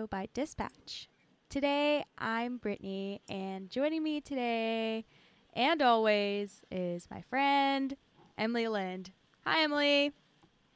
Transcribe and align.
To 0.00 0.06
Canto 0.06 0.16
Bight 0.16 0.32
Dispatch. 0.32 1.10
Today 1.50 2.04
I'm 2.16 2.58
Brittani, 2.58 3.20
and 3.28 3.68
joining 3.68 4.02
me 4.02 4.22
today 4.22 5.04
and 5.52 5.82
always 5.82 6.62
is 6.70 7.06
my 7.10 7.20
friend 7.20 7.94
Emily 8.38 8.66
Lind. 8.66 9.10
Hi, 9.44 9.62
Emily. 9.62 10.12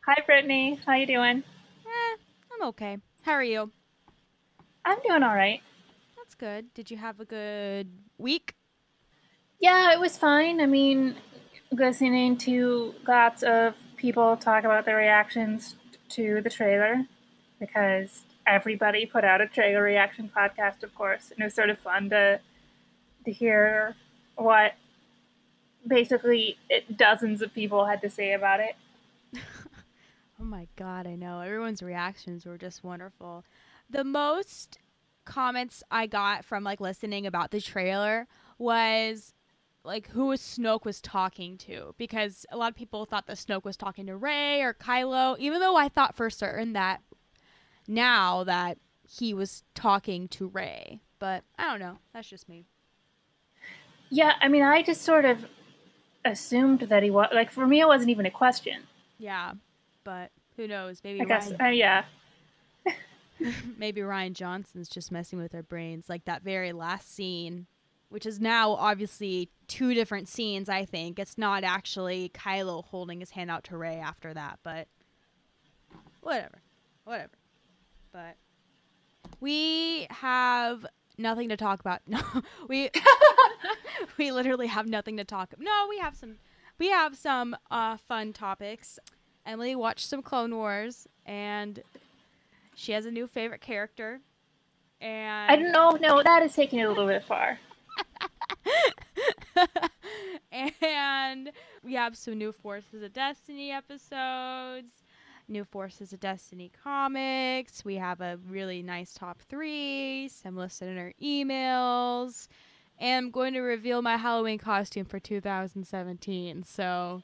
Hi, 0.06 0.22
Brittani. 0.28 0.78
How 0.84 0.96
you 0.96 1.06
doing? 1.06 1.42
Eh, 1.86 2.16
I'm 2.52 2.68
okay. 2.68 2.98
How 3.22 3.32
are 3.32 3.42
you? 3.42 3.70
I'm 4.84 4.98
doing 5.08 5.22
all 5.22 5.34
right. 5.34 5.62
That's 6.18 6.34
good. 6.34 6.74
Did 6.74 6.90
you 6.90 6.98
have 6.98 7.18
a 7.18 7.24
good 7.24 7.88
week? 8.18 8.54
Yeah, 9.58 9.94
it 9.94 10.00
was 10.00 10.18
fine. 10.18 10.60
I 10.60 10.66
mean, 10.66 11.14
listening 11.72 12.36
to 12.38 12.94
lots 13.08 13.42
of 13.42 13.74
people 13.96 14.36
talk 14.36 14.64
about 14.64 14.84
their 14.84 14.96
reactions 14.96 15.76
to 16.10 16.42
the 16.42 16.50
trailer 16.50 17.06
because 17.58 18.24
everybody 18.46 19.06
put 19.06 19.24
out 19.24 19.40
a 19.40 19.46
trailer 19.46 19.82
reaction 19.82 20.30
podcast, 20.34 20.82
of 20.82 20.94
course, 20.94 21.30
and 21.30 21.40
it 21.40 21.44
was 21.44 21.54
sort 21.54 21.70
of 21.70 21.78
fun 21.78 22.10
to 22.10 22.40
to 23.24 23.32
hear 23.32 23.96
what 24.36 24.74
basically 25.86 26.58
it, 26.68 26.96
dozens 26.96 27.40
of 27.40 27.54
people 27.54 27.86
had 27.86 28.02
to 28.02 28.10
say 28.10 28.32
about 28.32 28.60
it. 28.60 28.76
Oh 30.40 30.44
my 30.44 30.66
god, 30.76 31.06
I 31.06 31.14
know. 31.14 31.40
Everyone's 31.40 31.82
reactions 31.82 32.44
were 32.44 32.58
just 32.58 32.82
wonderful. 32.82 33.44
The 33.88 34.04
most 34.04 34.78
comments 35.24 35.82
I 35.90 36.06
got 36.06 36.44
from 36.44 36.64
like 36.64 36.80
listening 36.80 37.26
about 37.26 37.50
the 37.50 37.60
trailer 37.60 38.26
was 38.58 39.32
like 39.84 40.08
who 40.08 40.26
was 40.26 40.40
Snoke 40.40 40.84
was 40.84 41.00
talking 41.00 41.56
to 41.58 41.94
because 41.98 42.44
a 42.50 42.56
lot 42.56 42.70
of 42.70 42.76
people 42.76 43.04
thought 43.04 43.26
that 43.26 43.36
Snoke 43.36 43.64
was 43.64 43.76
talking 43.76 44.06
to 44.06 44.16
Rey 44.16 44.60
or 44.60 44.74
Kylo, 44.74 45.38
even 45.38 45.60
though 45.60 45.76
I 45.76 45.88
thought 45.88 46.16
for 46.16 46.28
certain 46.30 46.72
that 46.72 47.00
now 47.86 48.44
that 48.44 48.78
he 49.08 49.34
was 49.34 49.62
talking 49.74 50.28
to 50.28 50.48
Rey. 50.48 51.00
But 51.18 51.44
I 51.58 51.70
don't 51.70 51.80
know. 51.80 51.98
That's 52.12 52.28
just 52.28 52.48
me. 52.48 52.66
Yeah, 54.10 54.34
I 54.40 54.48
mean, 54.48 54.62
I 54.62 54.82
just 54.82 55.02
sort 55.02 55.24
of 55.24 55.46
assumed 56.24 56.80
that 56.80 57.02
he 57.02 57.10
was 57.10 57.28
like 57.32 57.50
for 57.50 57.66
me, 57.66 57.80
it 57.80 57.88
wasn't 57.88 58.10
even 58.10 58.26
a 58.26 58.30
question. 58.30 58.82
Yeah, 59.18 59.52
but 60.04 60.30
who 60.56 60.68
knows? 60.68 61.00
Maybe 61.02 61.20
I 61.20 61.24
guess, 61.24 61.52
uh, 61.60 61.66
yeah. 61.66 62.04
maybe 63.78 64.00
Rian 64.00 64.32
Johnson's 64.34 64.88
just 64.88 65.10
messing 65.10 65.38
with 65.38 65.54
our 65.54 65.62
brains, 65.62 66.08
like 66.08 66.24
that 66.26 66.42
very 66.42 66.72
last 66.72 67.12
scene, 67.12 67.66
which 68.08 68.26
is 68.26 68.40
now 68.40 68.72
obviously 68.72 69.50
two 69.66 69.94
different 69.94 70.28
scenes. 70.28 70.68
I 70.68 70.84
think 70.84 71.18
it's 71.18 71.38
not 71.38 71.64
actually 71.64 72.30
Kylo 72.34 72.84
holding 72.84 73.20
his 73.20 73.30
hand 73.30 73.50
out 73.50 73.64
to 73.64 73.76
Rey 73.76 73.96
after 73.96 74.32
that, 74.34 74.58
but 74.62 74.88
whatever, 76.20 76.60
whatever. 77.04 77.32
But 78.14 78.36
we 79.40 80.06
have 80.08 80.86
nothing 81.18 81.48
to 81.48 81.56
talk 81.56 81.80
about. 81.80 82.00
No, 82.06 82.20
we 82.68 82.90
we 84.18 84.30
literally 84.30 84.68
have 84.68 84.86
nothing 84.86 85.16
to 85.16 85.24
talk. 85.24 85.52
About. 85.52 85.64
No, 85.64 85.86
we 85.90 85.98
have 85.98 86.14
some 86.16 86.36
we 86.78 86.90
have 86.90 87.16
some 87.16 87.56
uh, 87.72 87.96
fun 87.96 88.32
topics. 88.32 89.00
Emily 89.44 89.74
watched 89.74 90.08
some 90.08 90.22
Clone 90.22 90.54
Wars, 90.54 91.08
and 91.26 91.82
she 92.76 92.92
has 92.92 93.04
a 93.04 93.10
new 93.10 93.26
favorite 93.26 93.60
character. 93.60 94.20
And 95.00 95.50
I 95.50 95.56
don't 95.56 95.72
know. 95.72 95.98
No, 96.00 96.22
that 96.22 96.44
is 96.44 96.54
taking 96.54 96.78
it 96.78 96.84
a 96.84 96.88
little 96.88 97.08
bit 97.08 97.24
far. 97.24 97.58
and 100.80 101.50
we 101.82 101.94
have 101.94 102.16
some 102.16 102.38
new 102.38 102.52
Forces 102.52 103.02
of 103.02 103.12
Destiny 103.12 103.72
episodes, 103.72 104.92
new 105.48 105.64
Forces 105.64 106.12
of 106.12 106.20
Destiny 106.20 106.70
comics. 106.82 107.84
We 107.84 107.96
have 107.96 108.20
a 108.20 108.38
really 108.48 108.82
nice 108.82 109.14
top 109.14 109.40
three, 109.42 110.28
some 110.28 110.56
listener 110.56 111.12
emails, 111.22 112.48
and 112.98 113.26
I'm 113.26 113.30
going 113.30 113.54
to 113.54 113.60
reveal 113.60 114.02
my 114.02 114.16
Halloween 114.16 114.58
costume 114.58 115.04
for 115.04 115.18
2017. 115.18 116.62
So 116.64 117.22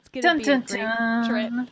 it's 0.00 0.08
gonna 0.08 0.38
be 0.38 0.44
dun, 0.44 0.62
a 0.62 0.66
great 0.66 0.80
dun. 0.80 1.28
trip. 1.28 1.68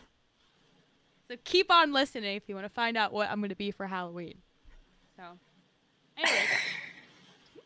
So 1.28 1.36
keep 1.44 1.72
on 1.72 1.92
listening 1.92 2.36
if 2.36 2.44
you 2.48 2.54
want 2.54 2.66
to 2.66 2.72
find 2.72 2.96
out 2.96 3.12
what 3.12 3.28
I'm 3.30 3.40
going 3.40 3.50
to 3.50 3.56
be 3.56 3.72
for 3.72 3.86
Halloween. 3.86 4.36
So, 5.16 5.22
anyway, 6.16 6.38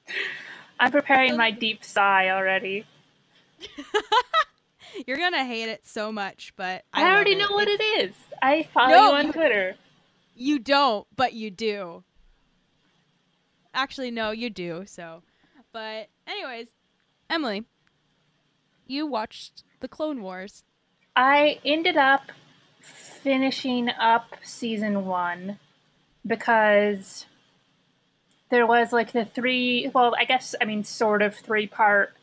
I'm 0.81 0.91
preparing 0.91 1.37
my 1.37 1.51
deep 1.51 1.85
sigh 1.85 2.31
already. 2.31 2.87
you're 5.07 5.17
gonna 5.17 5.45
hate 5.45 5.69
it 5.69 5.87
so 5.87 6.11
much, 6.13 6.53
but 6.57 6.85
I, 6.93 7.03
love 7.03 7.13
already 7.15 7.33
it. 7.33 7.39
know 7.39 7.51
what 7.53 7.69
It's- 7.69 7.81
it 8.01 8.05
is. 8.11 8.15
I 8.43 8.63
follow 8.75 8.91
No, 8.91 9.11
you 9.11 9.17
on 9.19 9.27
you- 9.27 9.33
Twitter. 9.33 9.77
You 10.35 10.59
don't, 10.59 11.07
but 11.17 11.33
you 11.35 11.51
do. 11.51 12.03
Actually, 13.75 14.11
no, 14.11 14.31
you 14.31 14.51
do. 14.51 14.85
So, 14.87 15.23
but 15.73 16.09
anyways, 16.27 16.69
Emily, 17.29 17.65
you 18.87 19.07
watched 19.07 19.63
the 19.81 19.89
Clone 19.89 20.23
Wars. 20.23 20.65
I 21.15 21.61
ended 21.65 21.97
up 21.97 22.33
finishing 22.81 23.91
up 23.91 24.37
season 24.43 25.05
one 25.05 25.59
because 26.27 27.27
there 28.51 28.67
was 28.67 28.93
like 28.93 29.13
the 29.13 29.25
three, 29.25 29.91
well, 29.95 30.15
I 30.19 30.25
guess, 30.25 30.55
I 30.61 30.65
mean, 30.65 30.83
sort 30.85 31.23
of 31.23 31.35
three 31.37 31.67
part 31.67 32.15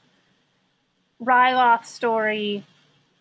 Ryloth 1.21 1.85
story. 1.85 2.65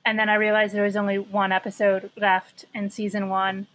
And 0.05 0.19
then 0.19 0.29
I 0.29 0.35
realized 0.35 0.75
there 0.75 0.85
was 0.85 0.97
only 0.97 1.19
one 1.19 1.53
episode 1.53 2.11
left 2.17 2.65
in 2.75 2.91
season 2.91 3.29
one. 3.29 3.67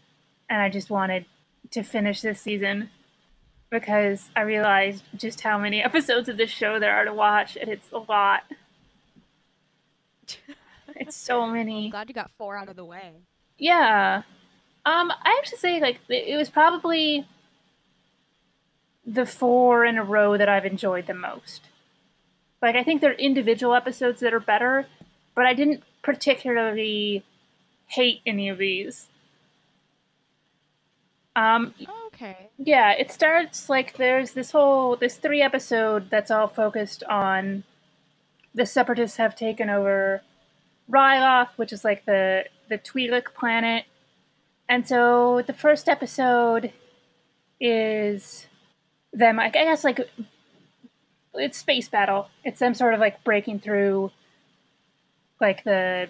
And 0.49 0.61
I 0.61 0.69
just 0.69 0.89
wanted 0.89 1.25
to 1.71 1.83
finish 1.83 2.21
this 2.21 2.41
season 2.41 2.89
because 3.69 4.29
I 4.35 4.41
realized 4.41 5.03
just 5.15 5.41
how 5.41 5.57
many 5.57 5.81
episodes 5.83 6.29
of 6.29 6.37
this 6.37 6.49
show 6.49 6.79
there 6.79 6.95
are 6.95 7.05
to 7.05 7.13
watch. 7.13 7.57
And 7.57 7.69
it's 7.69 7.91
a 7.91 7.99
lot. 7.99 8.43
It's 10.95 11.15
so 11.15 11.45
many. 11.51 11.85
I'm 11.85 11.91
Glad 11.91 12.09
you 12.09 12.15
got 12.15 12.31
four 12.37 12.57
out 12.57 12.69
of 12.69 12.75
the 12.75 12.85
way. 12.85 13.11
Yeah. 13.57 14.23
Um, 14.85 15.11
I 15.11 15.39
have 15.41 15.51
to 15.51 15.57
say, 15.57 15.79
like, 15.79 15.99
it 16.09 16.29
it 16.29 16.37
was 16.37 16.49
probably 16.49 17.27
the 19.05 19.25
four 19.25 19.85
in 19.85 19.97
a 19.97 20.03
row 20.03 20.37
that 20.37 20.49
I've 20.49 20.65
enjoyed 20.65 21.07
the 21.07 21.13
most. 21.13 21.61
Like, 22.61 22.75
I 22.75 22.83
think 22.83 23.01
there 23.01 23.11
are 23.11 23.15
individual 23.15 23.73
episodes 23.73 24.19
that 24.21 24.33
are 24.33 24.39
better, 24.39 24.87
but 25.35 25.45
I 25.45 25.53
didn't 25.53 25.83
particularly 26.03 27.23
hate 27.87 28.21
any 28.25 28.49
of 28.49 28.57
these. 28.57 29.07
Um, 31.35 31.73
Okay. 32.13 32.49
yeah, 32.57 32.91
it 32.91 33.11
starts 33.11 33.69
like 33.69 33.97
there's 33.97 34.31
this 34.33 34.51
whole 34.51 34.95
this 34.95 35.15
three 35.17 35.41
episode 35.41 36.09
that's 36.09 36.29
all 36.29 36.47
focused 36.47 37.03
on 37.05 37.63
the 38.53 38.65
separatists 38.65 39.17
have 39.17 39.35
taken 39.35 39.69
over 39.69 40.21
Ryloth, 40.89 41.49
which 41.55 41.71
is 41.73 41.83
like 41.85 42.05
the 42.05 42.45
the 42.69 42.77
Twi'lek 42.77 43.33
planet. 43.33 43.85
And 44.67 44.87
so 44.87 45.41
the 45.47 45.53
first 45.53 45.87
episode 45.89 46.73
is 47.59 48.47
them. 49.13 49.39
I 49.39 49.49
guess 49.49 49.83
like 49.83 49.99
it's 51.33 51.57
space 51.57 51.87
battle. 51.87 52.29
It's 52.43 52.59
them 52.59 52.73
sort 52.73 52.93
of 52.93 52.99
like 52.99 53.23
breaking 53.23 53.59
through 53.59 54.11
like 55.39 55.63
the 55.63 56.09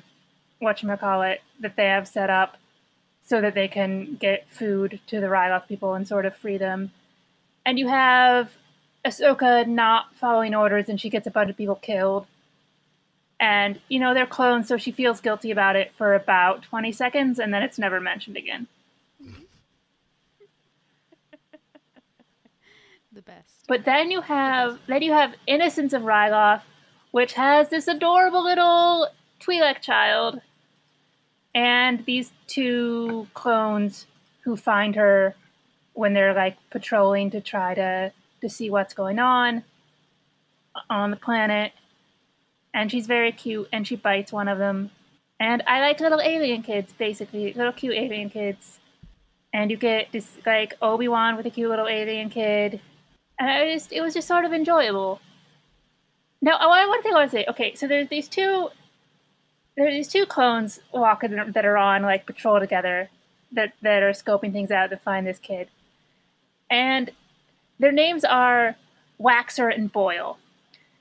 what 0.59 0.83
you 0.83 0.95
call 0.97 1.23
it 1.23 1.41
that 1.59 1.75
they 1.75 1.85
have 1.85 2.07
set 2.07 2.29
up 2.29 2.57
so 3.25 3.41
that 3.41 3.56
they 3.56 3.68
can 3.68 4.15
get 4.19 4.47
food 4.50 5.00
to 5.07 5.19
the 5.19 5.27
Ryloth 5.27 5.68
people 5.68 5.94
and 5.94 6.07
sort 6.07 6.25
of 6.25 6.35
free 6.35 6.57
them. 6.57 6.91
And 7.65 7.79
you 7.79 7.88
have 7.88 8.51
Ahsoka 9.06 9.68
not 9.68 10.15
following 10.15 10.53
orders 10.53 10.89
and 10.89 11.00
she 11.00 11.09
gets 11.09 11.27
a 11.27 11.31
bunch 11.31 11.50
of 11.50 11.57
people 11.57 11.75
killed. 11.75 12.27
And, 13.39 13.79
you 13.88 14.00
know, 14.00 14.13
they're 14.13 14.27
clones, 14.27 14.67
so 14.67 14.77
she 14.77 14.91
feels 14.91 15.19
guilty 15.19 15.50
about 15.50 15.75
it 15.75 15.91
for 15.94 16.13
about 16.13 16.62
20 16.62 16.91
seconds 16.91 17.39
and 17.39 17.51
then 17.51 17.63
it's 17.63 17.79
never 17.79 18.00
mentioned 18.00 18.38
again. 18.38 18.67
Best. 23.35 23.65
But 23.67 23.85
then 23.85 24.11
you 24.11 24.21
have 24.21 24.79
then 24.87 25.01
you 25.01 25.13
have 25.13 25.35
Innocence 25.47 25.93
of 25.93 26.03
Ryloth, 26.03 26.61
which 27.11 27.33
has 27.33 27.69
this 27.69 27.87
adorable 27.87 28.43
little 28.43 29.07
Twi'lek 29.39 29.81
child 29.81 30.41
and 31.53 32.05
these 32.05 32.31
two 32.47 33.27
clones 33.33 34.05
who 34.43 34.55
find 34.55 34.95
her 34.95 35.35
when 35.93 36.13
they're 36.13 36.33
like 36.33 36.57
patrolling 36.69 37.31
to 37.31 37.41
try 37.41 37.73
to 37.75 38.11
to 38.41 38.49
see 38.49 38.69
what's 38.69 38.93
going 38.93 39.19
on 39.19 39.63
on 40.89 41.11
the 41.11 41.17
planet. 41.17 41.73
And 42.73 42.89
she's 42.89 43.07
very 43.07 43.31
cute 43.31 43.67
and 43.71 43.85
she 43.85 43.95
bites 43.95 44.31
one 44.31 44.47
of 44.47 44.57
them. 44.57 44.91
And 45.39 45.63
i 45.65 45.81
like 45.81 45.99
little 45.99 46.21
alien 46.21 46.61
kids 46.61 46.93
basically 46.93 47.53
little 47.53 47.73
cute 47.73 47.95
alien 47.95 48.29
kids. 48.29 48.79
And 49.53 49.69
you 49.69 49.75
get 49.75 50.13
this 50.13 50.37
like 50.45 50.75
obi-wan 50.81 51.35
with 51.35 51.45
a 51.45 51.49
cute 51.49 51.69
little 51.69 51.87
alien 51.87 52.29
kid 52.29 52.79
and 53.41 53.69
it 53.69 53.73
just 53.73 53.91
it 53.91 54.01
was 54.01 54.13
just 54.13 54.27
sort 54.27 54.45
of 54.45 54.53
enjoyable 54.53 55.19
now 56.41 56.57
one 56.59 57.01
thing 57.01 57.11
i 57.11 57.15
want 57.15 57.31
to 57.31 57.38
say 57.38 57.45
okay 57.49 57.73
so 57.75 57.88
there's 57.88 58.07
these 58.09 58.27
two 58.27 58.69
there 59.75 59.88
are 59.88 59.91
these 59.91 60.07
two 60.09 60.25
clones 60.25 60.79
walking 60.93 61.35
that 61.53 61.65
are 61.65 61.77
on 61.77 62.03
like 62.03 62.25
patrol 62.25 62.59
together 62.59 63.09
that 63.51 63.73
that 63.81 64.03
are 64.03 64.11
scoping 64.11 64.51
things 64.51 64.71
out 64.71 64.89
to 64.89 64.97
find 64.97 65.25
this 65.25 65.39
kid, 65.39 65.69
and 66.69 67.11
their 67.79 67.91
names 67.91 68.23
are 68.23 68.75
Waxer 69.19 69.73
and 69.73 69.91
Boyle. 69.91 70.38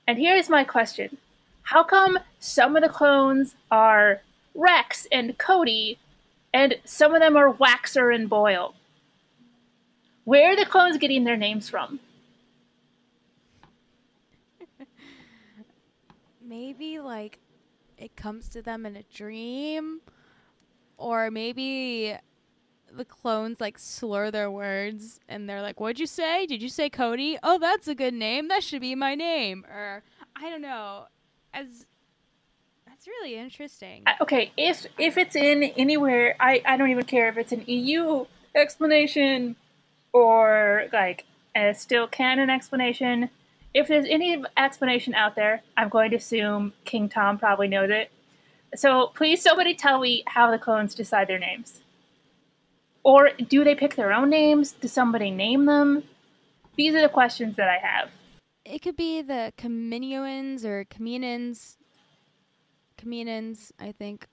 And 0.07 0.17
here's 0.17 0.49
my 0.49 0.63
question: 0.63 1.17
How 1.63 1.83
come 1.83 2.19
some 2.39 2.75
of 2.75 2.83
the 2.83 2.89
clones 2.89 3.55
are 3.69 4.21
Rex 4.55 5.07
and 5.11 5.37
Cody, 5.37 5.97
and 6.53 6.75
some 6.85 7.13
of 7.13 7.21
them 7.21 7.37
are 7.37 7.53
Waxer 7.53 8.13
and 8.13 8.29
Boyle? 8.29 8.73
Where 10.23 10.51
are 10.51 10.55
the 10.55 10.65
clones 10.65 10.97
getting 10.97 11.23
their 11.23 11.37
names 11.37 11.69
from? 11.69 11.99
Maybe 16.51 16.99
like 16.99 17.39
it 17.97 18.17
comes 18.17 18.49
to 18.49 18.61
them 18.61 18.85
in 18.85 18.97
a 18.97 19.03
dream 19.03 20.01
or 20.97 21.31
maybe 21.31 22.17
the 22.91 23.05
clones 23.05 23.61
like 23.61 23.79
slur 23.79 24.31
their 24.31 24.51
words 24.51 25.21
and 25.29 25.47
they're 25.47 25.61
like 25.61 25.79
what'd 25.79 25.97
you 25.97 26.05
say? 26.05 26.45
Did 26.45 26.61
you 26.61 26.67
say 26.67 26.89
cody? 26.89 27.37
Oh 27.41 27.57
that's 27.57 27.87
a 27.87 27.95
good 27.95 28.13
name. 28.13 28.49
That 28.49 28.65
should 28.65 28.81
be 28.81 28.95
my 28.95 29.15
name. 29.15 29.63
Or 29.71 30.03
i 30.35 30.49
don't 30.49 30.61
know. 30.61 31.05
As 31.53 31.85
that's 32.85 33.07
really 33.07 33.37
interesting. 33.37 34.03
Uh, 34.05 34.21
okay 34.21 34.51
if 34.57 34.85
if 34.99 35.17
it's 35.17 35.37
in 35.37 35.63
anywhere 35.77 36.35
i 36.41 36.61
i 36.65 36.75
don't 36.75 36.89
even 36.89 37.05
care 37.05 37.29
if 37.29 37.37
it's 37.37 37.53
an 37.53 37.63
eu 37.65 38.25
explanation 38.55 39.55
or 40.11 40.89
like 40.91 41.23
a 41.55 41.73
still 41.73 42.07
canon 42.07 42.49
explanation 42.49 43.29
if 43.73 43.87
there's 43.87 44.05
any 44.09 44.43
explanation 44.57 45.13
out 45.13 45.35
there, 45.35 45.61
I'm 45.77 45.89
going 45.89 46.11
to 46.11 46.17
assume 46.17 46.73
King 46.85 47.09
Tom 47.09 47.37
probably 47.37 47.67
knows 47.67 47.89
it. 47.89 48.11
So 48.75 49.07
please, 49.15 49.41
somebody 49.41 49.75
tell 49.75 49.99
me 49.99 50.23
how 50.27 50.51
the 50.51 50.57
clones 50.57 50.95
decide 50.95 51.27
their 51.27 51.39
names. 51.39 51.81
Or 53.03 53.31
do 53.31 53.63
they 53.63 53.75
pick 53.75 53.95
their 53.95 54.13
own 54.13 54.29
names? 54.29 54.73
Does 54.73 54.91
somebody 54.91 55.31
name 55.31 55.65
them? 55.65 56.03
These 56.75 56.95
are 56.95 57.01
the 57.01 57.09
questions 57.09 57.55
that 57.55 57.67
I 57.67 57.77
have. 57.85 58.09
It 58.63 58.79
could 58.79 58.95
be 58.95 59.21
the 59.21 59.53
Kaminoans 59.57 60.63
or 60.63 60.85
Kaminans. 60.85 61.77
Kaminans, 62.97 63.71
I 63.79 63.91
think 63.91 64.27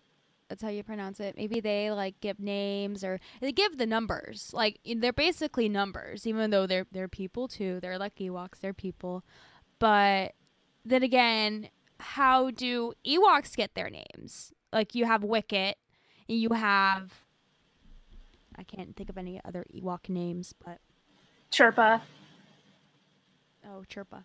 that's 0.49 0.63
how 0.63 0.69
you 0.69 0.83
pronounce 0.83 1.21
it. 1.21 1.37
Maybe 1.37 1.61
they 1.61 1.91
like 1.91 2.21
give 2.21 2.41
names 2.41 3.05
or 3.05 3.21
they 3.41 3.53
give 3.53 3.77
the 3.77 3.87
numbers. 3.87 4.51
Like 4.53 4.81
they're 4.85 5.13
basically 5.13 5.69
numbers, 5.69 6.27
even 6.27 6.51
though 6.51 6.67
they're 6.67 6.87
they're 6.91 7.09
people 7.09 7.49
too. 7.49 7.81
They're 7.81 7.99
like 7.99 8.17
Ewoks, 8.17 8.61
they're 8.61 8.73
people. 8.73 9.25
But 9.79 10.33
then 10.85 11.03
again, 11.03 11.69
how 12.01 12.51
do 12.51 12.95
Ewoks 13.07 13.57
get 13.57 13.75
their 13.75 13.91
names? 13.91 14.53
Like 14.73 14.95
you 14.95 15.05
have 15.05 15.23
Wicket, 15.23 15.77
and 16.29 16.39
you 16.39 16.51
have 16.51 17.13
I 18.57 18.65
can't 18.65 18.97
think 18.97 19.09
of 19.09 19.19
any 19.19 19.41
other 19.45 19.65
Ewok 19.75 20.09
names, 20.09 20.55
but 20.65 20.79
Chirpa. 21.53 22.03
Oh, 23.67 23.85
Chirpa. 23.89 24.25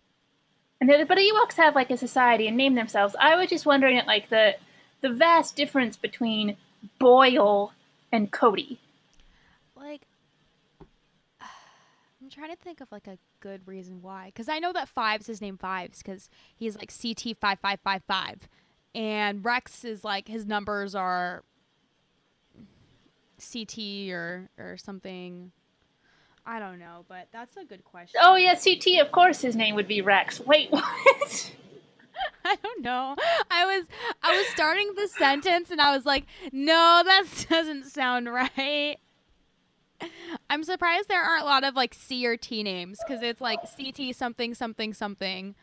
And 0.80 0.88
the, 0.90 1.04
but 1.06 1.18
Ewoks 1.18 1.54
have 1.54 1.74
like 1.74 1.90
a 1.90 1.96
society 1.96 2.48
and 2.48 2.56
name 2.56 2.74
themselves. 2.74 3.14
I 3.20 3.36
was 3.36 3.48
just 3.48 3.66
wondering 3.66 3.98
at 3.98 4.06
like 4.06 4.28
the 4.28 4.54
the 5.04 5.10
vast 5.10 5.54
difference 5.54 5.98
between 5.98 6.56
Boyle 6.98 7.74
and 8.10 8.32
Cody. 8.32 8.80
Like, 9.76 10.00
I'm 11.42 12.30
trying 12.30 12.48
to 12.48 12.56
think 12.56 12.80
of 12.80 12.90
like 12.90 13.06
a 13.06 13.18
good 13.40 13.60
reason 13.68 14.00
why, 14.00 14.28
because 14.28 14.48
I 14.48 14.60
know 14.60 14.72
that 14.72 14.88
Fives 14.88 15.26
his 15.26 15.42
name 15.42 15.58
Fives 15.58 15.98
because 15.98 16.30
he's 16.56 16.78
like 16.78 16.90
CT 16.90 17.36
five 17.38 17.58
five 17.60 17.80
five 17.84 18.02
five, 18.08 18.48
and 18.94 19.44
Rex 19.44 19.84
is 19.84 20.04
like 20.04 20.26
his 20.26 20.46
numbers 20.46 20.94
are 20.94 21.44
CT 23.38 24.08
or 24.08 24.48
or 24.58 24.78
something. 24.78 25.52
I 26.46 26.58
don't 26.58 26.78
know, 26.78 27.04
but 27.08 27.28
that's 27.30 27.58
a 27.58 27.64
good 27.66 27.84
question. 27.84 28.20
Oh 28.22 28.36
yeah, 28.36 28.54
CT. 28.54 29.04
Of 29.04 29.12
course, 29.12 29.42
his 29.42 29.54
name 29.54 29.74
would 29.74 29.88
be 29.88 30.00
Rex. 30.00 30.40
Wait, 30.40 30.70
what? 30.70 31.52
I 32.44 32.56
don't 32.56 32.82
know. 32.82 33.16
I 33.50 33.64
was 33.64 33.86
I 34.22 34.36
was 34.36 34.46
starting 34.48 34.92
the 34.94 35.08
sentence 35.08 35.70
and 35.70 35.80
I 35.80 35.94
was 35.94 36.04
like, 36.04 36.24
no, 36.52 37.02
that 37.04 37.24
doesn't 37.48 37.84
sound 37.84 38.32
right. 38.32 38.96
I'm 40.50 40.64
surprised 40.64 41.08
there 41.08 41.22
aren't 41.22 41.42
a 41.42 41.46
lot 41.46 41.64
of 41.64 41.74
like 41.74 41.94
C 41.94 42.26
or 42.26 42.36
T 42.36 42.62
names 42.62 42.98
because 43.06 43.22
it's 43.22 43.40
like 43.40 43.60
CT 43.76 44.14
something 44.14 44.54
something 44.54 44.92
something. 44.92 45.54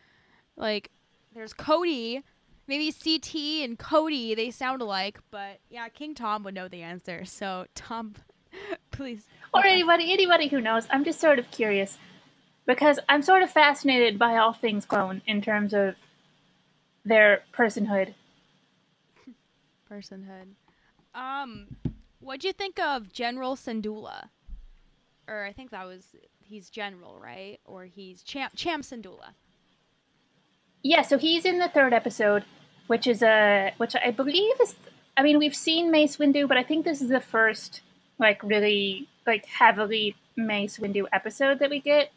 Like 0.55 0.89
there's 1.33 1.53
Cody, 1.53 2.23
maybe 2.67 2.91
CT 2.91 3.35
and 3.63 3.77
Cody 3.77 4.33
they 4.35 4.51
sound 4.51 4.81
alike, 4.81 5.19
but 5.29 5.59
yeah, 5.69 5.87
King 5.89 6.15
Tom 6.15 6.43
would 6.43 6.55
know 6.55 6.67
the 6.67 6.81
answer. 6.81 7.25
So 7.25 7.65
Tom, 7.75 8.15
please. 8.91 9.25
Or 9.53 9.65
anybody 9.65 10.11
anybody 10.11 10.47
who 10.47 10.61
knows. 10.61 10.87
I'm 10.89 11.03
just 11.03 11.19
sort 11.19 11.39
of 11.39 11.51
curious 11.51 11.97
because 12.65 12.99
I'm 13.09 13.21
sort 13.21 13.43
of 13.43 13.51
fascinated 13.51 14.17
by 14.17 14.37
all 14.37 14.53
things 14.53 14.85
clone 14.85 15.21
in 15.25 15.41
terms 15.41 15.73
of 15.73 15.95
their 17.05 17.43
personhood. 17.53 18.13
Personhood. 19.89 20.55
Um, 21.13 21.67
what'd 22.19 22.43
you 22.43 22.53
think 22.53 22.79
of 22.79 23.11
General 23.11 23.55
Syndulla? 23.55 24.29
Or 25.27 25.45
I 25.45 25.53
think 25.53 25.71
that 25.71 25.85
was 25.85 26.15
he's 26.39 26.69
general, 26.69 27.19
right? 27.19 27.59
Or 27.65 27.85
he's 27.85 28.21
champ 28.23 28.53
Champ 28.55 28.83
Syndulla. 28.83 29.33
Yeah, 30.83 31.01
so 31.03 31.17
he's 31.17 31.45
in 31.45 31.59
the 31.59 31.69
third 31.69 31.93
episode, 31.93 32.43
which 32.87 33.07
is 33.07 33.21
a 33.21 33.73
which 33.77 33.95
I 33.95 34.11
believe 34.11 34.55
is. 34.61 34.75
I 35.17 35.23
mean, 35.23 35.39
we've 35.39 35.55
seen 35.55 35.91
Mace 35.91 36.17
Windu, 36.17 36.47
but 36.47 36.57
I 36.57 36.63
think 36.63 36.85
this 36.85 37.01
is 37.01 37.09
the 37.09 37.19
first 37.19 37.81
like 38.19 38.41
really 38.43 39.07
like 39.27 39.45
heavily 39.45 40.15
Mace 40.35 40.77
Windu 40.77 41.05
episode 41.13 41.59
that 41.59 41.69
we 41.69 41.79
get, 41.79 42.11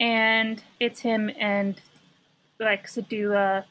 and 0.00 0.62
it's 0.80 1.00
him 1.00 1.30
and 1.38 1.80
like 2.60 2.86
Syndulla. 2.86 3.64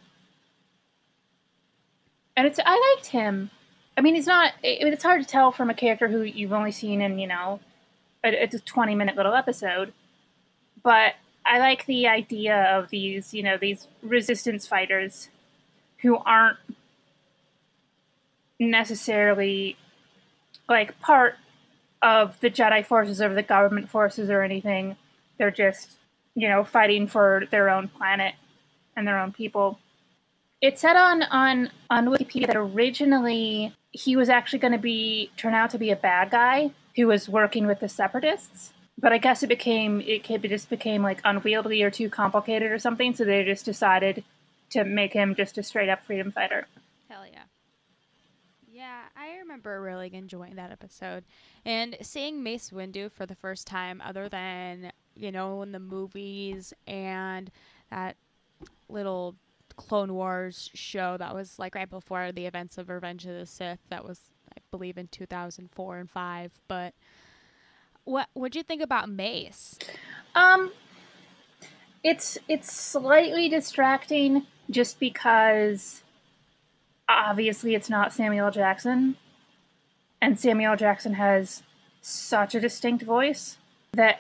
And 2.36 2.48
it's 2.48 2.60
I 2.66 2.96
liked 2.96 3.08
him. 3.08 3.52
I 3.98 4.02
mean, 4.02 4.16
he's 4.16 4.28
not. 4.28 4.54
It, 4.64 4.88
it's 4.88 5.04
hard 5.04 5.22
to 5.22 5.28
tell 5.28 5.52
from 5.52 5.70
a 5.70 5.74
character 5.74 6.08
who 6.08 6.22
you've 6.22 6.54
only 6.54 6.72
seen 6.72 7.02
in 7.02 7.20
you 7.20 7.28
know, 7.28 7.60
it's 8.24 8.56
a 8.56 8.60
twenty 8.60 8.96
minute 8.96 9.16
little 9.16 9.34
episode. 9.34 9.94
But 10.82 11.14
I 11.46 11.60
like 11.60 11.86
the 11.86 12.08
idea 12.08 12.78
of 12.78 12.90
these 12.90 13.34
you 13.34 13.44
know 13.44 13.58
these 13.58 13.88
resistance 14.02 14.66
fighters 14.68 15.30
who 16.02 16.18
aren't 16.18 16.58
necessarily 18.60 19.78
like 20.68 21.00
part 21.00 21.36
of 22.02 22.40
the 22.42 22.50
Jedi 22.50 22.86
forces 22.86 23.22
or 23.22 23.34
the 23.34 23.44
government 23.44 23.90
forces 23.90 24.30
or 24.30 24.42
anything. 24.42 24.98
They're 25.38 25.52
just 25.52 25.92
you 26.36 26.50
know 26.50 26.64
fighting 26.64 27.08
for 27.08 27.44
their 27.52 27.70
own 27.70 27.90
planet 27.90 28.34
and 28.96 29.08
their 29.08 29.20
own 29.20 29.32
people. 29.32 29.80
It 30.62 30.80
said 30.80 30.96
on 30.96 31.24
on 31.24 31.70
on 31.90 32.08
Wikipedia 32.08 32.48
that 32.48 32.56
originally 32.56 33.76
he 33.92 34.16
was 34.16 34.30
actually 34.30 34.60
going 34.60 34.72
to 34.72 34.80
be 34.80 35.30
turn 35.38 35.54
out 35.54 35.70
to 35.72 35.78
be 35.78 35.92
a 35.92 35.96
bad 35.96 36.32
guy 36.32 36.72
who 36.96 37.08
was 37.08 37.28
working 37.28 37.68
with 37.68 37.80
the 37.80 37.90
separatists, 37.90 38.74
but 38.98 39.12
I 39.12 39.18
guess 39.18 39.44
it 39.44 39.48
became 39.48 40.02
it 40.02 40.24
just 40.24 40.70
became 40.70 41.04
like 41.04 41.20
unwieldy 41.24 41.84
or 41.84 41.92
too 41.92 42.10
complicated 42.10 42.72
or 42.72 42.80
something. 42.80 43.14
So 43.14 43.26
they 43.26 43.44
just 43.44 43.66
decided 43.66 44.24
to 44.72 44.84
make 44.84 45.14
him 45.14 45.36
just 45.36 45.58
a 45.58 45.64
straight 45.64 45.90
up 45.90 46.04
freedom 46.04 46.32
fighter. 46.32 46.68
Hell 47.10 47.26
yeah. 47.32 47.44
Yeah, 48.72 49.04
I 49.16 49.38
remember 49.38 49.82
really 49.82 50.10
enjoying 50.14 50.56
that 50.56 50.72
episode. 50.72 51.26
And 51.64 51.96
seeing 52.02 52.42
Mace 52.42 52.72
Windu 52.72 53.12
for 53.12 53.26
the 53.26 53.36
first 53.36 53.68
time, 53.68 54.02
other 54.04 54.28
than, 54.28 54.92
you 55.16 55.32
know, 55.32 55.62
in 55.62 55.72
the 55.72 55.80
movies 55.80 56.74
and 56.88 57.52
that 57.92 58.16
little 58.94 59.36
Clone 59.76 60.14
Wars 60.14 60.70
show 60.74 61.18
that 61.18 61.34
was 61.34 61.60
like 61.60 61.76
right 61.76 61.90
before 61.90 62.32
the 62.32 62.46
events 62.46 62.78
of 62.78 62.90
Revenge 62.90 63.26
of 63.26 63.34
the 63.34 63.46
Sith, 63.46 63.80
that 63.90 64.06
was, 64.06 64.22
I 64.56 64.62
believe, 64.72 64.98
in 64.98 65.08
2004 65.08 65.98
and 65.98 66.10
5. 66.10 66.52
But 66.68 66.94
what 68.06 68.30
what'd 68.34 68.56
you 68.56 68.64
think 68.64 68.82
about 68.82 69.10
Mace? 69.10 69.78
Um, 70.36 70.72
it's 72.04 72.38
it's 72.48 72.72
slightly 72.72 73.50
distracting 73.50 74.46
just 74.70 75.00
because 75.00 76.04
obviously 77.08 77.76
it's 77.76 77.90
not 77.90 78.14
Samuel 78.14 78.52
Jackson, 78.52 79.16
and 80.22 80.40
Samuel 80.40 80.76
Jackson 80.76 81.14
has 81.14 81.64
such 82.02 82.54
a 82.56 82.60
distinct 82.60 83.04
voice 83.04 83.58
that 83.94 84.20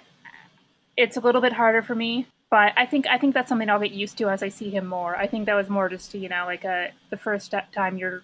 it's 0.95 1.17
a 1.17 1.19
little 1.19 1.41
bit 1.41 1.53
harder 1.53 1.81
for 1.81 1.95
me. 1.95 2.27
But 2.53 2.73
I 2.77 2.85
think 2.85 3.07
I 3.07 3.17
think 3.17 3.33
that's 3.33 3.49
something 3.49 3.67
I'll 3.67 3.79
get 3.79 3.93
used 3.93 4.15
to 4.19 4.29
as 4.29 4.43
I 4.43 4.49
see 4.49 4.69
him 4.69 4.85
more. 4.85 5.15
I 5.15 5.25
think 5.25 5.47
that 5.47 5.55
was 5.55 5.69
more 5.69 5.89
just 5.89 6.11
to, 6.11 6.19
you 6.19 6.29
know 6.29 6.45
like 6.45 6.63
a 6.63 6.91
the 7.09 7.17
first 7.17 7.51
time 7.73 7.97
you're 7.97 8.21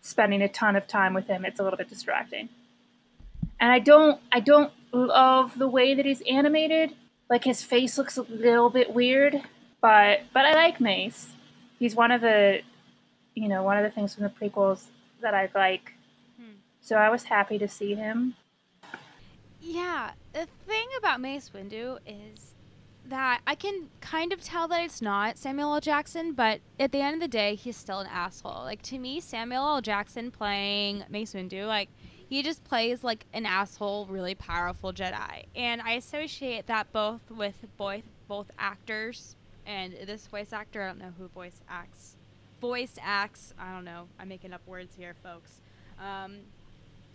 spending 0.00 0.42
a 0.42 0.48
ton 0.48 0.74
of 0.74 0.88
time 0.88 1.14
with 1.14 1.28
him, 1.28 1.44
it's 1.44 1.60
a 1.60 1.62
little 1.62 1.76
bit 1.76 1.88
distracting. 1.88 2.48
And 3.60 3.70
I 3.70 3.78
don't 3.78 4.20
I 4.32 4.40
don't 4.40 4.72
love 4.90 5.56
the 5.56 5.68
way 5.68 5.94
that 5.94 6.04
he's 6.04 6.22
animated. 6.22 6.96
Like 7.30 7.44
his 7.44 7.62
face 7.62 7.96
looks 7.96 8.16
a 8.16 8.22
little 8.22 8.68
bit 8.68 8.92
weird, 8.92 9.42
but 9.80 10.22
but 10.34 10.44
I 10.44 10.54
like 10.54 10.80
Mace. 10.80 11.28
He's 11.78 11.94
one 11.94 12.10
of 12.10 12.20
the 12.20 12.62
you 13.36 13.46
know, 13.46 13.62
one 13.62 13.76
of 13.76 13.84
the 13.84 13.90
things 13.90 14.12
from 14.12 14.24
the 14.24 14.30
prequels 14.30 14.86
that 15.20 15.34
I 15.34 15.50
like. 15.54 15.92
Hmm. 16.36 16.56
So 16.80 16.96
I 16.96 17.10
was 17.10 17.22
happy 17.22 17.58
to 17.58 17.68
see 17.68 17.94
him. 17.94 18.34
Yeah, 19.60 20.10
the 20.32 20.48
thing 20.66 20.88
about 20.98 21.20
Mace 21.20 21.52
Windu 21.54 21.98
is 22.04 22.47
that 23.08 23.40
I 23.46 23.54
can 23.54 23.88
kind 24.00 24.32
of 24.32 24.40
tell 24.40 24.68
that 24.68 24.82
it's 24.82 25.02
not 25.02 25.38
Samuel 25.38 25.74
L. 25.74 25.80
Jackson, 25.80 26.32
but 26.32 26.60
at 26.78 26.92
the 26.92 27.00
end 27.00 27.14
of 27.14 27.20
the 27.20 27.28
day, 27.28 27.54
he's 27.54 27.76
still 27.76 28.00
an 28.00 28.06
asshole. 28.10 28.62
Like 28.64 28.82
to 28.82 28.98
me, 28.98 29.20
Samuel 29.20 29.66
L. 29.66 29.80
Jackson 29.80 30.30
playing 30.30 31.04
Mace 31.08 31.34
Windu, 31.34 31.66
like 31.66 31.88
he 32.28 32.42
just 32.42 32.62
plays 32.64 33.02
like 33.02 33.26
an 33.32 33.46
asshole, 33.46 34.06
really 34.06 34.34
powerful 34.34 34.92
Jedi, 34.92 35.44
and 35.56 35.80
I 35.80 35.92
associate 35.92 36.66
that 36.66 36.92
both 36.92 37.22
with 37.30 37.56
both 37.76 38.02
both 38.28 38.50
actors 38.58 39.36
and 39.66 39.94
this 40.06 40.26
voice 40.26 40.52
actor. 40.52 40.82
I 40.82 40.88
don't 40.88 40.98
know 40.98 41.12
who 41.18 41.28
voice 41.28 41.60
acts 41.68 42.16
voice 42.60 42.96
acts. 43.00 43.54
I 43.58 43.72
don't 43.72 43.84
know. 43.84 44.06
I'm 44.18 44.28
making 44.28 44.52
up 44.52 44.60
words 44.66 44.94
here, 44.96 45.14
folks. 45.22 45.60
Um, 46.00 46.36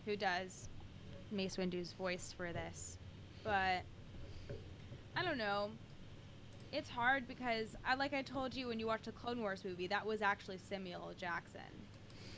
who 0.05 0.15
does 0.15 0.69
Mace 1.31 1.57
Windu's 1.57 1.93
voice 1.93 2.33
for 2.35 2.51
this? 2.53 2.97
But 3.43 3.81
I 5.15 5.23
don't 5.23 5.37
know. 5.37 5.69
It's 6.71 6.89
hard 6.89 7.27
because 7.27 7.75
I 7.85 7.95
like 7.95 8.13
I 8.13 8.23
told 8.23 8.55
you 8.55 8.67
when 8.67 8.79
you 8.79 8.87
watched 8.87 9.05
the 9.05 9.11
Clone 9.11 9.39
Wars 9.39 9.63
movie, 9.63 9.87
that 9.87 10.05
was 10.05 10.21
actually 10.21 10.57
Samuel 10.57 11.13
Jackson. 11.19 11.61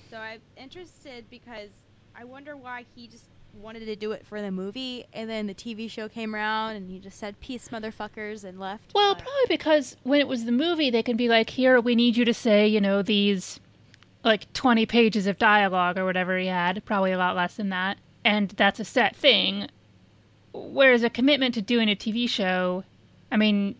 So 0.09 0.17
I'm 0.17 0.41
interested 0.57 1.25
because 1.29 1.69
I 2.15 2.25
wonder 2.25 2.55
why 2.55 2.85
he 2.95 3.07
just 3.07 3.25
wanted 3.61 3.85
to 3.85 3.95
do 3.95 4.11
it 4.11 4.25
for 4.25 4.41
the 4.41 4.51
movie, 4.51 5.05
and 5.13 5.29
then 5.29 5.47
the 5.47 5.53
TV 5.53 5.89
show 5.89 6.09
came 6.09 6.35
around, 6.35 6.75
and 6.75 6.89
he 6.89 6.99
just 6.99 7.17
said 7.17 7.39
"peace, 7.39 7.69
motherfuckers" 7.69 8.43
and 8.43 8.59
left. 8.59 8.93
Well, 8.93 9.15
but... 9.15 9.23
probably 9.23 9.47
because 9.47 9.95
when 10.03 10.19
it 10.19 10.27
was 10.27 10.45
the 10.45 10.51
movie, 10.51 10.89
they 10.89 11.03
can 11.03 11.17
be 11.17 11.29
like, 11.29 11.51
"Here, 11.51 11.79
we 11.79 11.95
need 11.95 12.17
you 12.17 12.25
to 12.25 12.33
say, 12.33 12.67
you 12.67 12.81
know, 12.81 13.01
these 13.01 13.59
like 14.23 14.51
20 14.53 14.85
pages 14.85 15.27
of 15.27 15.37
dialogue 15.37 15.97
or 15.97 16.05
whatever 16.05 16.37
he 16.37 16.47
had, 16.47 16.83
probably 16.85 17.11
a 17.11 17.17
lot 17.17 17.35
less 17.35 17.55
than 17.55 17.69
that, 17.69 17.97
and 18.23 18.49
that's 18.51 18.79
a 18.79 18.85
set 18.85 19.15
thing." 19.15 19.69
Whereas 20.55 21.03
a 21.03 21.09
commitment 21.09 21.53
to 21.55 21.61
doing 21.61 21.89
a 21.89 21.95
TV 21.95 22.29
show, 22.29 22.83
I 23.31 23.37
mean, 23.37 23.75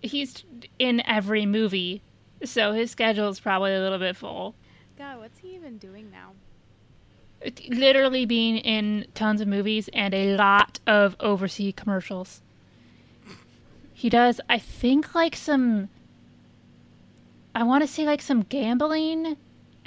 he's 0.00 0.44
in 0.78 1.02
every 1.06 1.46
movie, 1.46 2.02
so 2.44 2.72
his 2.72 2.90
schedule 2.90 3.28
is 3.28 3.40
probably 3.40 3.74
a 3.74 3.80
little 3.80 3.98
bit 3.98 4.16
full. 4.16 4.54
God, 4.96 5.18
what's 5.18 5.38
he 5.38 5.54
even 5.54 5.78
doing 5.78 6.10
now? 6.10 6.32
literally 7.68 8.24
being 8.24 8.58
in 8.58 9.06
tons 9.14 9.40
of 9.40 9.48
movies 9.48 9.88
and 9.92 10.14
a 10.14 10.36
lot 10.36 10.80
of 10.86 11.16
overseas 11.20 11.74
commercials. 11.76 12.42
He 13.92 14.08
does, 14.08 14.40
I 14.48 14.58
think, 14.58 15.14
like 15.14 15.36
some. 15.36 15.88
I 17.54 17.62
want 17.62 17.82
to 17.82 17.88
say 17.88 18.04
like 18.04 18.22
some 18.22 18.42
gambling 18.42 19.36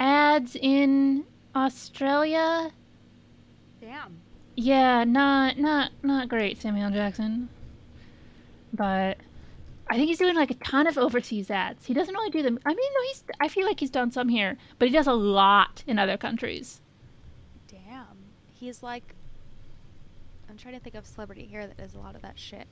ads 0.00 0.56
in 0.56 1.24
Australia. 1.54 2.70
Damn. 3.80 4.20
Yeah, 4.60 5.04
not 5.04 5.56
not 5.56 5.92
not 6.02 6.28
great, 6.28 6.60
Samuel 6.60 6.90
Jackson. 6.90 7.48
But 8.72 9.18
I 9.88 9.94
think 9.94 10.08
he's 10.08 10.18
doing 10.18 10.34
like 10.34 10.50
a 10.50 10.54
ton 10.54 10.88
of 10.88 10.98
overseas 10.98 11.48
ads. 11.48 11.86
He 11.86 11.94
doesn't 11.94 12.12
really 12.12 12.30
do 12.30 12.42
them. 12.42 12.58
I 12.66 12.70
mean, 12.70 12.92
no, 12.92 13.00
he's. 13.06 13.22
I 13.40 13.46
feel 13.46 13.64
like 13.64 13.78
he's 13.78 13.90
done 13.90 14.10
some 14.10 14.28
here, 14.28 14.56
but 14.80 14.88
he 14.88 14.94
does 14.94 15.06
a 15.06 15.12
lot 15.12 15.84
in 15.86 16.00
other 16.00 16.16
countries 16.16 16.80
Damn, 17.68 18.18
he's 18.52 18.82
like 18.82 19.14
I'm 20.50 20.56
trying 20.56 20.74
to 20.74 20.80
think 20.80 20.96
of 20.96 21.06
celebrity 21.06 21.46
here 21.48 21.64
that 21.64 21.76
does 21.76 21.94
a 21.94 22.00
lot 22.00 22.16
of 22.16 22.22
that 22.22 22.36
shit. 22.36 22.66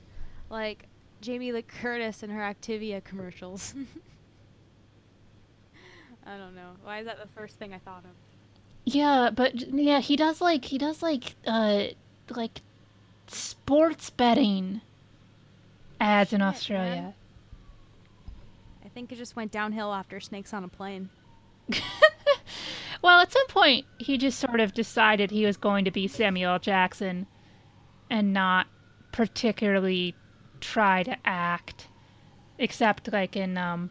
Like 0.49 0.89
Jamie 1.21 1.53
Lee 1.53 1.61
Curtis 1.61 2.21
and 2.21 2.33
her 2.33 2.41
Activia 2.41 3.01
commercials. 3.01 3.73
I 6.25 6.37
don't 6.37 6.53
know. 6.53 6.71
Why 6.83 6.99
is 6.99 7.05
that 7.05 7.21
the 7.21 7.29
first 7.29 7.55
thing 7.55 7.73
I 7.73 7.77
thought 7.77 8.03
of? 8.03 8.26
Yeah, 8.89 9.31
but 9.33 9.55
yeah, 9.73 9.99
he 9.99 10.15
does 10.15 10.39
like 10.39 10.65
he 10.65 10.77
does 10.77 11.03
like 11.03 11.35
uh 11.45 11.87
like 12.29 12.61
sports 13.27 14.09
betting 14.09 14.81
ads 15.99 16.29
shit, 16.29 16.35
in 16.37 16.41
Australia. 16.41 17.01
Man. 17.01 17.13
I 18.85 18.89
think 18.89 19.11
it 19.11 19.17
just 19.17 19.35
went 19.35 19.51
downhill 19.51 19.93
after 19.93 20.19
Snakes 20.19 20.53
on 20.53 20.63
a 20.63 20.67
Plane. 20.67 21.09
Well, 23.01 23.21
at 23.21 23.31
some 23.31 23.47
point, 23.47 23.85
he 23.99 24.17
just 24.17 24.39
sort 24.39 24.59
of 24.59 24.73
decided 24.73 25.29
he 25.29 25.45
was 25.45 25.57
going 25.57 25.85
to 25.85 25.91
be 25.91 26.07
Samuel 26.07 26.59
Jackson 26.59 27.27
and 28.09 28.33
not 28.33 28.67
particularly 29.11 30.15
try 30.61 31.03
to 31.03 31.15
act, 31.25 31.87
except 32.57 33.11
like 33.11 33.35
in 33.35 33.57
um, 33.57 33.89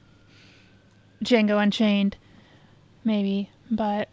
Django 1.24 1.62
Unchained, 1.62 2.16
maybe. 3.04 3.50
But 3.70 4.08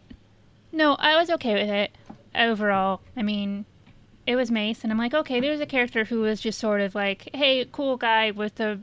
no, 0.74 0.96
I 0.96 1.16
was 1.16 1.30
okay 1.30 1.54
with 1.54 1.70
it 1.70 1.92
overall. 2.36 3.00
I 3.16 3.22
mean, 3.22 3.66
it 4.26 4.36
was 4.36 4.52
Mace, 4.52 4.84
and 4.84 4.92
I'm 4.92 4.98
like, 4.98 5.14
okay, 5.14 5.40
there's 5.40 5.60
a 5.60 5.66
character 5.66 6.04
who 6.04 6.22
was 6.22 6.42
just 6.42 6.60
sort 6.60 6.82
of 6.82 6.96
like, 6.96 7.30
hey, 7.34 7.66
cool 7.72 7.96
guy 7.96 8.32
with 8.32 8.56
the 8.56 8.80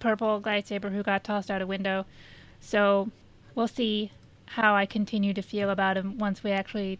purple 0.00 0.40
lightsaber 0.40 0.92
who 0.92 1.02
got 1.02 1.22
tossed 1.22 1.50
out 1.50 1.62
a 1.62 1.66
window. 1.66 2.06
So 2.60 3.10
we'll 3.54 3.68
see 3.68 4.12
how 4.46 4.74
I 4.74 4.86
continue 4.86 5.34
to 5.34 5.42
feel 5.42 5.70
about 5.70 5.96
him 5.96 6.18
once 6.18 6.42
we 6.42 6.52
actually 6.52 6.98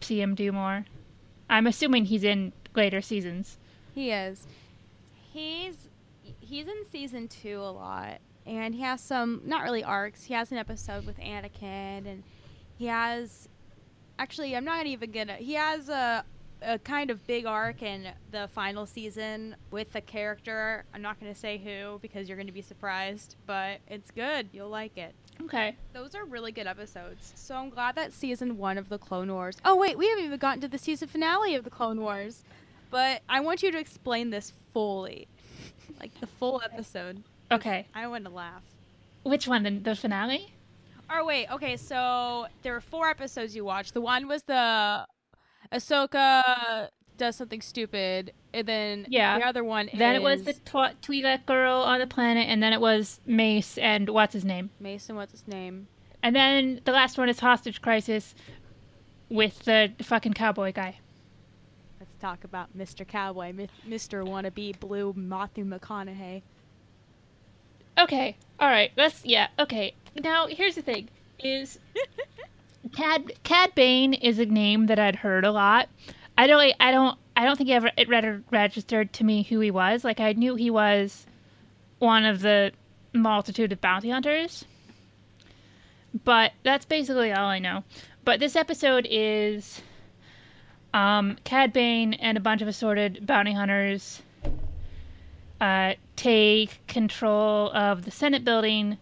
see 0.00 0.20
him 0.20 0.34
do 0.34 0.52
more. 0.52 0.84
I'm 1.48 1.66
assuming 1.66 2.04
he's 2.04 2.24
in 2.24 2.52
later 2.74 3.00
seasons. 3.00 3.56
He 3.94 4.10
is. 4.10 4.46
He's 5.32 5.88
he's 6.40 6.66
in 6.66 6.84
season 6.90 7.28
two 7.28 7.58
a 7.58 7.72
lot, 7.72 8.20
and 8.46 8.74
he 8.74 8.82
has 8.82 9.00
some 9.00 9.42
not 9.44 9.62
really 9.62 9.84
arcs. 9.84 10.24
He 10.24 10.34
has 10.34 10.50
an 10.50 10.58
episode 10.58 11.06
with 11.06 11.18
Anakin, 11.18 12.06
and 12.06 12.22
he 12.76 12.86
has 12.86 13.48
actually 14.18 14.56
I'm 14.56 14.64
not 14.64 14.86
even 14.86 15.10
gonna. 15.10 15.34
He 15.34 15.54
has 15.54 15.88
a 15.88 16.24
a 16.64 16.78
kind 16.78 17.10
of 17.10 17.26
big 17.26 17.44
arc 17.44 17.82
in 17.82 18.08
the 18.30 18.48
final 18.52 18.86
season 18.86 19.56
with 19.70 19.94
a 19.94 20.00
character. 20.00 20.84
I'm 20.94 21.02
not 21.02 21.18
gonna 21.18 21.34
say 21.34 21.58
who 21.58 21.98
because 22.00 22.28
you're 22.28 22.38
gonna 22.38 22.52
be 22.52 22.62
surprised, 22.62 23.36
but 23.46 23.80
it's 23.88 24.10
good. 24.10 24.48
You'll 24.52 24.68
like 24.68 24.96
it. 24.96 25.14
Okay. 25.42 25.76
Those 25.92 26.14
are 26.14 26.24
really 26.24 26.52
good 26.52 26.66
episodes. 26.66 27.32
So 27.34 27.56
I'm 27.56 27.70
glad 27.70 27.96
that 27.96 28.12
season 28.12 28.58
one 28.58 28.78
of 28.78 28.88
the 28.88 28.98
Clone 28.98 29.32
Wars. 29.32 29.56
Oh 29.64 29.76
wait, 29.76 29.98
we 29.98 30.08
haven't 30.08 30.24
even 30.24 30.38
gotten 30.38 30.60
to 30.60 30.68
the 30.68 30.78
season 30.78 31.08
finale 31.08 31.54
of 31.54 31.64
the 31.64 31.70
Clone 31.70 32.00
Wars. 32.00 32.44
But 32.90 33.22
I 33.28 33.40
want 33.40 33.62
you 33.62 33.72
to 33.72 33.78
explain 33.78 34.30
this 34.30 34.52
fully, 34.72 35.26
like 35.98 36.18
the 36.20 36.26
full 36.26 36.60
episode. 36.62 37.22
Okay. 37.50 37.86
I 37.94 38.06
want 38.06 38.24
to 38.24 38.30
laugh. 38.30 38.62
Which 39.22 39.48
one? 39.48 39.62
The, 39.62 39.70
the 39.70 39.94
finale? 39.96 40.52
Oh 41.14 41.24
wait. 41.24 41.48
Okay. 41.52 41.76
So 41.76 42.46
there 42.62 42.72
were 42.72 42.80
four 42.80 43.08
episodes 43.08 43.54
you 43.54 43.64
watched. 43.64 43.94
The 43.94 44.00
one 44.00 44.28
was 44.28 44.42
the 44.44 45.06
Ahsoka 45.72 46.88
does 47.18 47.36
something 47.36 47.60
stupid, 47.60 48.32
and 48.54 48.66
then 48.66 49.06
yeah. 49.08 49.38
the 49.38 49.46
other 49.46 49.64
one. 49.64 49.88
Then 49.92 50.14
is... 50.14 50.20
it 50.20 50.22
was 50.22 50.42
the 50.44 50.54
tw- 50.54 51.00
Twi'lek 51.02 51.46
girl 51.46 51.76
on 51.76 52.00
the 52.00 52.06
planet, 52.06 52.48
and 52.48 52.62
then 52.62 52.72
it 52.72 52.80
was 52.80 53.20
Mace 53.26 53.78
and 53.78 54.08
what's 54.08 54.32
his 54.32 54.44
name? 54.44 54.70
Mace 54.80 55.08
and 55.08 55.16
what's 55.18 55.32
his 55.32 55.46
name? 55.46 55.88
And 56.22 56.34
then 56.34 56.80
the 56.84 56.92
last 56.92 57.18
one 57.18 57.28
is 57.28 57.40
Hostage 57.40 57.82
Crisis 57.82 58.34
with 59.28 59.60
the 59.60 59.92
fucking 60.02 60.34
cowboy 60.34 60.72
guy. 60.72 60.98
Let's 61.98 62.16
talk 62.16 62.44
about 62.44 62.76
Mr. 62.76 63.06
Cowboy, 63.06 63.52
Mr. 63.88 64.26
Wannabe 64.26 64.78
Blue 64.78 65.12
Matthew 65.16 65.64
McConaughey. 65.64 66.42
Okay, 67.98 68.36
all 68.58 68.68
right. 68.68 68.90
Let's 68.96 69.24
yeah. 69.24 69.48
Okay. 69.58 69.94
Now 70.20 70.46
here's 70.46 70.74
the 70.74 70.82
thing: 70.82 71.08
is 71.38 71.78
Cad 72.96 73.32
Cad 73.42 73.74
Bane 73.74 74.14
is 74.14 74.38
a 74.38 74.46
name 74.46 74.86
that 74.86 74.98
I'd 74.98 75.16
heard 75.16 75.44
a 75.44 75.52
lot. 75.52 75.88
I 76.36 76.46
don't. 76.46 76.74
I 76.80 76.90
don't. 76.90 77.18
I 77.36 77.44
don't 77.44 77.56
think 77.56 77.70
it 77.70 77.74
ever 77.74 77.90
it 77.96 78.08
read, 78.08 78.44
registered 78.50 79.12
to 79.14 79.24
me 79.24 79.42
who 79.42 79.60
he 79.60 79.70
was. 79.70 80.04
Like 80.04 80.20
I 80.20 80.32
knew 80.32 80.54
he 80.54 80.70
was 80.70 81.26
one 81.98 82.24
of 82.24 82.40
the 82.40 82.72
multitude 83.12 83.72
of 83.72 83.80
bounty 83.80 84.10
hunters, 84.10 84.64
but 86.24 86.52
that's 86.62 86.84
basically 86.84 87.32
all 87.32 87.46
I 87.46 87.58
know. 87.58 87.84
But 88.24 88.40
this 88.40 88.54
episode 88.54 89.06
is 89.10 89.82
um, 90.94 91.36
Cad 91.44 91.72
Bane 91.72 92.14
and 92.14 92.36
a 92.36 92.40
bunch 92.40 92.62
of 92.62 92.68
assorted 92.68 93.26
bounty 93.26 93.52
hunters 93.52 94.22
uh, 95.60 95.94
take 96.16 96.84
control 96.86 97.70
of 97.72 98.04
the 98.04 98.10
Senate 98.10 98.44
building. 98.44 98.98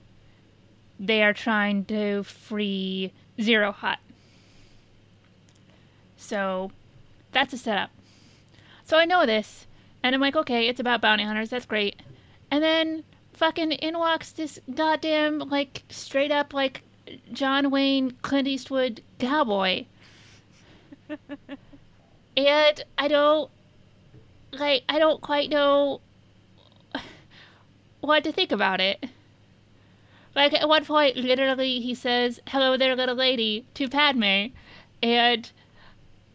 They 1.01 1.23
are 1.23 1.33
trying 1.33 1.87
to 1.87 2.23
free 2.25 3.13
Ziro 3.39 3.73
Hutt. 3.73 3.99
So 6.19 6.71
that's 7.33 7.55
a 7.55 7.59
setup. 7.59 7.91
So 8.85 8.99
I 8.99 9.07
know 9.07 9.25
this, 9.25 9.67
and 10.03 10.15
I'm 10.15 10.21
like, 10.21 10.37
okay, 10.37 10.69
it's 10.69 10.79
about 10.79 11.01
bounty 11.01 11.25
hunters. 11.25 11.49
That's 11.49 11.65
great. 11.65 12.03
And 12.51 12.63
then 12.63 13.05
fucking 13.33 13.73
in 13.73 13.99
walks 13.99 14.33
this 14.33 14.61
goddamn 14.75 15.39
like 15.39 15.85
straight 15.89 16.31
up 16.31 16.53
like 16.53 16.83
John 17.33 17.71
Wayne 17.71 18.11
Clint 18.21 18.47
Eastwood 18.47 19.03
cowboy. 19.19 19.87
and 22.37 22.85
I 22.99 23.09
don't 23.09 23.51
like 24.53 24.83
I 24.87 24.99
don't 24.99 25.23
quite 25.23 25.49
know 25.49 26.03
what 28.01 28.25
to 28.25 28.33
think 28.33 28.53
about 28.53 28.81
it. 28.81 29.03
Like 30.35 30.55
at 30.55 30.69
one 30.69 30.85
point, 30.85 31.17
literally, 31.17 31.81
he 31.81 31.95
says, 31.95 32.41
"Hello 32.49 32.77
there, 32.77 32.95
little 32.95 33.17
lady," 33.17 33.67
to 33.75 33.89
Padme, 33.89 34.55
and 35.03 35.51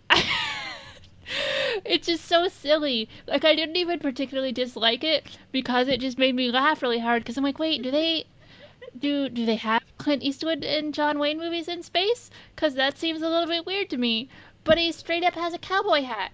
it's 1.86 2.08
just 2.08 2.26
so 2.26 2.48
silly. 2.48 3.10
Like 3.28 3.46
I 3.46 3.56
didn't 3.56 3.78
even 3.78 4.00
particularly 4.00 4.52
dislike 4.52 5.04
it 5.04 5.38
because 5.52 5.88
it 5.88 6.00
just 6.00 6.18
made 6.18 6.36
me 6.36 6.52
laugh 6.52 6.82
really 6.82 7.00
hard. 7.00 7.24
Because 7.24 7.38
I'm 7.38 7.44
like, 7.44 7.60
wait, 7.60 7.82
do 7.82 7.92
they 7.92 8.26
do 8.98 9.30
do 9.30 9.46
they 9.46 9.56
have 9.56 9.84
Clint 9.98 10.24
Eastwood 10.24 10.64
and 10.64 10.94
John 10.94 11.18
Wayne 11.18 11.38
movies 11.38 11.68
in 11.68 11.84
space? 11.84 12.30
Because 12.56 12.76
that 12.76 12.98
seems 12.98 13.22
a 13.22 13.30
little 13.30 13.48
bit 13.48 13.66
weird 13.66 13.90
to 13.92 13.98
me. 13.98 14.30
But 14.64 14.78
he 14.78 14.92
straight 14.92 15.24
up 15.24 15.36
has 15.36 15.54
a 15.54 15.58
cowboy 15.58 16.04
hat, 16.04 16.32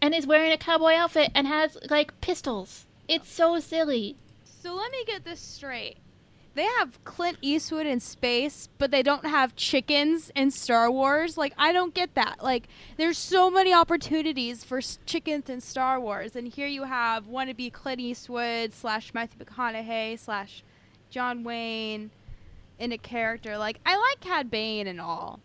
and 0.00 0.14
is 0.14 0.26
wearing 0.26 0.52
a 0.52 0.58
cowboy 0.58 0.94
outfit 0.94 1.30
and 1.34 1.46
has 1.46 1.78
like 1.88 2.20
pistols. 2.20 2.86
It's 3.06 3.30
so 3.30 3.58
silly. 3.60 4.16
So 4.44 4.74
let 4.74 4.90
me 4.90 5.04
get 5.04 5.24
this 5.24 5.40
straight. 5.40 5.98
They 6.58 6.64
have 6.80 7.04
Clint 7.04 7.38
Eastwood 7.40 7.86
in 7.86 8.00
space, 8.00 8.68
but 8.78 8.90
they 8.90 9.04
don't 9.04 9.24
have 9.24 9.54
chickens 9.54 10.32
in 10.34 10.50
Star 10.50 10.90
Wars. 10.90 11.38
Like, 11.38 11.54
I 11.56 11.72
don't 11.72 11.94
get 11.94 12.16
that. 12.16 12.42
Like, 12.42 12.66
there's 12.96 13.16
so 13.16 13.48
many 13.48 13.72
opportunities 13.72 14.64
for 14.64 14.78
s- 14.78 14.98
chickens 15.06 15.48
in 15.48 15.60
Star 15.60 16.00
Wars, 16.00 16.34
and 16.34 16.48
here 16.48 16.66
you 16.66 16.82
have 16.82 17.26
wannabe 17.26 17.72
Clint 17.72 18.00
Eastwood 18.00 18.74
slash 18.74 19.14
Matthew 19.14 19.44
McConaughey 19.44 20.18
slash 20.18 20.64
John 21.10 21.44
Wayne 21.44 22.10
in 22.80 22.90
a 22.90 22.98
character. 22.98 23.56
Like, 23.56 23.78
I 23.86 23.96
like 23.96 24.18
Cad 24.18 24.50
Bane 24.50 24.88
and 24.88 25.00
all, 25.00 25.38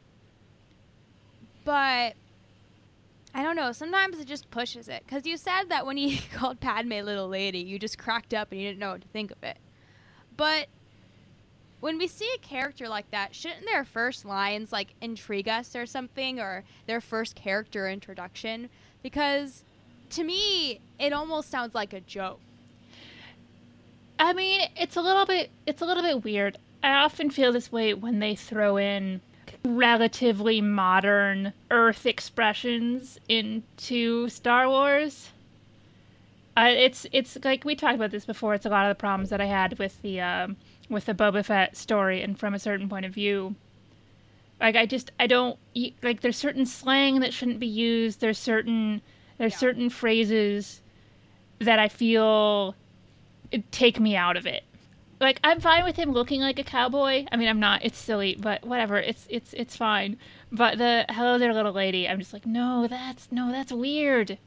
but 1.63 2.15
I 3.35 3.43
don't 3.43 3.55
know. 3.55 3.71
Sometimes 3.71 4.17
it 4.17 4.25
just 4.25 4.49
pushes 4.49 4.87
it. 4.87 5.03
Because 5.05 5.27
you 5.27 5.37
said 5.37 5.65
that 5.69 5.85
when 5.85 5.97
he 5.97 6.17
called 6.33 6.59
Padme 6.59 7.03
Little 7.03 7.27
Lady, 7.27 7.59
you 7.59 7.77
just 7.77 7.99
cracked 7.99 8.33
up 8.33 8.51
and 8.51 8.59
you 8.59 8.67
didn't 8.67 8.79
know 8.79 8.93
what 8.93 9.01
to 9.01 9.07
think 9.09 9.29
of 9.29 9.43
it. 9.43 9.59
But 10.35 10.69
when 11.83 11.97
we 11.97 12.07
see 12.07 12.29
a 12.33 12.37
character 12.37 12.87
like 12.87 13.11
that, 13.11 13.35
shouldn't 13.35 13.65
their 13.65 13.83
first 13.83 14.23
lines 14.23 14.71
like 14.71 14.93
intrigue 15.01 15.49
us 15.49 15.75
or 15.75 15.85
something, 15.85 16.39
or 16.39 16.63
their 16.87 17.01
first 17.01 17.35
character 17.35 17.89
introduction? 17.89 18.69
Because 19.01 19.65
to 20.11 20.23
me, 20.23 20.79
it 20.97 21.11
almost 21.11 21.51
sounds 21.51 21.75
like 21.75 21.91
a 21.91 21.99
joke. 21.99 22.39
I 24.17 24.31
mean, 24.31 24.61
it's 24.77 24.95
a 24.95 25.01
little 25.01 25.25
bit 25.25 25.49
it's 25.65 25.81
a 25.81 25.85
little 25.85 26.03
bit 26.03 26.23
weird. 26.23 26.57
I 26.81 26.93
often 26.93 27.29
feel 27.29 27.51
this 27.51 27.69
way 27.69 27.93
when 27.93 28.19
they 28.19 28.35
throw 28.35 28.77
in 28.77 29.19
relatively 29.65 30.61
modern 30.61 31.51
Earth 31.69 32.05
expressions 32.05 33.19
into 33.27 34.29
Star 34.29 34.69
Wars. 34.69 35.31
Uh, 36.55 36.69
it's 36.69 37.05
it's 37.11 37.37
like 37.43 37.65
we 37.65 37.75
talked 37.75 37.95
about 37.95 38.11
this 38.11 38.25
before. 38.25 38.53
It's 38.53 38.65
a 38.65 38.69
lot 38.69 38.89
of 38.89 38.95
the 38.95 38.99
problems 39.01 39.31
that 39.31 39.41
I 39.41 39.47
had 39.47 39.77
with 39.79 40.01
the 40.01 40.21
um, 40.21 40.55
with 40.89 41.05
the 41.05 41.13
Boba 41.13 41.43
Fett 41.45 41.75
story, 41.77 42.21
and 42.21 42.37
from 42.37 42.53
a 42.53 42.59
certain 42.59 42.89
point 42.89 43.05
of 43.05 43.13
view, 43.13 43.55
like 44.59 44.75
I 44.75 44.85
just 44.85 45.11
I 45.19 45.27
don't 45.27 45.57
like. 46.01 46.21
There's 46.21 46.37
certain 46.37 46.65
slang 46.65 47.19
that 47.21 47.33
shouldn't 47.33 47.59
be 47.59 47.67
used. 47.67 48.19
There's 48.21 48.37
certain 48.37 49.01
there's 49.37 49.53
Yeah. 49.53 49.57
certain 49.59 49.89
phrases 49.89 50.81
that 51.59 51.79
I 51.79 51.87
feel 51.87 52.75
take 53.71 53.99
me 53.99 54.15
out 54.15 54.37
of 54.37 54.45
it. 54.45 54.63
Like 55.19 55.39
I'm 55.43 55.59
fine 55.61 55.83
with 55.85 55.95
him 55.95 56.11
looking 56.11 56.41
like 56.41 56.59
a 56.59 56.63
cowboy. 56.63 57.25
I 57.31 57.37
mean, 57.37 57.47
I'm 57.47 57.59
not. 57.59 57.83
It's 57.85 57.97
silly, 57.97 58.35
but 58.39 58.65
whatever. 58.65 58.97
It's 58.97 59.25
it's 59.29 59.53
it's 59.53 59.75
fine. 59.75 60.17
But 60.51 60.77
the 60.77 61.05
hello 61.09 61.37
there, 61.37 61.53
little 61.53 61.71
lady. 61.73 62.07
I'm 62.07 62.19
just 62.19 62.33
like, 62.33 62.45
no, 62.45 62.87
that's 62.87 63.31
no, 63.31 63.51
that's 63.51 63.71
weird. 63.71 64.37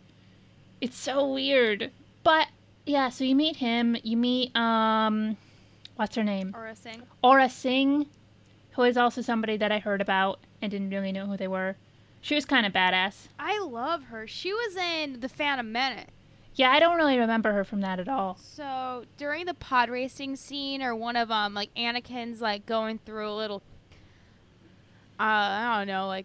It's 0.80 0.96
so 0.96 1.32
weird. 1.32 1.90
But 2.22 2.48
yeah, 2.84 3.08
so 3.08 3.24
you 3.24 3.34
meet 3.34 3.56
him. 3.56 3.96
You 4.02 4.16
meet 4.16 4.54
um, 4.54 5.36
what's 5.96 6.16
her 6.16 6.24
name? 6.24 6.52
Or 6.54 6.66
a 6.66 6.76
sing. 6.76 7.02
Aurra 7.24 7.50
Sing, 7.50 8.06
who 8.72 8.82
is 8.82 8.96
also 8.96 9.20
somebody 9.22 9.56
that 9.56 9.72
I 9.72 9.78
heard 9.78 10.00
about 10.00 10.40
and 10.62 10.70
didn't 10.70 10.90
really 10.90 11.12
know 11.12 11.26
who 11.26 11.36
they 11.36 11.48
were. 11.48 11.76
She 12.20 12.34
was 12.34 12.44
kind 12.44 12.66
of 12.66 12.72
badass. 12.72 13.28
I 13.38 13.58
love 13.60 14.04
her. 14.04 14.26
She 14.26 14.52
was 14.52 14.76
in 14.76 15.20
The 15.20 15.28
Phantom 15.28 15.70
Menace. 15.70 16.10
Yeah, 16.54 16.70
I 16.70 16.80
don't 16.80 16.96
really 16.96 17.18
remember 17.18 17.52
her 17.52 17.64
from 17.64 17.82
that 17.82 18.00
at 18.00 18.08
all. 18.08 18.38
So 18.40 19.04
during 19.18 19.44
the 19.44 19.54
pod 19.54 19.90
racing 19.90 20.36
scene, 20.36 20.82
or 20.82 20.94
one 20.94 21.14
of 21.14 21.30
um, 21.30 21.52
like 21.52 21.72
Anakin's 21.74 22.40
like 22.40 22.64
going 22.64 22.98
through 23.04 23.28
a 23.30 23.36
little, 23.36 23.62
uh, 25.20 25.22
I 25.22 25.78
don't 25.78 25.86
know, 25.86 26.06
like 26.06 26.24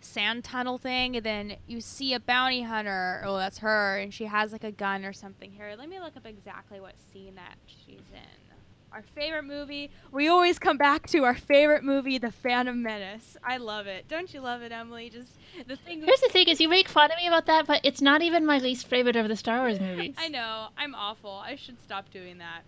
sand 0.00 0.44
tunnel 0.44 0.78
thing, 0.78 1.16
and 1.16 1.24
then 1.24 1.56
you 1.66 1.82
see 1.82 2.14
a 2.14 2.20
bounty 2.20 2.62
hunter. 2.62 3.22
Oh, 3.24 3.36
that's 3.36 3.58
her, 3.58 3.98
and 3.98 4.12
she 4.12 4.24
has 4.24 4.52
like 4.52 4.64
a 4.64 4.72
gun 4.72 5.04
or 5.04 5.12
something. 5.12 5.52
Here, 5.52 5.74
let 5.78 5.90
me 5.90 6.00
look 6.00 6.16
up 6.16 6.24
exactly 6.24 6.80
what 6.80 6.94
scene 7.12 7.34
that 7.34 7.56
she's 7.66 8.00
in. 8.12 8.49
Our 8.92 9.02
favorite 9.14 9.44
movie. 9.44 9.90
We 10.10 10.26
always 10.26 10.58
come 10.58 10.76
back 10.76 11.06
to 11.08 11.24
our 11.24 11.34
favorite 11.36 11.84
movie, 11.84 12.18
The 12.18 12.32
Phantom 12.32 12.82
Menace. 12.82 13.36
I 13.44 13.58
love 13.58 13.86
it. 13.86 14.08
Don't 14.08 14.32
you 14.34 14.40
love 14.40 14.62
it, 14.62 14.72
Emily? 14.72 15.10
Just 15.10 15.32
the 15.68 15.76
thing. 15.76 16.02
Here's 16.02 16.20
the 16.20 16.28
thing: 16.28 16.48
is 16.48 16.60
you 16.60 16.68
make 16.68 16.88
fun 16.88 17.10
of 17.12 17.16
me 17.16 17.28
about 17.28 17.46
that, 17.46 17.66
but 17.66 17.80
it's 17.84 18.00
not 18.00 18.20
even 18.22 18.44
my 18.44 18.58
least 18.58 18.88
favorite 18.88 19.14
of 19.14 19.28
the 19.28 19.36
Star 19.36 19.60
Wars 19.60 19.78
movies. 19.80 20.14
I 20.18 20.28
know. 20.28 20.68
I'm 20.76 20.94
awful. 20.94 21.30
I 21.30 21.54
should 21.54 21.80
stop 21.80 22.10
doing 22.10 22.38
that. 22.38 22.62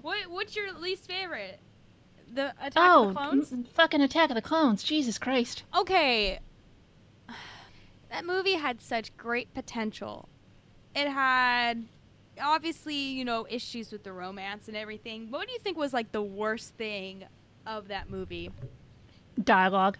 What 0.00 0.28
What's 0.28 0.56
your 0.56 0.72
least 0.72 1.06
favorite? 1.06 1.60
The 2.34 2.50
Attack 2.60 2.72
oh, 2.76 3.08
of 3.08 3.14
the 3.14 3.20
oh, 3.20 3.22
Clones? 3.22 3.52
m- 3.52 3.64
fucking 3.64 4.00
Attack 4.00 4.30
of 4.30 4.36
the 4.36 4.42
Clones! 4.42 4.82
Jesus 4.82 5.18
Christ! 5.18 5.64
Okay. 5.76 6.40
That 8.10 8.26
movie 8.26 8.54
had 8.56 8.82
such 8.82 9.16
great 9.16 9.54
potential. 9.54 10.28
It 10.94 11.08
had 11.08 11.86
obviously, 12.40 12.94
you 12.94 13.24
know, 13.24 13.46
issues 13.48 13.92
with 13.92 14.04
the 14.04 14.12
romance 14.12 14.68
and 14.68 14.76
everything. 14.76 15.30
What 15.30 15.46
do 15.46 15.52
you 15.52 15.58
think 15.58 15.76
was 15.76 15.92
like 15.92 16.12
the 16.12 16.22
worst 16.22 16.74
thing 16.74 17.24
of 17.66 17.88
that 17.88 18.10
movie? 18.10 18.50
Dialogue, 19.42 19.98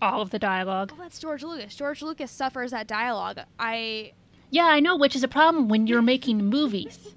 all 0.00 0.22
of 0.22 0.30
the 0.30 0.38
dialogue. 0.38 0.92
Well, 0.92 1.02
that's 1.02 1.18
George 1.18 1.42
Lucas. 1.42 1.74
George 1.74 2.02
Lucas 2.02 2.30
suffers 2.30 2.70
that 2.70 2.86
dialogue. 2.86 3.40
I 3.58 4.12
Yeah, 4.50 4.66
I 4.66 4.80
know, 4.80 4.96
which 4.96 5.14
is 5.16 5.22
a 5.22 5.28
problem 5.28 5.68
when 5.68 5.86
you're 5.86 6.02
making 6.02 6.44
movies. 6.44 7.14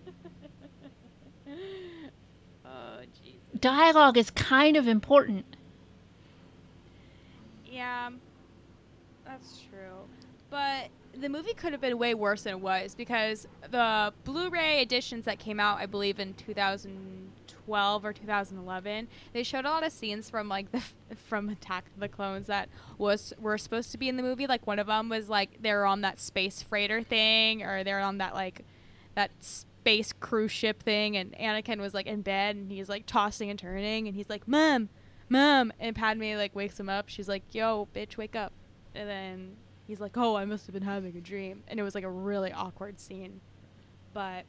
Oh, 2.66 3.02
jeez. 3.24 3.60
Dialogue 3.60 4.18
is 4.18 4.32
kind 4.32 4.78
of 4.78 4.88
important. 4.88 5.46
Yeah, 7.66 8.10
that's 9.26 9.62
true. 9.70 10.08
But 10.50 10.90
the 11.20 11.30
movie 11.30 11.54
could 11.54 11.72
have 11.72 11.82
been 11.82 11.98
way 11.98 12.14
worse 12.14 12.44
than 12.44 12.54
it 12.54 12.60
was 12.60 12.96
because 12.96 13.48
the 13.70 14.14
Blu-ray 14.24 14.82
editions 14.82 15.26
that 15.26 15.40
came 15.40 15.60
out, 15.60 15.80
I 15.80 15.86
believe, 15.86 16.20
in 16.20 16.34
2012 16.34 18.06
or 18.06 18.14
2011, 18.14 19.08
they 19.32 19.44
showed 19.44 19.66
a 19.66 19.70
lot 19.70 19.86
of 19.86 19.92
scenes 19.92 20.30
from 20.30 20.50
like 20.50 20.72
the 20.72 20.82
from 21.16 21.50
Attack 21.50 21.86
of 21.94 22.00
the 22.00 22.08
Clones 22.08 22.48
that 22.48 22.70
was 22.98 23.34
were 23.40 23.58
supposed 23.58 23.92
to 23.92 23.98
be 23.98 24.10
in 24.10 24.18
the 24.18 24.24
movie. 24.24 24.48
Like 24.48 24.66
one 24.66 24.80
of 24.80 24.88
them 24.88 25.10
was 25.10 25.30
like 25.30 25.62
they're 25.62 25.86
on 25.86 26.02
that 26.02 26.20
space 26.20 26.62
freighter 26.62 27.04
thing, 27.04 27.64
or 27.64 27.84
they're 27.84 28.00
on 28.00 28.18
that 28.18 28.34
like 28.34 28.66
that 29.16 29.32
space 29.42 30.14
cruise 30.14 30.52
ship 30.52 30.82
thing, 30.82 31.16
and 31.18 31.34
Anakin 31.34 31.80
was 31.80 31.94
like 31.94 32.08
in 32.08 32.22
bed 32.22 32.56
and 32.56 32.72
he's 32.72 32.90
like 32.90 33.06
tossing 33.06 33.50
and 33.50 33.60
turning, 33.60 34.08
and 34.08 34.16
he's 34.16 34.30
like, 34.30 34.48
"Mom, 34.48 34.90
mom," 35.30 35.72
and 35.80 35.96
Padme 35.96 36.34
like 36.36 36.56
wakes 36.56 36.80
him 36.80 36.90
up. 36.90 37.08
She's 37.08 37.30
like, 37.30 37.44
"Yo, 37.52 37.88
bitch, 37.94 38.18
wake 38.18 38.36
up," 38.36 38.54
and 38.96 39.08
then 39.08 39.58
He's 39.88 40.00
like, 40.00 40.18
"Oh, 40.18 40.36
I 40.36 40.46
must 40.46 40.66
have 40.68 40.74
been 40.74 40.84
having 40.84 41.18
a 41.18 41.22
dream," 41.22 41.64
and 41.68 41.80
it 41.80 41.84
was 41.84 41.96
like 41.96 42.04
a 42.04 42.10
really 42.10 42.52
awkward 42.52 43.00
scene. 43.00 43.42
But 44.14 44.46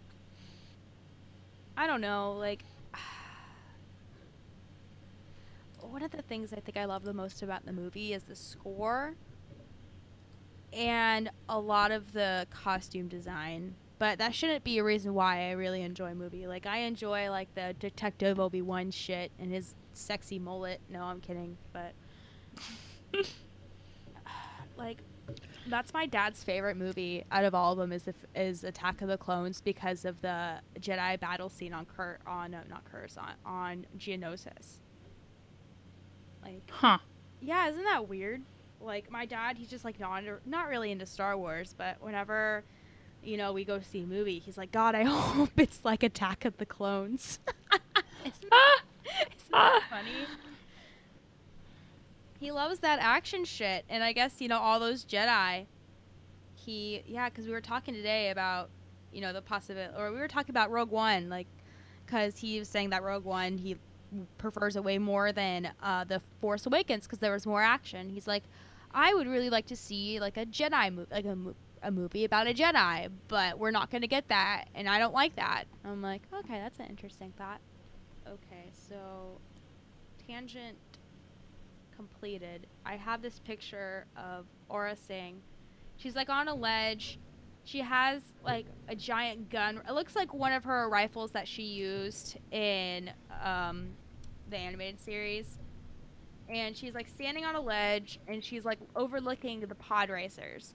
I 1.76 1.86
don't 1.86 2.00
know, 2.00 2.36
like 2.38 2.62
one 5.80 6.02
of 6.02 6.10
the 6.10 6.22
things 6.22 6.52
I 6.52 6.60
think 6.60 6.76
I 6.76 6.84
love 6.84 7.04
the 7.04 7.14
most 7.14 7.42
about 7.42 7.64
the 7.64 7.72
movie 7.72 8.12
is 8.12 8.24
the 8.24 8.36
score 8.36 9.14
and 10.72 11.30
a 11.48 11.58
lot 11.58 11.90
of 11.90 12.12
the 12.12 12.46
costume 12.50 13.08
design. 13.08 13.74
But 13.98 14.18
that 14.18 14.34
shouldn't 14.34 14.64
be 14.64 14.78
a 14.78 14.84
reason 14.84 15.14
why 15.14 15.48
I 15.48 15.52
really 15.52 15.82
enjoy 15.82 16.10
a 16.10 16.14
movie. 16.14 16.46
Like 16.46 16.66
I 16.66 16.78
enjoy 16.78 17.30
like 17.30 17.54
the 17.54 17.74
Detective 17.78 18.40
Obi 18.40 18.60
Wan 18.60 18.90
shit 18.90 19.30
and 19.38 19.52
his 19.52 19.74
sexy 19.92 20.38
mullet. 20.38 20.80
No, 20.90 21.04
I'm 21.04 21.20
kidding, 21.20 21.56
but 21.72 21.94
like 24.76 24.98
that's 25.68 25.92
my 25.92 26.06
dad's 26.06 26.42
favorite 26.44 26.76
movie 26.76 27.24
out 27.30 27.44
of 27.44 27.54
all 27.54 27.72
of 27.72 27.78
them 27.78 27.92
is 27.92 28.02
the, 28.04 28.14
is 28.34 28.64
Attack 28.64 29.02
of 29.02 29.08
the 29.08 29.16
Clones 29.18 29.60
because 29.60 30.04
of 30.04 30.20
the 30.20 30.54
Jedi 30.80 31.18
battle 31.18 31.48
scene 31.48 31.72
on 31.72 31.86
Kurt 31.86 32.20
on 32.26 32.54
uh, 32.54 32.62
not 32.68 32.84
Curse 32.90 33.16
on 33.16 33.32
on 33.44 33.86
Geonosis. 33.98 34.80
Like, 36.42 36.62
Huh. 36.70 36.98
yeah, 37.40 37.68
isn't 37.68 37.84
that 37.84 38.08
weird? 38.08 38.42
Like 38.80 39.10
my 39.10 39.24
dad, 39.24 39.56
he's 39.56 39.68
just 39.68 39.84
like 39.84 39.98
not 39.98 40.22
not 40.44 40.68
really 40.68 40.90
into 40.90 41.06
Star 41.06 41.36
Wars, 41.36 41.74
but 41.76 41.96
whenever 42.02 42.62
you 43.22 43.36
know 43.38 43.52
we 43.54 43.64
go 43.64 43.80
see 43.80 44.02
a 44.02 44.06
movie, 44.06 44.38
he's 44.38 44.58
like, 44.58 44.70
God, 44.72 44.94
I 44.94 45.02
hope 45.04 45.58
it's 45.58 45.80
like 45.84 46.02
Attack 46.02 46.44
of 46.44 46.58
the 46.58 46.66
Clones. 46.66 47.38
isn't 48.24 48.50
that, 48.50 48.80
isn't 49.06 49.50
that 49.52 49.82
funny? 49.88 50.10
He 52.44 52.52
loves 52.52 52.80
that 52.80 52.98
action 53.00 53.46
shit, 53.46 53.86
and 53.88 54.04
I 54.04 54.12
guess 54.12 54.38
you 54.38 54.48
know 54.48 54.58
all 54.58 54.78
those 54.78 55.02
Jedi. 55.02 55.64
He 56.54 57.02
yeah, 57.06 57.30
because 57.30 57.46
we 57.46 57.52
were 57.52 57.62
talking 57.62 57.94
today 57.94 58.28
about 58.28 58.68
you 59.10 59.22
know 59.22 59.32
the 59.32 59.40
possibility, 59.40 59.94
or 59.96 60.12
we 60.12 60.18
were 60.18 60.28
talking 60.28 60.50
about 60.50 60.70
Rogue 60.70 60.90
One, 60.90 61.30
like 61.30 61.46
because 62.04 62.36
he 62.36 62.58
was 62.58 62.68
saying 62.68 62.90
that 62.90 63.02
Rogue 63.02 63.24
One 63.24 63.56
he 63.56 63.78
prefers 64.36 64.76
it 64.76 64.84
way 64.84 64.98
more 64.98 65.32
than 65.32 65.72
uh, 65.82 66.04
the 66.04 66.20
Force 66.42 66.66
Awakens 66.66 67.04
because 67.04 67.18
there 67.18 67.32
was 67.32 67.46
more 67.46 67.62
action. 67.62 68.10
He's 68.10 68.26
like, 68.26 68.42
I 68.92 69.14
would 69.14 69.26
really 69.26 69.48
like 69.48 69.64
to 69.68 69.76
see 69.76 70.20
like 70.20 70.36
a 70.36 70.44
Jedi 70.44 70.94
movie, 70.94 71.10
like 71.10 71.24
a, 71.24 71.38
a 71.82 71.90
movie 71.90 72.26
about 72.26 72.46
a 72.46 72.52
Jedi, 72.52 73.08
but 73.26 73.58
we're 73.58 73.70
not 73.70 73.90
going 73.90 74.02
to 74.02 74.06
get 74.06 74.28
that, 74.28 74.66
and 74.74 74.86
I 74.86 74.98
don't 74.98 75.14
like 75.14 75.34
that. 75.36 75.64
I'm 75.82 76.02
like, 76.02 76.20
okay, 76.40 76.58
that's 76.58 76.78
an 76.78 76.88
interesting 76.90 77.32
thought. 77.38 77.62
Okay, 78.28 78.68
so 78.70 79.40
tangent 80.26 80.76
completed. 81.96 82.66
I 82.84 82.96
have 82.96 83.22
this 83.22 83.38
picture 83.40 84.06
of 84.16 84.46
Aurra 84.70 84.96
Sing. 84.96 85.40
She's 85.96 86.14
like 86.14 86.28
on 86.28 86.48
a 86.48 86.54
ledge. 86.54 87.18
She 87.64 87.80
has 87.80 88.22
like 88.44 88.66
a 88.88 88.94
giant 88.94 89.48
gun. 89.50 89.80
It 89.88 89.92
looks 89.92 90.14
like 90.14 90.34
one 90.34 90.52
of 90.52 90.64
her 90.64 90.88
rifles 90.88 91.30
that 91.32 91.48
she 91.48 91.62
used 91.62 92.38
in 92.50 93.10
um, 93.42 93.88
the 94.50 94.56
animated 94.56 95.00
series. 95.00 95.58
And 96.48 96.76
she's 96.76 96.94
like 96.94 97.08
standing 97.08 97.44
on 97.44 97.54
a 97.54 97.60
ledge 97.60 98.20
and 98.28 98.44
she's 98.44 98.64
like 98.64 98.78
overlooking 98.94 99.60
the 99.60 99.74
pod 99.74 100.10
racers. 100.10 100.74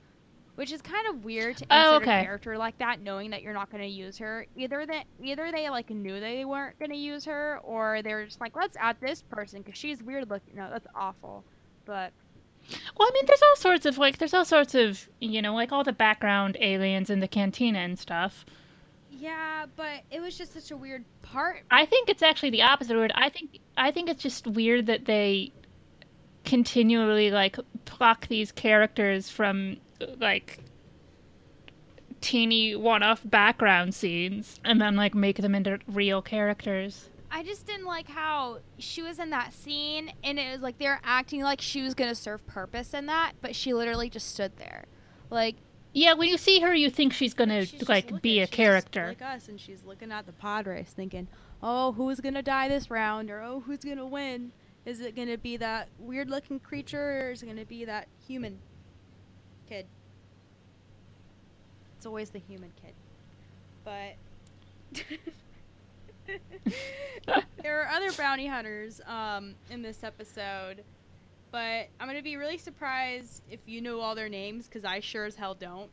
Which 0.59 0.73
is 0.73 0.81
kind 0.81 1.07
of 1.07 1.23
weird 1.23 1.55
to 1.57 1.65
Oh, 1.71 1.95
okay. 1.95 2.19
a 2.19 2.23
character 2.23 2.57
like 2.57 2.77
that 2.79 2.99
knowing 3.01 3.29
that 3.31 3.41
you're 3.41 3.53
not 3.53 3.69
going 3.71 3.81
to 3.83 3.89
use 3.89 4.17
her. 4.17 4.45
Either 4.57 4.85
that 4.85 5.05
either 5.23 5.51
they 5.53 5.69
like 5.69 5.89
knew 5.89 6.19
they 6.19 6.43
weren't 6.43 6.77
going 6.79 6.91
to 6.91 6.97
use 6.97 7.23
her 7.25 7.59
or 7.63 8.01
they 8.01 8.13
were 8.13 8.25
just 8.25 8.41
like 8.41 8.55
let's 8.57 8.75
add 8.77 8.97
this 8.99 9.21
person 9.21 9.63
cuz 9.63 9.77
she's 9.77 10.03
weird 10.03 10.29
looking. 10.29 10.55
No, 10.55 10.69
that's 10.69 10.87
awful. 10.93 11.45
But 11.85 12.11
Well, 12.97 13.07
I 13.07 13.11
mean, 13.13 13.23
there's 13.25 13.41
all 13.41 13.55
sorts 13.55 13.85
of 13.85 13.97
like, 13.97 14.17
there's 14.17 14.33
all 14.33 14.43
sorts 14.43 14.75
of, 14.75 15.07
you 15.21 15.41
know, 15.41 15.55
like 15.55 15.71
all 15.71 15.85
the 15.85 15.93
background 15.93 16.57
aliens 16.59 17.09
in 17.09 17.21
the 17.21 17.27
cantina 17.29 17.79
and 17.79 17.97
stuff. 17.97 18.45
yeah, 19.09 19.65
but 19.77 20.01
it 20.11 20.21
was 20.21 20.37
just 20.37 20.53
such 20.53 20.71
a 20.71 20.77
weird 20.77 21.05
part. 21.21 21.63
I 21.71 21.85
think 21.85 22.09
it's 22.09 22.21
actually 22.21 22.49
the 22.49 22.63
opposite 22.63 22.97
word. 22.97 23.11
I 23.15 23.29
think 23.29 23.59
I 23.77 23.91
think 23.91 24.09
it's 24.09 24.21
just 24.21 24.45
weird 24.45 24.87
that 24.87 25.05
they 25.05 25.53
continually 26.45 27.31
like 27.31 27.57
pluck 27.85 28.27
these 28.27 28.51
characters 28.51 29.29
from 29.29 29.77
like 30.19 30.59
teeny 32.21 32.75
one-off 32.75 33.21
background 33.23 33.95
scenes 33.95 34.59
and 34.65 34.81
then 34.81 34.95
like 34.95 35.15
make 35.15 35.37
them 35.37 35.55
into 35.55 35.79
real 35.87 36.21
characters. 36.21 37.09
I 37.31 37.43
just 37.43 37.65
didn't 37.67 37.85
like 37.85 38.09
how 38.09 38.59
she 38.77 39.01
was 39.01 39.19
in 39.19 39.29
that 39.29 39.53
scene 39.53 40.11
and 40.23 40.39
it 40.39 40.51
was 40.51 40.61
like 40.61 40.77
they're 40.79 40.99
acting 41.03 41.41
like 41.43 41.61
she 41.61 41.81
was 41.81 41.93
going 41.93 42.09
to 42.09 42.15
serve 42.15 42.45
purpose 42.47 42.93
in 42.93 43.05
that, 43.05 43.33
but 43.41 43.55
she 43.55 43.73
literally 43.73 44.09
just 44.09 44.29
stood 44.31 44.57
there. 44.57 44.85
Like 45.29 45.55
Yeah, 45.93 46.13
when 46.13 46.27
you 46.27 46.37
see 46.37 46.59
her, 46.59 46.73
you 46.73 46.89
think 46.89 47.13
she's 47.13 47.33
gonna 47.33 47.65
she's 47.65 47.87
like 47.87 48.05
looking- 48.05 48.17
be 48.19 48.39
a 48.41 48.47
she's 48.47 48.55
character. 48.55 49.07
like 49.09 49.21
us 49.21 49.47
and 49.47 49.59
she's 49.59 49.85
looking 49.85 50.11
at 50.11 50.25
the 50.25 50.33
pod 50.33 50.65
race 50.67 50.89
thinking, 50.93 51.27
"Oh, 51.63 51.91
who's 51.93 52.19
going 52.19 52.33
to 52.35 52.41
die 52.41 52.67
this 52.67 52.89
round?" 52.91 53.29
or 53.29 53.41
"Oh, 53.41 53.59
who's 53.61 53.79
going 53.83 53.97
to 53.97 54.05
win?" 54.05 54.51
Is 54.85 55.01
it 55.01 55.15
going 55.15 55.27
to 55.27 55.37
be 55.37 55.55
that 55.57 55.89
weird-looking 55.99 56.61
creature 56.61 57.27
or 57.27 57.31
is 57.31 57.43
it 57.43 57.45
going 57.45 57.57
to 57.57 57.65
be 57.65 57.85
that 57.85 58.07
human 58.27 58.59
kid? 59.69 59.85
It's 61.97 62.05
always 62.05 62.29
the 62.29 62.39
human 62.39 62.71
kid. 62.81 62.93
But 63.83 64.15
there 67.61 67.81
are 67.81 67.87
other 67.89 68.11
bounty 68.13 68.47
hunters 68.47 69.01
um, 69.05 69.55
in 69.69 69.81
this 69.81 70.03
episode, 70.03 70.83
but 71.51 71.87
I'm 71.99 72.07
gonna 72.07 72.21
be 72.21 72.37
really 72.37 72.57
surprised 72.57 73.43
if 73.49 73.59
you 73.65 73.81
know 73.81 73.99
all 73.99 74.15
their 74.15 74.29
names 74.29 74.65
because 74.67 74.85
I 74.85 74.99
sure 74.99 75.25
as 75.25 75.35
hell 75.35 75.55
don't. 75.55 75.89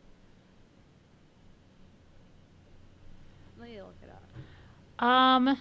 Let 3.58 3.68
me 3.68 3.80
look 3.80 3.96
it 4.02 4.10
up. 4.10 5.04
Um, 5.04 5.58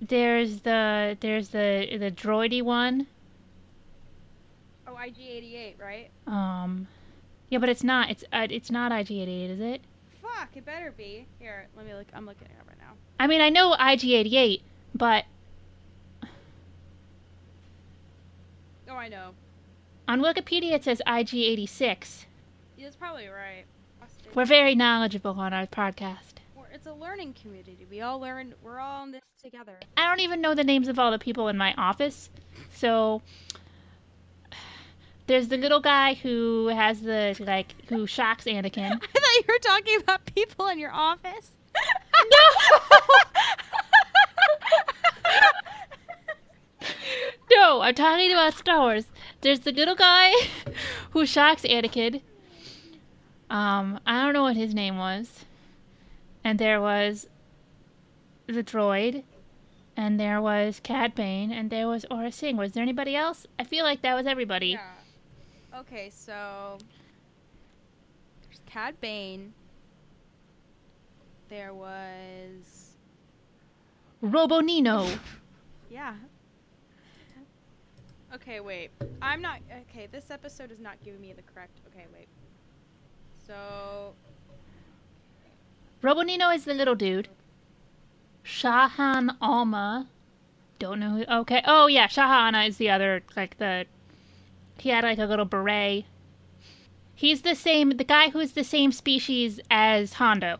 there's 0.00 0.60
the 0.60 1.16
there's 1.20 1.48
the 1.48 1.96
the 1.98 2.10
droidy 2.10 2.62
one. 2.62 3.06
Oh, 4.86 4.94
IG88, 4.94 5.80
right? 5.80 6.10
Um, 6.26 6.86
yeah, 7.52 7.58
but 7.58 7.68
it's 7.68 7.84
not. 7.84 8.08
It's 8.08 8.24
uh, 8.32 8.46
it's 8.48 8.70
not 8.70 8.92
IG88, 8.92 9.50
is 9.50 9.60
it? 9.60 9.82
Fuck, 10.22 10.56
it 10.56 10.64
better 10.64 10.90
be. 10.96 11.26
Here, 11.38 11.68
let 11.76 11.84
me 11.84 11.92
look. 11.92 12.06
I'm 12.14 12.24
looking 12.24 12.46
at 12.46 12.52
it 12.52 12.56
up 12.58 12.66
right 12.66 12.78
now. 12.78 12.94
I 13.20 13.26
mean, 13.26 13.42
I 13.42 13.50
know 13.50 13.76
IG88, 13.78 14.62
but 14.94 15.26
Oh, 18.88 18.94
I 18.94 19.08
know. 19.08 19.32
on 20.08 20.22
Wikipedia 20.22 20.72
it 20.72 20.82
says 20.84 21.02
IG86. 21.06 22.24
Yeah, 22.78 22.86
That's 22.86 22.96
probably 22.96 23.28
right. 23.28 23.64
We're 24.34 24.46
very 24.46 24.74
knowledgeable 24.74 25.38
on 25.38 25.52
our 25.52 25.66
podcast. 25.66 26.16
It's 26.72 26.86
a 26.86 26.92
learning 26.94 27.34
community. 27.34 27.86
We 27.90 28.00
all 28.00 28.18
learn. 28.18 28.54
We're 28.62 28.78
all 28.78 29.04
in 29.04 29.12
this 29.12 29.20
together. 29.42 29.74
I 29.98 30.08
don't 30.08 30.20
even 30.20 30.40
know 30.40 30.54
the 30.54 30.64
names 30.64 30.88
of 30.88 30.98
all 30.98 31.10
the 31.10 31.18
people 31.18 31.48
in 31.48 31.58
my 31.58 31.74
office. 31.76 32.30
So 32.72 33.20
there's 35.26 35.48
the 35.48 35.56
little 35.56 35.80
guy 35.80 36.14
who 36.14 36.68
has 36.68 37.00
the 37.02 37.36
like 37.40 37.74
who 37.88 38.06
shocks 38.06 38.44
Anakin. 38.44 38.92
I 38.92 38.96
thought 38.96 39.34
you 39.36 39.44
were 39.48 39.58
talking 39.60 40.00
about 40.00 40.26
people 40.34 40.68
in 40.68 40.78
your 40.78 40.92
office. 40.92 41.50
No, 42.30 42.38
no, 47.50 47.80
I'm 47.82 47.94
talking 47.94 48.32
about 48.32 48.54
Star 48.54 48.80
Wars. 48.80 49.06
There's 49.40 49.60
the 49.60 49.72
little 49.72 49.94
guy 49.94 50.32
who 51.10 51.24
shocks 51.26 51.62
Anakin. 51.62 52.20
Um, 53.48 54.00
I 54.06 54.22
don't 54.24 54.32
know 54.32 54.42
what 54.42 54.56
his 54.56 54.74
name 54.74 54.96
was. 54.96 55.44
And 56.44 56.58
there 56.58 56.80
was 56.80 57.28
the 58.46 58.64
droid, 58.64 59.22
and 59.96 60.18
there 60.18 60.42
was 60.42 60.80
Cad 60.82 61.14
Bane, 61.14 61.52
and 61.52 61.70
there 61.70 61.86
was 61.86 62.04
Aurra 62.10 62.32
Sing. 62.32 62.56
Was 62.56 62.72
there 62.72 62.82
anybody 62.82 63.14
else? 63.14 63.46
I 63.58 63.64
feel 63.64 63.84
like 63.84 64.02
that 64.02 64.14
was 64.14 64.26
everybody. 64.26 64.68
Yeah. 64.68 64.80
Okay, 65.78 66.10
so 66.10 66.78
there's 68.42 68.60
Cad 68.66 69.00
Bane. 69.00 69.52
There 71.48 71.74
was 71.74 72.92
Robonino. 74.22 75.18
yeah. 75.90 76.14
Okay, 78.34 78.60
wait. 78.60 78.90
I'm 79.20 79.42
not 79.42 79.60
okay. 79.90 80.08
This 80.10 80.30
episode 80.30 80.70
is 80.70 80.80
not 80.80 80.96
giving 81.04 81.20
me 81.20 81.32
the 81.32 81.42
correct. 81.42 81.80
Okay, 81.88 82.06
wait. 82.14 82.28
So 83.46 84.14
Robonino 86.02 86.54
is 86.54 86.64
the 86.64 86.74
little 86.74 86.94
dude. 86.94 87.28
Shahan 88.44 89.36
Alama. 89.40 90.08
Don't 90.78 90.98
know 90.98 91.10
who. 91.10 91.24
Okay. 91.24 91.62
Oh, 91.64 91.86
yeah. 91.86 92.08
Shahana 92.08 92.66
is 92.68 92.76
the 92.76 92.90
other, 92.90 93.22
like, 93.36 93.58
the. 93.58 93.86
He 94.82 94.88
had, 94.88 95.04
like, 95.04 95.18
a 95.18 95.26
little 95.26 95.44
beret. 95.44 96.06
He's 97.14 97.42
the 97.42 97.54
same. 97.54 97.90
The 97.90 98.02
guy 98.02 98.30
who's 98.30 98.50
the 98.50 98.64
same 98.64 98.90
species 98.90 99.60
as 99.70 100.14
Hondo. 100.14 100.58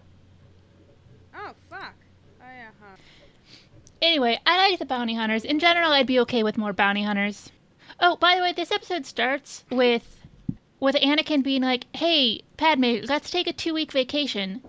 oh 1.34 1.54
fuck. 1.68 1.94
Oh 2.40 2.44
yeah. 2.44 2.70
Huh. 2.80 2.96
Anyway, 4.00 4.38
I 4.46 4.68
like 4.68 4.78
the 4.78 4.86
bounty 4.86 5.16
hunters. 5.16 5.44
In 5.44 5.58
general, 5.58 5.90
I'd 5.90 6.06
be 6.06 6.20
okay 6.20 6.44
with 6.44 6.56
more 6.56 6.72
bounty 6.72 7.02
hunters. 7.02 7.50
Oh, 7.98 8.14
by 8.14 8.36
the 8.36 8.42
way, 8.42 8.52
this 8.52 8.70
episode 8.70 9.06
starts 9.06 9.64
with 9.70 10.24
with 10.78 10.94
Anakin 10.94 11.42
being 11.42 11.62
like, 11.62 11.86
"Hey, 11.96 12.42
Padme, 12.56 12.98
let's 13.08 13.28
take 13.28 13.48
a 13.48 13.52
two 13.52 13.74
week 13.74 13.90
vacation," 13.90 14.62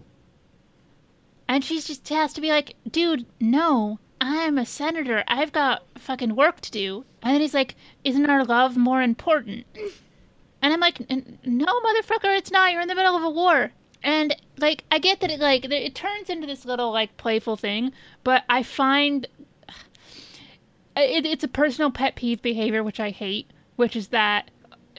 and 1.48 1.64
she's 1.64 1.86
just 1.86 2.10
has 2.10 2.34
to 2.34 2.42
be 2.42 2.50
like, 2.50 2.76
"Dude, 2.90 3.28
no." 3.40 4.00
I'm 4.26 4.58
a 4.58 4.66
senator. 4.66 5.26
I've 5.28 5.52
got 5.52 5.84
fucking 5.96 6.34
work 6.34 6.62
to 6.62 6.72
do. 6.72 7.04
And 7.22 7.34
then 7.34 7.42
he's 7.42 7.54
like, 7.54 7.76
Isn't 8.06 8.30
our 8.30 8.46
love 8.46 8.78
more 8.78 9.02
important? 9.02 9.66
And 10.62 10.72
I'm 10.74 10.80
like, 10.80 11.02
No, 11.10 11.66
motherfucker, 11.82 12.38
it's 12.38 12.50
not. 12.50 12.72
You're 12.72 12.80
in 12.80 12.88
the 12.88 12.96
middle 12.96 13.18
of 13.18 13.24
a 13.24 13.30
war. 13.30 13.72
And 14.02 14.34
like, 14.58 14.86
I 14.90 15.00
get 15.00 15.20
that 15.20 15.30
it 15.30 15.42
like 15.42 15.66
it 15.66 15.94
turns 15.94 16.30
into 16.30 16.48
this 16.48 16.64
little 16.64 16.92
like 16.92 17.18
playful 17.18 17.58
thing, 17.58 17.92
but 18.24 18.44
I 18.48 18.64
find 18.64 19.28
it, 20.96 21.26
it's 21.26 21.44
a 21.44 21.50
personal 21.50 21.92
pet 21.92 22.16
peeve 22.16 22.42
behavior 22.42 22.82
which 22.82 23.02
I 23.02 23.10
hate, 23.10 23.52
which 23.76 23.98
is 23.98 24.08
that 24.10 24.50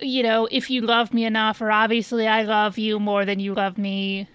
you 0.03 0.23
know, 0.23 0.49
if 0.51 0.69
you 0.69 0.83
love 0.83 1.15
me 1.15 1.25
enough, 1.25 1.63
or 1.63 1.71
obviously 1.71 2.27
I 2.29 2.43
love 2.43 2.77
you 2.77 3.01
more 3.01 3.25
than 3.25 3.41
you 3.41 3.55
love 3.55 3.79
me, 3.79 4.29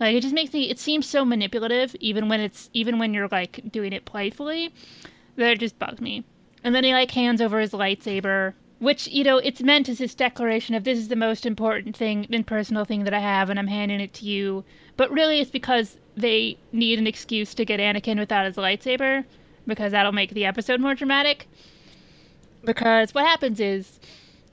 like 0.00 0.14
it 0.14 0.20
just 0.20 0.34
makes 0.34 0.52
me 0.52 0.68
it 0.70 0.78
seems 0.78 1.06
so 1.06 1.24
manipulative 1.24 1.96
even 2.00 2.28
when 2.28 2.40
it's 2.40 2.70
even 2.72 2.98
when 2.98 3.14
you're 3.14 3.28
like 3.28 3.60
doing 3.70 3.92
it 3.92 4.04
playfully 4.04 4.72
that 5.36 5.52
it 5.52 5.60
just 5.60 5.78
bugs 5.78 6.00
me. 6.00 6.24
And 6.64 6.74
then 6.74 6.84
he 6.84 6.92
like 6.92 7.10
hands 7.10 7.40
over 7.40 7.60
his 7.60 7.72
lightsaber, 7.72 8.54
which, 8.78 9.06
you 9.08 9.24
know, 9.24 9.38
it's 9.38 9.62
meant 9.62 9.88
as 9.88 9.98
this 9.98 10.14
declaration 10.14 10.74
of 10.74 10.84
this 10.84 10.98
is 10.98 11.08
the 11.08 11.16
most 11.16 11.46
important 11.46 11.96
thing 11.96 12.26
and 12.30 12.46
personal 12.46 12.84
thing 12.84 13.04
that 13.04 13.14
I 13.14 13.20
have 13.20 13.50
and 13.50 13.58
I'm 13.58 13.68
handing 13.68 14.00
it 14.00 14.12
to 14.14 14.24
you. 14.24 14.64
But 14.96 15.10
really 15.10 15.40
it's 15.40 15.50
because 15.50 15.98
they 16.16 16.58
need 16.72 16.98
an 16.98 17.06
excuse 17.06 17.54
to 17.54 17.64
get 17.64 17.80
Anakin 17.80 18.18
without 18.18 18.46
his 18.46 18.56
lightsaber 18.56 19.24
because 19.66 19.92
that'll 19.92 20.12
make 20.12 20.32
the 20.32 20.44
episode 20.44 20.80
more 20.80 20.94
dramatic. 20.94 21.48
Because 22.64 23.14
what 23.14 23.26
happens 23.26 23.60
is 23.60 24.00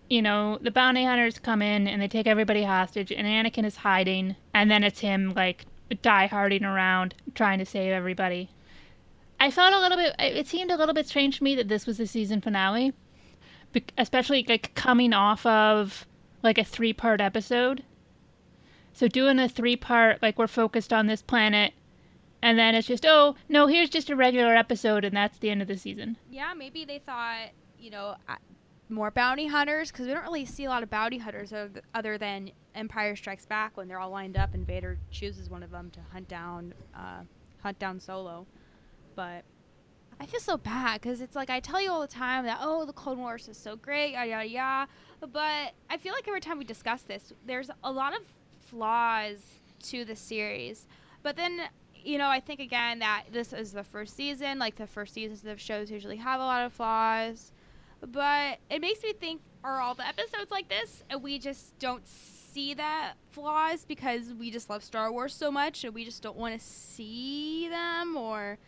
you 0.10 0.22
know, 0.22 0.60
the 0.62 0.72
bounty 0.72 1.06
hunters 1.06 1.40
come 1.40 1.62
in 1.62 1.88
and 1.88 2.02
they 2.02 2.08
take 2.08 2.28
everybody 2.28 2.64
hostage, 2.64 3.12
and 3.12 3.26
Anakin 3.26 3.66
is 3.66 3.78
hiding, 3.78 4.36
and 4.54 4.70
then 4.70 4.84
it's 4.84 5.00
him 5.00 5.34
like 5.36 5.66
die 6.02 6.28
harding 6.28 6.64
around 6.64 7.14
trying 7.36 7.60
to 7.60 7.66
save 7.66 7.92
everybody. 7.92 8.50
I 9.40 9.52
felt 9.52 9.74
a 9.74 9.80
little 9.80 9.98
bit. 9.98 10.16
It 10.20 10.48
seemed 10.48 10.72
a 10.72 10.78
little 10.78 10.94
bit 10.94 11.08
strange 11.08 11.38
to 11.38 11.44
me 11.44 11.56
that 11.56 11.68
this 11.68 11.86
was 11.86 11.98
the 11.98 12.08
season 12.08 12.42
finale, 12.42 12.94
especially 13.98 14.46
like 14.48 14.74
coming 14.76 15.14
off 15.14 15.46
of 15.46 16.06
like 16.44 16.58
a 16.58 16.64
three-part 16.64 17.22
episode. 17.22 17.84
So 18.94 19.08
doing 19.08 19.40
a 19.40 19.50
three-part, 19.50 20.22
like 20.22 20.38
we're 20.38 20.48
focused 20.48 20.94
on 20.94 21.08
this 21.08 21.22
planet, 21.22 21.74
and 22.42 22.60
then 22.60 22.76
it's 22.76 22.88
just, 22.88 23.06
oh 23.06 23.36
no, 23.50 23.68
here's 23.68 23.90
just 23.90 24.10
a 24.10 24.16
regular 24.16 24.56
episode, 24.56 25.04
and 25.04 25.16
that's 25.16 25.40
the 25.40 25.50
end 25.50 25.62
of 25.62 25.68
the 25.68 25.78
season. 25.78 26.18
Yeah, 26.30 26.54
maybe 26.54 26.86
they 26.86 27.00
thought, 27.00 27.50
you 27.80 27.90
know, 27.90 28.16
more 28.94 29.12
bounty 29.12 29.48
hunters 29.48 29.92
because 29.92 30.08
we 30.08 30.14
don't 30.14 30.24
really 30.24 30.46
see 30.46 30.66
a 30.66 30.70
lot 30.70 30.84
of 30.84 30.90
bounty 30.90 31.18
hunters 31.18 31.54
other 31.94 32.18
than 32.18 32.52
Empire 32.76 33.16
Strikes 33.16 33.46
Back 33.46 33.78
when 33.78 33.88
they're 33.88 34.00
all 34.00 34.10
lined 34.10 34.38
up 34.38 34.54
and 34.54 34.66
Vader 34.66 34.98
chooses 35.12 35.50
one 35.50 35.64
of 35.64 35.72
them 35.72 35.90
to 35.92 36.00
hunt 36.12 36.28
down, 36.28 36.74
uh, 36.96 37.22
hunt 37.62 37.80
down 37.80 38.00
Solo. 38.00 38.46
But 39.16 39.44
I 40.20 40.26
feel 40.26 40.40
so 40.40 40.58
bad 40.58 41.02
because 41.02 41.22
it's 41.22 41.36
like 41.36 41.50
I 41.50 41.60
tell 41.60 41.82
you 41.82 41.92
all 41.92 42.02
the 42.02 42.08
time 42.08 42.46
that 42.46 42.60
oh 42.62 42.86
the 42.86 42.94
Clone 42.94 43.20
Wars 43.20 43.48
is 43.48 43.58
so 43.58 43.76
great, 43.76 44.14
yada 44.14 44.30
yada 44.30 44.48
yada. 44.48 44.92
But 45.20 45.74
I 45.90 45.98
feel 45.98 46.14
like 46.14 46.28
every 46.28 46.42
time 46.42 46.58
we 46.58 46.66
discuss 46.66 47.04
this, 47.04 47.34
there's 47.46 47.70
a 47.84 47.92
lot 47.92 48.14
of 48.16 48.22
flaws 48.70 49.38
to 49.84 50.06
the 50.06 50.16
series. 50.16 50.88
But 51.22 51.36
then 51.36 51.62
you 51.96 52.18
know 52.18 52.28
I 52.28 52.40
think 52.40 52.60
again 52.60 53.00
that 53.00 53.26
this 53.32 53.54
is 53.54 53.72
the 53.72 53.84
first 53.84 54.16
season. 54.16 54.60
Like 54.60 54.76
the 54.76 54.88
first 54.88 55.14
seasons 55.14 55.46
of 55.46 55.60
shows 55.60 55.90
usually 55.90 56.18
have 56.18 56.40
a 56.40 56.44
lot 56.44 56.66
of 56.66 56.74
flaws 56.74 57.53
but 58.12 58.60
it 58.70 58.82
makes 58.82 59.02
me 59.04 59.14
think 59.14 59.42
are 59.64 59.80
all 59.80 59.96
the 59.96 60.08
episodes 60.08 60.52
like 60.52 60.70
this? 60.70 61.04
And 61.10 61.24
we 61.24 61.40
just 61.40 61.78
don't 61.80 62.06
see 62.08 62.74
that 62.76 63.14
flaws 63.32 63.86
because 63.86 64.34
we 64.34 64.52
just 64.52 64.70
love 64.70 64.84
Star 64.84 65.12
Wars 65.12 65.34
so 65.34 65.50
much 65.52 65.84
and 65.84 65.94
we 65.94 66.06
just 66.06 66.22
don't 66.22 66.38
want 66.38 66.60
to 66.60 66.66
see 66.66 67.68
them 67.70 68.16
or 68.16 68.60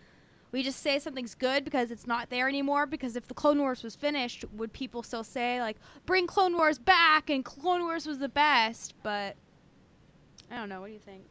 we 0.52 0.64
just 0.64 0.80
say 0.80 1.00
something's 1.00 1.36
good 1.36 1.64
because 1.64 1.92
it's 1.92 2.08
not 2.08 2.30
there 2.30 2.48
anymore 2.48 2.86
because 2.86 3.16
if 3.16 3.28
the 3.28 3.34
Clone 3.34 3.60
Wars 3.60 3.84
was 3.84 3.96
finished 3.96 4.46
would 4.54 4.74
people 4.74 5.04
still 5.04 5.24
say 5.24 5.60
like 5.60 5.78
bring 6.06 6.26
Clone 6.26 6.56
Wars 6.56 6.80
back 6.80 7.30
and 7.30 7.44
Clone 7.46 7.84
Wars 7.84 8.08
was 8.08 8.18
the 8.18 8.30
best? 8.30 8.96
But 9.04 9.36
I 10.50 10.56
don't 10.56 10.70
know. 10.70 10.82
What 10.82 10.88
do 10.88 10.94
you 10.94 11.00
think? 11.00 11.24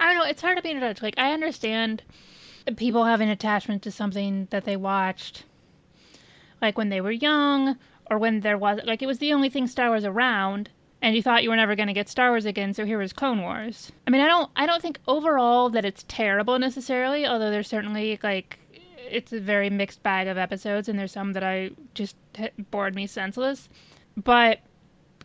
I 0.00 0.06
don't 0.06 0.16
know. 0.16 0.28
It's 0.28 0.40
hard 0.40 0.56
to 0.56 0.62
be 0.62 0.70
in 0.70 0.80
touch 0.80 1.02
like 1.02 1.14
I 1.18 1.32
understand 1.32 2.02
people 2.76 3.04
having 3.04 3.28
attachment 3.28 3.82
to 3.82 3.90
something 3.90 4.48
that 4.50 4.64
they 4.64 4.76
watched 4.76 5.44
like 6.62 6.78
when 6.78 6.88
they 6.88 7.00
were 7.00 7.10
young 7.10 7.76
or 8.10 8.18
when 8.18 8.40
there 8.40 8.58
was 8.58 8.80
like 8.84 9.02
it 9.02 9.06
was 9.06 9.18
the 9.18 9.32
only 9.32 9.48
thing 9.48 9.66
Star 9.66 9.88
Wars 9.88 10.04
around 10.04 10.70
and 11.02 11.16
you 11.16 11.22
thought 11.22 11.42
you 11.42 11.50
were 11.50 11.56
never 11.56 11.76
going 11.76 11.86
to 11.86 11.94
get 11.94 12.08
Star 12.08 12.30
Wars 12.30 12.44
again, 12.44 12.74
so 12.74 12.84
here 12.84 12.98
was 12.98 13.12
Clone 13.12 13.40
Wars. 13.40 13.90
I 14.06 14.10
mean, 14.10 14.20
I 14.20 14.26
don't 14.26 14.50
I 14.56 14.66
don't 14.66 14.82
think 14.82 14.98
overall 15.08 15.70
that 15.70 15.84
it's 15.84 16.04
terrible 16.08 16.58
necessarily, 16.58 17.26
although 17.26 17.50
there's 17.50 17.68
certainly 17.68 18.18
like 18.22 18.58
it's 18.96 19.32
a 19.32 19.40
very 19.40 19.70
mixed 19.70 20.02
bag 20.02 20.28
of 20.28 20.38
episodes 20.38 20.88
and 20.88 20.98
there's 20.98 21.12
some 21.12 21.32
that 21.32 21.42
I 21.42 21.70
just 21.94 22.16
eh, 22.36 22.50
bored 22.70 22.94
me 22.94 23.06
senseless. 23.06 23.68
But 24.16 24.60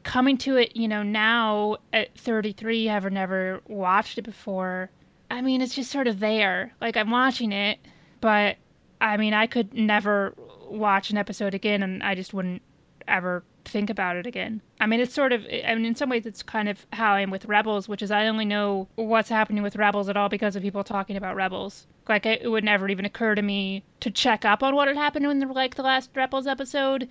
coming 0.04 0.38
to 0.40 0.58
it, 0.58 0.76
you 0.76 0.88
know, 0.88 1.04
now 1.04 1.78
at 1.92 2.18
33, 2.18 2.90
I've 2.90 3.12
never 3.12 3.62
watched 3.68 4.18
it 4.18 4.24
before. 4.24 4.90
I 5.30 5.42
mean, 5.42 5.62
it's 5.62 5.76
just 5.76 5.92
sort 5.92 6.08
of 6.08 6.20
there. 6.20 6.74
Like 6.80 6.96
I'm 6.96 7.12
watching 7.12 7.52
it, 7.52 7.80
but 8.22 8.58
I 9.02 9.18
mean, 9.18 9.34
I 9.34 9.48
could 9.48 9.74
never 9.74 10.34
watch 10.70 11.10
an 11.10 11.18
episode 11.18 11.54
again 11.54 11.84
and 11.84 12.04
I 12.04 12.16
just 12.16 12.34
wouldn't 12.34 12.62
ever 13.08 13.44
think 13.66 13.90
about 13.90 14.16
it 14.16 14.26
again. 14.28 14.62
I 14.80 14.86
mean, 14.86 15.00
it's 15.00 15.14
sort 15.14 15.34
of, 15.34 15.46
I 15.46 15.74
mean, 15.76 15.86
in 15.86 15.96
some 15.96 16.10
ways, 16.10 16.26
it's 16.26 16.44
kind 16.44 16.70
of 16.70 16.86
how 16.94 17.14
I 17.14 17.22
am 17.22 17.32
with 17.32 17.46
Rebels, 17.46 17.88
which 17.88 18.02
is 18.02 18.12
I 18.12 18.28
only 18.28 18.46
know 18.46 18.88
what's 18.96 19.30
happening 19.30 19.64
with 19.64 19.76
Rebels 19.76 20.10
at 20.10 20.18
all 20.18 20.30
because 20.30 20.56
of 20.56 20.62
people 20.64 20.84
talking 20.84 21.16
about 21.16 21.36
Rebels. 21.36 21.88
Like, 22.08 22.26
it 22.26 22.50
would 22.50 22.64
never 22.64 22.88
even 22.90 23.06
occur 23.06 23.36
to 23.36 23.42
me 23.42 23.84
to 24.02 24.12
check 24.12 24.46
up 24.46 24.62
on 24.62 24.76
what 24.76 24.88
had 24.88 24.98
happened 24.98 25.26
in 25.26 25.40
the, 25.40 25.48
like 25.48 25.76
the 25.76 25.84
last 25.84 26.12
Rebels 26.16 26.48
episode, 26.48 27.08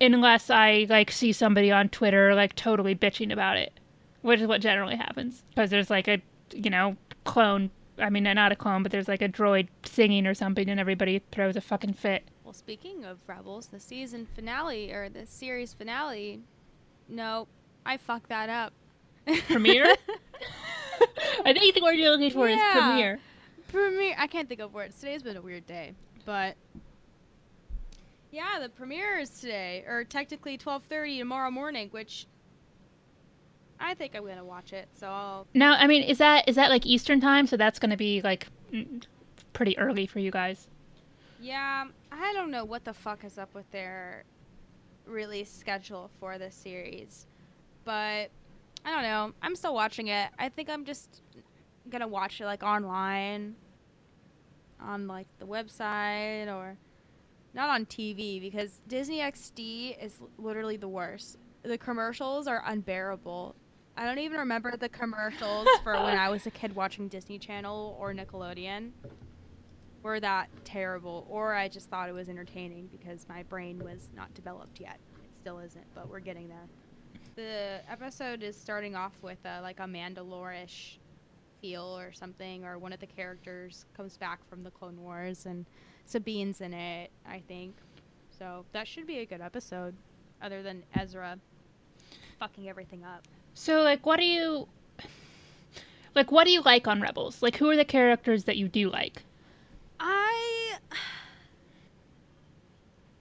unless 0.00 0.50
I 0.50 0.86
like 0.88 1.10
see 1.10 1.32
somebody 1.32 1.70
on 1.70 1.88
Twitter 1.88 2.34
like 2.34 2.54
totally 2.54 2.94
bitching 2.94 3.32
about 3.32 3.56
it, 3.56 3.72
which 4.22 4.40
is 4.40 4.46
what 4.46 4.60
generally 4.60 4.96
happens 4.96 5.42
because 5.50 5.70
there's 5.70 5.90
like 5.90 6.08
a 6.08 6.22
you 6.52 6.70
know 6.70 6.96
clone. 7.24 7.70
I 7.98 8.08
mean, 8.08 8.22
not 8.22 8.52
a 8.52 8.56
clone, 8.56 8.82
but 8.82 8.92
there's 8.92 9.08
like 9.08 9.20
a 9.20 9.28
droid 9.28 9.68
singing 9.84 10.26
or 10.26 10.32
something, 10.32 10.68
and 10.70 10.80
everybody 10.80 11.22
throws 11.32 11.56
a 11.56 11.60
fucking 11.60 11.94
fit. 11.94 12.24
Well, 12.50 12.54
speaking 12.56 13.04
of 13.04 13.18
Rebels, 13.28 13.66
the 13.68 13.78
season 13.78 14.26
finale 14.34 14.92
or 14.92 15.08
the 15.08 15.24
series 15.24 15.72
finale, 15.72 16.40
no, 17.08 17.46
I 17.86 17.96
fucked 17.96 18.28
that 18.30 18.48
up. 18.48 18.72
Premiere? 19.46 19.84
I 21.44 21.52
think 21.52 21.76
the 21.76 21.80
word 21.80 21.92
you're 21.92 22.10
looking 22.10 22.32
for 22.32 22.48
yeah. 22.48 22.56
is 22.56 22.72
premiere. 22.72 23.20
Premiere. 23.68 24.16
I 24.18 24.26
can't 24.26 24.48
think 24.48 24.60
of 24.60 24.74
words. 24.74 24.98
Today's 24.98 25.22
been 25.22 25.36
a 25.36 25.40
weird 25.40 25.64
day, 25.68 25.94
but 26.24 26.56
yeah, 28.32 28.58
the 28.60 28.68
premiere 28.68 29.20
is 29.20 29.30
today, 29.30 29.84
or 29.86 30.02
technically 30.02 30.58
12:30 30.58 31.20
tomorrow 31.20 31.52
morning, 31.52 31.86
which 31.92 32.26
I 33.78 33.94
think 33.94 34.16
I'm 34.16 34.26
gonna 34.26 34.44
watch 34.44 34.72
it. 34.72 34.88
So 34.98 35.06
I'll. 35.06 35.46
Now, 35.54 35.74
I 35.74 35.86
mean, 35.86 36.02
is 36.02 36.18
that 36.18 36.48
is 36.48 36.56
that 36.56 36.68
like 36.68 36.84
Eastern 36.84 37.20
time? 37.20 37.46
So 37.46 37.56
that's 37.56 37.78
gonna 37.78 37.96
be 37.96 38.20
like 38.22 38.48
pretty 39.52 39.78
early 39.78 40.06
for 40.06 40.18
you 40.18 40.32
guys. 40.32 40.66
Yeah, 41.40 41.86
I 42.12 42.32
don't 42.34 42.50
know 42.50 42.64
what 42.64 42.84
the 42.84 42.92
fuck 42.92 43.24
is 43.24 43.38
up 43.38 43.54
with 43.54 43.70
their 43.70 44.24
release 45.06 45.50
schedule 45.50 46.10
for 46.20 46.36
this 46.36 46.54
series, 46.54 47.26
but 47.84 48.30
I 48.84 48.90
don't 48.90 49.02
know. 49.02 49.32
I'm 49.42 49.56
still 49.56 49.74
watching 49.74 50.08
it. 50.08 50.28
I 50.38 50.50
think 50.50 50.68
I'm 50.68 50.84
just 50.84 51.22
gonna 51.88 52.06
watch 52.06 52.40
it 52.40 52.44
like 52.44 52.62
online, 52.62 53.56
on 54.80 55.06
like 55.06 55.26
the 55.38 55.46
website 55.46 56.48
or 56.48 56.76
not 57.54 57.70
on 57.70 57.86
TV 57.86 58.40
because 58.40 58.80
Disney 58.86 59.18
XD 59.20 60.02
is 60.02 60.18
literally 60.38 60.76
the 60.76 60.88
worst. 60.88 61.38
The 61.62 61.78
commercials 61.78 62.46
are 62.46 62.62
unbearable. 62.66 63.54
I 63.96 64.04
don't 64.04 64.18
even 64.18 64.38
remember 64.38 64.76
the 64.76 64.88
commercials 64.88 65.68
for 65.82 65.92
when 65.94 66.16
I 66.16 66.28
was 66.28 66.46
a 66.46 66.50
kid 66.50 66.74
watching 66.74 67.08
Disney 67.08 67.38
Channel 67.38 67.96
or 67.98 68.14
Nickelodeon 68.14 68.90
were 70.02 70.20
that 70.20 70.48
terrible, 70.64 71.26
or 71.28 71.54
I 71.54 71.68
just 71.68 71.88
thought 71.88 72.08
it 72.08 72.12
was 72.12 72.28
entertaining 72.28 72.88
because 72.90 73.26
my 73.28 73.42
brain 73.44 73.78
was 73.78 74.08
not 74.16 74.32
developed 74.34 74.80
yet. 74.80 74.98
It 75.22 75.34
still 75.34 75.58
isn't, 75.58 75.86
but 75.94 76.08
we're 76.08 76.20
getting 76.20 76.48
there. 76.48 76.66
The 77.36 77.80
episode 77.90 78.42
is 78.42 78.56
starting 78.56 78.96
off 78.96 79.12
with 79.22 79.38
a, 79.44 79.60
like 79.60 79.80
a 79.80 79.84
Mandalorish 79.84 80.96
feel 81.60 81.96
or 81.98 82.12
something, 82.12 82.64
or 82.64 82.78
one 82.78 82.92
of 82.92 83.00
the 83.00 83.06
characters 83.06 83.84
comes 83.96 84.16
back 84.16 84.40
from 84.48 84.62
the 84.62 84.70
Clone 84.70 85.00
Wars, 85.00 85.46
and 85.46 85.66
Sabine's 86.06 86.60
in 86.60 86.72
it, 86.72 87.10
I 87.28 87.42
think. 87.46 87.74
So 88.38 88.64
that 88.72 88.88
should 88.88 89.06
be 89.06 89.18
a 89.18 89.26
good 89.26 89.40
episode, 89.42 89.94
other 90.40 90.62
than 90.62 90.82
Ezra 90.94 91.38
fucking 92.38 92.68
everything 92.68 93.04
up. 93.04 93.28
So, 93.52 93.82
like, 93.82 94.06
what 94.06 94.18
do 94.18 94.24
you 94.24 94.66
like? 96.14 96.32
What 96.32 96.44
do 96.44 96.50
you 96.50 96.62
like 96.62 96.88
on 96.88 97.00
Rebels? 97.00 97.42
Like, 97.42 97.56
who 97.56 97.68
are 97.68 97.76
the 97.76 97.84
characters 97.84 98.44
that 98.44 98.56
you 98.56 98.66
do 98.66 98.90
like? 98.90 99.22
I 100.00 100.78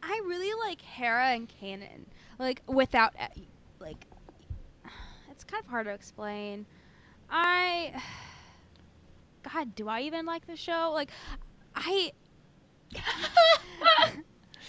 I 0.01 0.21
really 0.25 0.53
like 0.65 0.81
Hera 0.99 1.27
and 1.27 1.47
Kanan. 1.49 2.05
like 2.37 2.61
without 2.67 3.13
e- 3.35 3.47
like 3.79 4.05
it's 5.31 5.43
kind 5.43 5.63
of 5.63 5.69
hard 5.69 5.85
to 5.87 5.93
explain. 5.93 6.65
I 7.29 7.93
God, 9.53 9.75
do 9.75 9.87
I 9.87 10.01
even 10.01 10.25
like 10.25 10.45
the 10.45 10.55
show? 10.57 10.91
Like 10.93 11.11
I 11.75 12.11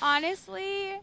honestly 0.02 1.00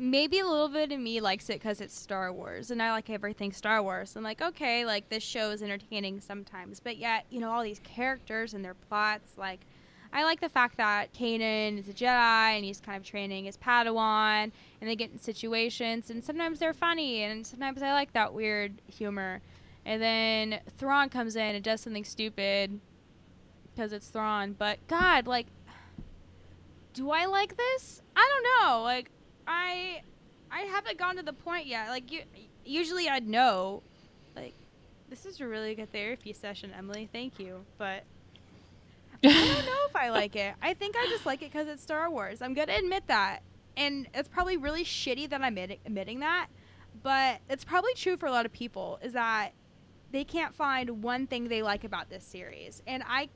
maybe 0.00 0.38
a 0.38 0.46
little 0.46 0.68
bit 0.68 0.92
of 0.92 1.00
me 1.00 1.20
likes 1.20 1.50
it 1.50 1.60
cuz 1.60 1.80
it's 1.80 1.98
Star 1.98 2.32
Wars 2.32 2.70
and 2.70 2.80
I 2.80 2.92
like 2.92 3.10
everything 3.10 3.52
Star 3.52 3.82
Wars. 3.82 4.16
I'm 4.16 4.22
like, 4.22 4.40
okay, 4.40 4.86
like 4.86 5.08
this 5.08 5.22
show 5.24 5.50
is 5.50 5.62
entertaining 5.62 6.20
sometimes, 6.20 6.80
but 6.80 6.96
yet, 6.96 7.26
you 7.28 7.40
know, 7.40 7.50
all 7.50 7.62
these 7.62 7.80
characters 7.80 8.54
and 8.54 8.64
their 8.64 8.74
plots 8.74 9.36
like 9.36 9.66
I 10.12 10.24
like 10.24 10.40
the 10.40 10.48
fact 10.48 10.76
that 10.78 11.12
Kanan 11.12 11.78
is 11.78 11.88
a 11.88 11.92
Jedi 11.92 12.08
and 12.56 12.64
he's 12.64 12.80
kind 12.80 12.96
of 12.96 13.04
training 13.04 13.44
his 13.44 13.56
Padawan, 13.56 14.50
and 14.80 14.90
they 14.90 14.96
get 14.96 15.10
in 15.10 15.18
situations, 15.18 16.10
and 16.10 16.24
sometimes 16.24 16.58
they're 16.58 16.72
funny, 16.72 17.22
and 17.22 17.46
sometimes 17.46 17.82
I 17.82 17.92
like 17.92 18.12
that 18.14 18.32
weird 18.32 18.80
humor. 18.86 19.40
And 19.84 20.02
then 20.02 20.60
Thrawn 20.76 21.08
comes 21.08 21.36
in 21.36 21.54
and 21.54 21.64
does 21.64 21.80
something 21.80 22.04
stupid 22.04 22.78
because 23.74 23.92
it's 23.92 24.08
Thrawn. 24.08 24.54
But 24.58 24.78
God, 24.88 25.26
like, 25.26 25.46
do 26.92 27.10
I 27.10 27.26
like 27.26 27.56
this? 27.56 28.02
I 28.16 28.28
don't 28.28 28.68
know. 28.68 28.82
Like, 28.82 29.10
I, 29.46 30.02
I 30.50 30.62
haven't 30.62 30.98
gone 30.98 31.16
to 31.16 31.22
the 31.22 31.32
point 31.32 31.66
yet. 31.66 31.88
Like, 31.88 32.12
you, 32.12 32.22
usually 32.64 33.08
I'd 33.08 33.26
know. 33.26 33.82
Like, 34.36 34.54
this 35.08 35.24
is 35.24 35.40
a 35.40 35.46
really 35.46 35.74
good 35.74 35.90
therapy 35.90 36.32
session, 36.32 36.72
Emily. 36.76 37.08
Thank 37.10 37.38
you. 37.38 37.64
But 37.78 38.04
I 39.24 39.28
don't 39.28 39.66
know 39.66 39.86
if 39.88 39.96
I 39.96 40.10
like 40.10 40.36
it. 40.36 40.54
I 40.62 40.74
think 40.74 40.96
I 40.96 41.06
just 41.06 41.26
like 41.26 41.42
it 41.42 41.52
because 41.52 41.68
it's 41.68 41.82
Star 41.82 42.10
Wars. 42.10 42.40
I'm 42.40 42.54
gonna 42.54 42.74
admit 42.74 43.04
that, 43.08 43.40
and 43.76 44.06
it's 44.14 44.28
probably 44.28 44.56
really 44.56 44.84
shitty 44.84 45.28
that 45.30 45.40
I'm 45.40 45.58
admit- 45.58 45.80
admitting 45.84 46.20
that, 46.20 46.48
but 47.02 47.40
it's 47.50 47.64
probably 47.64 47.94
true 47.94 48.16
for 48.16 48.26
a 48.26 48.30
lot 48.30 48.46
of 48.46 48.52
people. 48.52 48.98
Is 49.02 49.12
that 49.14 49.52
they 50.12 50.24
can't 50.24 50.54
find 50.54 51.02
one 51.02 51.26
thing 51.26 51.48
they 51.48 51.62
like 51.62 51.84
about 51.84 52.10
this 52.10 52.24
series, 52.24 52.82
and 52.86 53.02
I, 53.06 53.28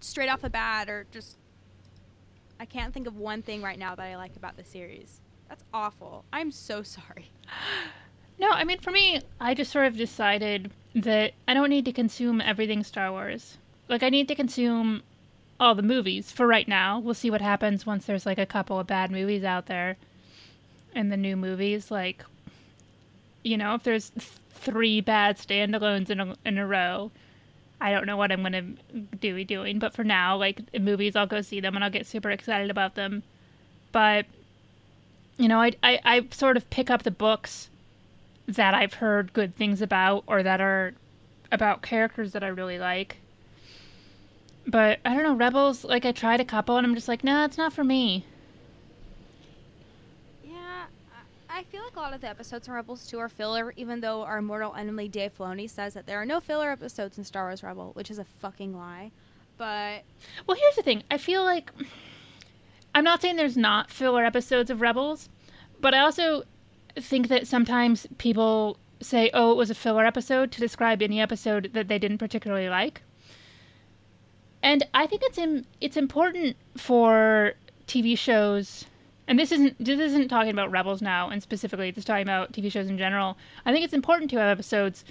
straight 0.00 0.28
off 0.28 0.40
the 0.42 0.50
bat, 0.50 0.88
or 0.90 1.06
just, 1.10 1.38
I 2.60 2.64
can't 2.64 2.92
think 2.92 3.06
of 3.06 3.16
one 3.16 3.42
thing 3.42 3.62
right 3.62 3.78
now 3.78 3.94
that 3.94 4.04
I 4.04 4.16
like 4.16 4.36
about 4.36 4.56
the 4.56 4.64
series. 4.64 5.20
That's 5.48 5.64
awful. 5.72 6.24
I'm 6.32 6.50
so 6.50 6.82
sorry. 6.82 7.30
No, 8.38 8.50
I 8.50 8.64
mean, 8.64 8.78
for 8.80 8.90
me, 8.90 9.20
I 9.40 9.54
just 9.54 9.72
sort 9.72 9.86
of 9.86 9.96
decided 9.96 10.70
that 10.94 11.32
I 11.46 11.54
don't 11.54 11.70
need 11.70 11.84
to 11.86 11.92
consume 11.92 12.40
everything 12.40 12.84
Star 12.84 13.10
Wars. 13.10 13.56
Like, 13.88 14.02
I 14.02 14.10
need 14.10 14.28
to 14.28 14.34
consume 14.34 15.02
all 15.58 15.74
the 15.74 15.82
movies 15.82 16.30
for 16.30 16.46
right 16.46 16.68
now. 16.68 16.98
We'll 16.98 17.14
see 17.14 17.30
what 17.30 17.40
happens 17.40 17.86
once 17.86 18.04
there's 18.06 18.26
like 18.26 18.38
a 18.38 18.46
couple 18.46 18.78
of 18.78 18.86
bad 18.86 19.10
movies 19.10 19.44
out 19.44 19.66
there 19.66 19.96
and 20.94 21.10
the 21.10 21.16
new 21.16 21.36
movies. 21.36 21.90
Like, 21.90 22.24
you 23.42 23.56
know, 23.56 23.74
if 23.74 23.82
there's 23.82 24.10
th- 24.10 24.28
three 24.52 25.00
bad 25.00 25.38
standalones 25.38 26.10
in 26.10 26.20
a, 26.20 26.36
in 26.44 26.58
a 26.58 26.66
row, 26.66 27.10
I 27.80 27.92
don't 27.92 28.06
know 28.06 28.16
what 28.16 28.30
I'm 28.30 28.42
going 28.42 28.52
to 28.52 29.00
do 29.16 29.34
be 29.34 29.44
doing. 29.44 29.78
But 29.78 29.94
for 29.94 30.04
now, 30.04 30.36
like, 30.36 30.60
movies, 30.78 31.16
I'll 31.16 31.26
go 31.26 31.40
see 31.40 31.60
them 31.60 31.74
and 31.74 31.84
I'll 31.84 31.90
get 31.90 32.06
super 32.06 32.30
excited 32.30 32.70
about 32.70 32.94
them. 32.94 33.22
But, 33.90 34.26
you 35.38 35.48
know, 35.48 35.60
I, 35.60 35.72
I, 35.82 36.00
I 36.04 36.26
sort 36.30 36.56
of 36.56 36.68
pick 36.70 36.90
up 36.90 37.04
the 37.04 37.10
books 37.10 37.70
that 38.46 38.74
I've 38.74 38.94
heard 38.94 39.32
good 39.32 39.54
things 39.54 39.80
about 39.80 40.24
or 40.26 40.42
that 40.42 40.60
are 40.60 40.94
about 41.50 41.82
characters 41.82 42.32
that 42.32 42.42
I 42.42 42.48
really 42.48 42.78
like. 42.78 43.16
But 44.68 44.98
I 45.02 45.14
don't 45.14 45.22
know, 45.22 45.34
Rebels, 45.34 45.82
like 45.82 46.04
I 46.04 46.12
tried 46.12 46.40
a 46.40 46.44
couple 46.44 46.76
and 46.76 46.86
I'm 46.86 46.94
just 46.94 47.08
like, 47.08 47.24
nah, 47.24 47.46
it's 47.46 47.56
not 47.56 47.72
for 47.72 47.82
me. 47.82 48.26
Yeah, 50.44 50.84
I 51.48 51.62
feel 51.64 51.82
like 51.82 51.96
a 51.96 52.00
lot 52.00 52.12
of 52.12 52.20
the 52.20 52.28
episodes 52.28 52.68
in 52.68 52.74
Rebels 52.74 53.06
2 53.06 53.18
are 53.18 53.30
filler, 53.30 53.72
even 53.76 54.00
though 54.00 54.24
our 54.24 54.42
mortal 54.42 54.74
enemy 54.74 55.08
Dave 55.08 55.32
Filoni 55.34 55.70
says 55.70 55.94
that 55.94 56.04
there 56.04 56.20
are 56.20 56.26
no 56.26 56.38
filler 56.38 56.70
episodes 56.70 57.16
in 57.16 57.24
Star 57.24 57.46
Wars 57.46 57.62
Rebel, 57.62 57.92
which 57.94 58.10
is 58.10 58.18
a 58.18 58.24
fucking 58.24 58.76
lie. 58.76 59.10
But 59.56 60.02
Well, 60.46 60.58
here's 60.60 60.76
the 60.76 60.82
thing. 60.82 61.02
I 61.10 61.16
feel 61.16 61.44
like 61.44 61.72
I'm 62.94 63.04
not 63.04 63.22
saying 63.22 63.36
there's 63.36 63.56
not 63.56 63.90
filler 63.90 64.22
episodes 64.22 64.68
of 64.68 64.82
Rebels, 64.82 65.30
but 65.80 65.94
I 65.94 66.00
also 66.00 66.42
think 66.94 67.28
that 67.28 67.46
sometimes 67.46 68.06
people 68.18 68.76
say, 69.00 69.30
"Oh, 69.32 69.50
it 69.52 69.56
was 69.56 69.70
a 69.70 69.74
filler 69.74 70.04
episode" 70.04 70.52
to 70.52 70.60
describe 70.60 71.00
any 71.00 71.22
episode 71.22 71.70
that 71.72 71.88
they 71.88 71.98
didn't 71.98 72.18
particularly 72.18 72.68
like. 72.68 73.02
And 74.68 74.84
I 74.92 75.06
think 75.06 75.22
it's 75.24 75.38
it's 75.80 75.96
important 75.96 76.54
for 76.76 77.54
TV 77.86 78.18
shows, 78.18 78.84
and 79.26 79.38
this 79.38 79.50
isn't 79.50 79.82
this 79.82 79.98
isn't 79.98 80.28
talking 80.28 80.50
about 80.50 80.70
Rebels 80.70 81.00
now, 81.00 81.30
and 81.30 81.42
specifically 81.42 81.90
just 81.90 82.06
talking 82.06 82.24
about 82.24 82.52
TV 82.52 82.70
shows 82.70 82.86
in 82.86 82.98
general. 82.98 83.38
I 83.64 83.72
think 83.72 83.82
it's 83.82 83.94
important 83.94 84.28
to 84.32 84.36
have 84.36 84.50
episodes 84.50 85.06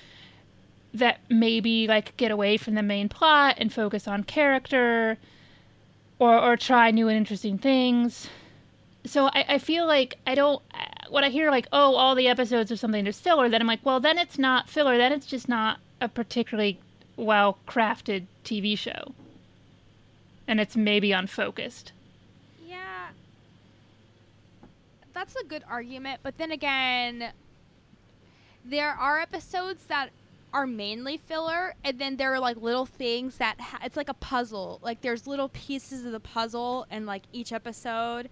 that 0.94 1.22
maybe 1.30 1.88
like 1.88 2.16
get 2.18 2.30
away 2.30 2.58
from 2.58 2.76
the 2.76 2.84
main 2.84 3.10
plot 3.10 3.56
and 3.58 3.74
focus 3.74 4.08
on 4.08 4.26
character, 4.26 5.18
or 6.20 6.40
or 6.40 6.56
try 6.56 6.92
new 6.92 7.08
and 7.08 7.18
interesting 7.18 7.58
things. 7.58 8.30
So 9.06 9.26
I, 9.34 9.46
I 9.56 9.58
feel 9.58 9.88
like 9.88 10.20
I 10.28 10.36
don't 10.36 10.62
when 11.10 11.24
I 11.24 11.30
hear 11.30 11.50
like 11.50 11.66
oh 11.72 11.96
all 11.96 12.14
the 12.14 12.28
episodes 12.28 12.70
of 12.70 12.78
something 12.78 13.08
is 13.08 13.20
filler, 13.20 13.50
then 13.50 13.62
I'm 13.62 13.68
like 13.68 13.84
well 13.84 14.00
then 14.00 14.20
it's 14.20 14.38
not 14.38 14.70
filler, 14.70 15.00
then 15.00 15.12
it's 15.12 15.26
just 15.26 15.50
not 15.50 15.80
a 16.00 16.08
particularly 16.08 16.80
well 17.16 17.58
crafted 17.68 18.28
TV 18.46 18.78
show 18.78 19.16
and 20.48 20.60
it's 20.60 20.76
maybe 20.78 21.12
unfocused. 21.12 21.92
yeah, 22.66 23.10
that's 25.14 25.36
a 25.36 25.44
good 25.44 25.64
argument. 25.70 26.22
But 26.24 26.38
then 26.38 26.52
again, 26.52 27.32
there 28.66 28.92
are 28.92 29.20
episodes 29.20 29.84
that 29.86 30.10
are 30.54 30.68
mainly 30.68 31.18
filler, 31.18 31.74
and 31.84 32.00
then 32.00 32.18
there 32.18 32.34
are 32.34 32.40
like 32.40 32.58
little 32.58 32.86
things 32.86 33.38
that 33.38 33.60
ha- 33.60 33.80
it's 33.84 33.98
like 33.98 34.10
a 34.10 34.14
puzzle. 34.14 34.80
Like 34.82 35.02
there's 35.02 35.28
little 35.28 35.50
pieces 35.50 36.06
of 36.06 36.12
the 36.12 36.20
puzzle 36.20 36.86
in 36.90 37.06
like 37.06 37.24
each 37.34 37.52
episode, 37.52 38.30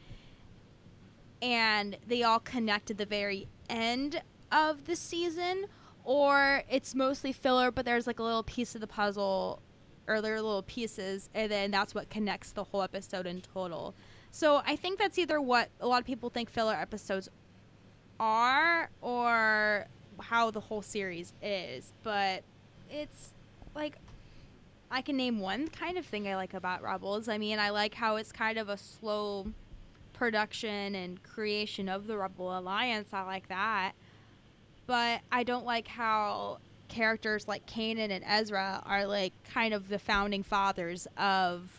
and 1.42 1.98
they 2.08 2.24
all 2.24 2.40
connect 2.40 2.90
at 2.92 2.98
the 2.98 3.06
very 3.06 3.48
end 3.70 4.22
of 4.52 4.86
the 4.86 4.96
season. 4.96 5.66
Or 6.04 6.62
it's 6.70 6.94
mostly 6.94 7.32
filler, 7.32 7.72
but 7.72 7.84
there's 7.84 8.06
like 8.06 8.20
a 8.20 8.24
little 8.24 8.44
piece 8.44 8.76
of 8.76 8.82
the 8.82 8.88
puzzle 8.88 9.60
there 10.08 10.42
little 10.42 10.64
pieces, 10.64 11.30
and 11.34 11.52
then 11.52 11.72
that's 11.72 11.96
what 11.96 12.10
connects 12.10 12.52
the 12.52 12.64
whole 12.64 12.82
episode 12.82 13.26
in 13.26 13.42
total. 13.42 13.94
So 14.32 14.62
I 14.66 14.76
think 14.76 15.00
that's 15.00 15.18
either 15.18 15.40
what 15.40 15.70
a 15.80 15.88
lot 15.88 16.00
of 16.00 16.06
people 16.06 16.30
think 16.30 16.50
filler 16.50 16.74
episodes 16.74 17.30
are, 18.20 18.90
or 19.02 19.88
how 20.20 20.52
the 20.52 20.60
whole 20.60 20.82
series 20.82 21.34
is. 21.42 21.94
But 22.04 22.44
it's 22.90 23.34
like 23.74 23.98
I 24.92 25.02
can 25.02 25.18
name 25.18 25.40
one 25.40 25.68
kind 25.68 25.98
of 25.98 26.06
thing 26.06 26.28
I 26.28 26.36
like 26.36 26.54
about 26.54 26.84
Rebels. 26.84 27.28
I 27.28 27.38
mean, 27.38 27.60
I 27.60 27.70
like 27.72 27.94
how 27.94 28.18
it's 28.18 28.32
kind 28.32 28.58
of 28.58 28.70
a 28.70 28.78
slow 28.78 29.48
production 30.14 30.96
and 30.96 31.22
creation 31.24 31.90
of 31.90 32.08
the 32.08 32.18
Rebel 32.18 32.58
Alliance. 32.58 33.10
I 33.12 33.24
like 33.24 33.50
that. 33.50 33.94
But 34.88 35.22
I 35.32 35.44
don't 35.44 35.66
like 35.66 35.88
how 35.88 36.60
characters 36.96 37.46
like 37.46 37.66
Kanan 37.66 38.10
and 38.10 38.24
Ezra 38.26 38.82
are 38.86 39.06
like 39.06 39.34
kind 39.54 39.74
of 39.74 39.90
the 39.90 40.00
founding 40.00 40.44
fathers 40.44 41.08
of 41.18 41.70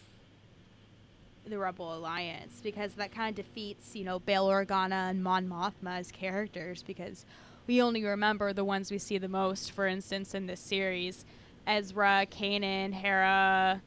the 1.47 1.59
Rebel 1.59 1.97
Alliance 1.97 2.61
because 2.63 2.93
that 2.95 3.15
kind 3.15 3.31
of 3.31 3.45
defeats, 3.47 3.97
you 3.97 4.05
know, 4.05 4.19
Bail 4.19 4.47
Organa 4.47 5.09
and 5.11 5.25
Mon 5.25 5.49
Mothma 5.49 6.01
as 6.01 6.13
characters 6.13 6.83
because 6.83 7.25
we 7.67 7.81
only 7.81 8.05
remember 8.05 8.53
the 8.53 8.65
ones 8.65 8.91
we 8.91 8.99
see 8.99 9.17
the 9.17 9.29
most. 9.29 9.73
For 9.73 9.87
instance, 9.87 10.35
in 10.35 10.47
this 10.47 10.61
series, 10.61 11.25
Ezra, 11.67 12.27
Kanan, 12.31 12.93
Hera, 12.93 13.81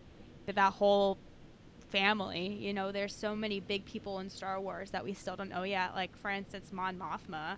that 0.48 0.74
whole 0.74 1.20
family. 1.90 2.58
You 2.60 2.74
know, 2.74 2.92
there's 2.92 3.16
so 3.16 3.36
many 3.36 3.60
big 3.60 3.86
people 3.86 4.20
in 4.20 4.32
Star 4.32 4.60
Wars 4.60 4.90
that 4.92 5.04
we 5.04 5.14
still 5.14 5.36
don't 5.36 5.50
know 5.50 5.64
yet. 5.64 5.94
Like, 5.94 6.16
for 6.18 6.32
instance, 6.32 6.72
Mon 6.72 6.98
Mothma. 6.98 7.58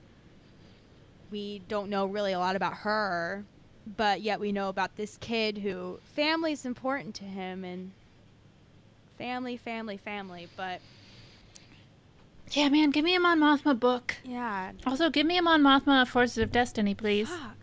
We 1.32 1.61
don't 1.69 1.89
know 1.89 2.05
really 2.07 2.34
a 2.34 2.39
lot 2.39 2.57
about 2.57 2.74
her, 2.74 3.45
but 3.86 4.21
yet 4.21 4.39
we 4.39 4.51
know 4.51 4.69
about 4.69 4.95
this 4.95 5.17
kid 5.17 5.57
who 5.59 5.99
family's 6.15 6.65
important 6.65 7.15
to 7.15 7.23
him 7.23 7.63
and 7.63 7.91
family, 9.17 9.57
family, 9.57 9.97
family. 9.97 10.47
But 10.55 10.82
Yeah, 12.51 12.69
man, 12.69 12.91
give 12.91 13.05
me 13.05 13.15
a 13.15 13.19
Mon 13.19 13.39
Mothma 13.39 13.79
book. 13.79 14.15
yeah, 14.23 14.71
Also, 14.86 15.09
give 15.09 15.25
me 15.25 15.38
a 15.38 15.41
Mon 15.41 15.61
Mothma 15.61 16.07
Forces 16.07 16.38
of 16.39 16.51
Destiny, 16.51 16.93
please. 16.93 17.29
Fuck. 17.29 17.57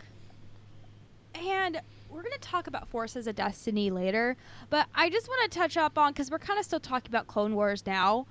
And 1.35 1.79
we're 2.09 2.21
going 2.23 2.33
to 2.33 2.39
talk 2.39 2.67
about 2.67 2.87
Forces 2.89 3.27
of 3.27 3.35
Destiny 3.35 3.91
later, 3.91 4.35
but 4.69 4.87
I 4.95 5.09
just 5.09 5.27
want 5.27 5.51
to 5.51 5.57
touch 5.57 5.77
up 5.77 5.97
on 5.97 6.11
because 6.11 6.31
we're 6.31 6.39
kind 6.39 6.59
of 6.59 6.65
still 6.65 6.79
talking 6.79 7.09
about 7.11 7.27
Clone 7.27 7.55
Wars 7.55 7.85
now. 7.85 8.25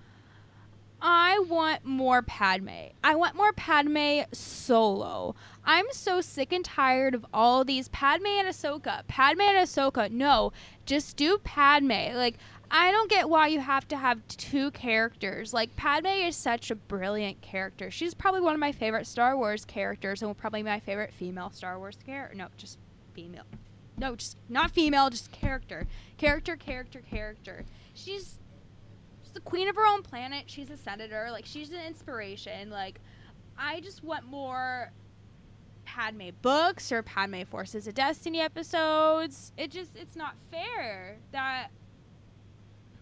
I 1.01 1.39
want 1.49 1.84
more 1.84 2.22
Padme. 2.22 2.89
I 3.05 3.14
want 3.14 3.36
more 3.36 3.53
Padme 3.53 4.22
solo. 4.32 5.36
I'm 5.69 5.85
so 5.93 6.23
sick 6.23 6.55
and 6.55 6.64
tired 6.64 7.14
of 7.14 7.27
all 7.35 7.62
these 7.62 7.89
Padme 7.89 8.25
and 8.27 8.49
Ahsoka. 8.49 9.07
Padme 9.07 9.43
and 9.43 9.59
Ahsoka. 9.59 10.11
No, 10.11 10.51
just 10.87 11.19
do 11.19 11.37
Padme. 11.45 12.14
Like, 12.14 12.39
I 12.71 12.91
don't 12.91 13.11
get 13.11 13.29
why 13.29 13.49
you 13.49 13.61
have 13.61 13.87
to 13.89 13.97
have 13.99 14.27
two 14.29 14.71
characters. 14.71 15.53
Like 15.53 15.77
Padme 15.77 16.07
is 16.07 16.37
such 16.37 16.71
a 16.71 16.75
brilliant 16.75 17.43
character. 17.43 17.91
She's 17.91 18.14
probably 18.14 18.41
one 18.41 18.55
of 18.55 18.61
my 18.61 18.73
favorite 18.73 19.07
Star 19.07 19.37
Wars 19.37 19.66
characters, 19.66 20.23
and 20.23 20.35
probably 20.39 20.62
my 20.62 20.81
favorite 20.81 21.12
female 21.12 21.51
Star 21.51 21.79
Wars 21.79 21.99
character. 22.07 22.35
No, 22.35 22.47
just 22.57 22.79
female. 23.12 23.45
No, 23.99 24.16
just 24.16 24.39
not 24.49 24.71
female, 24.71 25.11
just 25.11 25.31
character. 25.33 25.87
Character, 26.16 26.57
character, 26.57 27.03
character. 27.11 27.66
She's 27.93 28.39
she's 29.23 29.33
the 29.35 29.41
queen 29.41 29.69
of 29.69 29.77
her 29.77 29.87
own 29.87 30.03
planet. 30.03 30.45
She's 30.47 30.71
a 30.71 30.79
senator. 30.79 31.29
Like 31.31 31.45
she's 31.45 31.69
an 31.69 31.81
inspiration. 31.87 32.71
Like 32.71 33.01
I 33.59 33.81
just 33.81 34.03
want 34.03 34.25
more 34.25 34.93
Padme 35.89 36.28
books 36.43 36.93
or 36.93 37.03
Padme 37.03 37.43
Forces 37.45 37.89
of 37.89 37.95
Destiny 37.95 38.41
episodes. 38.41 39.53
It 39.57 39.70
just 39.70 39.97
it's 39.97 40.16
not 40.16 40.34
fair 40.51 41.16
that 41.32 41.68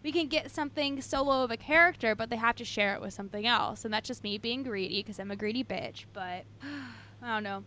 we 0.05 0.13
can 0.13 0.29
get 0.29 0.53
something 0.53 1.01
solo 1.01 1.43
of 1.43 1.51
a 1.51 1.57
character, 1.57 2.15
but 2.15 2.31
they 2.31 2.37
have 2.37 2.55
to 2.57 2.65
share 2.65 2.95
it 2.95 3.01
with 3.01 3.13
something 3.13 3.45
else. 3.45 3.85
And 3.85 3.93
that's 3.93 4.07
just 4.07 4.23
me 4.23 4.39
being 4.39 4.63
greedy 4.63 5.03
because 5.03 5.19
I'm 5.19 5.33
a 5.33 5.37
greedy 5.37 5.65
bitch. 5.65 6.05
But 6.13 6.45
I 7.23 7.35
don't 7.35 7.43
know. 7.43 7.65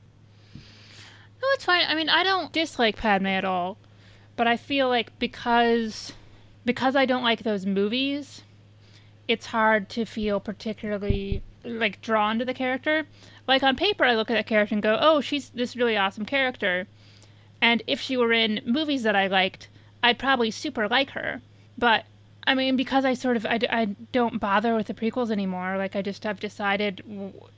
No, 0.55 1.47
it's 1.53 1.65
fine. 1.65 1.83
I 1.85 1.95
mean, 1.95 2.07
I 2.07 2.23
don't 2.23 2.53
dislike 2.53 2.95
Padme 2.95 3.27
at 3.27 3.43
all, 3.43 3.77
but 4.37 4.47
I 4.47 4.55
feel 4.55 4.87
like 4.87 5.19
because 5.19 6.13
because 6.63 6.95
I 6.95 7.05
don't 7.05 7.23
like 7.23 7.43
those 7.43 7.65
movies, 7.65 8.43
it's 9.27 9.47
hard 9.47 9.89
to 9.89 10.05
feel 10.05 10.39
particularly 10.39 11.43
like 11.63 12.01
drawn 12.01 12.39
to 12.39 12.45
the 12.45 12.53
character. 12.53 13.05
Like 13.47 13.63
on 13.63 13.75
paper, 13.75 14.05
I 14.05 14.15
look 14.15 14.29
at 14.31 14.37
a 14.37 14.43
character 14.43 14.75
and 14.75 14.83
go, 14.83 14.97
"Oh, 14.99 15.21
she's 15.21 15.49
this 15.49 15.75
really 15.75 15.97
awesome 15.97 16.25
character," 16.25 16.87
and 17.61 17.81
if 17.87 17.99
she 17.99 18.17
were 18.17 18.33
in 18.33 18.61
movies 18.65 19.03
that 19.03 19.15
I 19.15 19.27
liked, 19.27 19.69
I'd 20.03 20.19
probably 20.19 20.51
super 20.51 20.87
like 20.87 21.11
her. 21.11 21.41
But 21.77 22.05
I 22.45 22.55
mean, 22.55 22.75
because 22.75 23.05
I 23.05 23.13
sort 23.13 23.37
of 23.37 23.45
I, 23.45 23.59
I 23.69 23.85
don't 24.11 24.39
bother 24.39 24.75
with 24.75 24.87
the 24.87 24.93
prequels 24.93 25.31
anymore. 25.31 25.77
Like 25.77 25.95
I 25.95 26.01
just 26.01 26.23
have 26.23 26.39
decided 26.39 27.03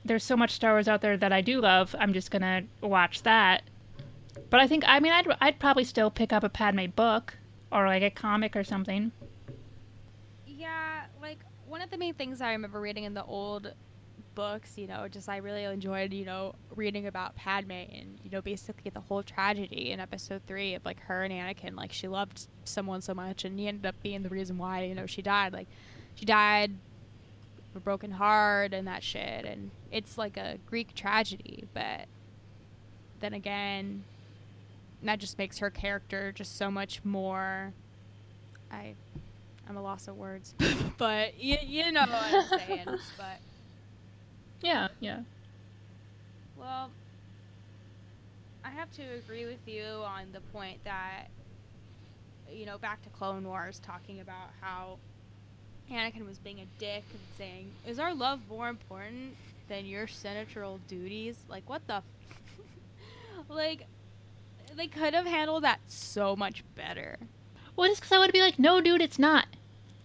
there's 0.04 0.24
so 0.24 0.36
much 0.36 0.50
Star 0.50 0.72
Wars 0.72 0.88
out 0.88 1.00
there 1.00 1.16
that 1.16 1.32
I 1.32 1.40
do 1.40 1.60
love. 1.60 1.94
I'm 1.98 2.12
just 2.12 2.30
gonna 2.30 2.62
watch 2.80 3.22
that. 3.22 3.62
But 4.50 4.60
I 4.60 4.66
think 4.66 4.84
I 4.86 5.00
mean 5.00 5.12
I'd 5.12 5.26
I'd 5.40 5.58
probably 5.58 5.84
still 5.84 6.10
pick 6.10 6.32
up 6.32 6.44
a 6.44 6.48
Padme 6.48 6.86
book 6.86 7.34
or 7.70 7.86
like 7.86 8.02
a 8.02 8.10
comic 8.10 8.54
or 8.56 8.64
something. 8.64 9.12
Yeah, 10.46 11.04
like 11.20 11.38
one 11.66 11.80
of 11.80 11.90
the 11.90 11.96
main 11.96 12.14
things 12.14 12.40
I 12.40 12.52
remember 12.52 12.80
reading 12.80 13.04
in 13.04 13.14
the 13.14 13.24
old 13.24 13.72
books, 14.34 14.76
you 14.76 14.86
know, 14.86 15.08
just 15.08 15.28
I 15.28 15.38
really 15.38 15.64
enjoyed, 15.64 16.12
you 16.12 16.24
know, 16.24 16.54
reading 16.74 17.06
about 17.06 17.34
Padme 17.36 17.70
and, 17.70 18.18
you 18.24 18.30
know, 18.30 18.40
basically 18.40 18.90
the 18.90 19.00
whole 19.00 19.22
tragedy 19.22 19.90
in 19.90 20.00
episode 20.00 20.42
three 20.46 20.74
of 20.74 20.84
like 20.84 21.00
her 21.00 21.24
and 21.24 21.32
Anakin. 21.32 21.76
Like 21.76 21.92
she 21.92 22.08
loved 22.08 22.46
someone 22.64 23.00
so 23.02 23.14
much 23.14 23.44
and 23.44 23.58
he 23.58 23.68
ended 23.68 23.86
up 23.86 23.94
being 24.02 24.22
the 24.22 24.28
reason 24.28 24.58
why, 24.58 24.84
you 24.84 24.94
know, 24.94 25.06
she 25.06 25.22
died. 25.22 25.52
Like 25.52 25.68
she 26.14 26.24
died 26.24 26.72
of 27.70 27.76
a 27.76 27.80
broken 27.80 28.10
heart 28.10 28.72
and 28.72 28.86
that 28.86 29.02
shit 29.02 29.44
and 29.44 29.70
it's 29.90 30.18
like 30.18 30.36
a 30.36 30.58
Greek 30.66 30.94
tragedy, 30.94 31.64
but 31.74 32.06
then 33.20 33.34
again 33.34 34.04
that 35.04 35.18
just 35.18 35.38
makes 35.38 35.58
her 35.58 35.70
character 35.70 36.32
just 36.32 36.56
so 36.56 36.70
much 36.70 37.04
more 37.04 37.72
I 38.70 38.94
I'm 39.68 39.76
a 39.76 39.82
loss 39.82 40.08
of 40.08 40.16
words. 40.16 40.54
but 40.98 41.40
you, 41.40 41.56
you 41.64 41.92
know 41.92 42.00
what 42.00 42.10
I'm 42.10 42.58
saying. 42.58 42.86
But 43.16 43.38
Yeah, 44.62 44.88
yeah. 45.00 45.20
Well, 46.56 46.90
I 48.64 48.70
have 48.70 48.90
to 48.92 49.02
agree 49.02 49.44
with 49.46 49.66
you 49.66 49.82
on 49.82 50.26
the 50.32 50.40
point 50.56 50.82
that, 50.84 51.26
you 52.50 52.64
know, 52.64 52.78
back 52.78 53.02
to 53.02 53.08
Clone 53.10 53.44
Wars, 53.46 53.80
talking 53.80 54.20
about 54.20 54.50
how 54.60 54.98
Anakin 55.90 56.26
was 56.26 56.38
being 56.38 56.60
a 56.60 56.66
dick 56.78 57.04
and 57.10 57.20
saying, 57.36 57.70
"Is 57.86 57.98
our 57.98 58.14
love 58.14 58.40
more 58.48 58.68
important 58.68 59.36
than 59.68 59.84
your 59.84 60.06
senatorial 60.06 60.78
duties?" 60.88 61.36
Like, 61.48 61.68
what 61.68 61.86
the? 61.86 61.94
F- 61.94 62.04
like, 63.48 63.86
they 64.76 64.86
could 64.86 65.12
have 65.14 65.26
handled 65.26 65.64
that 65.64 65.80
so 65.88 66.36
much 66.36 66.62
better. 66.76 67.18
Well, 67.74 67.88
just 67.88 68.00
because 68.00 68.12
I 68.12 68.18
would 68.18 68.32
be 68.32 68.40
like, 68.40 68.58
no, 68.58 68.80
dude, 68.80 69.02
it's 69.02 69.18
not. 69.18 69.46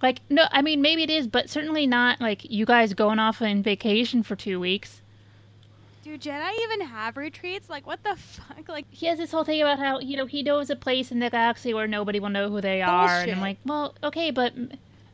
Like, 0.02 0.20
no, 0.30 0.46
I 0.52 0.62
mean, 0.62 0.82
maybe 0.82 1.04
it 1.04 1.10
is, 1.10 1.28
but 1.28 1.50
certainly 1.50 1.88
not 1.88 2.22
like 2.22 2.50
you 2.50 2.66
guys 2.66 2.94
going 2.94 3.20
off 3.20 3.42
on 3.42 3.64
vacation 3.64 4.22
for 4.24 4.36
two 4.36 4.60
weeks. 4.60 5.02
Do 6.04 6.18
Jedi 6.18 6.52
even 6.64 6.82
have 6.88 7.18
retreats? 7.18 7.70
Like, 7.70 7.86
what 7.86 8.04
the 8.04 8.16
fuck? 8.16 8.70
Like, 8.70 8.86
He 8.92 9.08
has 9.08 9.18
this 9.18 9.32
whole 9.32 9.44
thing 9.44 9.62
about 9.62 9.80
how, 9.80 10.00
you 10.00 10.16
know, 10.16 10.26
he 10.26 10.42
knows 10.44 10.70
a 10.70 10.76
place 10.76 11.12
in 11.12 11.20
the 11.20 11.30
galaxy 11.30 11.74
where 11.74 11.88
nobody 11.88 12.20
will 12.20 12.30
know 12.30 12.50
who 12.50 12.62
they 12.62 12.82
are. 12.82 13.22
And 13.22 13.32
I'm 13.32 13.42
like, 13.42 13.58
well, 13.66 13.94
okay, 14.04 14.32
but, 14.32 14.54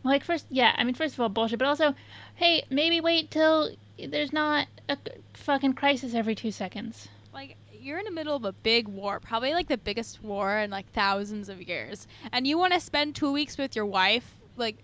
like, 0.04 0.24
first, 0.24 0.46
yeah, 0.52 0.76
I 0.78 0.84
mean, 0.84 0.94
first 0.94 1.14
of 1.16 1.20
all, 1.22 1.30
bullshit, 1.30 1.60
but 1.60 1.68
also, 1.68 1.96
hey, 2.36 2.64
maybe 2.70 3.02
wait 3.02 3.32
till 3.32 3.72
there's 3.98 4.34
not 4.34 4.68
a 4.90 4.98
fucking 5.34 5.74
crisis 5.74 6.14
every 6.14 6.36
two 6.36 6.52
seconds. 6.52 7.08
like 7.34 7.56
you're 7.72 8.00
in 8.00 8.06
the 8.06 8.12
middle 8.12 8.36
of 8.36 8.46
a 8.46 8.52
big 8.54 8.88
war, 8.88 9.20
probably 9.20 9.54
like 9.54 9.68
the 9.68 9.78
biggest 9.78 10.22
war 10.24 10.58
in 10.60 10.70
like 10.70 10.90
thousands 10.94 11.50
of 11.50 11.62
years, 11.62 12.08
and 12.32 12.46
you 12.48 12.58
want 12.58 12.72
to 12.74 12.80
spend 12.80 13.16
two 13.16 13.32
weeks 13.32 13.58
with 13.58 13.76
your 13.76 13.86
wife, 13.86 14.36
like, 14.56 14.78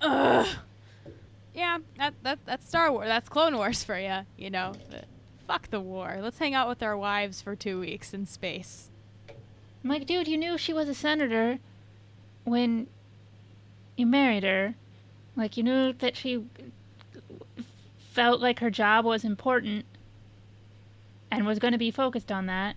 ugh. 0.00 0.46
Yeah, 1.54 1.78
that 1.98 2.14
that 2.22 2.38
that's 2.46 2.66
Star 2.66 2.90
Wars. 2.90 3.08
That's 3.08 3.28
Clone 3.28 3.56
Wars 3.56 3.84
for 3.84 3.98
you, 3.98 4.20
you 4.38 4.48
know. 4.48 4.72
Fuck 5.46 5.68
the 5.68 5.80
war. 5.80 6.18
Let's 6.20 6.38
hang 6.38 6.54
out 6.54 6.68
with 6.68 6.82
our 6.82 6.96
wives 6.96 7.42
for 7.42 7.54
two 7.54 7.80
weeks 7.80 8.14
in 8.14 8.26
space. 8.26 8.88
I'm 9.84 9.90
like, 9.90 10.06
dude, 10.06 10.28
you 10.28 10.38
knew 10.38 10.56
she 10.56 10.72
was 10.72 10.88
a 10.88 10.94
senator 10.94 11.58
when 12.44 12.86
you 13.96 14.06
married 14.06 14.44
her. 14.44 14.76
Like, 15.36 15.56
you 15.56 15.62
knew 15.62 15.92
that 15.94 16.16
she 16.16 16.44
felt 18.12 18.40
like 18.40 18.60
her 18.60 18.70
job 18.70 19.04
was 19.04 19.24
important 19.24 19.84
and 21.30 21.46
was 21.46 21.58
going 21.58 21.72
to 21.72 21.78
be 21.78 21.90
focused 21.90 22.30
on 22.30 22.46
that. 22.46 22.76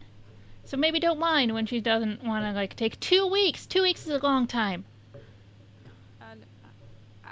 So 0.64 0.78
maybe 0.78 1.00
don't 1.00 1.20
mind 1.20 1.54
when 1.54 1.66
she 1.66 1.80
doesn't 1.80 2.24
want 2.24 2.44
to, 2.46 2.52
like, 2.52 2.76
take 2.76 3.00
two 3.00 3.28
weeks. 3.28 3.66
Two 3.66 3.84
weeks 3.84 4.06
is 4.06 4.14
a 4.14 4.18
long 4.18 4.48
time. 4.48 4.86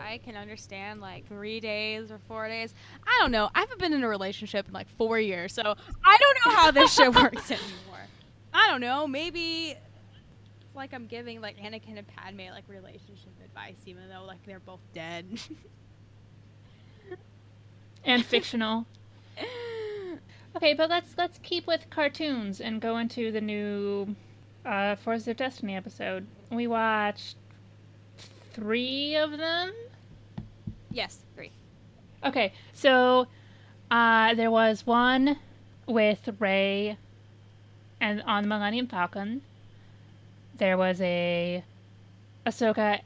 I 0.04 0.18
can 0.18 0.36
understand 0.36 1.02
like 1.02 1.28
three 1.28 1.60
days 1.60 2.12
or 2.12 2.20
four 2.28 2.48
days. 2.48 2.74
I 3.06 3.18
don't 3.22 3.32
know. 3.32 3.50
I 3.56 3.62
haven't 3.62 3.80
been 3.80 3.94
in 3.94 4.04
a 4.04 4.08
relationship 4.08 4.68
in 4.68 4.74
like 4.74 4.88
four 4.98 5.20
years, 5.20 5.54
so 5.54 5.62
I 5.64 6.18
don't 6.18 6.38
know 6.46 6.56
how 6.56 6.72
this 6.72 6.94
shit 6.94 7.14
works 7.16 7.50
anymore. 7.52 8.08
I 8.54 8.68
don't 8.70 8.82
know. 8.82 9.08
Maybe 9.08 9.72
it's 9.72 10.76
like 10.76 10.94
I'm 10.94 11.08
giving 11.08 11.42
like 11.42 11.58
Anakin 11.58 11.98
and 11.98 12.08
Padme 12.08 12.50
like 12.52 12.66
relationship 12.68 13.32
advice, 13.44 13.76
even 13.86 14.10
though 14.10 14.26
like 14.26 14.46
they're 14.46 14.60
both 14.60 14.82
dead. 14.94 15.26
And 18.06 18.26
fictional. 18.26 18.86
Okay, 20.56 20.76
but 20.76 20.88
let's 20.88 21.16
let's 21.18 21.40
keep 21.42 21.66
with 21.66 21.90
cartoons 21.90 22.62
and 22.62 22.80
go 22.80 22.98
into 22.98 23.32
the 23.32 23.42
new 23.42 24.16
uh, 24.64 24.96
Force 24.98 25.28
of 25.28 25.36
Destiny 25.36 25.76
episode. 25.76 26.28
We 26.52 26.68
watched 26.68 27.38
three 28.54 29.16
of 29.16 29.32
them. 29.32 29.74
Yes, 30.94 31.18
three. 31.36 31.52
Okay, 32.24 32.54
so 32.72 33.28
uh, 33.90 34.36
there 34.36 34.52
was 34.52 34.86
one 34.86 35.38
with 35.88 36.30
Rey 36.40 36.98
and 38.00 38.22
on 38.22 38.44
the 38.44 38.50
Millennium 38.50 38.88
Falcon. 38.88 39.42
There 40.56 40.78
was 40.78 41.02
a 41.02 41.64
Ahsoka, 42.46 43.02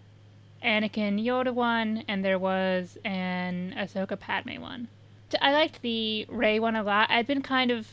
Anakin, 0.61 1.23
Yoda 1.23 1.53
one, 1.53 2.03
and 2.09 2.25
there 2.25 2.37
was 2.37 2.97
an 3.05 3.73
Ahsoka 3.77 4.19
Padme 4.19 4.61
one. 4.61 4.89
I 5.41 5.53
liked 5.53 5.81
the 5.81 6.25
Rey 6.29 6.59
one 6.59 6.75
a 6.75 6.83
lot. 6.83 7.09
I'd 7.09 7.25
been 7.25 7.41
kind 7.41 7.71
of 7.71 7.87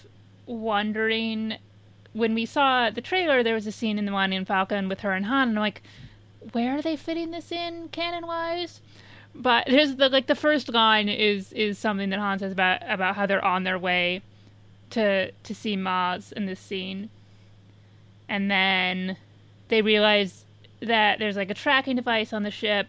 wondering 0.47 1.55
when 2.13 2.35
we 2.35 2.47
saw 2.47 2.91
the 2.91 3.01
trailer. 3.01 3.43
There 3.43 3.55
was 3.55 3.67
a 3.67 3.73
scene 3.73 3.99
in 3.99 4.07
the 4.07 4.11
Millennium 4.11 4.45
Falcon 4.45 4.89
with 4.89 5.01
her 5.01 5.13
and 5.13 5.27
Han, 5.27 5.51
and 5.51 5.59
I'm 5.59 5.63
like, 5.63 5.83
where 6.53 6.77
are 6.77 6.83
they 6.83 6.97
fitting 6.97 7.31
this 7.31 7.53
in 7.53 7.89
canon 7.91 8.27
wise? 8.27 8.81
But 9.35 9.67
there's 9.67 9.97
the 9.97 10.09
like 10.09 10.27
the 10.27 10.35
first 10.35 10.73
line 10.73 11.09
is 11.09 11.53
is 11.53 11.79
something 11.79 12.11
that 12.11 12.19
Han 12.19 12.39
says 12.39 12.53
about 12.53 12.81
about 12.89 13.17
how 13.17 13.27
they're 13.27 13.45
on 13.45 13.65
their 13.65 13.79
way 13.79 14.23
to 14.91 15.31
to 15.33 15.55
see 15.55 15.77
Maz 15.77 16.33
in 16.33 16.47
this 16.47 16.61
scene, 16.61 17.11
and 18.29 18.51
then 18.51 19.17
they 19.69 19.83
realize 19.83 20.45
that 20.81 21.19
there's 21.19 21.37
like 21.37 21.51
a 21.51 21.55
tracking 21.55 21.97
device 21.97 22.33
on 22.33 22.45
the 22.45 22.51
ship. 22.51 22.87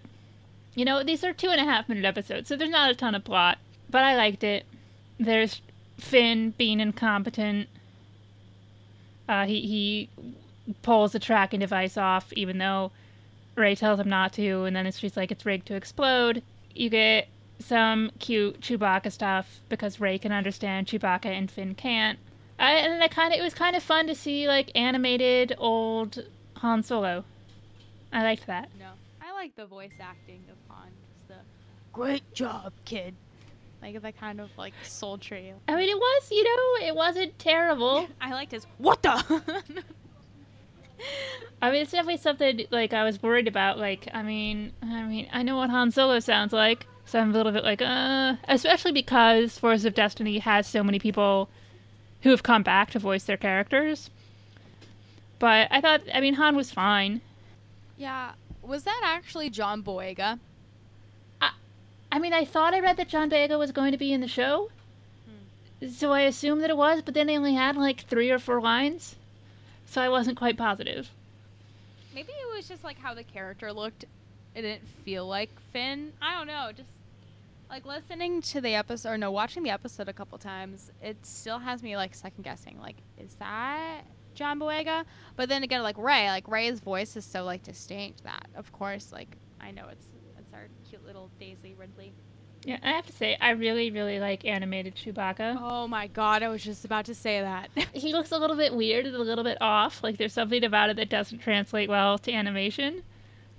You 0.75 0.85
know, 0.85 1.03
these 1.03 1.23
are 1.23 1.33
two 1.33 1.49
and 1.49 1.59
a 1.59 1.63
half 1.63 1.89
minute 1.89 2.05
episodes, 2.05 2.47
so 2.47 2.55
there's 2.55 2.69
not 2.69 2.91
a 2.91 2.95
ton 2.95 3.15
of 3.15 3.23
plot, 3.23 3.57
but 3.89 4.03
I 4.03 4.15
liked 4.15 4.43
it. 4.43 4.65
There's 5.19 5.61
Finn 5.97 6.53
being 6.57 6.79
incompetent. 6.79 7.69
Uh, 9.27 9.45
he 9.45 9.61
he 9.61 10.09
pulls 10.83 11.13
the 11.13 11.19
tracking 11.19 11.61
device 11.61 11.97
off, 11.97 12.31
even 12.33 12.59
though 12.59 12.91
Rey 13.55 13.75
tells 13.75 13.99
him 13.99 14.09
not 14.09 14.33
to, 14.33 14.63
and 14.65 14.75
then 14.75 14.85
it's 14.85 14.99
just 14.99 15.17
like 15.17 15.31
it's 15.31 15.45
rigged 15.45 15.67
to 15.67 15.75
explode. 15.75 16.43
You 16.73 16.89
get 16.89 17.27
some 17.59 18.11
cute 18.19 18.59
Chewbacca 18.59 19.11
stuff 19.11 19.61
because 19.69 19.99
Rey 19.99 20.17
can 20.17 20.31
understand 20.31 20.87
Chewbacca 20.87 21.25
and 21.25 21.49
Finn 21.49 21.73
can't. 21.75 22.19
I, 22.59 22.71
and 22.71 23.03
I 23.03 23.07
kind 23.07 23.33
of 23.33 23.39
it 23.39 23.43
was 23.43 23.53
kind 23.53 23.75
of 23.75 23.83
fun 23.83 24.07
to 24.07 24.15
see 24.15 24.47
like 24.47 24.71
animated 24.75 25.55
old 25.57 26.23
Han 26.57 26.83
Solo. 26.83 27.23
I 28.13 28.23
liked 28.23 28.47
that. 28.47 28.69
No, 28.79 28.87
I 29.21 29.33
like 29.33 29.55
the 29.55 29.65
voice 29.65 29.91
acting 29.99 30.43
of 30.49 30.57
Han. 30.69 30.87
Just 31.13 31.27
the 31.27 31.35
great 31.91 32.33
job, 32.33 32.73
kid. 32.85 33.13
Like 33.81 34.01
the 34.01 34.11
kind 34.11 34.39
of 34.41 34.49
like 34.57 34.73
sultry. 34.83 35.53
I 35.67 35.75
mean, 35.75 35.89
it 35.89 35.97
was, 35.97 36.31
you 36.31 36.43
know, 36.43 36.87
it 36.87 36.95
wasn't 36.95 37.37
terrible. 37.39 38.07
I 38.21 38.31
liked 38.31 38.51
his 38.51 38.65
what 38.77 39.01
the. 39.01 39.83
I 41.61 41.71
mean, 41.71 41.81
it's 41.81 41.91
definitely 41.91 42.17
something 42.17 42.65
like 42.71 42.93
I 42.93 43.03
was 43.03 43.21
worried 43.21 43.47
about. 43.47 43.77
Like, 43.77 44.07
I 44.13 44.21
mean, 44.23 44.73
I 44.81 45.03
mean, 45.03 45.27
I 45.31 45.43
know 45.43 45.57
what 45.57 45.69
Han 45.69 45.91
Solo 45.91 46.19
sounds 46.19 46.53
like, 46.53 46.85
so 47.05 47.19
I'm 47.19 47.31
a 47.31 47.33
little 47.33 47.51
bit 47.51 47.63
like, 47.63 47.81
uh, 47.81 48.35
especially 48.47 48.91
because 48.91 49.57
Force 49.57 49.85
of 49.85 49.93
Destiny 49.93 50.39
has 50.39 50.67
so 50.67 50.83
many 50.83 50.99
people 50.99 51.49
who 52.21 52.29
have 52.31 52.43
come 52.43 52.63
back 52.63 52.91
to 52.91 52.99
voice 52.99 53.23
their 53.23 53.37
characters. 53.37 54.09
But 55.39 55.67
I 55.71 55.81
thought, 55.81 56.01
I 56.13 56.21
mean, 56.21 56.33
Han 56.35 56.55
was 56.55 56.71
fine. 56.71 57.21
yeah, 57.97 58.31
was 58.61 58.83
that 58.83 59.01
actually 59.03 59.49
John 59.49 59.83
Boyega? 59.83 60.39
I 62.11 62.19
mean, 62.19 62.33
I 62.33 62.45
thought 62.45 62.73
I 62.73 62.79
read 62.79 62.97
that 62.97 63.09
John 63.09 63.29
Boyega 63.29 63.59
was 63.59 63.71
going 63.73 63.91
to 63.91 63.97
be 63.97 64.13
in 64.13 64.21
the 64.21 64.27
show, 64.27 64.69
so 65.91 66.13
I 66.13 66.21
assumed 66.21 66.61
that 66.61 66.69
it 66.69 66.77
was. 66.77 67.01
But 67.01 67.13
then 67.13 67.27
they 67.27 67.37
only 67.37 67.53
had 67.55 67.75
like 67.75 68.01
three 68.01 68.31
or 68.31 68.39
four 68.39 68.61
lines, 68.61 69.15
so 69.85 70.01
I 70.01 70.09
wasn't 70.09 70.37
quite 70.37 70.57
positive. 70.57 71.09
Maybe 72.13 72.31
it 72.31 72.55
was 72.55 72.67
just 72.67 72.83
like 72.83 72.97
how 72.99 73.13
the 73.13 73.23
character 73.23 73.71
looked. 73.73 74.05
It 74.55 74.61
didn't 74.61 74.87
feel 75.03 75.27
like 75.27 75.49
Finn. 75.73 76.13
I 76.21 76.33
don't 76.33 76.47
know. 76.47 76.71
Just 76.75 76.89
like 77.69 77.85
listening 77.85 78.41
to 78.43 78.61
the 78.61 78.75
episode, 78.75 79.09
or 79.09 79.17
no, 79.17 79.31
watching 79.31 79.63
the 79.63 79.69
episode 79.69 80.07
a 80.07 80.13
couple 80.13 80.37
times, 80.37 80.91
it 81.01 81.17
still 81.25 81.59
has 81.59 81.83
me 81.83 81.97
like 81.97 82.15
second 82.15 82.43
guessing. 82.43 82.79
Like, 82.79 82.95
is 83.17 83.33
that 83.35 84.01
John 84.33 84.59
Boyega? 84.59 85.03
But 85.35 85.49
then 85.49 85.63
again, 85.63 85.83
like 85.83 85.97
Rey, 85.97 86.29
like 86.29 86.47
Rey's 86.47 86.79
voice 86.79 87.15
is 87.17 87.25
so 87.25 87.43
like 87.43 87.63
distinct 87.63 88.23
that, 88.23 88.47
of 88.55 88.71
course, 88.71 89.11
like 89.11 89.35
I 89.59 89.71
know 89.71 89.87
it's 89.91 90.07
it's 90.39 90.53
our 90.53 90.67
cute 90.89 91.05
little 91.05 91.29
Daisy 91.39 91.73
Ridley. 91.77 92.13
Yeah, 92.65 92.79
I 92.81 92.93
have 92.93 93.05
to 93.05 93.13
say, 93.13 93.37
I 93.39 93.51
really, 93.51 93.91
really 93.91 94.19
like 94.19 94.43
animated 94.43 94.95
Chewbacca. 94.95 95.55
Oh 95.61 95.87
my 95.87 96.07
god, 96.07 96.41
I 96.41 96.47
was 96.47 96.63
just 96.63 96.83
about 96.83 97.05
to 97.05 97.13
say 97.13 97.39
that. 97.39 97.69
He 97.93 98.11
looks 98.11 98.31
a 98.31 98.39
little 98.39 98.55
bit 98.55 98.73
weird 98.73 99.05
and 99.05 99.15
a 99.15 99.19
little 99.19 99.43
bit 99.43 99.59
off. 99.61 100.03
Like 100.03 100.17
there's 100.17 100.33
something 100.33 100.63
about 100.63 100.89
it 100.89 100.95
that 100.95 101.09
doesn't 101.09 101.39
translate 101.39 101.89
well 101.89 102.17
to 102.17 102.33
animation, 102.33 103.03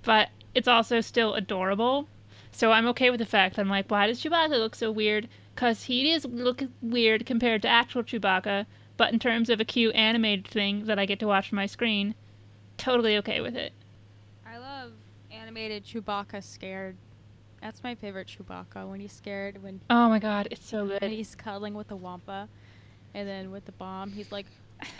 but 0.03 0.27
it's 0.53 0.67
also 0.67 0.99
still 0.99 1.35
adorable. 1.35 2.09
So 2.51 2.73
I'm 2.73 2.85
okay 2.87 3.09
with 3.09 3.19
the 3.19 3.25
fact. 3.25 3.57
I'm 3.57 3.69
like, 3.69 3.89
why 3.89 4.07
does 4.07 4.21
Chewbacca 4.21 4.49
look 4.49 4.75
so 4.75 4.91
weird? 4.91 5.29
Because 5.55 5.83
he 5.83 6.11
is 6.11 6.25
look 6.25 6.63
weird 6.81 7.25
compared 7.25 7.61
to 7.61 7.69
actual 7.69 8.03
Chewbacca, 8.03 8.65
but 8.97 9.13
in 9.13 9.19
terms 9.19 9.49
of 9.49 9.61
a 9.61 9.65
cute 9.65 9.95
animated 9.95 10.47
thing 10.47 10.83
that 10.85 10.99
I 10.99 11.05
get 11.05 11.19
to 11.21 11.27
watch 11.27 11.53
on 11.53 11.55
my 11.55 11.65
screen, 11.65 12.13
totally 12.75 13.15
okay 13.17 13.39
with 13.39 13.55
it. 13.55 13.71
I 14.45 14.57
love 14.57 14.91
animated 15.31 15.85
Chewbacca 15.85 16.43
scared. 16.43 16.97
That's 17.61 17.83
my 17.83 17.95
favorite 17.95 18.27
Chewbacca 18.27 18.87
when 18.89 18.99
he's 18.99 19.11
scared 19.11 19.61
when 19.63 19.81
Oh 19.89 20.09
my 20.09 20.19
god, 20.19 20.47
it's 20.51 20.65
so 20.67 20.85
good. 20.87 21.01
and 21.01 21.11
he's 21.11 21.35
cuddling 21.35 21.73
with 21.73 21.87
the 21.87 21.95
Wampa, 21.95 22.47
and 23.13 23.27
then 23.27 23.51
with 23.51 23.65
the 23.65 23.71
bomb, 23.73 24.11
he's 24.11 24.31
like. 24.31 24.45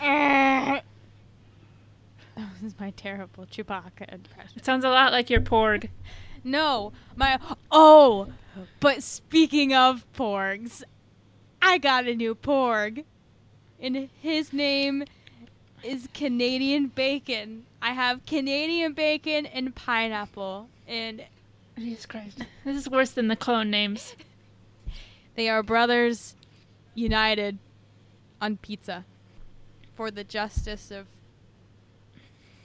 "This 0.00 0.82
is 2.64 2.74
my 2.80 2.90
terrible 2.90 3.46
Chewbacca 3.46 4.12
impression." 4.12 4.52
It 4.56 4.64
sounds 4.64 4.84
a 4.84 4.90
lot 4.90 5.12
like 5.12 5.30
your 5.30 5.40
Porg. 5.40 5.88
No, 6.44 6.92
my 7.16 7.38
oh, 7.70 8.28
but 8.80 9.02
speaking 9.02 9.74
of 9.74 10.04
porgs, 10.16 10.82
I 11.60 11.78
got 11.78 12.06
a 12.06 12.14
new 12.14 12.34
porg, 12.34 13.04
and 13.80 14.08
his 14.20 14.52
name 14.52 15.04
is 15.82 16.08
Canadian 16.14 16.88
Bacon. 16.88 17.64
I 17.82 17.92
have 17.92 18.24
Canadian 18.26 18.92
bacon 18.94 19.46
and 19.46 19.74
pineapple, 19.74 20.68
and 20.86 21.24
Jesus 21.78 22.06
Christ. 22.06 22.44
This 22.64 22.76
is 22.76 22.88
worse 22.90 23.10
than 23.10 23.28
the 23.28 23.36
clone 23.36 23.70
names. 23.70 24.14
They 25.36 25.48
are 25.48 25.62
brothers 25.62 26.34
united 26.96 27.58
on 28.40 28.56
pizza 28.56 29.04
for 29.94 30.10
the 30.10 30.24
justice 30.24 30.90
of 30.90 31.06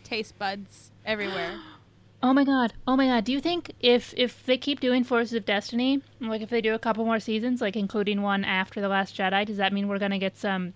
taste 0.04 0.38
buds 0.40 0.92
everywhere. 1.06 1.60
Oh 2.26 2.32
my 2.32 2.46
god. 2.46 2.72
Oh 2.88 2.96
my 2.96 3.08
god. 3.08 3.26
Do 3.26 3.34
you 3.34 3.42
think 3.42 3.74
if 3.82 4.14
if 4.16 4.46
they 4.46 4.58
keep 4.58 4.80
doing 4.80 5.04
Forces 5.04 5.34
of 5.34 5.46
Destiny, 5.46 6.02
like 6.22 6.42
if 6.42 6.50
they 6.50 6.62
do 6.62 6.74
a 6.74 6.80
couple 6.80 7.04
more 7.04 7.20
seasons, 7.20 7.60
like 7.60 7.76
including 7.76 8.22
one 8.22 8.46
after 8.46 8.80
The 8.80 8.88
Last 8.88 9.18
Jedi, 9.18 9.46
does 9.46 9.58
that 9.58 9.74
mean 9.74 9.90
we're 9.90 10.00
gonna 10.00 10.18
get 10.18 10.38
some 10.38 10.74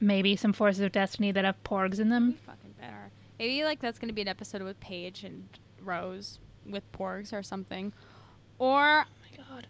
maybe 0.00 0.36
some 0.36 0.54
Forces 0.54 0.80
of 0.80 0.92
Destiny 0.92 1.32
that 1.32 1.44
have 1.44 1.62
porgs 1.64 2.00
in 2.00 2.06
We 2.08 2.14
them? 2.14 2.32
fucking 2.46 2.74
better. 2.80 3.10
Maybe 3.38 3.62
like 3.62 3.78
that's 3.80 3.98
gonna 3.98 4.14
be 4.14 4.22
an 4.22 4.28
episode 4.28 4.62
with 4.62 4.80
Paige 4.80 5.22
and 5.24 5.46
Rose 5.82 6.38
with 6.70 6.90
porgs 6.92 7.32
or 7.32 7.42
something. 7.42 7.92
Or 8.58 9.04
Oh 9.06 9.12
my 9.30 9.36
god. 9.36 9.66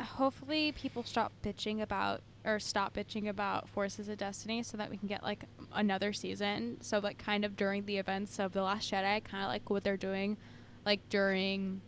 hopefully 0.00 0.72
people 0.72 1.02
stop 1.02 1.32
bitching 1.42 1.80
about 1.82 2.22
or 2.44 2.60
stop 2.60 2.94
bitching 2.94 3.28
about 3.28 3.68
Forces 3.68 4.08
of 4.08 4.18
Destiny 4.18 4.62
so 4.62 4.76
that 4.76 4.88
we 4.88 4.96
can 4.96 5.08
get 5.08 5.22
like 5.24 5.44
another 5.72 6.12
season. 6.12 6.76
So 6.80 6.98
like 7.00 7.18
kind 7.18 7.44
of 7.44 7.56
during 7.56 7.86
the 7.86 7.98
events 7.98 8.38
of 8.38 8.52
The 8.52 8.62
Last 8.62 8.90
Jedi, 8.92 9.24
kind 9.24 9.42
of 9.42 9.48
like 9.48 9.68
what 9.68 9.82
they're 9.82 9.96
doing 9.96 10.36
like 10.84 11.00
during 11.08 11.80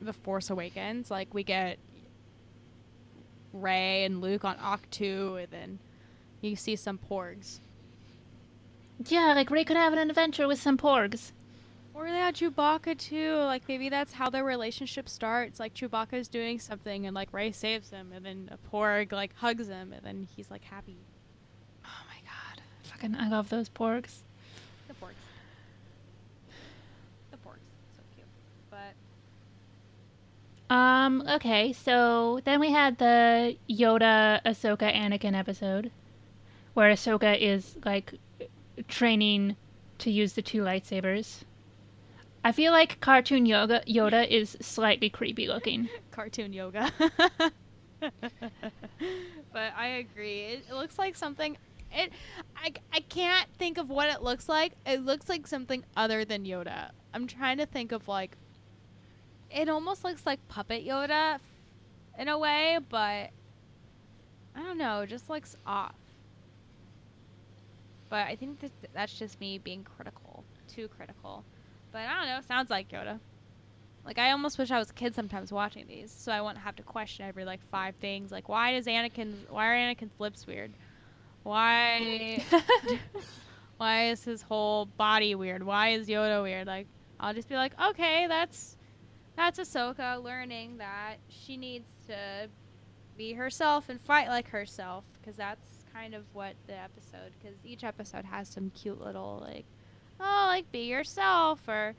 The 0.00 0.14
Force 0.14 0.48
Awakens. 0.48 1.10
Like 1.10 1.34
we 1.34 1.44
get 1.44 1.78
Rey 3.52 4.04
and 4.04 4.20
Luke 4.22 4.44
on 4.44 4.56
Ahch-To 4.56 5.36
and 5.42 5.48
then 5.50 5.78
you 6.40 6.56
see 6.56 6.76
some 6.76 6.98
porgs. 6.98 7.60
Yeah, 9.08 9.34
like 9.34 9.50
Rey 9.50 9.64
could 9.64 9.76
have 9.76 9.92
an 9.92 9.98
adventure 10.10 10.48
with 10.48 10.60
some 10.60 10.78
porgs. 10.78 11.32
Or 11.96 12.10
they 12.10 12.18
had 12.18 12.34
Chewbacca 12.34 12.98
too. 12.98 13.36
Like 13.38 13.62
maybe 13.66 13.88
that's 13.88 14.12
how 14.12 14.28
their 14.28 14.44
relationship 14.44 15.08
starts. 15.08 15.58
Like 15.58 15.72
Chewbacca's 15.72 16.28
doing 16.28 16.58
something 16.58 17.06
and 17.06 17.14
like 17.14 17.32
Rey 17.32 17.52
saves 17.52 17.88
him, 17.90 18.12
and 18.14 18.22
then 18.24 18.50
a 18.52 18.58
Porg 18.68 19.12
like 19.12 19.34
hugs 19.34 19.68
him, 19.68 19.94
and 19.94 20.04
then 20.04 20.28
he's 20.36 20.50
like 20.50 20.62
happy. 20.62 20.98
Oh 21.84 22.02
my 22.08 22.20
god. 22.22 22.60
Fucking 22.82 23.16
I 23.16 23.30
love 23.30 23.48
those 23.48 23.70
porgs. 23.70 24.18
The 24.88 24.94
Porgs. 24.94 25.14
The 27.30 27.38
Porgs. 27.38 27.64
So 27.96 28.02
cute. 28.14 28.26
But 28.70 28.94
Um, 30.74 31.22
okay, 31.26 31.72
so 31.72 32.40
then 32.44 32.60
we 32.60 32.70
had 32.72 32.98
the 32.98 33.56
Yoda 33.70 34.42
Ahsoka 34.44 34.94
Anakin 34.94 35.34
episode 35.34 35.90
where 36.74 36.92
Ahsoka 36.92 37.38
is 37.40 37.78
like 37.86 38.12
training 38.86 39.56
to 39.98 40.10
use 40.10 40.34
the 40.34 40.42
two 40.42 40.62
lightsabers. 40.62 41.44
I 42.46 42.52
feel 42.52 42.70
like 42.70 43.00
cartoon 43.00 43.44
yoga 43.44 43.82
Yoda 43.88 44.24
is 44.30 44.56
slightly 44.60 45.10
creepy 45.10 45.48
looking. 45.48 45.88
cartoon 46.12 46.52
yoga. 46.52 46.92
but 47.98 48.12
I 49.52 49.86
agree. 49.98 50.42
It, 50.42 50.66
it 50.70 50.74
looks 50.74 50.96
like 50.96 51.16
something. 51.16 51.58
It. 51.90 52.12
I, 52.56 52.72
I 52.92 53.00
can't 53.00 53.48
think 53.58 53.78
of 53.78 53.90
what 53.90 54.10
it 54.10 54.22
looks 54.22 54.48
like. 54.48 54.74
It 54.86 55.04
looks 55.04 55.28
like 55.28 55.48
something 55.48 55.84
other 55.96 56.24
than 56.24 56.44
Yoda. 56.44 56.90
I'm 57.12 57.26
trying 57.26 57.58
to 57.58 57.66
think 57.66 57.90
of 57.90 58.06
like. 58.06 58.36
It 59.50 59.68
almost 59.68 60.04
looks 60.04 60.24
like 60.24 60.38
puppet 60.46 60.86
Yoda, 60.86 61.40
in 62.16 62.28
a 62.28 62.38
way, 62.38 62.78
but 62.88 63.30
I 64.54 64.62
don't 64.62 64.78
know. 64.78 65.00
It 65.00 65.08
just 65.08 65.28
looks 65.28 65.56
off. 65.66 65.96
But 68.08 68.28
I 68.28 68.36
think 68.36 68.60
that 68.60 68.70
that's 68.94 69.18
just 69.18 69.40
me 69.40 69.58
being 69.58 69.82
critical, 69.82 70.44
too 70.68 70.86
critical. 70.86 71.44
But 71.96 72.08
I 72.08 72.14
don't 72.16 72.26
know. 72.26 72.40
Sounds 72.46 72.68
like 72.68 72.90
Yoda. 72.90 73.18
Like 74.04 74.18
I 74.18 74.32
almost 74.32 74.58
wish 74.58 74.70
I 74.70 74.78
was 74.78 74.90
a 74.90 74.92
kid 74.92 75.14
sometimes 75.14 75.50
watching 75.50 75.86
these, 75.86 76.12
so 76.12 76.30
I 76.30 76.42
wouldn't 76.42 76.58
have 76.58 76.76
to 76.76 76.82
question 76.82 77.24
every 77.24 77.46
like 77.46 77.60
five 77.70 77.94
things. 78.02 78.30
Like 78.30 78.50
why 78.50 78.72
does 78.72 78.84
Anakin? 78.84 79.32
Why 79.48 79.68
are 79.68 79.74
Anakin's 79.74 80.12
lips 80.20 80.46
weird? 80.46 80.74
Why? 81.42 82.44
why 83.78 84.10
is 84.10 84.22
his 84.22 84.42
whole 84.42 84.84
body 84.84 85.34
weird? 85.34 85.62
Why 85.62 85.92
is 85.92 86.06
Yoda 86.06 86.42
weird? 86.42 86.66
Like 86.66 86.86
I'll 87.18 87.32
just 87.32 87.48
be 87.48 87.54
like, 87.54 87.72
okay, 87.80 88.26
that's 88.28 88.76
that's 89.34 89.58
Ahsoka 89.58 90.22
learning 90.22 90.76
that 90.76 91.16
she 91.30 91.56
needs 91.56 91.88
to 92.08 92.50
be 93.16 93.32
herself 93.32 93.88
and 93.88 93.98
fight 94.02 94.28
like 94.28 94.50
herself, 94.50 95.04
because 95.18 95.36
that's 95.36 95.86
kind 95.94 96.12
of 96.12 96.24
what 96.34 96.56
the 96.66 96.74
episode. 96.78 97.32
Because 97.40 97.56
each 97.64 97.84
episode 97.84 98.26
has 98.26 98.50
some 98.50 98.68
cute 98.68 99.00
little 99.00 99.42
like, 99.42 99.64
oh, 100.20 100.44
like 100.48 100.70
be 100.72 100.86
yourself 100.86 101.60
or 101.68 101.94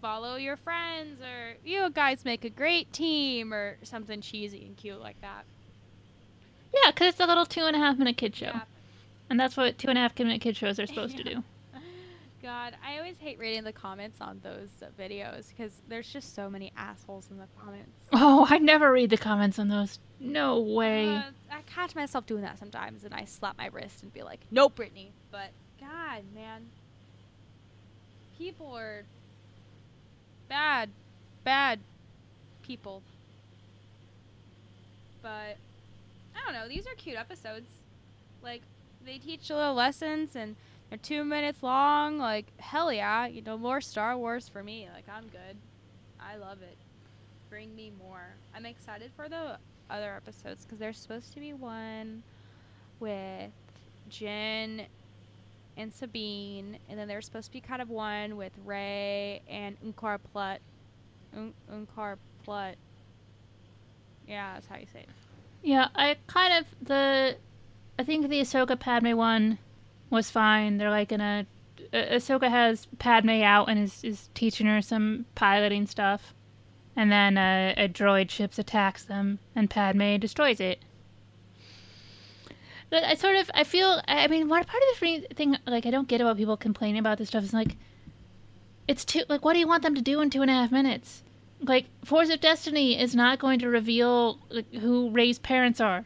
follow 0.00 0.36
your 0.36 0.56
friends 0.56 1.20
or 1.20 1.56
you 1.64 1.90
guys 1.90 2.24
make 2.24 2.44
a 2.44 2.50
great 2.50 2.92
team 2.92 3.52
or 3.52 3.76
something 3.82 4.20
cheesy 4.20 4.64
and 4.64 4.76
cute 4.76 5.00
like 5.00 5.20
that. 5.20 5.44
Yeah, 6.72 6.90
because 6.90 7.08
it's 7.08 7.20
a 7.20 7.26
little 7.26 7.46
two 7.46 7.64
and 7.64 7.76
a 7.76 7.78
half 7.78 7.98
minute 7.98 8.16
kid 8.16 8.34
show. 8.34 8.46
Yeah. 8.46 8.60
And 9.28 9.38
that's 9.38 9.56
what 9.56 9.78
two 9.78 9.88
and 9.88 9.98
a 9.98 10.02
half 10.02 10.18
minute 10.18 10.40
kid 10.40 10.56
shows 10.56 10.78
are 10.78 10.86
supposed 10.86 11.16
to 11.16 11.24
do. 11.24 11.42
God, 12.42 12.74
I 12.84 12.98
always 12.98 13.16
hate 13.18 13.38
reading 13.38 13.64
the 13.64 13.72
comments 13.72 14.20
on 14.20 14.40
those 14.42 14.68
videos 14.98 15.48
because 15.48 15.72
there's 15.88 16.10
just 16.10 16.34
so 16.34 16.48
many 16.48 16.72
assholes 16.76 17.28
in 17.30 17.38
the 17.38 17.46
comments. 17.60 17.90
Oh, 18.12 18.46
I 18.48 18.58
never 18.58 18.90
read 18.90 19.10
the 19.10 19.16
comments 19.16 19.58
on 19.58 19.68
those. 19.68 19.98
No 20.18 20.60
way. 20.60 21.08
Uh, 21.08 21.22
I 21.50 21.62
catch 21.62 21.94
myself 21.94 22.26
doing 22.26 22.42
that 22.42 22.58
sometimes 22.58 23.04
and 23.04 23.14
I 23.14 23.24
slap 23.24 23.56
my 23.56 23.66
wrist 23.66 24.02
and 24.02 24.12
be 24.12 24.22
like, 24.22 24.40
nope, 24.50 24.76
Brittani. 24.76 25.08
But 25.30 25.50
God, 25.78 26.22
man. 26.34 26.66
People 28.40 28.74
are 28.74 29.04
bad, 30.48 30.88
bad 31.44 31.78
people. 32.62 33.02
But 35.20 35.58
I 36.34 36.40
don't 36.46 36.54
know. 36.54 36.66
These 36.66 36.86
are 36.86 36.94
cute 36.96 37.18
episodes. 37.18 37.68
Like 38.42 38.62
they 39.04 39.18
teach 39.18 39.50
little 39.50 39.74
lessons 39.74 40.36
and 40.36 40.56
they're 40.88 40.96
two 40.96 41.22
minutes 41.22 41.62
long. 41.62 42.16
Like 42.16 42.46
hell 42.56 42.90
yeah, 42.90 43.26
you 43.26 43.42
know 43.42 43.58
more 43.58 43.82
Star 43.82 44.16
Wars 44.16 44.48
for 44.48 44.62
me. 44.62 44.88
Like 44.94 45.04
I'm 45.14 45.24
good. 45.24 45.58
I 46.18 46.36
love 46.36 46.62
it. 46.62 46.78
Bring 47.50 47.76
me 47.76 47.92
more. 48.02 48.36
I'm 48.56 48.64
excited 48.64 49.10
for 49.14 49.28
the 49.28 49.58
other 49.90 50.14
episodes 50.16 50.64
because 50.64 50.78
there's 50.78 50.96
supposed 50.96 51.34
to 51.34 51.40
be 51.40 51.52
one 51.52 52.22
with 53.00 53.50
Jyn 54.10 54.86
and 55.80 55.92
Sabine, 55.92 56.78
and 56.88 56.98
then 56.98 57.08
there's 57.08 57.24
supposed 57.24 57.46
to 57.46 57.52
be 57.52 57.60
kind 57.60 57.80
of 57.80 57.88
one 57.88 58.36
with 58.36 58.52
Rey 58.64 59.40
and 59.48 59.76
Unkar 59.82 60.18
Plutt. 60.32 60.60
Un- 61.34 61.54
Unkar 61.72 62.16
Plutt. 62.44 62.76
Yeah, 64.28 64.54
that's 64.54 64.66
how 64.66 64.76
you 64.76 64.86
say 64.92 65.00
it. 65.00 65.08
Yeah, 65.62 65.88
I 65.94 66.16
kind 66.26 66.52
of 66.54 66.86
the 66.86 67.36
I 67.98 68.04
think 68.04 68.28
the 68.28 68.40
Ahsoka 68.40 68.78
Padme 68.78 69.16
one 69.16 69.58
was 70.10 70.30
fine. 70.30 70.76
They're 70.76 70.90
like 70.90 71.12
in 71.12 71.20
a 71.20 71.46
uh, 71.92 71.96
Ahsoka 71.96 72.48
has 72.50 72.86
Padme 72.98 73.42
out 73.42 73.68
and 73.68 73.78
is 73.78 74.04
is 74.04 74.28
teaching 74.34 74.66
her 74.66 74.82
some 74.82 75.24
piloting 75.34 75.86
stuff, 75.86 76.34
and 76.94 77.10
then 77.10 77.38
uh, 77.38 77.74
a 77.76 77.88
droid 77.88 78.30
ships 78.30 78.58
attacks 78.58 79.04
them 79.04 79.38
and 79.54 79.70
Padme 79.70 80.16
destroys 80.16 80.60
it. 80.60 80.80
But 82.90 83.04
I 83.04 83.14
sort 83.14 83.36
of 83.36 83.50
I 83.54 83.64
feel 83.64 84.02
I 84.06 84.26
mean 84.26 84.48
one 84.48 84.64
part 84.64 84.82
of 84.82 85.00
the 85.00 85.34
thing 85.34 85.56
like 85.66 85.86
I 85.86 85.90
don't 85.90 86.08
get 86.08 86.20
about 86.20 86.36
people 86.36 86.56
complaining 86.56 86.98
about 86.98 87.18
this 87.18 87.28
stuff 87.28 87.44
is 87.44 87.54
like 87.54 87.76
it's 88.88 89.04
too 89.04 89.22
like 89.28 89.44
what 89.44 89.52
do 89.54 89.60
you 89.60 89.68
want 89.68 89.84
them 89.84 89.94
to 89.94 90.02
do 90.02 90.20
in 90.20 90.28
two 90.28 90.42
and 90.42 90.50
a 90.50 90.54
half 90.54 90.72
minutes? 90.72 91.22
Like 91.62 91.86
Force 92.04 92.30
of 92.30 92.40
Destiny 92.40 93.00
is 93.00 93.14
not 93.14 93.38
going 93.38 93.60
to 93.60 93.68
reveal 93.68 94.38
like, 94.48 94.72
who 94.74 95.10
Rey's 95.10 95.38
parents 95.38 95.80
are. 95.80 96.04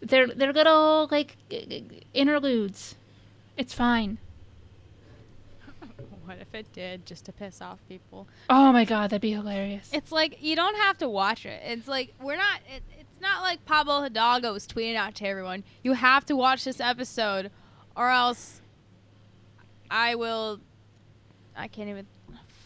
they're 0.00 0.28
they're 0.28 0.54
little 0.54 1.08
like 1.10 1.36
interludes. 2.14 2.96
It's 3.56 3.74
fine. 3.74 4.18
What 6.24 6.38
if 6.40 6.54
it 6.54 6.70
did 6.74 7.06
just 7.06 7.24
to 7.24 7.32
piss 7.32 7.62
off 7.62 7.78
people? 7.88 8.28
Oh 8.50 8.70
my 8.70 8.84
god, 8.84 9.08
that'd 9.08 9.22
be 9.22 9.32
hilarious. 9.32 9.88
It's 9.94 10.12
like 10.12 10.42
you 10.42 10.56
don't 10.56 10.76
have 10.76 10.98
to 10.98 11.08
watch 11.08 11.46
it. 11.46 11.62
It's 11.64 11.88
like 11.88 12.12
we're 12.20 12.36
not. 12.36 12.60
It, 12.70 12.82
it's 13.18 13.22
not 13.24 13.42
like 13.42 13.64
Pablo 13.64 14.00
Hidalgo 14.02 14.52
was 14.52 14.64
tweeting 14.64 14.94
out 14.94 15.16
to 15.16 15.26
everyone. 15.26 15.64
You 15.82 15.94
have 15.94 16.24
to 16.26 16.36
watch 16.36 16.62
this 16.62 16.78
episode, 16.80 17.50
or 17.96 18.10
else 18.10 18.60
I 19.90 20.14
will. 20.14 20.60
I 21.56 21.66
can't 21.66 21.88
even. 21.88 22.06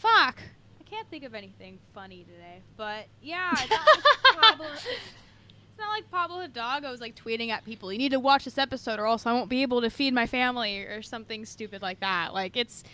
Fuck. 0.01 0.43
I 0.79 0.85
can't 0.85 1.09
think 1.09 1.25
of 1.25 1.35
anything 1.35 1.79
funny 1.95 2.25
today. 2.25 2.61
But 2.77 3.07
yeah, 3.23 3.51
it's 3.53 3.71
not 3.71 3.81
like 3.81 4.43
Pablo, 4.43 4.67
it's 4.75 5.79
not 5.79 5.89
like 5.89 6.11
Pablo 6.11 6.41
Hidalgo 6.41 6.91
was 6.91 7.01
like 7.01 7.17
tweeting 7.17 7.49
at 7.49 7.65
people. 7.65 7.91
You 7.91 7.97
need 7.97 8.13
to 8.13 8.21
watch 8.21 8.45
this 8.45 8.59
episode, 8.59 8.99
or 8.99 9.07
else 9.07 9.25
I 9.25 9.33
won't 9.33 9.49
be 9.49 9.63
able 9.63 9.81
to 9.81 9.89
feed 9.89 10.13
my 10.13 10.27
family, 10.27 10.81
or 10.81 11.01
something 11.01 11.47
stupid 11.47 11.81
like 11.81 12.01
that. 12.01 12.35
Like 12.35 12.59
it's 12.59 12.85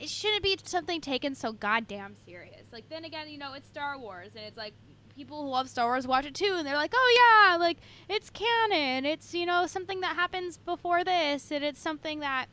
it 0.00 0.08
shouldn't 0.08 0.42
be 0.42 0.58
something 0.64 1.00
taken 1.00 1.36
so 1.36 1.52
goddamn 1.52 2.16
serious. 2.26 2.64
Like 2.72 2.88
then 2.88 3.04
again, 3.04 3.28
you 3.28 3.38
know, 3.38 3.52
it's 3.52 3.68
Star 3.68 3.96
Wars 3.96 4.30
and 4.34 4.44
it's 4.44 4.56
like 4.56 4.74
people 5.16 5.42
who 5.42 5.48
love 5.48 5.68
Star 5.68 5.86
Wars 5.86 6.06
watch 6.06 6.24
it 6.26 6.34
too 6.34 6.54
and 6.56 6.66
they're 6.66 6.76
like, 6.76 6.92
"Oh 6.94 7.48
yeah, 7.50 7.56
like 7.56 7.78
it's 8.08 8.30
canon. 8.30 9.04
It's, 9.06 9.34
you 9.34 9.46
know, 9.46 9.66
something 9.66 10.00
that 10.00 10.16
happens 10.16 10.56
before 10.58 11.04
this 11.04 11.50
and 11.50 11.62
it's 11.64 11.80
something 11.80 12.20
that 12.20 12.46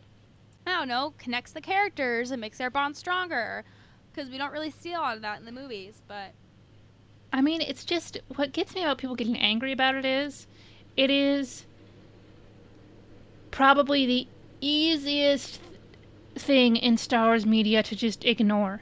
I 0.68 0.78
don't 0.78 0.88
know, 0.88 1.14
connects 1.18 1.52
the 1.54 1.62
characters 1.62 2.32
and 2.32 2.42
makes 2.42 2.58
their 2.58 2.70
bond 2.70 2.96
stronger." 2.98 3.64
Cuz 4.14 4.30
we 4.30 4.38
don't 4.38 4.52
really 4.52 4.72
see 4.72 4.94
a 4.94 5.00
lot 5.00 5.16
of 5.16 5.22
that 5.22 5.40
in 5.40 5.46
the 5.46 5.52
movies, 5.52 6.02
but 6.08 6.32
I 7.32 7.42
mean, 7.42 7.62
it's 7.62 7.86
just 7.86 8.18
what 8.36 8.52
gets 8.54 8.74
me 8.76 8.82
about 8.82 8.98
people 8.98 9.16
getting 9.16 9.38
angry 9.38 9.72
about 9.72 9.96
it 9.96 10.04
is 10.06 10.48
it 10.98 11.10
is 11.12 11.66
probably 13.52 14.06
the 14.06 14.28
easiest 14.62 15.60
thing 16.36 16.76
in 16.76 16.98
Star 16.98 17.28
Wars 17.28 17.46
media 17.46 17.84
to 17.84 17.96
just 17.96 18.26
ignore. 18.26 18.82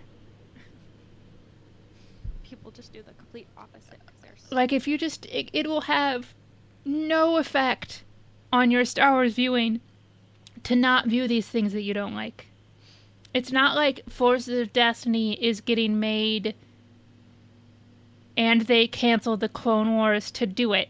people 2.44 2.72
just 2.72 2.94
do 2.94 3.04
the 3.04 3.12
complete 3.14 3.48
opposite. 3.58 4.00
'cause 4.06 4.16
they're 4.22 4.32
s- 4.34 4.37
Like 4.50 4.72
if 4.72 4.88
you 4.88 4.98
just 4.98 5.26
it, 5.28 5.50
it 5.54 5.68
will 5.68 5.82
have 5.82 6.34
no 6.86 7.38
effect 7.38 8.04
on 8.52 8.72
your 8.72 8.86
Star 8.86 9.14
Wars 9.14 9.34
viewing 9.34 9.82
to 10.64 10.76
not 10.76 11.08
view 11.08 11.28
these 11.28 11.48
things 11.48 11.74
that 11.74 11.82
you 11.82 11.94
don't 11.94 12.16
like. 12.16 12.46
It's 13.34 13.52
not 13.52 13.76
like 13.76 14.10
Forces 14.10 14.60
of 14.60 14.74
Destiny 14.74 15.34
is 15.34 15.62
getting 15.62 16.00
made 16.00 16.56
and 18.36 18.62
they 18.62 18.88
canceled 18.88 19.40
the 19.40 19.50
Clone 19.50 19.96
Wars 19.96 20.32
to 20.32 20.46
do 20.46 20.74
it. 20.74 20.90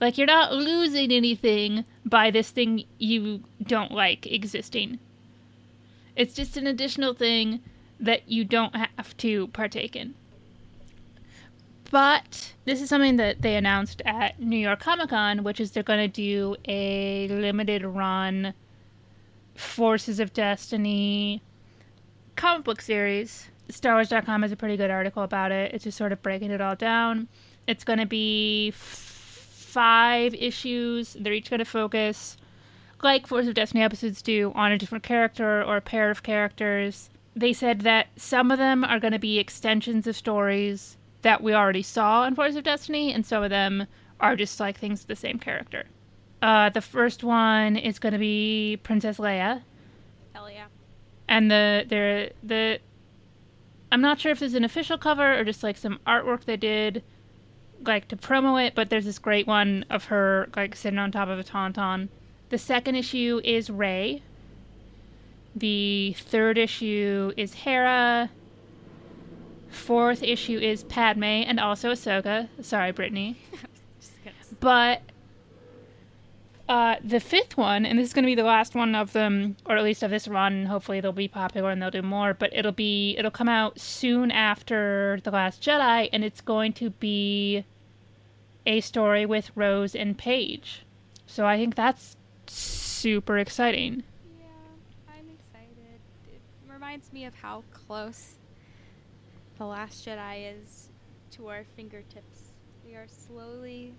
Like 0.00 0.16
you're 0.16 0.26
not 0.26 0.52
losing 0.52 1.12
anything 1.12 1.84
by 2.04 2.30
this 2.30 2.50
thing 2.50 2.84
you 2.98 3.44
don't 3.62 3.92
like 3.92 4.26
existing. 4.26 4.98
It's 6.16 6.34
just 6.34 6.56
an 6.56 6.66
additional 6.66 7.14
thing 7.14 7.60
that 8.00 8.28
you 8.28 8.44
don't 8.44 8.74
have 8.74 9.16
to 9.18 9.46
partake 9.48 9.94
in. 9.94 10.14
But 11.92 12.54
this 12.64 12.80
is 12.80 12.88
something 12.88 13.18
that 13.18 13.42
they 13.42 13.54
announced 13.54 14.00
at 14.06 14.40
New 14.40 14.56
York 14.56 14.80
Comic 14.80 15.10
Con, 15.10 15.44
which 15.44 15.60
is 15.60 15.72
they're 15.72 15.82
going 15.82 16.00
to 16.00 16.08
do 16.08 16.56
a 16.66 17.28
limited 17.28 17.84
run 17.84 18.54
Forces 19.54 20.18
of 20.18 20.32
Destiny 20.32 21.42
comic 22.34 22.64
book 22.64 22.80
series. 22.80 23.50
StarWars.com 23.68 24.40
has 24.40 24.50
a 24.50 24.56
pretty 24.56 24.78
good 24.78 24.90
article 24.90 25.22
about 25.22 25.52
it. 25.52 25.74
It's 25.74 25.84
just 25.84 25.98
sort 25.98 26.12
of 26.12 26.22
breaking 26.22 26.50
it 26.50 26.62
all 26.62 26.74
down. 26.74 27.28
It's 27.66 27.84
going 27.84 27.98
to 27.98 28.06
be 28.06 28.68
f- 28.68 28.74
five 28.74 30.34
issues. 30.34 31.14
They're 31.20 31.34
each 31.34 31.50
going 31.50 31.58
to 31.58 31.66
focus, 31.66 32.38
like 33.02 33.26
Force 33.26 33.46
of 33.46 33.52
Destiny 33.52 33.82
episodes 33.82 34.22
do, 34.22 34.50
on 34.54 34.72
a 34.72 34.78
different 34.78 35.04
character 35.04 35.62
or 35.62 35.76
a 35.76 35.82
pair 35.82 36.10
of 36.10 36.22
characters. 36.22 37.10
They 37.36 37.52
said 37.52 37.82
that 37.82 38.06
some 38.16 38.50
of 38.50 38.56
them 38.56 38.82
are 38.82 38.98
going 38.98 39.12
to 39.12 39.18
be 39.18 39.38
extensions 39.38 40.06
of 40.06 40.16
stories 40.16 40.96
that 41.22 41.42
we 41.42 41.54
already 41.54 41.82
saw 41.82 42.24
in 42.26 42.34
Force 42.34 42.56
of 42.56 42.64
Destiny, 42.64 43.12
and 43.12 43.24
some 43.24 43.42
of 43.42 43.50
them 43.50 43.86
are 44.20 44.36
just 44.36 44.60
like 44.60 44.78
things 44.78 45.02
of 45.02 45.06
the 45.06 45.16
same 45.16 45.38
character. 45.38 45.84
Uh, 46.40 46.68
the 46.70 46.80
first 46.80 47.22
one 47.24 47.76
is 47.76 47.98
going 47.98 48.12
to 48.12 48.18
be 48.18 48.78
Princess 48.82 49.18
Leia, 49.18 49.62
Hell 50.32 50.50
yeah. 50.50 50.66
and 51.28 51.50
the 51.50 51.84
the 51.88 52.32
the 52.42 52.78
I'm 53.92 54.00
not 54.00 54.18
sure 54.20 54.32
if 54.32 54.40
there's 54.40 54.54
an 54.54 54.64
official 54.64 54.98
cover 54.98 55.38
or 55.38 55.44
just 55.44 55.62
like 55.62 55.76
some 55.76 56.00
artwork 56.06 56.44
they 56.44 56.56
did 56.56 57.02
like 57.84 58.08
to 58.08 58.16
promo 58.16 58.64
it, 58.64 58.74
but 58.74 58.90
there's 58.90 59.04
this 59.04 59.18
great 59.18 59.46
one 59.46 59.84
of 59.90 60.06
her 60.06 60.48
like 60.56 60.74
sitting 60.74 60.98
on 60.98 61.12
top 61.12 61.28
of 61.28 61.38
a 61.38 61.44
tauntaun. 61.44 62.08
The 62.48 62.58
second 62.58 62.96
issue 62.96 63.40
is 63.44 63.70
Rey. 63.70 64.22
The 65.54 66.16
third 66.18 66.58
issue 66.58 67.32
is 67.36 67.54
Hera. 67.54 68.30
Fourth 69.72 70.22
issue 70.22 70.58
is 70.58 70.84
Padme 70.84 71.24
and 71.24 71.58
also 71.58 71.92
Ahsoka. 71.92 72.48
Sorry, 72.62 72.92
Brittani. 72.92 73.36
Just 74.00 74.12
gonna 74.24 74.36
s- 74.40 74.54
But 74.60 75.02
uh, 76.68 76.96
the 77.02 77.20
fifth 77.20 77.56
one, 77.56 77.84
and 77.84 77.98
this 77.98 78.06
is 78.08 78.12
going 78.14 78.22
to 78.24 78.30
be 78.30 78.34
the 78.34 78.44
last 78.44 78.74
one 78.74 78.94
of 78.94 79.12
them, 79.12 79.56
or 79.66 79.76
at 79.76 79.82
least 79.84 80.02
of 80.02 80.10
this 80.10 80.28
run. 80.28 80.66
Hopefully, 80.66 81.00
they'll 81.00 81.12
be 81.12 81.28
popular 81.28 81.70
and 81.70 81.82
they'll 81.82 81.90
do 81.90 82.02
more. 82.02 82.34
But 82.34 82.50
it'll 82.54 82.72
be 82.72 83.16
it'll 83.18 83.30
come 83.30 83.48
out 83.48 83.78
soon 83.80 84.30
after 84.30 85.20
the 85.24 85.30
Last 85.30 85.60
Jedi, 85.62 86.08
and 86.12 86.22
it's 86.24 86.40
going 86.40 86.72
to 86.74 86.90
be 86.90 87.64
a 88.64 88.80
story 88.80 89.26
with 89.26 89.50
Rose 89.54 89.94
and 89.94 90.16
Paige. 90.16 90.82
So 91.26 91.46
I 91.46 91.56
think 91.56 91.74
that's 91.74 92.16
super 92.46 93.38
exciting. 93.38 94.04
Yeah, 94.40 94.46
I'm 95.08 95.28
excited. 95.28 96.00
It 96.32 96.40
reminds 96.72 97.12
me 97.12 97.24
of 97.24 97.34
how 97.34 97.64
close 97.72 98.34
The 99.62 99.68
Last 99.68 100.04
Jedi 100.04 100.60
is 100.60 100.88
to 101.36 101.46
our 101.46 101.62
fingertips. 101.76 102.50
We 102.84 102.96
are 102.96 103.06
slowly, 103.06 103.94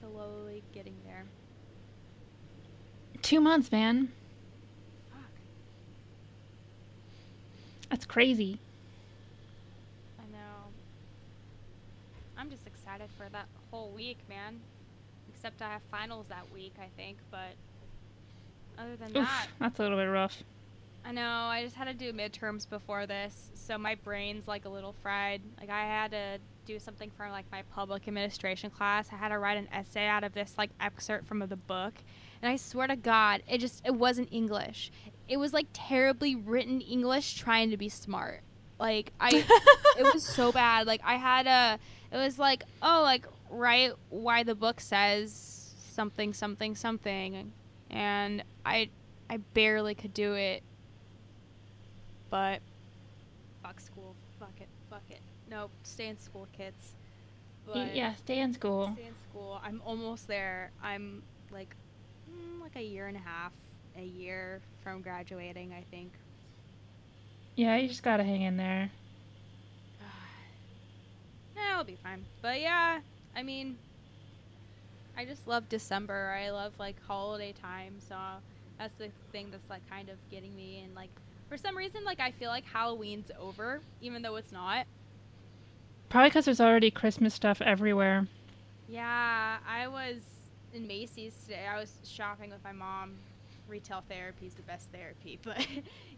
slowly 0.00 0.62
getting 0.74 0.96
there. 1.06 1.24
Two 3.22 3.40
months, 3.40 3.72
man. 3.72 4.12
Fuck. 5.10 5.30
That's 7.88 8.04
crazy. 8.04 8.58
I 10.18 10.24
know. 10.30 10.72
I'm 12.36 12.50
just 12.50 12.66
excited 12.66 13.08
for 13.16 13.30
that 13.32 13.46
whole 13.70 13.92
week, 13.92 14.18
man. 14.28 14.60
Except 15.32 15.62
I 15.62 15.70
have 15.70 15.82
finals 15.90 16.26
that 16.28 16.44
week, 16.52 16.74
I 16.78 16.88
think, 16.98 17.16
but 17.30 17.54
other 18.78 18.94
than 18.96 19.08
Oof, 19.08 19.26
that, 19.26 19.46
that's 19.58 19.78
a 19.78 19.82
little 19.82 19.96
bit 19.96 20.04
rough. 20.04 20.42
I 21.08 21.12
know. 21.12 21.22
I 21.22 21.64
just 21.64 21.74
had 21.74 21.86
to 21.86 21.94
do 21.94 22.12
midterms 22.12 22.68
before 22.68 23.06
this, 23.06 23.50
so 23.54 23.78
my 23.78 23.94
brain's 23.94 24.46
like 24.46 24.66
a 24.66 24.68
little 24.68 24.94
fried. 25.02 25.40
Like 25.58 25.70
I 25.70 25.80
had 25.80 26.10
to 26.10 26.38
do 26.66 26.78
something 26.78 27.10
for 27.16 27.30
like 27.30 27.46
my 27.50 27.62
public 27.72 28.06
administration 28.06 28.68
class. 28.68 29.08
I 29.10 29.16
had 29.16 29.30
to 29.30 29.38
write 29.38 29.56
an 29.56 29.68
essay 29.72 30.04
out 30.04 30.22
of 30.22 30.34
this 30.34 30.52
like 30.58 30.68
excerpt 30.78 31.26
from 31.26 31.38
the 31.38 31.56
book, 31.56 31.94
and 32.42 32.52
I 32.52 32.56
swear 32.56 32.88
to 32.88 32.96
God, 32.96 33.42
it 33.48 33.56
just 33.56 33.80
it 33.86 33.94
wasn't 33.94 34.28
English. 34.30 34.92
it 35.28 35.38
was 35.38 35.54
like 35.54 35.66
terribly 35.72 36.36
written 36.36 36.82
English 36.82 37.36
trying 37.36 37.70
to 37.70 37.78
be 37.78 37.88
smart. 37.88 38.42
Like 38.78 39.14
I, 39.18 39.46
it 39.98 40.12
was 40.12 40.26
so 40.26 40.52
bad. 40.62 40.86
Like 40.86 41.00
I 41.02 41.14
had 41.14 41.46
a, 41.46 41.78
it 42.14 42.18
was 42.18 42.38
like 42.38 42.64
oh 42.82 43.00
like 43.02 43.24
write 43.48 43.92
why 44.10 44.42
the 44.42 44.54
book 44.54 44.78
says 44.78 45.74
something 45.90 46.34
something 46.34 46.74
something, 46.74 47.50
and 47.88 48.44
I, 48.66 48.90
I 49.30 49.38
barely 49.38 49.94
could 49.94 50.12
do 50.12 50.34
it. 50.34 50.62
But, 52.30 52.62
fuck 53.62 53.80
school, 53.80 54.16
fuck 54.38 54.60
it, 54.60 54.70
fuck 54.88 55.04
it. 55.10 55.22
Nope, 55.46 55.72
stay 55.82 56.08
in 56.08 56.18
school, 56.18 56.46
kids. 56.52 56.94
Y- 57.74 57.90
yeah, 57.94 58.14
stay 58.14 58.40
in 58.40 58.52
school. 58.52 58.94
Stay 58.94 59.06
in 59.06 59.16
school. 59.16 59.60
I'm 59.62 59.80
almost 59.82 60.26
there. 60.26 60.72
I'm 60.82 61.24
like, 61.50 61.76
mm, 62.28 62.60
like 62.62 62.76
a 62.76 62.82
year 62.82 63.06
and 63.06 63.16
a 63.16 63.20
half, 63.20 63.52
a 63.96 64.02
year 64.04 64.62
from 64.80 65.02
graduating, 65.02 65.72
I 65.72 65.84
think. 65.90 66.18
Yeah, 67.56 67.76
you 67.76 67.88
just 67.88 68.02
gotta 68.02 68.24
hang 68.24 68.42
in 68.42 68.56
there. 68.56 68.90
Yeah, 71.56 71.76
I'll 71.76 71.84
be 71.84 71.96
fine. 71.96 72.26
But 72.42 72.60
yeah, 72.60 73.00
I 73.34 73.42
mean, 73.42 73.78
I 75.16 75.24
just 75.24 75.46
love 75.46 75.68
December. 75.68 76.36
I 76.38 76.50
love 76.50 76.74
like 76.78 77.00
holiday 77.00 77.52
time, 77.52 78.00
so 78.00 78.42
that's 78.78 78.94
the 78.94 79.12
thing 79.32 79.50
that's 79.50 79.68
like 79.68 79.86
kind 79.88 80.08
of 80.08 80.18
getting 80.28 80.54
me. 80.54 80.80
And 80.80 80.94
like 80.94 81.12
for 81.48 81.56
some 81.56 81.76
reason, 81.76 82.04
like 82.04 82.20
I 82.20 82.30
feel 82.30 82.50
like 82.50 82.64
Halloween's 82.64 83.30
over, 83.38 83.80
even 84.00 84.22
though 84.22 84.36
it's 84.36 84.52
not. 84.52 84.86
Probably 86.08 86.30
because 86.30 86.46
there's 86.46 86.60
already 86.60 86.90
Christmas 86.90 87.34
stuff 87.34 87.60
everywhere. 87.60 88.26
Yeah, 88.88 89.58
I 89.68 89.88
was 89.88 90.22
in 90.72 90.86
Macy's 90.86 91.34
today. 91.44 91.66
I 91.70 91.78
was 91.78 91.92
shopping 92.04 92.50
with 92.50 92.62
my 92.64 92.72
mom. 92.72 93.14
Retail 93.68 94.02
therapy 94.08 94.46
is 94.46 94.54
the 94.54 94.62
best 94.62 94.88
therapy, 94.92 95.38
but 95.44 95.66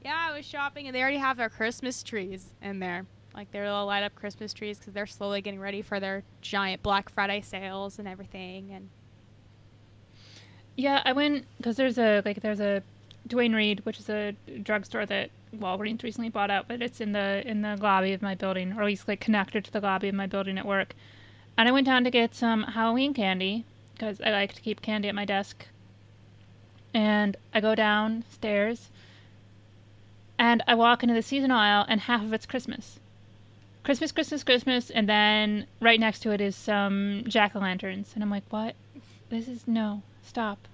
yeah, 0.04 0.28
I 0.30 0.36
was 0.36 0.46
shopping 0.46 0.86
and 0.86 0.94
they 0.94 1.02
already 1.02 1.16
have 1.16 1.36
their 1.36 1.48
Christmas 1.48 2.02
trees 2.04 2.52
in 2.62 2.78
there. 2.78 3.06
Like 3.34 3.50
they're 3.50 3.66
all 3.66 3.86
light 3.86 4.04
up 4.04 4.14
Christmas 4.14 4.52
trees 4.52 4.78
because 4.78 4.92
they're 4.92 5.06
slowly 5.06 5.40
getting 5.40 5.60
ready 5.60 5.82
for 5.82 5.98
their 5.98 6.22
giant 6.40 6.82
Black 6.82 7.08
Friday 7.08 7.40
sales 7.40 7.98
and 7.98 8.06
everything. 8.06 8.70
And 8.72 8.88
Yeah, 10.76 11.02
I 11.04 11.12
went 11.12 11.46
because 11.56 11.76
there's 11.76 11.98
a 11.98 12.22
like 12.24 12.40
there's 12.40 12.60
a 12.60 12.82
Duane 13.26 13.54
Reade, 13.54 13.84
which 13.84 13.98
is 13.98 14.08
a 14.08 14.34
drugstore 14.62 15.06
that 15.06 15.30
Walgreens 15.56 16.02
recently 16.02 16.28
bought 16.28 16.50
out, 16.50 16.66
but 16.68 16.82
it's 16.82 17.00
in 17.00 17.12
the 17.12 17.42
in 17.46 17.62
the 17.62 17.76
lobby 17.76 18.12
of 18.12 18.22
my 18.22 18.34
building, 18.34 18.72
or 18.72 18.82
at 18.82 18.86
least 18.86 19.08
like 19.08 19.20
connected 19.20 19.64
to 19.64 19.72
the 19.72 19.80
lobby 19.80 20.08
of 20.08 20.14
my 20.14 20.26
building 20.26 20.58
at 20.58 20.66
work. 20.66 20.94
And 21.56 21.68
I 21.68 21.72
went 21.72 21.86
down 21.86 22.04
to 22.04 22.10
get 22.10 22.34
some 22.34 22.62
Halloween 22.62 23.14
candy 23.14 23.64
because 23.94 24.20
I 24.20 24.30
like 24.30 24.54
to 24.54 24.62
keep 24.62 24.80
candy 24.80 25.08
at 25.08 25.14
my 25.14 25.24
desk. 25.24 25.66
And 26.94 27.36
I 27.54 27.60
go 27.60 27.74
downstairs, 27.74 28.88
and 30.38 30.62
I 30.66 30.74
walk 30.74 31.02
into 31.02 31.14
the 31.14 31.22
seasonal 31.22 31.58
aisle, 31.58 31.84
and 31.88 32.00
half 32.00 32.22
of 32.22 32.32
it's 32.32 32.46
Christmas. 32.46 32.98
Christmas, 33.82 34.12
Christmas, 34.12 34.42
Christmas, 34.42 34.90
and 34.90 35.08
then 35.08 35.66
right 35.80 36.00
next 36.00 36.20
to 36.20 36.32
it 36.32 36.40
is 36.40 36.56
some 36.56 37.24
jack 37.28 37.54
o' 37.54 37.60
lanterns, 37.60 38.12
and 38.14 38.22
I'm 38.22 38.30
like, 38.30 38.44
what? 38.50 38.74
This 39.28 39.48
is 39.48 39.68
no, 39.68 40.02
stop. 40.22 40.66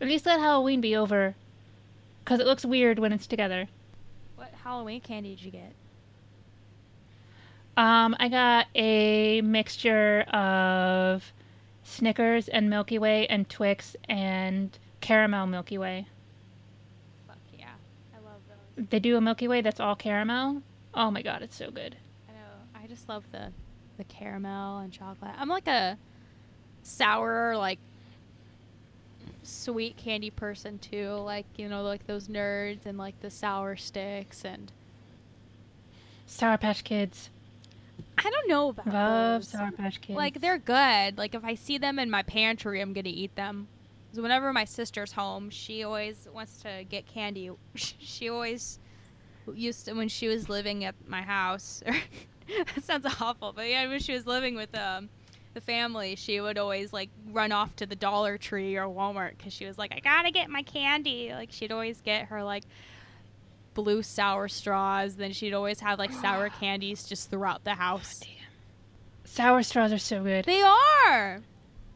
At 0.00 0.08
least 0.08 0.26
let 0.26 0.40
Halloween 0.40 0.80
be 0.80 0.94
over. 0.96 1.34
Because 2.24 2.40
it 2.40 2.46
looks 2.46 2.64
weird 2.64 2.98
when 2.98 3.12
it's 3.12 3.26
together. 3.26 3.68
what 4.36 4.52
Halloween 4.62 5.00
candy 5.00 5.34
did 5.34 5.44
you 5.44 5.50
get? 5.50 5.72
Um, 7.76 8.16
I 8.18 8.28
got 8.28 8.66
a 8.74 9.40
mixture 9.42 10.22
of 10.22 11.32
Snickers 11.84 12.48
and 12.48 12.68
Milky 12.68 12.98
Way 12.98 13.26
and 13.28 13.48
Twix 13.48 13.96
and 14.08 14.76
caramel 15.00 15.46
Milky 15.46 15.78
Way. 15.78 16.06
Fuck 17.26 17.38
yeah, 17.56 17.68
I 18.12 18.16
love 18.16 18.40
those. 18.76 18.86
They 18.90 18.98
do 18.98 19.16
a 19.16 19.20
Milky 19.20 19.46
Way 19.46 19.60
that's 19.60 19.78
all 19.80 19.94
caramel. 19.94 20.62
Oh 20.92 21.10
my 21.10 21.22
god, 21.22 21.42
it's 21.42 21.56
so 21.56 21.70
good. 21.70 21.96
I 22.28 22.32
know. 22.32 22.82
I 22.84 22.88
just 22.88 23.08
love 23.08 23.24
the 23.30 23.52
the 23.96 24.04
caramel 24.04 24.78
and 24.78 24.92
chocolate. 24.92 25.32
I'm 25.38 25.48
like 25.48 25.68
a 25.68 25.96
sour 26.82 27.56
like 27.56 27.78
sweet 29.48 29.96
candy 29.96 30.30
person 30.30 30.78
too. 30.78 31.10
Like 31.14 31.46
you 31.56 31.68
know, 31.68 31.82
like 31.82 32.06
those 32.06 32.28
nerds 32.28 32.86
and 32.86 32.98
like 32.98 33.18
the 33.20 33.30
sour 33.30 33.76
sticks 33.76 34.44
and 34.44 34.70
Sour 36.26 36.58
Patch 36.58 36.84
Kids. 36.84 37.30
I 38.18 38.30
don't 38.30 38.48
know 38.48 38.68
about 38.68 38.86
Love 38.86 39.40
those. 39.42 39.48
Sour 39.48 39.72
Patch 39.72 40.00
Kids. 40.00 40.16
Like 40.16 40.40
they're 40.40 40.58
good. 40.58 41.16
Like 41.18 41.34
if 41.34 41.44
I 41.44 41.54
see 41.54 41.78
them 41.78 41.98
in 41.98 42.10
my 42.10 42.22
pantry, 42.22 42.80
I'm 42.80 42.92
gonna 42.92 43.08
eat 43.08 43.34
them. 43.34 43.66
So 44.12 44.22
whenever 44.22 44.52
my 44.52 44.64
sister's 44.64 45.12
home, 45.12 45.50
she 45.50 45.84
always 45.84 46.28
wants 46.32 46.60
to 46.62 46.84
get 46.88 47.06
candy. 47.06 47.50
She 47.74 48.28
always 48.28 48.78
used 49.54 49.86
to 49.86 49.94
when 49.94 50.08
she 50.08 50.28
was 50.28 50.48
living 50.48 50.84
at 50.84 50.94
my 51.06 51.22
house. 51.22 51.82
that 52.74 52.84
sounds 52.84 53.06
awful, 53.20 53.52
but 53.52 53.68
yeah, 53.68 53.86
when 53.86 54.00
she 54.00 54.12
was 54.12 54.26
living 54.26 54.54
with 54.54 54.76
um 54.76 55.08
the 55.54 55.60
family, 55.60 56.16
she 56.16 56.40
would 56.40 56.58
always 56.58 56.92
like 56.92 57.10
run 57.30 57.52
off 57.52 57.74
to 57.76 57.86
the 57.86 57.96
Dollar 57.96 58.38
Tree 58.38 58.76
or 58.76 58.86
Walmart 58.86 59.36
because 59.36 59.52
she 59.52 59.66
was 59.66 59.78
like, 59.78 59.92
I 59.94 60.00
gotta 60.00 60.30
get 60.30 60.50
my 60.50 60.62
candy. 60.62 61.32
Like 61.32 61.50
she'd 61.52 61.72
always 61.72 62.00
get 62.00 62.26
her 62.26 62.42
like 62.42 62.64
blue 63.74 64.02
sour 64.02 64.48
straws. 64.48 65.16
Then 65.16 65.32
she'd 65.32 65.54
always 65.54 65.80
have 65.80 65.98
like 65.98 66.12
sour 66.12 66.48
candies 66.60 67.04
just 67.04 67.30
throughout 67.30 67.64
the 67.64 67.72
oh, 67.72 67.74
house. 67.74 68.20
Sour 69.24 69.62
straws 69.62 69.92
are 69.92 69.98
so 69.98 70.22
good. 70.22 70.44
They 70.44 70.62
are. 70.62 71.40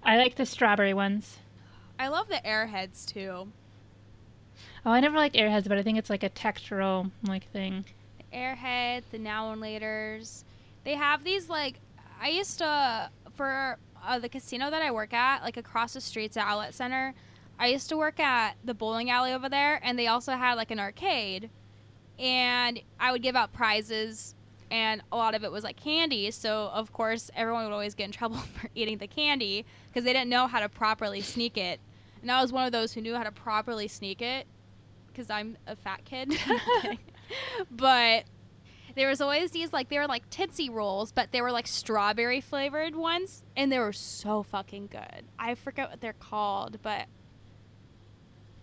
I 0.02 0.16
like 0.16 0.34
the 0.34 0.46
strawberry 0.46 0.94
ones. 0.94 1.38
I 1.98 2.08
love 2.08 2.28
the 2.28 2.40
airheads 2.44 3.06
too. 3.06 3.48
Oh, 4.84 4.90
I 4.90 5.00
never 5.00 5.16
liked 5.16 5.36
Airheads, 5.36 5.68
but 5.68 5.78
I 5.78 5.82
think 5.82 5.98
it's 5.98 6.10
like 6.10 6.24
a 6.24 6.30
textural 6.30 7.10
like 7.26 7.50
thing. 7.52 7.84
The 8.18 8.36
airheads, 8.36 9.04
the 9.12 9.18
now 9.18 9.52
and 9.52 9.62
laters. 9.62 10.42
They 10.84 10.94
have 10.94 11.22
these 11.22 11.48
like 11.48 11.78
I 12.20 12.28
used 12.28 12.58
to 12.58 13.10
for 13.34 13.78
uh, 14.04 14.18
the 14.18 14.28
casino 14.28 14.70
that 14.70 14.82
I 14.82 14.90
work 14.90 15.12
at, 15.12 15.42
like 15.42 15.56
across 15.56 15.94
the 15.94 16.00
streets 16.00 16.36
at 16.36 16.46
Outlet 16.46 16.74
Center. 16.74 17.14
I 17.58 17.68
used 17.68 17.88
to 17.90 17.96
work 17.96 18.18
at 18.18 18.56
the 18.64 18.74
bowling 18.74 19.10
alley 19.10 19.32
over 19.32 19.48
there, 19.48 19.80
and 19.82 19.98
they 19.98 20.06
also 20.06 20.32
had 20.32 20.54
like 20.54 20.70
an 20.70 20.80
arcade, 20.80 21.50
and 22.18 22.80
I 22.98 23.12
would 23.12 23.22
give 23.22 23.36
out 23.36 23.52
prizes, 23.52 24.34
and 24.70 25.02
a 25.12 25.16
lot 25.16 25.34
of 25.34 25.44
it 25.44 25.52
was 25.52 25.64
like 25.64 25.76
candy. 25.76 26.30
So 26.30 26.70
of 26.72 26.92
course, 26.92 27.30
everyone 27.36 27.64
would 27.64 27.72
always 27.72 27.94
get 27.94 28.04
in 28.04 28.12
trouble 28.12 28.36
for 28.36 28.68
eating 28.74 28.98
the 28.98 29.06
candy 29.06 29.64
because 29.88 30.04
they 30.04 30.12
didn't 30.12 30.30
know 30.30 30.46
how 30.46 30.60
to 30.60 30.68
properly 30.68 31.20
sneak 31.20 31.56
it. 31.56 31.80
And 32.22 32.30
I 32.30 32.40
was 32.40 32.52
one 32.52 32.66
of 32.66 32.72
those 32.72 32.92
who 32.92 33.00
knew 33.00 33.14
how 33.14 33.24
to 33.24 33.32
properly 33.32 33.88
sneak 33.88 34.22
it 34.22 34.46
because 35.08 35.28
I'm 35.28 35.56
a 35.66 35.76
fat 35.76 36.04
kid. 36.04 36.32
But 37.70 38.24
there 38.94 39.08
was 39.08 39.20
always 39.20 39.50
these 39.50 39.72
like 39.72 39.88
they 39.88 39.98
were 39.98 40.06
like 40.06 40.28
Tootsie 40.30 40.70
rolls, 40.70 41.12
but 41.12 41.32
they 41.32 41.40
were 41.40 41.52
like 41.52 41.66
strawberry 41.66 42.40
flavored 42.40 42.94
ones, 42.96 43.44
and 43.56 43.70
they 43.70 43.78
were 43.78 43.92
so 43.92 44.42
fucking 44.42 44.88
good. 44.88 45.24
I 45.38 45.54
forget 45.54 45.90
what 45.90 46.00
they're 46.00 46.12
called, 46.14 46.78
but 46.82 47.06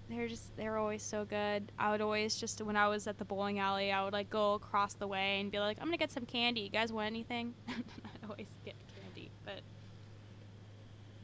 they're 0.10 0.28
just 0.28 0.56
they're 0.58 0.78
always 0.78 1.04
so 1.04 1.24
good. 1.26 1.72
I 1.78 1.92
would 1.92 2.02
always 2.02 2.36
just 2.36 2.62
when 2.62 2.76
I 2.76 2.88
was 2.88 3.06
at 3.08 3.18
the 3.20 3.26
bowling 3.26 3.60
alley, 3.60 3.92
I 3.92 4.04
would 4.04 4.14
like 4.14 4.30
go 4.30 4.56
across 4.56 4.94
the 4.96 5.08
way 5.08 5.40
and 5.40 5.52
be 5.52 5.60
like, 5.60 5.78
I'm 5.80 5.86
gonna 5.88 5.98
get 5.98 6.12
some 6.12 6.26
candy. 6.26 6.62
You 6.62 6.70
guys 6.70 6.92
want 6.92 7.08
anything? 7.08 7.54
I'd 7.70 8.30
always 8.30 8.48
get 8.66 8.76
candy, 9.04 9.30
but 9.46 9.62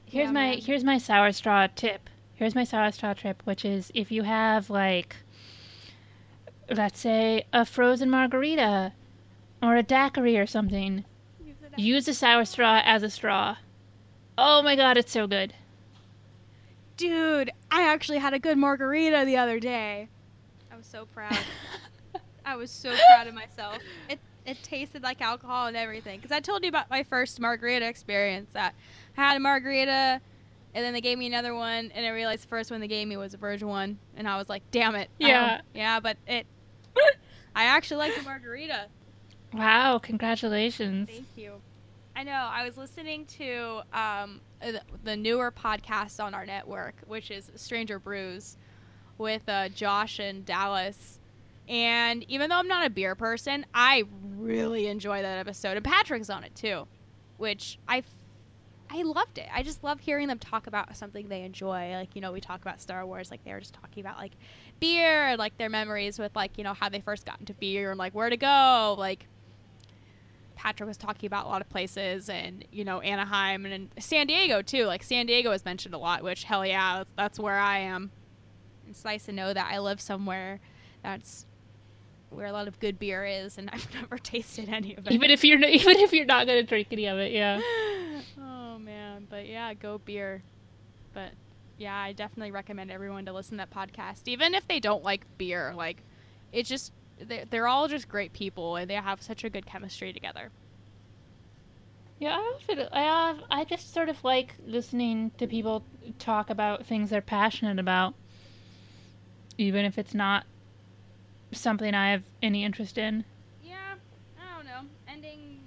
Here's 0.06 0.28
Yeah, 0.28 0.32
my 0.32 0.50
man. 0.52 0.58
here's 0.60 0.84
my 0.84 1.00
sour 1.00 1.32
straw 1.32 1.68
tip. 1.76 2.10
Here's 2.36 2.54
my 2.54 2.64
sour 2.64 2.92
straw 2.92 3.14
tip, 3.14 3.42
which 3.46 3.66
is 3.66 3.92
if 3.96 4.12
you 4.12 4.22
have 4.24 4.70
like 4.70 5.16
let's 6.70 7.00
say 7.00 7.46
a 7.54 7.66
frozen 7.66 8.10
margarita 8.10 8.94
or 9.62 9.76
a 9.76 9.84
daiquiri 9.84 10.38
or 10.38 10.46
something, 10.46 11.06
use 11.78 12.08
a 12.08 12.14
sour 12.14 12.46
straw 12.46 12.82
as 12.84 13.04
a 13.04 13.10
straw. 13.10 13.58
Oh 14.38 14.62
my 14.62 14.76
god, 14.76 14.98
it's 14.98 15.12
so 15.12 15.28
good. 15.28 15.54
Dude, 16.98 17.52
I 17.72 17.84
actually 17.84 18.20
had 18.20 18.34
a 18.34 18.40
good 18.40 18.58
margarita 18.58 19.24
the 19.26 19.38
other 19.38 19.60
day. 19.60 20.08
I 20.72 20.78
was 20.78 20.86
so 20.86 21.06
proud. 21.06 21.38
I 22.46 22.56
was 22.56 22.72
so 22.72 22.94
proud 23.10 23.28
of 23.28 23.34
myself. 23.34 23.82
It 24.08 24.20
it 24.46 24.62
tasted 24.62 25.02
like 25.04 25.20
alcohol 25.22 25.68
and 25.68 25.76
everything. 25.76 26.20
Because 26.20 26.32
I 26.32 26.40
told 26.40 26.64
you 26.64 26.70
about 26.70 26.90
my 26.90 27.04
first 27.04 27.40
margarita 27.40 27.88
experience. 27.88 28.52
That 28.54 28.76
I 29.18 29.22
had 29.22 29.38
a 29.38 29.40
margarita, 29.40 30.22
and 30.74 30.86
then 30.86 30.94
they 30.94 31.02
gave 31.02 31.18
me 31.18 31.28
another 31.28 31.56
one, 31.56 31.92
and 31.94 32.06
I 32.06 32.10
realized 32.10 32.44
the 32.44 32.48
first 32.48 32.72
one 32.72 32.80
they 32.80 32.88
gave 32.88 33.08
me 33.08 33.18
was 33.18 33.34
a 33.34 33.38
virgin 33.38 33.68
one, 33.68 33.98
and 34.16 34.28
I 34.28 34.38
was 34.38 34.48
like, 34.48 34.64
"Damn 34.72 34.96
it!" 34.96 35.10
Um, 35.22 35.28
Yeah. 35.28 35.62
yeah, 35.74 36.00
but 36.00 36.18
it. 36.28 36.46
I 37.56 37.66
actually 37.66 37.98
like 37.98 38.16
the 38.16 38.22
margarita. 38.24 38.88
Wow, 39.54 40.00
congratulations. 40.00 41.10
Thank 41.10 41.28
you. 41.36 41.62
I 42.16 42.24
know. 42.24 42.32
I 42.52 42.66
was 42.66 42.78
listening 42.78 43.26
to 43.38 43.82
um, 43.94 44.42
uh, 44.62 44.72
the- 44.74 44.82
the 45.04 45.16
newer 45.16 45.52
podcast 45.52 46.24
on 46.24 46.34
our 46.34 46.46
network, 46.46 46.96
which 47.08 47.32
is 47.32 47.52
Stranger 47.56 48.00
Brews, 48.00 48.58
with 49.18 49.48
uh, 49.48 49.70
Josh 49.70 50.20
and 50.20 50.46
Dallas. 50.46 51.20
And 51.68 52.24
even 52.30 52.50
though 52.50 52.58
I'm 52.58 52.68
not 52.68 52.86
a 52.86 52.90
beer 52.90 53.16
person, 53.16 53.66
I 53.74 54.04
really 54.38 54.88
enjoy 54.88 55.22
that 55.22 55.40
episode. 55.40 55.78
And 55.78 55.84
Patrick's 55.86 56.30
on 56.30 56.44
it 56.44 56.54
too, 56.56 56.88
which 57.38 57.80
I 57.88 58.04
I 58.90 59.02
loved 59.02 59.40
it. 59.40 59.48
I 59.54 59.64
just 59.64 59.84
love 59.84 60.00
hearing 60.00 60.28
them 60.28 60.38
talk 60.38 60.68
about 60.68 60.96
something 60.96 61.28
they 61.28 61.42
enjoy. 61.42 61.92
Like, 61.94 62.16
you 62.16 62.22
know, 62.22 62.32
we 62.32 62.40
talk 62.40 62.62
about 62.62 62.80
Star 62.82 63.06
Wars, 63.06 63.32
like 63.32 63.44
they 63.44 63.52
were 63.52 63.60
just 63.60 63.74
talking 63.74 64.02
about 64.02 64.18
like 64.18 64.34
beer 64.80 65.28
and 65.28 65.40
like 65.40 65.58
their 65.58 65.70
memories 65.70 66.20
with 66.20 66.36
like, 66.36 66.58
you 66.58 66.64
know, 66.64 66.74
how 66.74 66.90
they 66.90 67.02
first 67.02 67.26
got 67.26 67.40
into 67.40 67.54
beer 67.54 67.92
and 67.92 67.98
like 67.98 68.14
where 68.14 68.30
to 68.30 68.38
go. 68.38 68.96
Like 68.98 69.28
Patrick 70.56 70.88
was 70.88 70.98
talking 70.98 71.28
about 71.28 71.46
a 71.46 71.50
lot 71.50 71.62
of 71.62 71.70
places 71.70 72.30
and, 72.30 72.66
you 72.72 72.84
know, 72.84 73.02
Anaheim 73.02 73.66
and, 73.66 73.74
and 73.74 73.90
San 74.00 74.28
Diego 74.28 74.62
too. 74.62 74.86
Like 74.86 75.04
San 75.04 75.26
Diego 75.26 75.50
was 75.50 75.66
mentioned 75.66 75.94
a 75.94 75.98
lot, 75.98 76.24
which 76.24 76.44
hell 76.44 76.66
yeah, 76.66 77.04
that's, 77.18 77.40
where 77.40 77.58
I 77.58 77.80
am. 77.80 78.12
It's 78.90 79.04
nice 79.04 79.26
to 79.26 79.32
know 79.32 79.54
that 79.54 79.70
I 79.72 79.80
live 79.80 80.00
somewhere 80.00 80.60
that's 81.06 81.46
where 82.32 82.48
a 82.48 82.52
lot 82.52 82.68
of 82.68 82.80
good 82.80 82.98
beer 83.00 83.26
is 83.26 83.58
and 83.58 83.70
I've 83.74 83.88
never 83.94 84.18
tasted 84.18 84.70
any 84.70 84.96
of 84.96 85.06
it. 85.06 85.14
Even 85.14 85.30
if 85.30 85.44
you're 85.44 85.60
even 85.64 85.98
if 85.98 86.12
you're 86.12 86.26
not 86.26 86.48
gonna 86.48 86.64
drink 86.64 86.88
any 86.92 87.06
of 87.06 87.18
it, 87.20 87.32
yeah. 87.32 87.62
oh 88.40 88.80
man, 88.80 89.28
but 89.30 89.48
yeah, 89.48 89.74
go 89.74 90.00
beer. 90.00 90.44
But 91.14 91.32
yeah, 91.78 91.96
I 91.96 92.14
definitely 92.14 92.52
recommend 92.52 92.92
everyone 92.92 93.26
to 93.26 93.34
listen 93.34 93.58
to 93.58 93.66
that 93.66 93.72
podcast, 93.72 94.28
even 94.28 94.54
if 94.54 94.68
they 94.68 94.80
don't 94.80 95.04
like 95.04 95.26
beer. 95.38 95.74
Like, 95.76 95.98
it's 96.52 96.70
just 96.70 96.92
they're, 97.20 97.46
they're 97.50 97.68
all 97.68 97.88
just 97.88 98.08
great 98.08 98.34
people 98.34 98.76
and 98.76 98.90
they 98.90 98.96
have 98.96 99.22
such 99.22 99.44
a 99.44 99.50
good 99.50 99.66
chemistry 99.66 100.14
together. 100.14 100.52
Yeah, 102.20 102.38
I 102.38 102.54
often, 102.56 102.88
I 102.94 103.02
have, 103.02 103.40
I 103.52 103.66
just 103.66 103.94
sort 103.94 104.08
of 104.08 104.24
like 104.24 104.56
listening 104.66 105.32
to 105.38 105.48
people 105.48 105.84
talk 106.18 106.50
about 106.50 106.86
things 106.86 107.10
they're 107.10 107.22
passionate 107.22 107.78
about, 107.78 108.14
even 109.58 109.84
if 109.84 109.98
it's 109.98 110.14
not 110.14 110.46
something 111.52 111.94
I 111.94 112.12
have 112.12 112.24
any 112.42 112.64
interest 112.64 112.98
in. 112.98 113.26
Yeah, 113.64 113.96
I 114.40 114.56
don't 114.56 114.66
know. 114.66 114.90
Ending, 115.10 115.60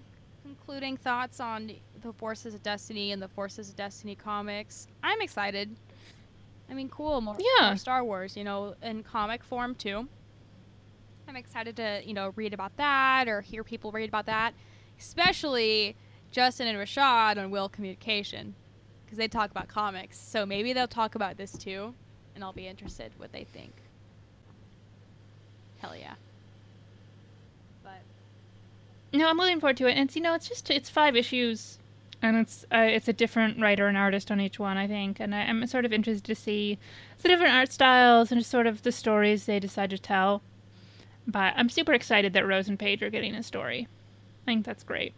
concluding 0.42 0.96
thoughts 0.96 1.38
on 1.38 1.70
the 2.02 2.12
Forces 2.14 2.54
of 2.54 2.62
Destiny 2.62 3.12
and 3.12 3.20
the 3.20 3.28
Forces 3.28 3.68
of 3.68 3.76
Destiny 3.76 4.14
comics. 4.14 4.86
I'm 5.02 5.20
excited. 5.20 5.76
I 6.70 6.74
mean, 6.74 6.88
cool. 6.88 7.20
More, 7.20 7.36
Yeah. 7.38 7.68
more 7.68 7.76
Star 7.76 8.04
Wars, 8.04 8.36
you 8.36 8.44
know, 8.44 8.74
in 8.82 9.02
comic 9.02 9.42
form 9.42 9.74
too. 9.74 10.08
I'm 11.26 11.36
excited 11.36 11.76
to, 11.76 12.02
you 12.04 12.14
know, 12.14 12.32
read 12.36 12.54
about 12.54 12.76
that 12.76 13.28
or 13.28 13.40
hear 13.42 13.62
people 13.64 13.92
read 13.92 14.08
about 14.08 14.26
that, 14.26 14.54
especially 14.98 15.96
Justin 16.30 16.66
and 16.68 16.78
Rashad 16.78 17.36
on 17.38 17.50
Will 17.50 17.68
Communication, 17.68 18.54
because 19.04 19.18
they 19.18 19.28
talk 19.28 19.50
about 19.50 19.68
comics. 19.68 20.18
So 20.18 20.46
maybe 20.46 20.72
they'll 20.72 20.86
talk 20.88 21.14
about 21.14 21.36
this 21.36 21.52
too, 21.52 21.94
and 22.34 22.42
I'll 22.44 22.52
be 22.52 22.66
interested 22.66 23.12
what 23.18 23.32
they 23.32 23.44
think. 23.44 23.72
Hell 25.78 25.94
yeah. 25.96 26.14
But 27.82 28.00
No, 29.12 29.28
I'm 29.28 29.36
looking 29.36 29.60
forward 29.60 29.76
to 29.78 29.86
it. 29.86 29.92
And 29.92 30.08
it's, 30.08 30.16
you 30.16 30.22
know, 30.22 30.34
it's 30.34 30.48
just 30.48 30.70
it's 30.70 30.90
five 30.90 31.14
issues, 31.16 31.77
and 32.20 32.36
it's 32.36 32.64
uh, 32.72 32.78
it's 32.78 33.08
a 33.08 33.12
different 33.12 33.60
writer 33.60 33.86
and 33.86 33.96
artist 33.96 34.30
on 34.30 34.40
each 34.40 34.58
one, 34.58 34.76
I 34.76 34.86
think. 34.86 35.20
And 35.20 35.34
I, 35.34 35.42
I'm 35.42 35.66
sort 35.66 35.84
of 35.84 35.92
interested 35.92 36.24
to 36.24 36.34
see 36.34 36.78
the 37.22 37.28
different 37.28 37.54
art 37.54 37.72
styles 37.72 38.32
and 38.32 38.40
just 38.40 38.50
sort 38.50 38.66
of 38.66 38.82
the 38.82 38.92
stories 38.92 39.46
they 39.46 39.60
decide 39.60 39.90
to 39.90 39.98
tell. 39.98 40.42
But 41.26 41.54
I'm 41.56 41.68
super 41.68 41.92
excited 41.92 42.32
that 42.32 42.46
Rose 42.46 42.68
and 42.68 42.78
Paige 42.78 43.02
are 43.02 43.10
getting 43.10 43.34
a 43.34 43.42
story. 43.42 43.86
I 44.42 44.44
think 44.46 44.64
that's 44.64 44.82
great. 44.82 45.12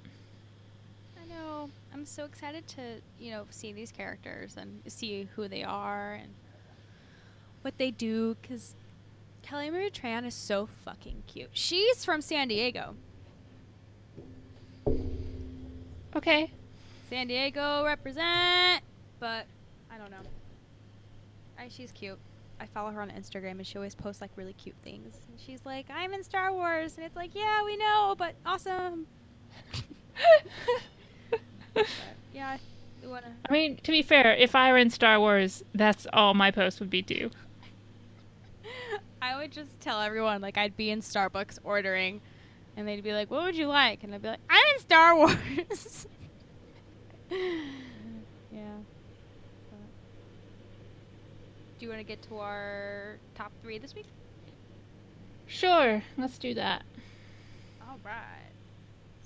I 1.23 1.33
know. 1.33 1.71
I'm 1.95 2.05
so 2.05 2.25
excited 2.25 2.67
to, 2.69 2.83
you 3.19 3.31
know, 3.31 3.47
see 3.51 3.73
these 3.73 3.93
characters 3.93 4.57
and 4.57 4.81
see 4.89 5.29
who 5.37 5.49
they 5.49 5.63
are 5.63 6.15
and 6.15 6.29
what 7.63 7.79
they 7.79 7.91
do 7.91 8.37
because 8.43 8.75
Kelly 9.43 9.71
Marie 9.71 9.91
Tran 9.91 10.27
is 10.27 10.35
so 10.35 10.69
fucking 10.85 11.23
cute. 11.27 11.51
She's 11.53 12.05
from 12.05 12.21
San 12.21 12.49
Diego. 12.49 12.95
Okay. 16.17 16.51
San 17.11 17.27
Diego 17.27 17.85
represent, 17.85 18.83
but 19.19 19.45
I 19.93 19.99
don't 19.99 20.11
know. 20.11 20.17
I, 21.59 21.69
she's 21.69 21.91
cute. 21.93 22.19
I 22.61 22.67
follow 22.67 22.91
her 22.91 23.03
on 23.03 23.11
Instagram 23.11 23.53
and 23.53 23.67
she 23.67 23.77
always 23.77 23.95
posts 23.95 24.21
like 24.21 24.31
really 24.37 24.53
cute 24.53 24.77
things. 24.85 25.17
And 25.29 25.41
she's 25.41 25.61
like, 25.65 25.87
I'm 25.93 26.15
in 26.15 26.23
Star 26.23 26.53
Wars. 26.53 26.97
And 26.97 27.05
it's 27.05 27.17
like, 27.17 27.35
yeah, 27.35 27.65
we 27.65 27.77
know, 27.77 28.15
but 28.17 28.35
awesome. 28.47 29.07
But, 31.75 31.87
yeah, 32.35 32.59
want 33.05 33.25
to. 33.25 33.31
I 33.49 33.53
mean, 33.53 33.77
to 33.79 33.91
be 33.91 34.03
fair, 34.03 34.35
if 34.35 34.55
I 34.55 34.73
were 34.73 34.79
in 34.79 34.91
Star 34.91 35.19
Wars, 35.19 35.65
that's 35.75 36.07
all 36.13 36.35
my 36.35 36.51
posts 36.51 36.81
would 36.81 36.91
be 36.91 37.03
do. 37.03 37.31
I 39.23 39.37
would 39.37 39.53
just 39.53 39.81
tell 39.81 40.01
everyone 40.01 40.41
like 40.41 40.57
I'd 40.57 40.77
be 40.77 40.91
in 40.91 41.01
Starbucks 41.01 41.59
ordering, 41.65 42.21
and 42.77 42.87
they'd 42.87 43.03
be 43.05 43.13
like, 43.13 43.31
"What 43.31 43.45
would 43.45 43.57
you 43.57 43.67
like?" 43.67 44.03
And 44.03 44.15
I'd 44.15 44.23
be 44.23 44.29
like, 44.29 44.41
"I'm 44.49 44.63
in 44.75 44.81
Star 44.81 45.17
Wars." 45.17 46.07
yeah. 48.53 48.77
But- 49.71 49.79
Do 51.79 51.87
you 51.87 51.89
want 51.89 52.01
to 52.01 52.05
get 52.05 52.23
to 52.23 52.39
our 52.39 53.19
top 53.35 53.53
three 53.63 53.79
this 53.79 53.95
week? 53.95 54.07
Sure, 55.47 56.03
let's 56.17 56.39
do 56.39 56.55
that. 56.55 56.85
All 57.89 57.99
right. 58.05 58.51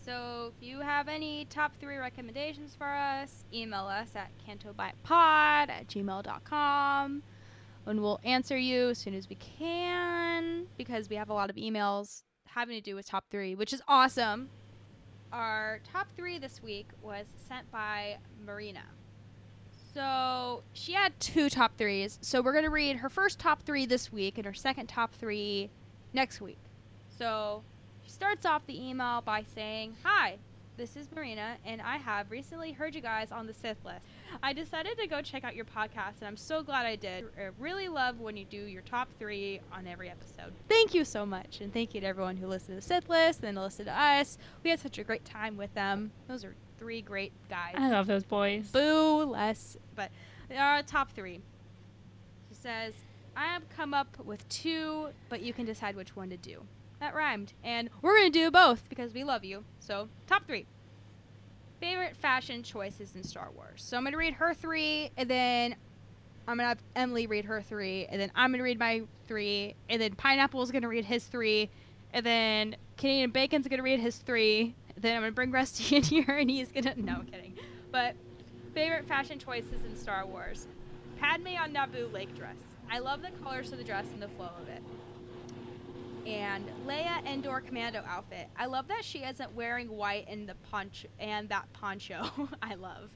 So 0.04 0.52
if 0.54 0.66
you 0.66 0.80
have 0.80 1.08
any 1.08 1.46
top 1.46 1.72
three 1.80 1.96
recommendations 1.96 2.74
for 2.74 2.86
us, 2.86 3.44
email 3.52 3.86
us 3.86 4.08
at 4.14 4.30
cantobightpod 4.46 5.68
at 5.70 5.86
gmail.com 5.88 7.22
and 7.86 8.00
we'll 8.02 8.20
answer 8.24 8.56
you 8.56 8.90
as 8.90 8.98
soon 8.98 9.14
as 9.14 9.28
we 9.28 9.36
can 9.36 10.66
because 10.76 11.08
we 11.08 11.16
have 11.16 11.30
a 11.30 11.32
lot 11.32 11.50
of 11.50 11.56
emails 11.56 12.22
having 12.46 12.76
to 12.76 12.80
do 12.80 12.94
with 12.94 13.06
top 13.06 13.24
three, 13.30 13.54
which 13.54 13.72
is 13.72 13.82
awesome. 13.88 14.48
Our 15.32 15.80
top 15.92 16.08
three 16.16 16.38
this 16.38 16.62
week 16.62 16.88
was 17.02 17.26
sent 17.48 17.70
by 17.70 18.18
Marina. 18.44 18.84
So 19.94 20.62
she 20.72 20.92
had 20.92 21.18
two 21.20 21.48
top 21.48 21.76
threes. 21.76 22.18
So 22.20 22.42
we're 22.42 22.52
going 22.52 22.64
to 22.64 22.70
read 22.70 22.96
her 22.96 23.08
first 23.08 23.38
top 23.38 23.62
three 23.62 23.86
this 23.86 24.12
week 24.12 24.38
and 24.38 24.46
her 24.46 24.54
second 24.54 24.88
top 24.88 25.14
three 25.14 25.70
next 26.12 26.40
week. 26.40 26.58
So 27.16 27.62
she 28.02 28.10
starts 28.10 28.44
off 28.44 28.66
the 28.66 28.88
email 28.88 29.22
by 29.22 29.44
saying, 29.54 29.96
Hi, 30.02 30.38
this 30.76 30.96
is 30.96 31.06
Marina, 31.12 31.56
and 31.64 31.80
I 31.80 31.98
have 31.98 32.32
recently 32.32 32.72
heard 32.72 32.96
you 32.96 33.00
guys 33.00 33.30
on 33.30 33.46
the 33.46 33.54
Sith 33.54 33.84
list. 33.84 34.04
I 34.42 34.52
decided 34.52 34.98
to 34.98 35.06
go 35.06 35.22
check 35.22 35.44
out 35.44 35.54
your 35.54 35.64
podcast, 35.64 36.18
and 36.20 36.26
I'm 36.26 36.36
so 36.36 36.62
glad 36.62 36.86
I 36.86 36.96
did. 36.96 37.24
I 37.38 37.50
really 37.58 37.88
love 37.88 38.20
when 38.20 38.36
you 38.36 38.44
do 38.44 38.56
your 38.56 38.82
top 38.82 39.08
three 39.18 39.60
on 39.72 39.86
every 39.86 40.10
episode. 40.10 40.52
Thank 40.68 40.94
you 40.94 41.04
so 41.04 41.24
much, 41.24 41.60
and 41.60 41.72
thank 41.72 41.94
you 41.94 42.00
to 42.00 42.06
everyone 42.06 42.36
who 42.36 42.46
listened 42.46 42.80
to 42.80 42.86
Sith 42.86 43.08
list 43.08 43.42
and 43.42 43.56
listened 43.56 43.86
to 43.86 43.98
us. 43.98 44.38
We 44.62 44.70
had 44.70 44.80
such 44.80 44.98
a 44.98 45.04
great 45.04 45.24
time 45.24 45.56
with 45.56 45.72
them. 45.74 46.10
Those 46.28 46.44
are 46.44 46.54
three 46.78 47.02
great 47.02 47.32
guys. 47.48 47.74
I 47.76 47.90
love 47.90 48.06
those 48.06 48.24
boys. 48.24 48.68
Boo 48.68 49.24
less, 49.24 49.76
but 49.94 50.10
they 50.48 50.56
our 50.56 50.82
top 50.82 51.12
three. 51.12 51.40
She 52.48 52.54
says, 52.54 52.94
I 53.36 53.46
have 53.46 53.68
come 53.70 53.94
up 53.94 54.24
with 54.24 54.48
two, 54.48 55.08
but 55.28 55.42
you 55.42 55.52
can 55.52 55.64
decide 55.64 55.96
which 55.96 56.14
one 56.14 56.30
to 56.30 56.36
do. 56.36 56.62
That 57.00 57.14
rhymed. 57.14 57.52
And 57.62 57.90
we're 58.02 58.16
going 58.18 58.32
to 58.32 58.38
do 58.38 58.50
both 58.50 58.88
because 58.88 59.12
we 59.12 59.24
love 59.24 59.44
you. 59.44 59.64
So, 59.80 60.08
top 60.26 60.46
three. 60.46 60.66
Favorite 61.80 62.16
fashion 62.16 62.62
choices 62.62 63.14
in 63.14 63.22
Star 63.22 63.48
Wars. 63.54 63.82
So, 63.82 63.96
I'm 63.96 64.04
to 64.04 64.16
read 64.16 64.34
her 64.34 64.54
three, 64.54 65.10
and 65.16 65.28
then 65.28 65.76
I'm 66.46 66.58
to 66.58 66.64
have 66.64 66.78
Emily 66.94 67.26
read 67.26 67.44
her 67.46 67.62
three, 67.62 68.06
and 68.06 68.20
then 68.20 68.30
I'm 68.34 68.52
to 68.52 68.62
read 68.62 68.78
my 68.78 69.02
three, 69.26 69.74
and 69.88 70.00
then 70.00 70.14
Pineapple's 70.14 70.70
to 70.70 70.88
read 70.88 71.04
his 71.04 71.24
three, 71.24 71.70
and 72.12 72.24
then 72.24 72.76
Canadian 72.96 73.30
Bacon's 73.30 73.66
to 73.66 73.82
read 73.82 74.00
his 74.00 74.16
three. 74.18 74.74
Then 74.96 75.16
I'm 75.16 75.22
to 75.24 75.32
bring 75.32 75.50
Rusty 75.50 75.96
in 75.96 76.02
here, 76.02 76.24
and 76.28 76.50
he's 76.50 76.68
to. 76.70 77.00
No, 77.00 77.14
I'm 77.14 77.26
kidding. 77.26 77.54
But 77.90 78.14
favorite 78.74 79.06
fashion 79.06 79.38
choices 79.38 79.84
in 79.84 79.96
Star 79.96 80.26
Wars. 80.26 80.66
Padme 81.20 81.56
on 81.58 81.72
Naboo 81.72 82.12
lake 82.12 82.34
dress. 82.36 82.56
I 82.90 82.98
love 82.98 83.22
the 83.22 83.30
colors 83.42 83.72
of 83.72 83.78
the 83.78 83.84
dress 83.84 84.06
and 84.12 84.22
the 84.22 84.28
flow 84.28 84.50
of 84.60 84.68
it. 84.68 84.82
And 86.26 86.64
Leia 86.86 87.24
Endor 87.26 87.60
commando 87.60 88.02
outfit. 88.06 88.48
I 88.56 88.66
love 88.66 88.88
that 88.88 89.04
she 89.04 89.18
isn't 89.18 89.54
wearing 89.54 89.88
white 89.88 90.26
and 90.28 90.48
the 90.48 90.54
poncho 90.70 91.08
and 91.18 91.48
that 91.50 91.70
poncho. 91.74 92.30
I 92.62 92.74
love. 92.76 93.10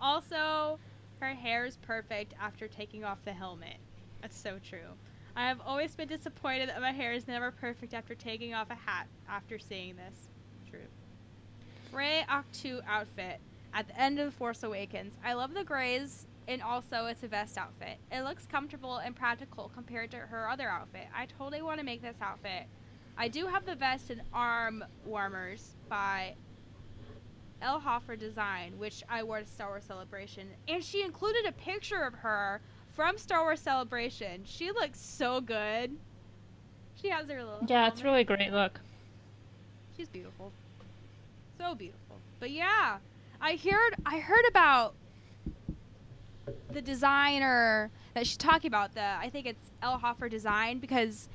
Also, 0.00 0.78
her 1.20 1.34
hair 1.34 1.66
is 1.66 1.76
perfect 1.76 2.32
after 2.40 2.66
taking 2.66 3.04
off 3.04 3.18
the 3.24 3.32
helmet. 3.32 3.76
That's 4.22 4.38
so 4.38 4.58
true. 4.66 4.96
I 5.36 5.46
have 5.46 5.60
always 5.64 5.94
been 5.94 6.08
disappointed 6.08 6.70
that 6.70 6.80
my 6.80 6.92
hair 6.92 7.12
is 7.12 7.28
never 7.28 7.50
perfect 7.50 7.92
after 7.92 8.14
taking 8.14 8.54
off 8.54 8.70
a 8.70 8.74
hat 8.74 9.08
after 9.28 9.58
seeing 9.58 9.96
this. 9.96 10.28
True. 10.70 10.80
Rey 11.92 12.24
Ahch-To 12.28 12.80
outfit 12.88 13.40
at 13.74 13.88
the 13.88 14.00
end 14.00 14.18
of 14.18 14.26
the 14.26 14.32
Force 14.32 14.62
Awakens. 14.62 15.12
I 15.24 15.34
love 15.34 15.52
the 15.52 15.64
grays 15.64 16.26
and 16.48 16.62
also 16.62 17.06
it's 17.06 17.22
a 17.22 17.28
vest 17.28 17.58
outfit. 17.58 17.98
It 18.10 18.22
looks 18.22 18.46
comfortable 18.46 18.96
and 18.96 19.14
practical 19.14 19.70
compared 19.74 20.10
to 20.12 20.16
her 20.16 20.48
other 20.48 20.68
outfit. 20.68 21.06
I 21.14 21.26
totally 21.26 21.62
want 21.62 21.78
to 21.78 21.84
make 21.84 22.00
this 22.02 22.16
outfit. 22.22 22.64
I 23.18 23.28
do 23.28 23.46
have 23.46 23.66
the 23.66 23.74
vest 23.74 24.10
and 24.10 24.22
arm 24.32 24.82
warmers 25.04 25.76
by 25.88 26.34
El 27.60 27.78
Hoffer 27.78 28.16
Design, 28.16 28.72
which 28.78 29.02
I 29.08 29.22
wore 29.22 29.40
to 29.40 29.46
Star 29.46 29.68
Wars 29.68 29.84
Celebration, 29.84 30.48
and 30.68 30.82
she 30.82 31.02
included 31.02 31.44
a 31.46 31.52
picture 31.52 32.02
of 32.02 32.14
her 32.14 32.60
from 32.94 33.18
Star 33.18 33.42
Wars 33.42 33.60
Celebration. 33.60 34.42
She 34.44 34.70
looks 34.70 34.98
so 34.98 35.40
good. 35.40 35.96
She 37.00 37.10
has 37.10 37.28
her 37.28 37.44
little 37.44 37.66
Yeah, 37.68 37.88
it's 37.88 38.02
really 38.02 38.24
great 38.24 38.52
look. 38.52 38.80
She's 39.96 40.08
beautiful. 40.08 40.52
So 41.58 41.74
beautiful. 41.74 42.16
But 42.40 42.52
yeah, 42.52 42.98
I 43.40 43.56
heard 43.56 43.96
I 44.06 44.20
heard 44.20 44.44
about 44.48 44.94
the 46.70 46.82
designer 46.82 47.90
that 48.14 48.26
she's 48.26 48.36
talking 48.36 48.68
about. 48.68 48.94
The 48.94 49.02
I 49.02 49.30
think 49.30 49.46
it's 49.46 49.70
Elle 49.82 49.98
Hoffer 49.98 50.28
Design 50.28 50.78
because 50.78 51.28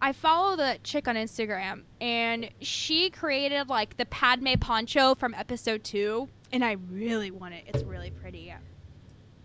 I 0.00 0.12
follow 0.12 0.56
the 0.56 0.78
chick 0.82 1.08
on 1.08 1.16
Instagram 1.16 1.82
and 2.00 2.50
she 2.60 3.10
created 3.10 3.68
like 3.68 3.96
the 3.96 4.06
Padme 4.06 4.54
poncho 4.60 5.14
from 5.14 5.34
episode 5.34 5.84
two, 5.84 6.28
and 6.52 6.64
I 6.64 6.76
really 6.90 7.30
want 7.30 7.54
it. 7.54 7.64
It's 7.66 7.82
really 7.82 8.10
pretty. 8.10 8.52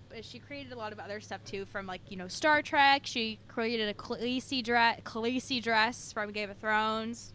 But 0.09 0.26
she 0.26 0.39
created 0.39 0.74
a 0.74 0.76
lot 0.76 0.91
of 0.91 0.99
other 0.99 1.20
stuff 1.22 1.43
too 1.43 1.65
from 1.65 1.86
like 1.86 2.01
you 2.09 2.17
know 2.17 2.28
Star 2.28 2.61
Trek. 2.61 3.03
She 3.05 3.39
created 3.47 3.89
a 3.89 3.93
Khaleesi 3.93 4.63
dress, 4.63 4.99
Khaleesi 5.01 5.61
dress 5.61 6.11
from 6.11 6.32
Game 6.32 6.49
of 6.49 6.57
Thrones. 6.57 7.34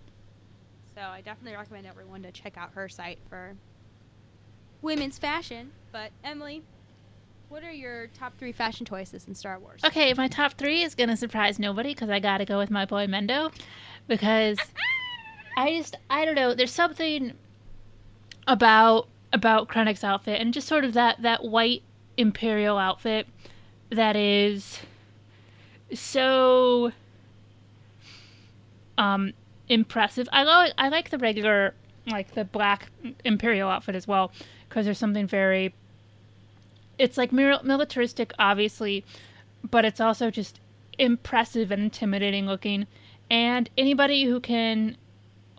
So 0.95 1.01
I 1.01 1.23
definitely 1.23 1.57
recommend 1.57 1.87
everyone 1.87 2.23
to 2.23 2.31
check 2.31 2.57
out 2.57 2.73
her 2.75 2.89
site 2.89 3.19
for 3.29 3.57
women's 4.81 5.19
fashion. 5.19 5.73
But 5.91 6.11
Emily, 6.23 6.63
what 7.55 7.63
are 7.63 7.71
your 7.71 8.09
top 8.09 8.37
three 8.37 8.51
fashion 8.51 8.85
choices 8.85 9.29
in 9.29 9.35
Star 9.37 9.61
Wars? 9.61 9.81
Okay, 9.85 10.13
my 10.15 10.27
top 10.27 10.55
three 10.55 10.83
is 10.83 10.97
gonna 10.97 11.17
surprise 11.17 11.61
nobody 11.61 11.95
because 11.95 12.11
I 12.11 12.19
gotta 12.19 12.45
go 12.45 12.59
with 12.59 12.69
my 12.69 12.85
boy 12.85 13.07
Mendo, 13.07 13.55
because 14.09 14.59
I 15.57 15.77
just 15.79 15.97
I 16.11 16.25
don't 16.25 16.35
know. 16.35 16.53
There's 16.53 16.73
something 16.73 17.33
about 18.49 19.07
about 19.33 19.69
Krennic's 19.69 20.03
outfit 20.03 20.41
and 20.41 20.53
just 20.53 20.67
sort 20.67 20.85
of 20.85 20.95
that 20.95 21.23
that 21.23 21.45
white 21.45 21.85
imperial 22.17 22.77
outfit 22.77 23.29
that 23.91 24.17
is 24.17 24.81
so 25.93 26.91
um 28.99 29.33
impressive. 29.69 30.29
I 30.33 30.43
like 30.43 30.73
I 30.77 30.89
like 30.89 31.11
the 31.11 31.19
regular 31.19 31.73
like 32.09 32.35
the 32.35 32.45
black 32.45 32.91
imperial 33.25 33.71
outfit 33.71 33.95
as 33.95 34.09
well 34.09 34.33
because 34.69 34.87
there's 34.87 34.99
something 34.99 35.29
very 35.29 35.73
it's 36.99 37.17
like 37.17 37.33
militaristic 37.33 38.33
obviously 38.39 39.05
but 39.71 39.85
it's 39.85 40.01
also 40.01 40.31
just 40.31 40.61
impressive 40.99 41.71
and 41.71 41.83
intimidating 41.83 42.47
looking 42.47 42.87
and 43.31 43.69
anybody 43.77 44.25
who 44.25 44.39
can 44.41 44.97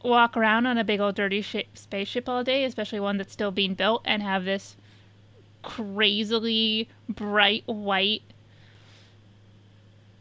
walk 0.04 0.38
around 0.38 0.66
on 0.66 0.78
a 0.78 0.84
big 0.84 1.00
old 1.00 1.16
dirty 1.16 1.42
sh- 1.42 1.68
spaceship 1.74 2.30
all 2.30 2.44
day 2.44 2.64
especially 2.64 3.00
one 3.00 3.18
that's 3.18 3.34
still 3.34 3.52
being 3.52 3.74
built 3.74 4.02
and 4.06 4.22
have 4.22 4.46
this 4.46 4.76
crazily 5.64 6.88
bright 7.10 7.64
white 7.66 8.22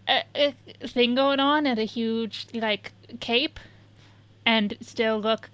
uh, 0.08 0.22
uh 0.34 0.50
thing 0.80 1.14
going 1.14 1.38
on 1.38 1.66
and 1.66 1.78
a 1.78 1.84
huge 1.84 2.46
like 2.54 2.92
cape 3.20 3.60
and 4.46 4.76
still 4.80 5.18
look 5.18 5.50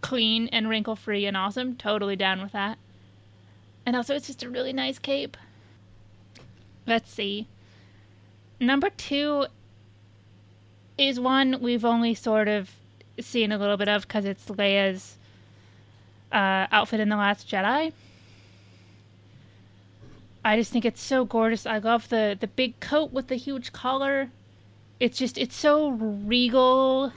clean 0.00 0.48
and 0.48 0.68
wrinkle 0.68 0.96
free 0.96 1.26
and 1.26 1.36
awesome, 1.36 1.76
totally 1.76 2.16
down 2.16 2.42
with 2.42 2.52
that. 2.52 2.78
And 3.84 3.96
also, 3.96 4.14
it's 4.14 4.26
just 4.26 4.42
a 4.42 4.50
really 4.50 4.72
nice 4.72 4.98
cape. 4.98 5.36
Let's 6.86 7.10
see. 7.10 7.46
Number 8.60 8.90
two 8.90 9.46
is 10.98 11.18
one 11.18 11.58
we've 11.60 11.84
only 11.84 12.14
sort 12.14 12.48
of 12.48 12.70
seen 13.20 13.52
a 13.52 13.58
little 13.58 13.76
bit 13.76 13.88
of 13.88 14.02
because 14.02 14.24
it's 14.24 14.44
Leia's 14.46 15.16
uh, 16.30 16.66
outfit 16.70 17.00
in 17.00 17.08
The 17.08 17.16
Last 17.16 17.48
Jedi. 17.48 17.92
I 20.44 20.56
just 20.56 20.72
think 20.72 20.84
it's 20.84 21.00
so 21.00 21.24
gorgeous. 21.24 21.66
I 21.66 21.78
love 21.78 22.08
the, 22.08 22.36
the 22.38 22.48
big 22.48 22.80
coat 22.80 23.12
with 23.12 23.28
the 23.28 23.36
huge 23.36 23.72
collar. 23.72 24.30
It's 24.98 25.18
just, 25.18 25.38
it's 25.38 25.56
so 25.56 25.90
regal 25.90 27.12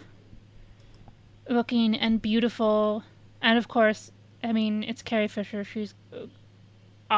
looking 1.50 1.96
and 1.96 2.22
beautiful. 2.22 3.04
And 3.42 3.58
of 3.58 3.68
course, 3.68 4.12
I 4.44 4.52
mean, 4.52 4.84
it's 4.84 5.02
Carrie 5.02 5.28
Fisher. 5.28 5.64
She's 5.64 5.94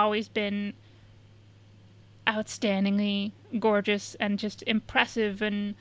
always 0.01 0.27
been 0.27 0.73
outstandingly 2.27 3.31
gorgeous 3.59 4.15
and 4.15 4.37
just 4.37 4.63
impressive. 4.67 5.41
And 5.41 5.75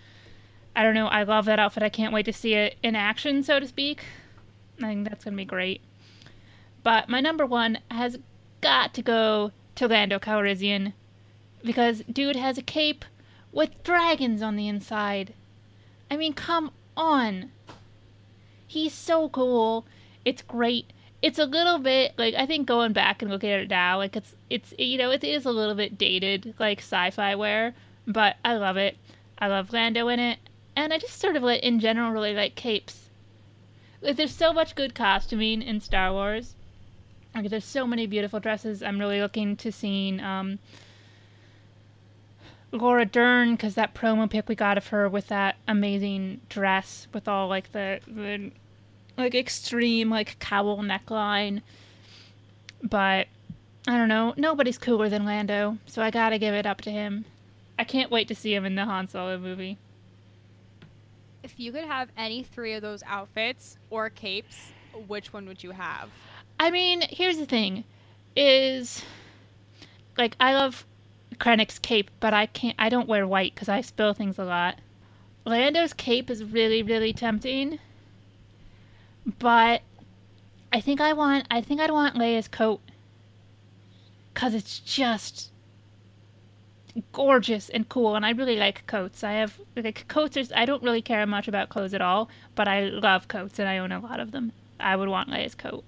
I 0.75 0.83
don't 0.83 0.95
know, 0.95 1.09
I 1.09 1.23
love 1.23 1.45
that 1.47 1.59
outfit. 1.59 1.83
I 1.83 1.89
can't 1.89 2.13
wait 2.13 2.27
to 2.27 2.33
see 2.33 2.55
it 2.55 2.77
in 2.83 2.95
action, 2.95 3.43
so 3.43 3.59
to 3.59 3.67
speak. 3.67 4.05
I 4.83 4.87
think 4.87 5.09
that's 5.09 5.25
to 5.25 5.31
be 5.31 5.45
great. 5.45 5.81
But 6.83 7.09
my 7.09 7.21
number 7.21 7.45
one 7.45 7.79
has 7.91 8.19
got 8.61 8.95
to 8.95 9.03
go 9.03 9.53
to 9.75 9.89
Lando 9.89 10.19
Calrissian 10.19 10.93
because 11.65 12.03
dude 12.11 12.37
has 12.37 12.59
a 12.59 12.63
cape 12.63 13.05
with 13.53 13.83
dragons 13.83 14.43
on 14.43 14.57
the 14.57 14.69
inside. 14.69 15.35
I 16.11 16.17
mean, 16.17 16.33
come 16.33 16.71
on. 16.97 17.51
He's 18.67 18.93
so 18.93 19.29
cool. 19.29 19.87
It's 20.25 20.43
great. 20.43 20.93
It's 21.27 21.41
a 21.41 21.45
little 21.45 21.79
bit 21.79 22.15
like 22.17 22.35
I 22.35 22.47
think 22.47 22.69
going 22.69 22.93
back 22.93 23.21
and 23.21 23.31
looking 23.31 23.51
at 23.51 23.59
it 23.61 23.69
now, 23.69 23.99
like 23.99 24.15
it's 24.15 24.37
it's 24.49 24.73
you 24.79 24.97
know 24.97 25.11
it 25.11 25.25
is 25.25 25.45
a 25.45 25.51
little 25.51 25.75
bit 25.75 25.99
dated, 25.99 26.55
like 26.61 26.79
sci-fi 26.79 27.35
wear, 27.35 27.75
but 28.07 28.37
I 28.45 28.55
love 28.55 28.77
it. 28.77 28.97
I 29.37 29.49
love 29.49 29.73
Lando 29.73 30.07
in 30.07 30.21
it, 30.21 30.39
and 30.77 30.93
I 30.93 30.99
just 30.99 31.21
sort 31.21 31.35
of 31.35 31.43
like 31.43 31.63
in 31.65 31.81
general 31.81 32.13
really 32.13 32.33
like 32.33 32.55
capes. 32.55 33.11
Like 34.01 34.15
there's 34.15 34.35
so 34.35 34.53
much 34.53 34.77
good 34.77 34.95
costuming 34.95 35.63
in 35.63 35.81
Star 35.81 36.13
Wars. 36.13 36.55
Like 37.35 37.51
there's 37.51 37.65
so 37.65 37.89
many 37.89 38.07
beautiful 38.07 38.39
dresses. 38.39 38.81
I'm 38.83 39.01
really 39.01 39.21
looking 39.21 39.57
to 39.57 39.73
seeing 39.73 40.21
um, 40.21 40.61
Laura 42.71 43.05
Dern 43.05 43.57
because 43.57 43.75
that 43.75 43.95
promo 43.95 44.31
pic 44.31 44.49
we 44.49 44.55
got 44.55 44.79
of 44.79 44.87
her 44.89 45.09
with 45.09 45.27
that 45.27 45.57
amazing 45.67 46.41
dress 46.49 47.09
with 47.13 47.27
all 47.27 47.49
like 47.49 47.73
the 47.73 47.99
the 48.07 48.53
like 49.17 49.35
extreme 49.35 50.11
like 50.11 50.39
cowl 50.39 50.79
neckline. 50.83 51.63
But 52.83 53.29
I 53.89 53.97
don't 53.97 54.09
know. 54.09 54.35
Nobody's 54.37 54.79
cooler 54.79 55.09
than 55.09 55.25
Lando, 55.25 55.79
so 55.87 56.03
I 56.03 56.11
gotta 56.11 56.39
give 56.39 56.55
it 56.55 56.67
up 56.67 56.81
to 56.83 56.91
him. 56.91 57.25
I 57.79 57.85
can't 57.85 58.11
wait 58.11 58.29
to 58.29 58.35
see 58.35 58.55
him 58.55 58.65
in 58.65 58.75
the 58.75 58.85
Han 58.85 59.09
Solo 59.09 59.39
movie. 59.39 59.79
If 61.43 61.55
you 61.59 61.73
could 61.73 61.85
have 61.85 62.09
any 62.17 62.43
three 62.43 62.73
of 62.73 62.83
those 62.83 63.03
outfits 63.07 63.79
or 63.91 64.11
capes, 64.11 64.73
which 65.07 65.33
one 65.33 65.47
would 65.47 65.63
you 65.63 65.71
have? 65.71 66.11
I 66.59 66.71
mean, 66.71 67.03
here's 67.09 67.37
the 67.37 67.47
thing: 67.47 67.85
is 68.35 69.03
like 70.19 70.37
I 70.41 70.55
love 70.55 70.85
Krennic's 71.39 71.79
cape, 71.79 72.11
but 72.21 72.35
I 72.35 72.47
can't. 72.47 72.75
I 72.79 72.89
don't 72.89 73.09
wear 73.09 73.27
white 73.27 73.55
because 73.55 73.69
I 73.69 73.81
spill 73.81 74.15
things 74.15 74.39
a 74.39 74.45
lot. 74.45 74.79
Lando's 75.45 75.93
cape 75.93 76.29
is 76.29 76.43
really, 76.43 76.83
really 76.83 77.13
tempting, 77.13 77.79
but 79.39 79.83
I 80.73 80.81
think 80.81 81.01
I 81.01 81.13
want. 81.13 81.47
I 81.51 81.61
think 81.61 81.81
I'd 81.81 81.91
want 81.91 82.17
Leia's 82.17 82.49
coat 82.49 82.81
because 84.33 84.55
it's 84.55 84.79
just 84.81 85.51
gorgeous 87.13 87.69
and 87.69 87.89
cool, 87.89 88.15
and 88.15 88.25
I 88.25 88.31
really 88.31 88.57
like 88.57 88.87
coats. 88.87 89.25
I 89.25 89.33
have 89.33 89.59
like 89.77 90.07
coats. 90.09 90.37
Is, 90.37 90.53
I 90.55 90.65
don't 90.65 90.83
really 90.83 91.03
care 91.03 91.27
much 91.27 91.49
about 91.49 91.69
clothes 91.69 91.95
at 91.95 92.01
all, 92.01 92.29
but 92.55 92.69
I 92.69 92.85
love 92.85 93.29
coats, 93.29 93.59
and 93.59 93.69
I 93.69 93.79
own 93.79 93.93
a 93.93 94.01
lot 94.01 94.21
of 94.21 94.31
them. 94.31 94.53
I 94.79 94.95
would 94.95 95.09
want 95.09 95.31
Leia's 95.31 95.55
coat 95.55 95.85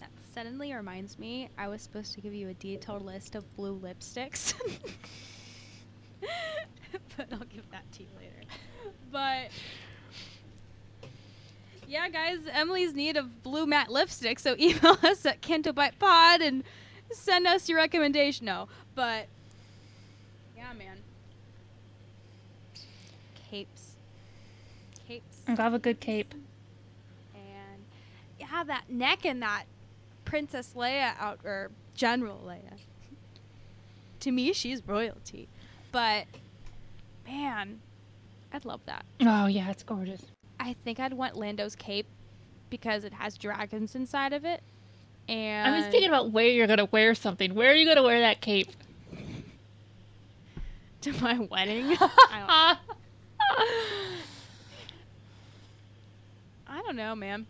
That 0.00 0.10
suddenly 0.34 0.74
reminds 0.74 1.20
me 1.20 1.48
I 1.56 1.68
was 1.68 1.82
supposed 1.82 2.14
to 2.14 2.20
give 2.20 2.34
you 2.34 2.48
a 2.48 2.54
detailed 2.54 3.04
list 3.04 3.36
of 3.36 3.56
blue 3.56 3.78
lipsticks. 3.78 4.54
but 6.20 7.28
I'll 7.32 7.38
give 7.38 7.70
that 7.70 7.90
to 7.92 8.02
you 8.02 8.08
later. 8.18 8.42
But 9.12 9.50
yeah, 11.90 12.08
guys, 12.08 12.38
Emily's 12.52 12.94
need 12.94 13.16
of 13.16 13.42
blue 13.42 13.66
matte 13.66 13.90
lipstick, 13.90 14.38
so 14.38 14.54
email 14.58 14.96
us 15.02 15.26
at 15.26 15.40
Pod 15.98 16.40
and 16.40 16.62
send 17.10 17.48
us 17.48 17.68
your 17.68 17.78
recommendation. 17.78 18.46
No, 18.46 18.68
but 18.94 19.26
yeah, 20.56 20.72
man. 20.72 20.98
Capes. 23.50 23.96
Capes. 25.08 25.38
I 25.48 25.54
love 25.54 25.74
a 25.74 25.80
good 25.80 25.98
cape. 25.98 26.32
And 27.34 27.82
yeah, 28.38 28.62
that 28.62 28.88
neck 28.88 29.26
and 29.26 29.42
that 29.42 29.64
Princess 30.24 30.74
Leia 30.76 31.14
out 31.18 31.40
or 31.44 31.72
General 31.94 32.40
Leia. 32.46 32.78
to 34.20 34.30
me, 34.30 34.52
she's 34.52 34.86
royalty. 34.86 35.48
But 35.90 36.26
man, 37.26 37.80
I'd 38.52 38.64
love 38.64 38.80
that. 38.86 39.04
Oh 39.22 39.46
yeah, 39.46 39.70
it's 39.70 39.82
gorgeous. 39.82 40.29
I 40.60 40.74
think 40.84 41.00
I'd 41.00 41.14
want 41.14 41.36
Lando's 41.36 41.74
cape 41.74 42.06
because 42.68 43.04
it 43.04 43.14
has 43.14 43.38
dragons 43.38 43.94
inside 43.94 44.34
of 44.34 44.44
it. 44.44 44.62
And 45.26 45.74
I 45.74 45.78
was 45.78 45.86
thinking 45.86 46.08
about 46.08 46.30
where 46.32 46.46
you're 46.46 46.66
gonna 46.66 46.84
wear 46.84 47.14
something. 47.14 47.54
Where 47.54 47.70
are 47.70 47.74
you 47.74 47.86
gonna 47.86 48.02
wear 48.02 48.20
that 48.20 48.42
cape? 48.42 48.68
to 51.00 51.12
my 51.22 51.38
wedding. 51.38 51.96
I, 51.98 52.76
don't 53.56 53.58
I 56.68 56.82
don't 56.82 56.96
know, 56.96 57.16
man. 57.16 57.46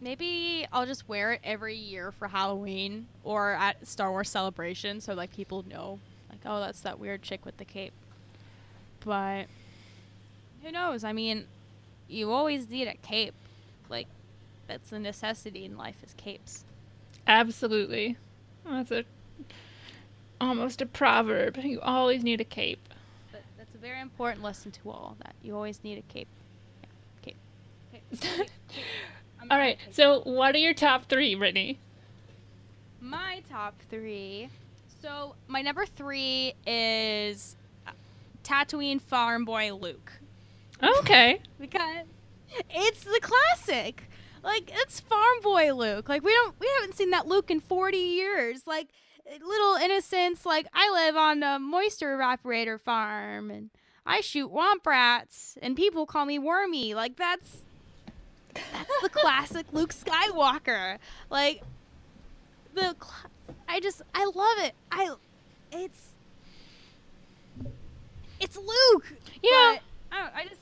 Maybe 0.00 0.66
I'll 0.72 0.86
just 0.86 1.08
wear 1.08 1.32
it 1.32 1.40
every 1.42 1.76
year 1.76 2.12
for 2.12 2.28
Halloween 2.28 3.06
or 3.24 3.52
at 3.52 3.86
Star 3.86 4.10
Wars 4.10 4.28
Celebration 4.28 5.00
so 5.00 5.14
like 5.14 5.34
people 5.34 5.64
know 5.70 5.98
like 6.28 6.40
oh 6.44 6.60
that's 6.60 6.80
that 6.80 6.98
weird 6.98 7.22
chick 7.22 7.46
with 7.46 7.56
the 7.56 7.64
cape. 7.64 7.94
But 9.04 9.46
who 10.62 10.70
knows? 10.72 11.02
I 11.04 11.12
mean, 11.12 11.46
you 12.08 12.30
always 12.30 12.68
need 12.68 12.88
a 12.88 12.96
cape. 12.96 13.34
Like 13.88 14.08
That's 14.66 14.92
a 14.92 14.98
necessity 14.98 15.64
in 15.64 15.76
life 15.76 15.96
is 16.04 16.14
capes. 16.16 16.64
Absolutely. 17.26 18.16
That's 18.64 18.90
a 18.90 19.04
almost 20.40 20.82
a 20.82 20.86
proverb. 20.86 21.56
You 21.58 21.80
always 21.80 22.22
need 22.22 22.40
a 22.40 22.44
cape. 22.44 22.88
But 23.32 23.42
that's 23.56 23.74
a 23.74 23.78
very 23.78 24.00
important 24.00 24.42
lesson 24.42 24.70
to 24.72 24.90
all 24.90 25.16
that 25.20 25.34
you 25.42 25.54
always 25.54 25.82
need 25.82 25.98
a 25.98 26.12
cape. 26.12 26.28
Yeah, 26.82 26.88
cape. 27.22 27.36
cape. 27.92 28.20
cape. 28.20 28.48
I'm 29.40 29.50
All 29.50 29.58
right. 29.58 29.78
So, 29.90 30.20
what 30.22 30.54
are 30.54 30.58
your 30.58 30.74
top 30.74 31.06
three, 31.08 31.34
Brittani? 31.36 31.76
my 33.00 33.42
top 33.48 33.74
three. 33.88 34.48
So 35.00 35.34
my 35.46 35.62
number 35.62 35.86
three 35.86 36.54
is 36.66 37.56
Tatooine 38.42 39.00
Farm 39.00 39.44
Boy 39.44 39.72
Luke 39.72 40.12
Okay. 40.82 41.40
because 41.60 42.04
it's 42.70 43.04
the 43.04 43.20
classic. 43.20 44.08
Like 44.42 44.70
it's 44.72 45.00
Farm 45.00 45.40
Boy 45.42 45.72
Luke. 45.74 46.08
Like 46.08 46.22
we 46.22 46.32
don't 46.32 46.54
we 46.60 46.70
haven't 46.78 46.96
seen 46.96 47.10
that 47.10 47.26
Luke 47.26 47.50
in 47.50 47.60
forty 47.60 47.96
years. 47.98 48.66
Like 48.66 48.88
little 49.44 49.74
innocence. 49.74 50.46
Like 50.46 50.66
I 50.72 50.90
live 50.92 51.16
on 51.16 51.42
a 51.42 51.58
moisture 51.58 52.16
evaporator 52.16 52.80
farm 52.80 53.50
and 53.50 53.70
I 54.04 54.20
shoot 54.20 54.52
womp 54.52 54.86
rats 54.86 55.58
and 55.60 55.76
people 55.76 56.06
call 56.06 56.26
me 56.26 56.38
Wormy. 56.38 56.94
Like 56.94 57.16
that's 57.16 57.58
that's 58.54 59.02
the 59.02 59.08
classic 59.08 59.66
Luke 59.72 59.92
Skywalker. 59.92 60.98
Like 61.28 61.62
the 62.74 62.94
cl- 63.02 63.30
I 63.68 63.80
just 63.80 64.02
I 64.14 64.24
love 64.26 64.58
it. 64.58 64.74
I 64.92 65.14
it's 65.72 66.12
it's 68.38 68.56
Luke. 68.56 69.12
Yeah. 69.42 69.78
But 70.10 70.16
I, 70.16 70.28
I 70.36 70.44
just 70.44 70.60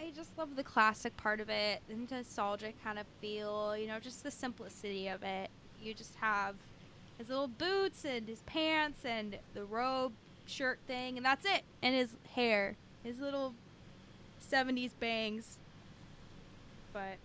I 0.00 0.10
just 0.16 0.36
love 0.38 0.56
the 0.56 0.64
classic 0.64 1.14
part 1.18 1.40
of 1.40 1.50
it, 1.50 1.82
the 1.86 1.94
nostalgic 1.94 2.82
kind 2.82 2.98
of 2.98 3.06
feel. 3.20 3.76
You 3.76 3.86
know, 3.86 3.98
just 4.00 4.22
the 4.22 4.30
simplicity 4.30 5.08
of 5.08 5.22
it. 5.22 5.50
You 5.82 5.92
just 5.92 6.14
have 6.16 6.54
his 7.18 7.28
little 7.28 7.48
boots 7.48 8.06
and 8.06 8.26
his 8.26 8.40
pants 8.40 9.04
and 9.04 9.36
the 9.52 9.64
robe 9.64 10.12
shirt 10.46 10.78
thing, 10.86 11.18
and 11.18 11.26
that's 11.26 11.44
it. 11.44 11.62
And 11.82 11.94
his 11.94 12.08
hair, 12.34 12.76
his 13.04 13.18
little 13.18 13.52
'70s 14.50 14.92
bangs. 14.98 15.58
But 16.94 17.18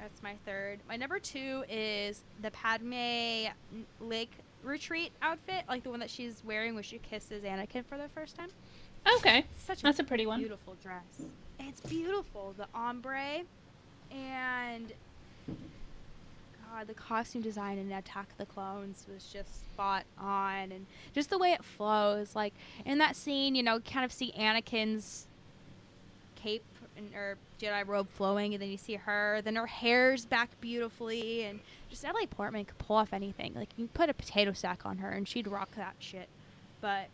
that's 0.00 0.22
my 0.22 0.36
third. 0.46 0.80
My 0.88 0.96
number 0.96 1.18
two 1.18 1.64
is 1.68 2.22
the 2.40 2.50
Padme 2.52 3.48
Lake 4.00 4.32
retreat 4.62 5.12
outfit, 5.20 5.64
like 5.68 5.82
the 5.82 5.90
one 5.90 6.00
that 6.00 6.10
she's 6.10 6.42
wearing 6.42 6.74
when 6.74 6.84
she 6.84 6.98
kisses 6.98 7.44
Anakin 7.44 7.84
for 7.84 7.98
the 7.98 8.08
first 8.14 8.34
time. 8.34 8.48
Okay. 9.18 9.44
Such 9.64 9.80
a 9.80 9.82
That's 9.82 9.98
a 9.98 10.04
pretty 10.04 10.26
one. 10.26 10.40
beautiful 10.40 10.76
dress. 10.82 11.02
It's 11.60 11.80
beautiful. 11.80 12.54
The 12.56 12.66
ombre 12.74 13.42
and 14.10 14.92
God, 15.46 16.86
the 16.86 16.94
costume 16.94 17.42
design 17.42 17.78
in 17.78 17.90
Attack 17.92 18.30
of 18.32 18.38
the 18.38 18.46
Clones 18.46 19.06
was 19.12 19.24
just 19.32 19.60
spot 19.60 20.04
on, 20.18 20.72
and 20.72 20.86
just 21.14 21.30
the 21.30 21.38
way 21.38 21.52
it 21.52 21.64
flows. 21.64 22.34
Like 22.36 22.54
in 22.84 22.98
that 22.98 23.16
scene, 23.16 23.54
you 23.54 23.62
know, 23.62 23.80
kind 23.80 24.04
of 24.04 24.12
see 24.12 24.32
Anakin's 24.38 25.26
cape 26.34 26.64
and, 26.96 27.14
or 27.14 27.36
Jedi 27.60 27.86
robe 27.86 28.08
flowing, 28.10 28.54
and 28.54 28.62
then 28.62 28.70
you 28.70 28.76
see 28.76 28.94
her. 28.94 29.40
Then 29.42 29.56
her 29.56 29.66
hair's 29.66 30.26
back 30.26 30.50
beautifully, 30.60 31.44
and 31.44 31.60
just 31.88 32.02
Natalie 32.02 32.26
Portman 32.26 32.64
could 32.64 32.78
pull 32.78 32.96
off 32.96 33.12
anything. 33.12 33.54
Like 33.54 33.70
you 33.76 33.88
put 33.88 34.10
a 34.10 34.14
potato 34.14 34.52
sack 34.52 34.84
on 34.84 34.98
her, 34.98 35.10
and 35.10 35.26
she'd 35.26 35.46
rock 35.46 35.70
that 35.76 35.94
shit. 35.98 36.28
But 36.80 37.06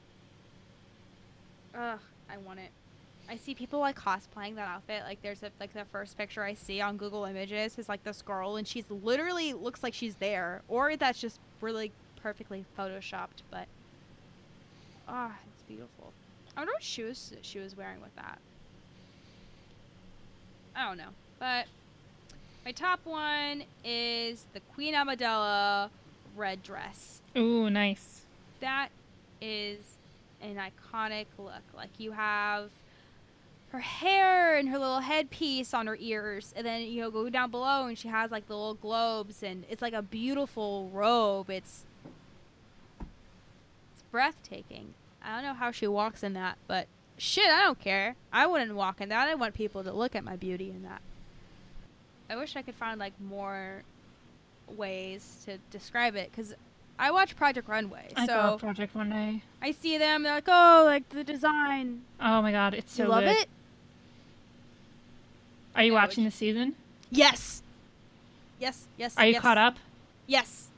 Ugh, 1.75 1.99
I 2.31 2.37
want 2.39 2.61
it. 2.61 2.71
I 3.29 3.37
see 3.37 3.55
people 3.55 3.81
like 3.81 3.97
cosplaying 3.99 4.57
that 4.57 4.69
outfit. 4.69 5.03
Like 5.05 5.23
there's 5.23 5.43
a 5.43 5.51
like 5.61 5.73
the 5.73 5.85
first 5.87 6.19
picture 6.19 6.43
I 6.43 6.55
see 6.55 6.81
on 6.81 6.97
Google 6.97 7.25
Images 7.25 7.79
is 7.79 7.89
like 7.89 8.03
this 8.05 8.21
girl 8.21 8.57
and 8.57 8.67
she's 8.67 8.85
literally 8.91 9.53
looks 9.53 9.83
like 9.83 9.95
she's 9.95 10.17
there. 10.17 10.63
Or 10.69 10.97
that's 10.97 11.21
just 11.21 11.39
really 11.61 11.93
perfectly 12.23 12.65
photoshopped, 12.79 13.43
but 13.51 13.67
ah, 15.09 15.33
it's 15.53 15.63
beautiful. 15.63 16.13
I 16.57 16.61
wonder 16.61 16.73
what 16.73 16.83
shoes 16.83 17.33
she 17.43 17.59
was 17.59 17.77
wearing 17.77 18.01
with 18.01 18.15
that. 18.17 18.39
I 20.77 20.89
don't 20.89 20.99
know. 20.99 21.11
But 21.39 21.67
my 22.65 22.73
top 22.73 23.01
one 23.05 23.65
is 23.85 24.45
the 24.53 24.61
Queen 24.75 24.95
Amidala 24.95 25.91
red 26.37 26.63
dress 26.63 27.21
Ooh, 27.37 27.69
nice. 27.69 28.23
that 28.61 28.89
is 29.41 29.79
an 30.43 30.57
iconic 30.57 31.27
look. 31.39 31.63
Like 31.75 31.91
you 31.99 32.13
have 32.13 32.71
her 33.71 33.81
hair 33.81 34.59
and 34.59 34.69
her 34.69 34.79
little 34.79 35.01
headpiece 35.01 35.73
on 35.73 35.87
her 35.87 35.97
ears, 35.99 36.53
and 36.57 36.67
then 36.67 36.83
you 36.83 37.01
know 37.01 37.11
go 37.11 37.29
down 37.31 37.51
below 37.51 37.87
and 37.87 37.97
she 37.97 38.09
has 38.09 38.31
like 38.31 38.47
the 38.49 38.55
little 38.55 38.75
globes, 38.75 39.43
and 39.43 39.65
it's 39.71 39.83
like 39.83 39.95
a 39.95 40.03
beautiful 40.03 40.91
robe. 40.93 41.51
It's 41.51 41.85
it's 43.93 44.03
breathtaking. 44.11 44.95
I 45.23 45.35
don't 45.35 45.45
know 45.45 45.55
how 45.55 45.71
she 45.71 45.87
walks 45.87 46.23
in 46.23 46.33
that, 46.35 46.59
but 46.67 46.87
shit, 47.17 47.51
I 47.51 47.63
don't 47.63 47.79
care. 47.79 48.17
I 48.33 48.47
wouldn't 48.47 48.75
walk 48.75 49.01
in 49.01 49.09
that. 49.11 49.29
I 49.29 49.35
want 49.35 49.55
people 49.55 49.85
to 49.85 49.93
look 49.93 50.17
at 50.17 50.25
my 50.25 50.37
beauty 50.37 50.71
in 50.71 50.83
that. 50.83 51.01
I 52.29 52.37
wish 52.37 52.57
I 52.57 52.63
could 52.63 52.75
find 52.75 52.99
like 52.99 53.13
more 53.21 53.83
ways 54.77 55.43
to 55.45 55.59
describe 55.71 56.17
it 56.17 56.31
because 56.31 56.55
I 56.99 57.11
watch 57.11 57.35
Project 57.37 57.69
Runway, 57.69 58.09
I 58.17 58.27
so 58.27 58.33
saw 58.33 58.57
Project 58.59 58.95
Runway. 58.95 59.43
I 59.61 59.73
see 59.73 59.99
them. 59.99 60.23
They're 60.23 60.35
like, 60.35 60.45
oh, 60.49 60.83
like 60.87 61.09
the 61.09 61.25
design. 61.25 62.03
Oh 62.21 62.41
my 62.43 62.53
god, 62.53 62.75
it's 62.75 62.95
so 62.95 63.05
you 63.05 63.09
love 63.09 63.25
good. 63.25 63.37
it? 63.37 63.49
Are 65.75 65.83
you 65.83 65.93
Yeah, 65.93 66.03
watching 66.03 66.25
the 66.25 66.31
season? 66.31 66.75
Yes. 67.11 67.63
Yes. 68.61 68.87
Yes. 68.97 69.17
Are 69.17 69.27
you 69.27 69.33
yes. 69.33 69.43
caught 69.43 69.59
up? 69.59 69.77
Yes. 70.27 70.69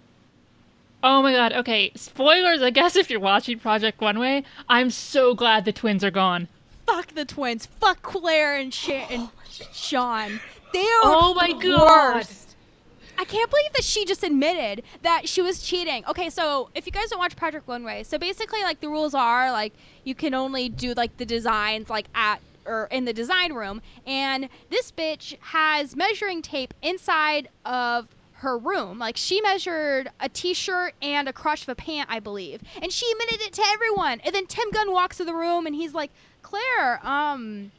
Oh 1.02 1.20
my 1.22 1.32
god, 1.32 1.52
okay. 1.52 1.92
Spoilers, 1.94 2.62
I 2.62 2.70
guess 2.70 2.96
if 3.02 3.10
you're 3.10 3.20
watching 3.20 3.58
Project 3.58 4.00
Runway, 4.00 4.44
I'm 4.68 4.90
so 4.90 5.34
glad 5.34 5.64
the 5.64 5.72
twins 5.72 6.02
are 6.04 6.10
gone. 6.10 6.48
Fuck 6.86 7.08
the 7.14 7.24
twins. 7.24 7.66
Fuck 7.66 8.02
Claire 8.02 8.56
and, 8.56 8.72
Sha- 8.72 9.06
and 9.10 9.28
Sean. 9.72 10.40
They 10.72 10.80
are 10.80 11.00
Oh 11.04 11.34
my 11.34 11.48
the 11.48 11.68
God. 11.68 12.14
worst. 12.16 12.43
I 13.18 13.24
can't 13.24 13.50
believe 13.50 13.72
that 13.74 13.84
she 13.84 14.04
just 14.04 14.22
admitted 14.22 14.82
that 15.02 15.28
she 15.28 15.42
was 15.42 15.62
cheating. 15.62 16.04
Okay, 16.08 16.30
so 16.30 16.70
if 16.74 16.86
you 16.86 16.92
guys 16.92 17.08
don't 17.10 17.18
watch 17.18 17.36
Project 17.36 17.68
Runway, 17.68 18.02
so 18.02 18.18
basically 18.18 18.62
like 18.62 18.80
the 18.80 18.88
rules 18.88 19.14
are 19.14 19.50
like 19.52 19.72
you 20.04 20.14
can 20.14 20.34
only 20.34 20.68
do 20.68 20.94
like 20.94 21.16
the 21.16 21.26
designs 21.26 21.88
like 21.90 22.06
at 22.14 22.40
or 22.66 22.88
in 22.90 23.04
the 23.04 23.12
design 23.12 23.52
room 23.52 23.82
and 24.06 24.48
this 24.70 24.90
bitch 24.90 25.36
has 25.40 25.94
measuring 25.94 26.40
tape 26.40 26.72
inside 26.82 27.48
of 27.64 28.08
her 28.32 28.58
room. 28.58 28.98
Like 28.98 29.16
she 29.16 29.40
measured 29.40 30.10
a 30.20 30.28
t-shirt 30.28 30.94
and 31.02 31.28
a 31.28 31.32
crotch 31.32 31.62
of 31.62 31.68
a 31.70 31.74
pant, 31.74 32.08
I 32.10 32.20
believe. 32.20 32.62
And 32.80 32.92
she 32.92 33.10
admitted 33.12 33.40
it 33.42 33.52
to 33.54 33.62
everyone. 33.66 34.20
And 34.20 34.34
then 34.34 34.46
Tim 34.46 34.70
Gunn 34.70 34.92
walks 34.92 35.16
to 35.18 35.24
the 35.24 35.34
room 35.34 35.66
and 35.66 35.74
he's 35.74 35.94
like, 35.94 36.10
"Claire, 36.42 37.00
um 37.06 37.70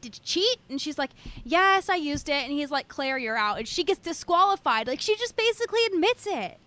did 0.00 0.16
you 0.16 0.22
cheat? 0.24 0.58
And 0.68 0.80
she's 0.80 0.98
like, 0.98 1.10
Yes, 1.44 1.88
I 1.88 1.96
used 1.96 2.28
it. 2.28 2.42
And 2.44 2.52
he's 2.52 2.70
like, 2.70 2.88
Claire, 2.88 3.18
you're 3.18 3.36
out. 3.36 3.58
And 3.58 3.68
she 3.68 3.84
gets 3.84 4.00
disqualified. 4.00 4.86
Like, 4.86 5.00
she 5.00 5.16
just 5.16 5.36
basically 5.36 5.80
admits 5.86 6.26
it. 6.26 6.58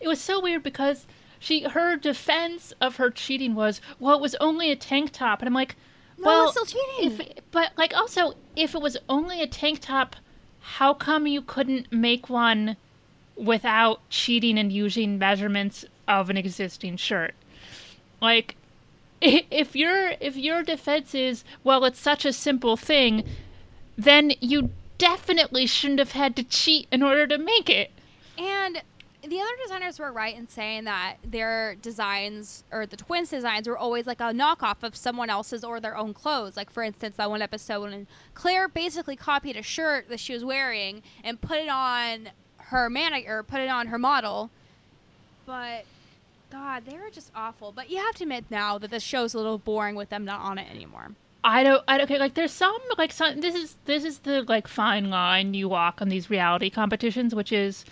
It 0.00 0.08
was 0.08 0.20
so 0.20 0.40
weird 0.40 0.62
because 0.62 1.06
she 1.38 1.62
her 1.62 1.96
defense 1.96 2.72
of 2.80 2.96
her 2.96 3.10
cheating 3.10 3.54
was, 3.54 3.80
well, 3.98 4.14
it 4.16 4.20
was 4.20 4.34
only 4.36 4.70
a 4.70 4.76
tank 4.76 5.10
top, 5.12 5.40
and 5.40 5.48
I'm 5.48 5.54
like, 5.54 5.76
No, 6.18 6.26
well, 6.26 6.42
it's 6.44 6.52
still 6.52 6.66
cheating. 6.66 7.18
if 7.20 7.40
but 7.50 7.72
like 7.76 7.94
also 7.96 8.34
if 8.56 8.74
it 8.74 8.80
was 8.80 8.96
only 9.08 9.42
a 9.42 9.46
tank 9.46 9.80
top, 9.80 10.16
how 10.60 10.94
come 10.94 11.26
you 11.26 11.42
couldn't 11.42 11.90
make 11.92 12.28
one 12.30 12.76
without 13.36 14.00
cheating 14.10 14.58
and 14.58 14.70
using 14.72 15.18
measurements 15.18 15.84
of 16.06 16.30
an 16.30 16.36
existing 16.36 16.96
shirt? 16.96 17.34
Like 18.20 18.56
if 19.20 19.76
your 19.76 20.12
if 20.20 20.36
your 20.36 20.62
defense 20.62 21.14
is 21.14 21.44
well 21.64 21.84
it's 21.84 22.00
such 22.00 22.24
a 22.24 22.32
simple 22.32 22.76
thing, 22.76 23.24
then 23.96 24.32
you 24.40 24.70
definitely 24.98 25.66
shouldn't 25.66 25.98
have 25.98 26.12
had 26.12 26.36
to 26.36 26.44
cheat 26.44 26.86
in 26.90 27.02
order 27.02 27.26
to 27.26 27.38
make 27.38 27.68
it. 27.70 27.90
And 28.38 28.82
the 29.22 29.38
other 29.38 29.50
designers 29.62 29.98
were 29.98 30.12
right 30.12 30.34
in 30.34 30.48
saying 30.48 30.84
that 30.84 31.16
their 31.22 31.74
designs 31.82 32.64
or 32.72 32.86
the 32.86 32.96
twins' 32.96 33.28
designs 33.28 33.68
were 33.68 33.76
always 33.76 34.06
like 34.06 34.20
a 34.20 34.32
knockoff 34.32 34.82
of 34.82 34.96
someone 34.96 35.28
else's 35.28 35.62
or 35.62 35.80
their 35.80 35.96
own 35.96 36.14
clothes. 36.14 36.56
Like 36.56 36.70
for 36.70 36.82
instance, 36.82 37.16
that 37.16 37.28
one 37.28 37.42
episode 37.42 37.82
when 37.82 38.06
Claire 38.34 38.68
basically 38.68 39.16
copied 39.16 39.56
a 39.56 39.62
shirt 39.62 40.08
that 40.08 40.20
she 40.20 40.32
was 40.32 40.44
wearing 40.44 41.02
and 41.22 41.40
put 41.40 41.58
it 41.58 41.68
on 41.68 42.30
her 42.58 42.88
manager, 42.88 43.42
put 43.42 43.60
it 43.60 43.68
on 43.68 43.88
her 43.88 43.98
model. 43.98 44.50
But 45.44 45.84
God, 46.50 46.84
they 46.84 46.98
were 46.98 47.10
just 47.10 47.30
awful. 47.34 47.72
But 47.72 47.90
you 47.90 47.98
have 47.98 48.14
to 48.16 48.24
admit 48.24 48.44
now 48.50 48.76
that 48.78 48.90
the 48.90 49.00
show's 49.00 49.34
a 49.34 49.38
little 49.38 49.58
boring 49.58 49.94
with 49.94 50.10
them 50.10 50.24
not 50.24 50.40
on 50.40 50.58
it 50.58 50.68
anymore. 50.70 51.12
I 51.42 51.62
don't. 51.62 51.82
I 51.88 51.96
don't. 51.96 52.04
Okay, 52.04 52.18
like 52.18 52.34
there's 52.34 52.52
some 52.52 52.78
like 52.98 53.12
some. 53.12 53.40
This 53.40 53.54
is 53.54 53.76
this 53.86 54.04
is 54.04 54.18
the 54.18 54.42
like 54.42 54.68
fine 54.68 55.10
line 55.10 55.54
you 55.54 55.68
walk 55.68 56.02
on 56.02 56.08
these 56.08 56.28
reality 56.28 56.68
competitions, 56.68 57.34
which 57.34 57.52
is, 57.52 57.84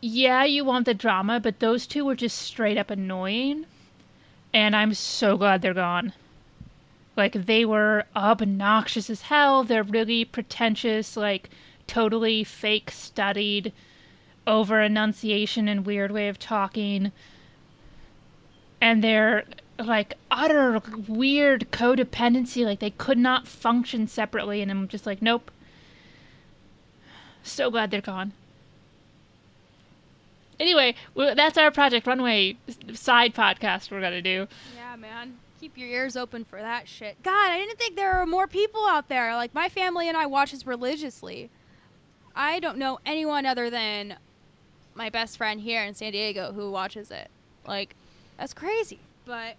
yeah, 0.00 0.44
you 0.44 0.64
want 0.64 0.86
the 0.86 0.94
drama, 0.94 1.40
but 1.40 1.58
those 1.58 1.86
two 1.86 2.04
were 2.04 2.14
just 2.14 2.38
straight 2.38 2.78
up 2.78 2.90
annoying, 2.90 3.66
and 4.54 4.74
I'm 4.74 4.94
so 4.94 5.36
glad 5.36 5.60
they're 5.60 5.74
gone. 5.74 6.12
Like 7.16 7.32
they 7.32 7.64
were 7.64 8.04
obnoxious 8.16 9.10
as 9.10 9.22
hell. 9.22 9.64
They're 9.64 9.82
really 9.82 10.24
pretentious, 10.24 11.16
like 11.16 11.50
totally 11.86 12.44
fake 12.44 12.90
studied 12.90 13.72
over 14.46 14.80
enunciation 14.80 15.68
and 15.68 15.84
weird 15.84 16.10
way 16.10 16.28
of 16.28 16.38
talking. 16.38 17.12
And 18.80 19.02
they're 19.02 19.44
like 19.78 20.14
utter 20.30 20.80
weird 21.06 21.70
codependency, 21.70 22.64
like 22.64 22.80
they 22.80 22.90
could 22.90 23.18
not 23.18 23.46
function 23.46 24.06
separately 24.06 24.60
and 24.60 24.70
I'm 24.70 24.88
just 24.88 25.06
like, 25.06 25.22
nope. 25.22 25.50
So 27.42 27.70
glad 27.70 27.90
they're 27.90 28.00
gone. 28.00 28.32
Anyway, 30.60 30.94
that's 31.14 31.56
our 31.56 31.70
Project 31.70 32.06
Runway 32.06 32.56
side 32.92 33.34
podcast 33.34 33.90
we're 33.90 34.00
gonna 34.00 34.20
do. 34.20 34.48
Yeah, 34.76 34.96
man. 34.96 35.38
Keep 35.60 35.78
your 35.78 35.88
ears 35.88 36.16
open 36.16 36.44
for 36.44 36.60
that 36.60 36.88
shit. 36.88 37.20
God, 37.22 37.50
I 37.50 37.58
didn't 37.58 37.78
think 37.78 37.96
there 37.96 38.18
were 38.18 38.26
more 38.26 38.46
people 38.46 38.86
out 38.88 39.08
there. 39.08 39.34
Like 39.34 39.54
my 39.54 39.68
family 39.68 40.08
and 40.08 40.16
I 40.16 40.26
watch 40.26 40.50
this 40.52 40.66
religiously. 40.66 41.50
I 42.34 42.60
don't 42.60 42.78
know 42.78 42.98
anyone 43.06 43.46
other 43.46 43.70
than 43.70 44.16
my 44.94 45.10
best 45.10 45.36
friend 45.36 45.60
here 45.60 45.82
in 45.84 45.94
San 45.94 46.12
Diego 46.12 46.52
who 46.52 46.70
watches 46.70 47.10
it. 47.10 47.30
Like, 47.66 47.94
that's 48.38 48.54
crazy. 48.54 49.00
But 49.24 49.56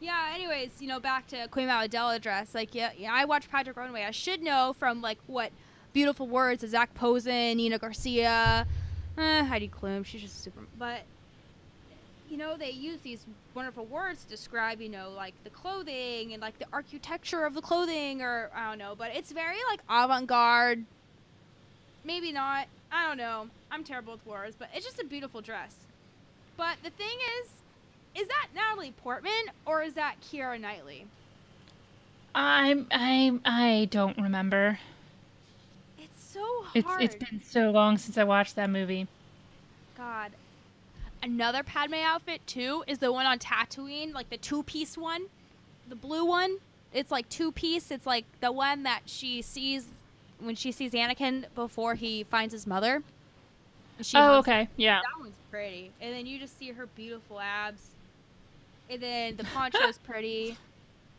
yeah, 0.00 0.30
anyways, 0.34 0.70
you 0.80 0.88
know, 0.88 1.00
back 1.00 1.26
to 1.28 1.48
Queen 1.48 1.68
Amidala 1.68 2.20
dress. 2.20 2.54
Like, 2.54 2.74
yeah, 2.74 2.90
yeah, 2.96 3.12
I 3.12 3.24
watch 3.24 3.48
Project 3.48 3.76
Runway. 3.76 4.04
I 4.04 4.10
should 4.10 4.42
know 4.42 4.74
from 4.78 5.00
like 5.00 5.18
what 5.26 5.50
beautiful 5.92 6.26
words 6.26 6.66
Zac 6.66 6.94
Posen, 6.94 7.56
Nina 7.56 7.78
Garcia, 7.78 8.66
eh, 9.18 9.44
Heidi 9.44 9.68
Klum. 9.68 10.04
She's 10.04 10.22
just 10.22 10.42
super. 10.42 10.60
But 10.78 11.02
you 12.28 12.38
know, 12.38 12.56
they 12.56 12.70
use 12.70 12.98
these 13.02 13.26
wonderful 13.54 13.84
words 13.84 14.24
to 14.24 14.30
describe, 14.30 14.80
you 14.80 14.88
know, 14.88 15.10
like 15.14 15.34
the 15.44 15.50
clothing 15.50 16.32
and 16.32 16.40
like 16.40 16.58
the 16.58 16.64
architecture 16.72 17.44
of 17.44 17.52
the 17.52 17.60
clothing, 17.60 18.22
or 18.22 18.50
I 18.54 18.70
don't 18.70 18.78
know. 18.78 18.94
But 18.96 19.14
it's 19.14 19.30
very 19.30 19.58
like 19.68 19.80
avant-garde. 19.88 20.84
Maybe 22.04 22.32
not. 22.32 22.68
I 22.90 23.06
don't 23.06 23.18
know. 23.18 23.48
I'm 23.70 23.84
terrible 23.84 24.14
with 24.14 24.26
words, 24.26 24.56
but 24.58 24.68
it's 24.74 24.84
just 24.84 24.98
a 24.98 25.04
beautiful 25.04 25.40
dress. 25.40 25.74
But 26.56 26.76
the 26.82 26.90
thing 26.90 27.18
is, 27.40 27.48
is 28.14 28.28
that 28.28 28.48
Natalie 28.54 28.92
Portman 29.02 29.32
or 29.66 29.82
is 29.82 29.94
that 29.94 30.16
Keira 30.20 30.60
Knightley? 30.60 31.06
I'm 32.34 32.86
I'm 32.90 33.40
I 33.44 33.88
don't 33.90 34.16
remember. 34.18 34.78
It's 35.98 36.24
so 36.32 36.64
It's 36.74 36.86
hard. 36.86 37.02
it's 37.02 37.14
been 37.14 37.42
so 37.42 37.70
long 37.70 37.98
since 37.98 38.16
I 38.16 38.24
watched 38.24 38.56
that 38.56 38.70
movie. 38.70 39.06
God. 39.96 40.32
Another 41.22 41.62
Padme 41.62 41.94
outfit 41.94 42.44
too 42.46 42.82
is 42.86 42.98
the 42.98 43.12
one 43.12 43.26
on 43.26 43.38
Tatooine, 43.38 44.12
like 44.12 44.28
the 44.28 44.38
two-piece 44.38 44.98
one, 44.98 45.26
the 45.88 45.94
blue 45.94 46.24
one. 46.24 46.56
It's 46.92 47.10
like 47.10 47.28
two-piece. 47.28 47.90
It's 47.90 48.06
like 48.06 48.24
the 48.40 48.50
one 48.50 48.82
that 48.82 49.02
she 49.06 49.40
sees 49.40 49.86
when 50.40 50.56
she 50.56 50.72
sees 50.72 50.92
Anakin 50.92 51.44
before 51.54 51.94
he 51.94 52.24
finds 52.24 52.52
his 52.52 52.66
mother. 52.66 53.02
She 54.00 54.16
oh, 54.16 54.38
okay. 54.38 54.68
Yeah. 54.76 55.00
That 55.00 55.20
one's 55.20 55.36
pretty. 55.50 55.92
And 56.00 56.12
then 56.12 56.26
you 56.26 56.38
just 56.38 56.58
see 56.58 56.70
her 56.72 56.86
beautiful 56.86 57.38
abs. 57.40 57.91
And 58.90 59.02
then 59.02 59.36
the 59.36 59.44
poncho's 59.44 59.98
pretty. 59.98 60.56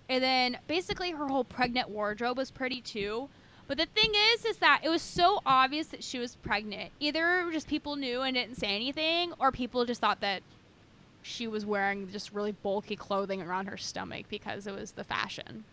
And 0.09 0.23
then 0.23 0.57
basically 0.67 1.11
her 1.11 1.27
whole 1.27 1.43
pregnant 1.43 1.89
wardrobe 1.89 2.37
was 2.37 2.51
pretty 2.51 2.81
too. 2.81 3.29
But 3.67 3.77
the 3.77 3.85
thing 3.85 4.11
is, 4.33 4.45
is 4.45 4.57
that 4.57 4.81
it 4.83 4.89
was 4.89 5.01
so 5.01 5.41
obvious 5.45 5.87
that 5.87 6.03
she 6.03 6.19
was 6.19 6.35
pregnant. 6.35 6.91
Either 6.99 7.49
just 7.51 7.67
people 7.67 7.95
knew 7.95 8.21
and 8.21 8.35
didn't 8.35 8.55
say 8.55 8.67
anything, 8.67 9.33
or 9.39 9.51
people 9.51 9.85
just 9.85 10.01
thought 10.01 10.19
that 10.19 10.43
she 11.21 11.47
was 11.47 11.65
wearing 11.65 12.11
just 12.11 12.33
really 12.33 12.51
bulky 12.51 12.97
clothing 12.97 13.41
around 13.41 13.67
her 13.67 13.77
stomach 13.77 14.25
because 14.29 14.67
it 14.67 14.73
was 14.73 14.91
the 14.91 15.03
fashion. 15.03 15.63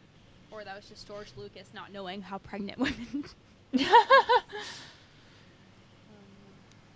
Or 0.53 0.65
that 0.65 0.77
was 0.77 0.89
just 0.89 1.07
George 1.09 1.33
Lucas 1.37 1.71
not 1.75 1.93
knowing 1.93 2.23
how 2.23 2.39
pregnant 2.39 2.79
women 2.79 3.25
um, 3.75 3.81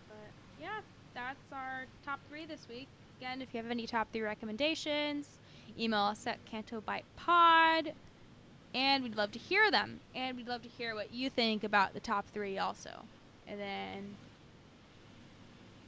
but 0.08 0.30
yeah, 0.60 0.80
that's 1.14 1.38
our 1.52 1.84
top 2.04 2.18
three 2.28 2.46
this 2.46 2.66
week. 2.68 2.88
Again, 3.20 3.42
if 3.42 3.54
you 3.54 3.62
have 3.62 3.70
any 3.70 3.86
top 3.86 4.08
three 4.12 4.22
recommendations, 4.22 5.28
email 5.78 6.00
us 6.00 6.26
at 6.26 6.38
cantobightpod, 6.46 7.92
and 8.74 9.04
we'd 9.04 9.16
love 9.16 9.32
to 9.32 9.38
hear 9.38 9.70
them. 9.70 10.00
And 10.14 10.36
we'd 10.36 10.48
love 10.48 10.62
to 10.62 10.68
hear 10.68 10.94
what 10.94 11.12
you 11.12 11.30
think 11.30 11.64
about 11.64 11.94
the 11.94 12.00
top 12.00 12.26
three 12.32 12.58
also. 12.58 12.90
And 13.46 13.60
then, 13.60 14.16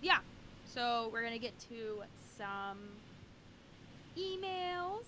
yeah, 0.00 0.18
so 0.66 1.10
we're 1.12 1.22
gonna 1.22 1.38
get 1.38 1.58
to 1.68 2.02
some 2.38 2.78
emails, 4.16 5.04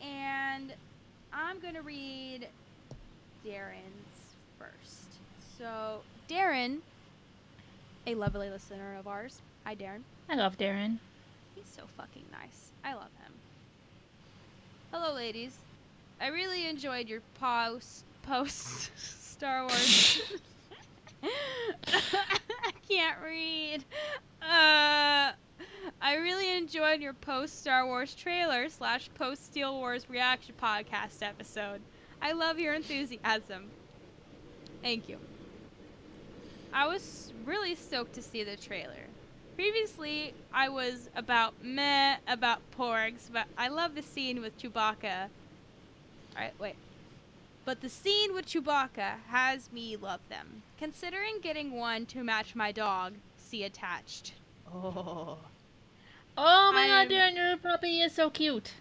and 0.00 0.72
I'm 1.32 1.58
gonna 1.58 1.82
read 1.82 2.48
Darren's 3.44 4.36
first. 4.58 5.18
So, 5.58 6.02
Darren, 6.28 6.78
a 8.06 8.14
lovely 8.14 8.50
listener 8.50 8.96
of 8.98 9.08
ours. 9.08 9.40
Hi, 9.64 9.74
Darren. 9.74 10.02
I 10.28 10.36
love 10.36 10.58
Darren. 10.58 10.98
He's 11.54 11.64
so 11.66 11.82
fucking 11.96 12.24
nice. 12.30 12.70
I 12.84 12.92
love 12.92 13.10
him. 13.22 13.32
Hello, 14.92 15.14
ladies. 15.14 15.56
I 16.20 16.28
really 16.28 16.66
enjoyed 16.68 17.08
your 17.08 17.22
post 17.40 18.04
post 18.22 18.90
Star 18.96 19.62
Wars. 19.62 20.20
I 21.22 22.72
can't 22.88 23.18
read. 23.24 23.84
Uh, 24.42 25.32
I 26.02 26.14
really 26.16 26.56
enjoyed 26.56 27.00
your 27.00 27.14
post 27.14 27.60
Star 27.60 27.86
Wars 27.86 28.14
trailer 28.14 28.68
slash 28.68 29.08
post 29.14 29.46
Steele 29.46 29.76
Wars 29.76 30.08
reaction 30.10 30.54
podcast 30.62 31.22
episode. 31.22 31.80
I 32.20 32.32
love 32.32 32.58
your 32.58 32.74
enthusiasm. 32.74 33.70
Thank 34.82 35.08
you. 35.08 35.18
I 36.72 36.86
was 36.86 37.32
really 37.46 37.74
stoked 37.74 38.12
to 38.14 38.22
see 38.22 38.44
the 38.44 38.56
trailer. 38.56 39.06
Previously, 39.56 40.34
I 40.52 40.68
was 40.68 41.08
about 41.14 41.54
meh 41.62 42.16
about 42.26 42.60
porgs, 42.76 43.30
but 43.32 43.46
I 43.56 43.68
love 43.68 43.94
the 43.94 44.02
scene 44.02 44.40
with 44.40 44.58
Chewbacca. 44.58 45.28
Alright, 46.34 46.54
wait. 46.58 46.74
But 47.64 47.80
the 47.80 47.88
scene 47.88 48.34
with 48.34 48.46
Chewbacca 48.46 49.20
has 49.28 49.72
me 49.72 49.96
love 49.96 50.20
them. 50.28 50.62
Considering 50.78 51.38
getting 51.40 51.72
one 51.72 52.04
to 52.06 52.24
match 52.24 52.54
my 52.54 52.72
dog, 52.72 53.14
see 53.36 53.62
attached. 53.62 54.32
Oh. 54.72 55.38
Oh 56.36 56.72
my 56.72 56.88
I'm- 56.88 57.08
god, 57.08 57.14
Darren, 57.14 57.36
your 57.36 57.56
puppy 57.56 58.00
is 58.00 58.12
so 58.12 58.28
cute. 58.30 58.72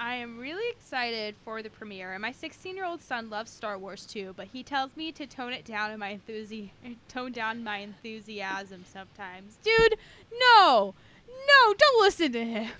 I 0.00 0.14
am 0.14 0.38
really 0.38 0.70
excited 0.70 1.34
for 1.44 1.60
the 1.60 1.70
premiere, 1.70 2.12
and 2.12 2.22
my 2.22 2.32
16-year-old 2.32 3.02
son 3.02 3.28
loves 3.30 3.50
Star 3.50 3.76
Wars 3.76 4.06
too. 4.06 4.32
But 4.36 4.46
he 4.46 4.62
tells 4.62 4.96
me 4.96 5.10
to 5.10 5.26
tone 5.26 5.52
it 5.52 5.64
down 5.64 5.90
in 5.90 5.98
my 5.98 6.16
enthusi- 6.16 6.70
tone 7.08 7.32
down 7.32 7.64
my 7.64 7.78
enthusiasm 7.78 8.84
sometimes. 8.90 9.58
Dude, 9.64 9.96
no, 10.32 10.94
no, 11.26 11.74
don't 11.74 12.00
listen 12.00 12.30
to 12.32 12.44
him. 12.44 12.70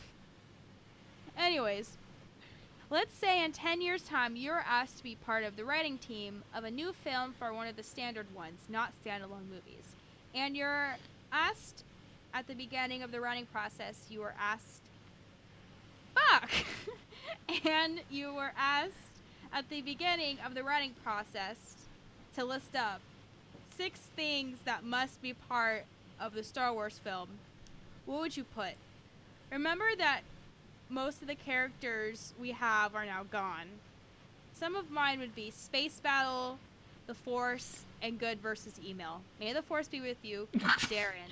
Anyways, 1.36 1.96
let's 2.88 3.14
say 3.14 3.44
in 3.44 3.50
10 3.50 3.80
years' 3.80 4.02
time 4.02 4.36
you're 4.36 4.64
asked 4.64 4.98
to 4.98 5.02
be 5.02 5.16
part 5.16 5.42
of 5.42 5.56
the 5.56 5.64
writing 5.64 5.98
team 5.98 6.44
of 6.54 6.62
a 6.62 6.70
new 6.70 6.92
film 6.92 7.34
for 7.36 7.52
one 7.52 7.66
of 7.66 7.74
the 7.74 7.82
standard 7.82 8.26
ones, 8.32 8.60
not 8.68 8.92
standalone 9.04 9.48
movies, 9.50 9.96
and 10.36 10.56
you're 10.56 10.96
asked 11.32 11.82
at 12.32 12.46
the 12.46 12.54
beginning 12.54 13.02
of 13.02 13.10
the 13.10 13.20
writing 13.20 13.46
process. 13.46 14.06
you 14.08 14.22
are 14.22 14.34
asked 14.40 14.82
fuck. 16.14 16.50
and 17.66 18.00
you 18.10 18.32
were 18.34 18.52
asked 18.56 18.92
at 19.52 19.68
the 19.70 19.80
beginning 19.80 20.38
of 20.44 20.54
the 20.54 20.62
writing 20.62 20.94
process 21.02 21.56
to 22.36 22.44
list 22.44 22.76
up 22.76 23.00
six 23.76 24.00
things 24.16 24.58
that 24.64 24.84
must 24.84 25.20
be 25.22 25.32
part 25.32 25.84
of 26.20 26.34
the 26.34 26.42
Star 26.42 26.72
Wars 26.72 26.98
film. 27.02 27.28
What 28.06 28.20
would 28.20 28.36
you 28.36 28.44
put? 28.44 28.72
Remember 29.50 29.84
that 29.98 30.20
most 30.88 31.22
of 31.22 31.28
the 31.28 31.34
characters 31.34 32.34
we 32.40 32.50
have 32.52 32.94
are 32.94 33.06
now 33.06 33.24
gone. 33.30 33.66
Some 34.54 34.74
of 34.74 34.90
mine 34.90 35.20
would 35.20 35.34
be 35.34 35.50
Space 35.50 36.00
Battle, 36.00 36.58
The 37.06 37.14
Force, 37.14 37.84
and 38.02 38.18
Good 38.18 38.40
versus 38.40 38.74
Email. 38.84 39.20
May 39.38 39.52
the 39.52 39.62
Force 39.62 39.88
be 39.88 40.00
with 40.00 40.16
you, 40.22 40.48
Darren. 40.56 41.30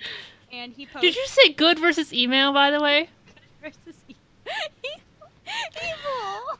And 0.53 0.73
he 0.73 0.87
posted 0.87 1.03
Did 1.03 1.17
you 1.17 1.27
say 1.27 1.53
good 1.53 1.79
versus 1.79 2.13
email, 2.13 2.53
by 2.53 2.71
the 2.71 2.81
way? 2.81 3.09
versus 3.63 3.97
e- 4.09 4.15
evil. 5.47 6.59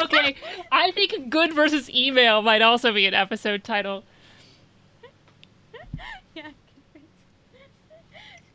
Okay, 0.00 0.36
I 0.70 0.92
think 0.92 1.28
good 1.28 1.52
versus 1.52 1.90
email 1.90 2.40
might 2.40 2.62
also 2.62 2.92
be 2.92 3.06
an 3.06 3.14
episode 3.14 3.64
title. 3.64 4.04
yeah. 6.34 6.50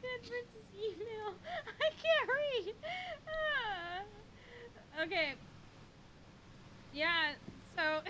Good 0.01 0.21
versus, 0.21 0.45
email. 0.73 1.33
I 1.81 1.89
can't 2.01 2.29
read. 2.65 2.75
Ah. 3.27 5.03
Okay. 5.03 5.33
Yeah. 6.93 7.33
So 7.75 8.01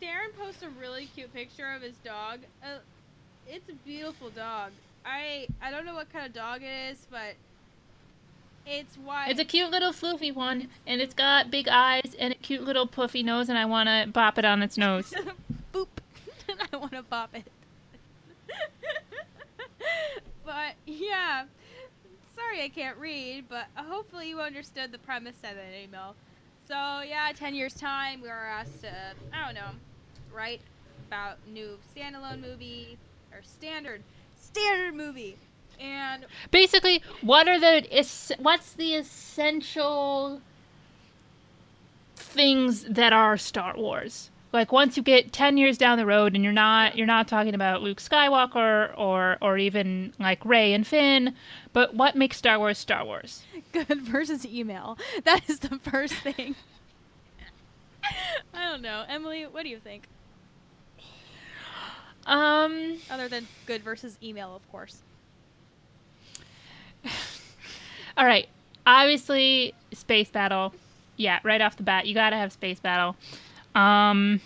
Darren 0.00 0.34
posts 0.38 0.62
a 0.62 0.70
really 0.80 1.06
cute 1.14 1.32
picture 1.34 1.70
of 1.72 1.82
his 1.82 1.96
dog. 1.98 2.40
Uh, 2.62 2.78
it's 3.46 3.68
a 3.68 3.74
beautiful 3.86 4.30
dog. 4.30 4.72
I 5.04 5.46
I 5.60 5.70
don't 5.70 5.84
know 5.84 5.94
what 5.94 6.10
kind 6.12 6.26
of 6.26 6.32
dog 6.32 6.62
it 6.62 6.92
is, 6.92 7.06
but 7.10 7.34
It's 8.66 8.96
why 8.96 9.28
It's 9.28 9.40
a 9.40 9.44
cute 9.44 9.70
little 9.70 9.92
floofy 9.92 10.34
one, 10.34 10.68
and 10.86 11.00
it's 11.00 11.14
got 11.14 11.50
big 11.50 11.68
eyes 11.68 12.14
and 12.18 12.32
a 12.32 12.36
cute 12.36 12.62
little 12.62 12.86
puffy 12.86 13.22
nose, 13.22 13.48
and 13.48 13.58
I 13.58 13.66
want 13.66 13.88
to 13.88 14.10
bop 14.10 14.38
it 14.38 14.44
on 14.44 14.62
its 14.62 14.78
nose. 14.78 15.12
boop. 15.72 15.88
I 16.72 16.76
want 16.76 16.92
to 16.92 17.02
pop 17.02 17.34
it. 17.34 17.46
but 20.44 20.74
yeah, 20.86 21.44
sorry 22.34 22.62
I 22.62 22.68
can't 22.68 22.96
read, 22.96 23.44
but 23.48 23.66
hopefully 23.76 24.28
you 24.28 24.40
understood 24.40 24.92
the 24.92 24.98
premise 24.98 25.36
of 25.36 25.56
that 25.56 25.82
email. 25.82 26.14
So 26.66 26.74
yeah, 26.74 27.30
ten 27.34 27.54
years 27.54 27.74
time, 27.74 28.22
we 28.22 28.28
were 28.28 28.34
asked 28.34 28.80
to 28.82 28.92
I 29.32 29.44
don't 29.44 29.54
know, 29.54 29.70
write 30.32 30.60
about 31.08 31.36
new 31.46 31.78
standalone 31.94 32.40
movie 32.40 32.96
or 33.32 33.42
standard 33.42 34.02
standard 34.40 34.94
movie, 34.94 35.36
and 35.80 36.26
Basically, 36.50 37.02
what 37.20 37.48
are 37.48 37.58
the 37.58 37.84
what's 38.38 38.72
the 38.72 38.94
essential 38.94 40.40
things 42.16 42.84
that 42.84 43.12
are 43.12 43.36
Star 43.36 43.76
Wars? 43.76 44.30
Like 44.52 44.70
once 44.70 44.96
you 44.96 45.02
get 45.02 45.32
10 45.32 45.56
years 45.56 45.76
down 45.76 45.98
the 45.98 46.06
road 46.06 46.34
and 46.36 46.44
you're 46.44 46.52
not 46.52 46.96
you're 46.96 47.08
not 47.08 47.26
talking 47.26 47.54
about 47.54 47.82
Luke 47.82 47.98
Skywalker 47.98 48.96
or 48.96 49.36
or 49.42 49.58
even 49.58 50.12
like 50.20 50.44
Rey 50.44 50.72
and 50.72 50.86
Finn, 50.86 51.34
but 51.72 51.94
what 51.94 52.14
makes 52.14 52.36
Star 52.36 52.58
Wars 52.58 52.78
Star 52.78 53.04
Wars? 53.04 53.42
good 53.72 54.00
versus 54.02 54.46
email. 54.46 54.96
That 55.24 55.48
is 55.50 55.58
the 55.58 55.78
first 55.80 56.14
thing. 56.14 56.54
I 58.54 58.70
don't 58.70 58.82
know, 58.82 59.04
Emily. 59.08 59.44
What 59.44 59.64
do 59.64 59.68
you 59.70 59.78
think? 59.80 60.04
Um 62.26 62.98
Other 63.10 63.28
than 63.28 63.48
good 63.66 63.82
versus 63.82 64.16
email, 64.22 64.54
of 64.54 64.70
course. 64.70 65.02
All 68.16 68.24
right. 68.26 68.48
Obviously, 68.86 69.74
space 69.92 70.30
battle. 70.30 70.74
Yeah, 71.16 71.40
right 71.42 71.60
off 71.60 71.76
the 71.76 71.82
bat, 71.82 72.06
you 72.06 72.14
got 72.14 72.30
to 72.30 72.36
have 72.36 72.52
space 72.52 72.80
battle. 72.80 73.16
Um 73.74 74.40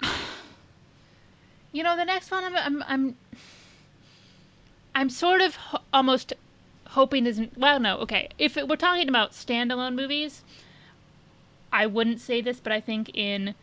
You 1.72 1.82
know, 1.82 1.96
the 1.96 2.04
next 2.04 2.30
one 2.30 2.44
I'm 2.44 2.56
I'm 2.56 2.84
I'm, 2.86 3.16
I'm 4.94 5.10
sort 5.10 5.40
of 5.40 5.54
ho- 5.56 5.82
almost 5.92 6.32
hoping 6.88 7.26
isn't 7.26 7.56
well 7.58 7.78
no, 7.80 7.98
okay. 7.98 8.28
If 8.38 8.56
it, 8.56 8.68
we're 8.68 8.76
talking 8.76 9.08
about 9.08 9.32
standalone 9.32 9.94
movies, 9.94 10.42
I 11.72 11.86
wouldn't 11.86 12.20
say 12.20 12.40
this, 12.40 12.60
but 12.60 12.72
I 12.72 12.80
think 12.80 13.10
in 13.14 13.54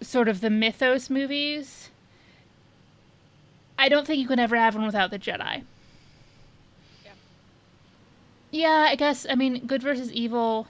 sort 0.00 0.28
of 0.28 0.40
the 0.40 0.50
mythos 0.50 1.08
movies, 1.08 1.90
I 3.78 3.88
don't 3.88 4.06
think 4.06 4.20
you 4.20 4.28
can 4.28 4.38
ever 4.38 4.56
have 4.56 4.74
one 4.74 4.84
without 4.84 5.10
the 5.10 5.18
Jedi. 5.18 5.62
Yeah, 8.56 8.86
I 8.88 8.94
guess 8.94 9.26
I 9.28 9.34
mean 9.34 9.66
good 9.66 9.82
versus 9.82 10.10
evil. 10.10 10.66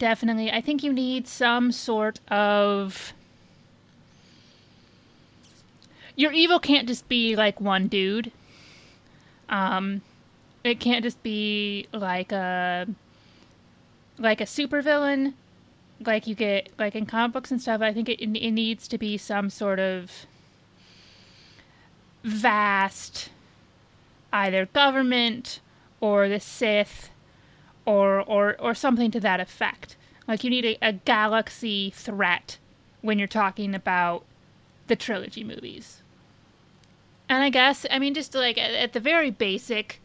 Definitely. 0.00 0.50
I 0.50 0.60
think 0.60 0.82
you 0.82 0.92
need 0.92 1.28
some 1.28 1.70
sort 1.70 2.18
of 2.26 3.12
Your 6.16 6.32
evil 6.32 6.58
can't 6.58 6.88
just 6.88 7.08
be 7.08 7.36
like 7.36 7.60
one 7.60 7.86
dude. 7.86 8.32
Um 9.48 10.02
it 10.64 10.80
can't 10.80 11.04
just 11.04 11.22
be 11.22 11.86
like 11.92 12.32
a 12.32 12.88
like 14.18 14.40
a 14.40 14.44
supervillain 14.44 15.34
like 16.04 16.26
you 16.26 16.34
get 16.34 16.70
like 16.80 16.96
in 16.96 17.06
comic 17.06 17.32
books 17.32 17.52
and 17.52 17.62
stuff. 17.62 17.80
I 17.80 17.92
think 17.92 18.08
it 18.08 18.20
it 18.20 18.50
needs 18.50 18.88
to 18.88 18.98
be 18.98 19.16
some 19.16 19.50
sort 19.50 19.78
of 19.78 20.26
vast 22.24 23.30
either 24.32 24.66
government 24.66 25.60
or 26.00 26.28
the 26.28 26.40
Sith 26.40 27.10
or 27.84 28.20
or 28.20 28.56
or 28.58 28.74
something 28.74 29.10
to 29.10 29.20
that 29.20 29.40
effect. 29.40 29.96
Like 30.28 30.44
you 30.44 30.50
need 30.50 30.64
a, 30.64 30.78
a 30.82 30.92
galaxy 30.92 31.90
threat 31.90 32.58
when 33.02 33.18
you're 33.18 33.28
talking 33.28 33.74
about 33.74 34.24
the 34.86 34.96
trilogy 34.96 35.44
movies. 35.44 36.02
And 37.28 37.42
I 37.42 37.50
guess 37.50 37.86
I 37.90 37.98
mean 37.98 38.14
just 38.14 38.34
like 38.34 38.58
at, 38.58 38.72
at 38.72 38.92
the 38.92 39.00
very 39.00 39.30
basic 39.30 40.00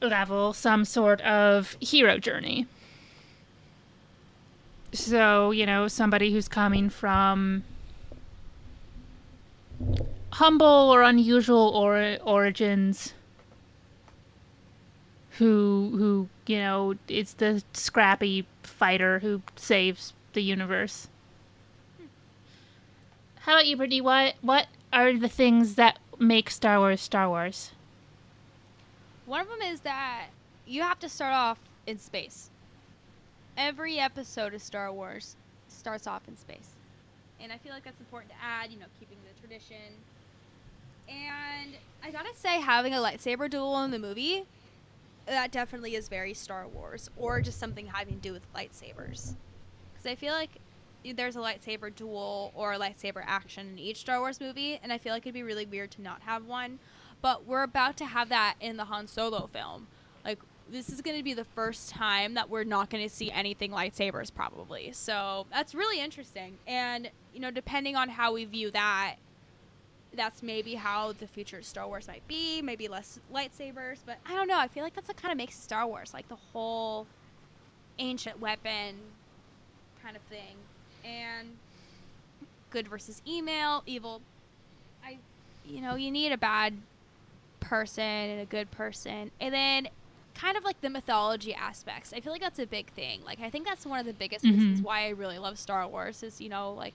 level, 0.00 0.52
some 0.52 0.84
sort 0.84 1.20
of 1.22 1.76
hero 1.80 2.18
journey. 2.18 2.66
So, 4.92 5.50
you 5.50 5.66
know, 5.66 5.86
somebody 5.88 6.32
who's 6.32 6.48
coming 6.48 6.88
from 6.88 7.64
humble 10.30 10.66
or 10.66 11.02
unusual 11.02 11.68
or- 11.68 12.18
origins 12.24 13.12
who 15.38 15.92
who 15.96 16.28
you 16.46 16.58
know 16.58 16.94
it's 17.06 17.34
the 17.34 17.62
scrappy 17.72 18.46
fighter 18.62 19.20
who 19.20 19.42
saves 19.56 20.12
the 20.32 20.42
universe. 20.42 21.08
How 23.40 23.54
about 23.54 23.66
you, 23.66 23.76
Brittani? 23.76 24.02
What 24.02 24.34
what 24.42 24.66
are 24.92 25.12
the 25.16 25.28
things 25.28 25.76
that 25.76 25.98
make 26.18 26.50
Star 26.50 26.78
Wars 26.78 27.00
Star 27.00 27.28
Wars? 27.28 27.70
One 29.26 29.40
of 29.40 29.48
them 29.48 29.62
is 29.62 29.80
that 29.80 30.26
you 30.66 30.82
have 30.82 30.98
to 31.00 31.08
start 31.08 31.34
off 31.34 31.58
in 31.86 31.98
space. 31.98 32.50
Every 33.56 33.98
episode 33.98 34.54
of 34.54 34.62
Star 34.62 34.92
Wars 34.92 35.36
starts 35.68 36.06
off 36.06 36.22
in 36.28 36.36
space. 36.36 36.70
And 37.40 37.52
I 37.52 37.58
feel 37.58 37.72
like 37.72 37.84
that's 37.84 38.00
important 38.00 38.32
to 38.32 38.36
add, 38.44 38.70
you 38.70 38.78
know, 38.78 38.86
keeping 38.98 39.18
the 39.22 39.40
tradition. 39.40 39.94
And 41.08 41.76
I 42.02 42.10
gotta 42.10 42.34
say, 42.34 42.60
having 42.60 42.92
a 42.92 42.98
lightsaber 42.98 43.48
duel 43.48 43.82
in 43.84 43.90
the 43.90 43.98
movie, 43.98 44.44
that 45.28 45.52
definitely 45.52 45.94
is 45.94 46.08
very 46.08 46.34
Star 46.34 46.66
Wars, 46.68 47.10
or 47.16 47.40
just 47.40 47.58
something 47.58 47.86
having 47.86 48.14
to 48.14 48.20
do 48.20 48.32
with 48.32 48.42
lightsabers. 48.54 49.34
Because 49.92 50.06
I 50.06 50.14
feel 50.14 50.32
like 50.32 50.50
there's 51.14 51.36
a 51.36 51.40
lightsaber 51.40 51.94
duel 51.94 52.52
or 52.54 52.72
a 52.72 52.78
lightsaber 52.78 53.22
action 53.24 53.68
in 53.68 53.78
each 53.78 53.98
Star 53.98 54.20
Wars 54.20 54.40
movie, 54.40 54.78
and 54.82 54.92
I 54.92 54.98
feel 54.98 55.12
like 55.12 55.22
it'd 55.22 55.34
be 55.34 55.42
really 55.42 55.66
weird 55.66 55.90
to 55.92 56.02
not 56.02 56.22
have 56.22 56.44
one. 56.44 56.78
But 57.20 57.46
we're 57.46 57.64
about 57.64 57.96
to 57.96 58.04
have 58.04 58.28
that 58.28 58.54
in 58.60 58.76
the 58.76 58.84
Han 58.84 59.08
Solo 59.08 59.48
film. 59.52 59.88
Like, 60.24 60.38
this 60.70 60.88
is 60.88 61.00
going 61.00 61.16
to 61.16 61.22
be 61.22 61.34
the 61.34 61.44
first 61.44 61.90
time 61.90 62.34
that 62.34 62.48
we're 62.48 62.62
not 62.62 62.90
going 62.90 63.02
to 63.02 63.12
see 63.12 63.30
anything 63.30 63.70
lightsabers, 63.70 64.32
probably. 64.32 64.92
So 64.92 65.46
that's 65.50 65.74
really 65.74 66.00
interesting. 66.00 66.58
And, 66.66 67.10
you 67.32 67.40
know, 67.40 67.50
depending 67.50 67.96
on 67.96 68.08
how 68.08 68.34
we 68.34 68.44
view 68.44 68.70
that, 68.70 69.16
that's 70.14 70.42
maybe 70.42 70.74
how 70.74 71.12
the 71.12 71.26
future 71.26 71.58
of 71.58 71.64
Star 71.64 71.86
Wars 71.86 72.08
might 72.08 72.26
be. 72.26 72.62
Maybe 72.62 72.88
less 72.88 73.18
lightsabers. 73.32 73.98
But 74.06 74.16
I 74.26 74.34
don't 74.34 74.48
know. 74.48 74.58
I 74.58 74.68
feel 74.68 74.82
like 74.82 74.94
that's 74.94 75.08
what 75.08 75.16
kind 75.16 75.32
of 75.32 75.38
makes 75.38 75.54
Star 75.56 75.86
Wars 75.86 76.12
like 76.14 76.28
the 76.28 76.36
whole 76.52 77.06
ancient 77.98 78.40
weapon 78.40 78.96
kind 80.02 80.16
of 80.16 80.22
thing. 80.22 80.56
And 81.04 81.48
good 82.70 82.88
versus 82.88 83.22
email, 83.26 83.82
evil. 83.86 84.20
I, 85.04 85.18
you 85.66 85.80
know, 85.80 85.94
you 85.94 86.10
need 86.10 86.32
a 86.32 86.38
bad 86.38 86.74
person 87.60 88.02
and 88.02 88.40
a 88.40 88.46
good 88.46 88.70
person. 88.70 89.30
And 89.40 89.52
then 89.54 89.88
kind 90.34 90.56
of 90.56 90.64
like 90.64 90.80
the 90.80 90.90
mythology 90.90 91.52
aspects. 91.54 92.12
I 92.12 92.20
feel 92.20 92.32
like 92.32 92.40
that's 92.40 92.58
a 92.60 92.66
big 92.66 92.86
thing. 92.92 93.20
Like 93.24 93.40
I 93.40 93.50
think 93.50 93.66
that's 93.66 93.84
one 93.84 93.98
of 93.98 94.06
the 94.06 94.12
biggest 94.12 94.44
Mhm. 94.44 94.52
reasons 94.52 94.82
why 94.82 95.06
I 95.06 95.08
really 95.10 95.38
love 95.38 95.58
Star 95.58 95.86
Wars 95.88 96.22
is, 96.22 96.40
you 96.40 96.48
know, 96.48 96.72
like 96.72 96.94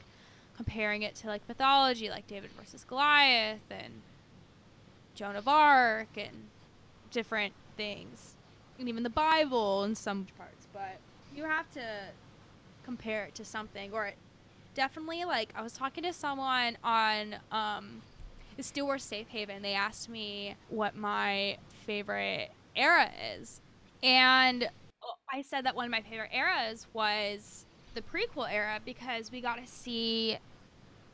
comparing 0.56 1.02
it 1.02 1.16
to 1.16 1.28
like 1.28 1.42
mythology, 1.48 2.10
like 2.10 2.28
David 2.28 2.52
versus 2.52 2.84
Goliath 2.84 3.62
and 3.70 4.02
Joan 5.16 5.36
of 5.36 5.48
Arc 5.48 6.18
and 6.18 6.50
different 7.12 7.54
things. 7.78 8.36
And 8.80 8.90
even 8.90 9.04
the 9.04 9.10
Bible 9.10 9.84
in 9.84 9.96
some 9.96 10.28
parts. 10.38 10.68
But 10.74 10.98
you 11.36 11.44
have 11.44 11.72
to 11.74 11.86
compare 12.84 13.26
it 13.26 13.36
to 13.36 13.46
something 13.46 13.94
or 13.94 14.08
it 14.08 14.18
definitely 14.76 15.24
like 15.24 15.50
I 15.56 15.62
was 15.62 15.74
talking 15.74 16.04
to 16.04 16.14
someone 16.14 16.78
on 16.84 17.36
um 17.52 18.02
the 18.58 18.64
Steele 18.64 18.86
Wars 18.86 19.04
Safe 19.04 19.28
Haven. 19.30 19.62
They 19.62 19.74
asked 19.74 20.10
me 20.10 20.56
what 20.70 20.96
my 20.96 21.58
favorite 21.86 22.52
era 22.76 23.10
is. 23.36 23.62
And 24.04 24.70
I 25.32 25.42
said 25.42 25.66
that 25.66 25.76
one 25.76 25.86
of 25.86 25.92
my 25.92 26.02
favorite 26.02 26.32
eras 26.34 26.88
was 26.94 27.66
the 27.94 28.02
prequel 28.02 28.52
era 28.52 28.80
because 28.84 29.32
we 29.32 29.42
got 29.42 29.56
to 29.56 29.68
see 29.68 30.38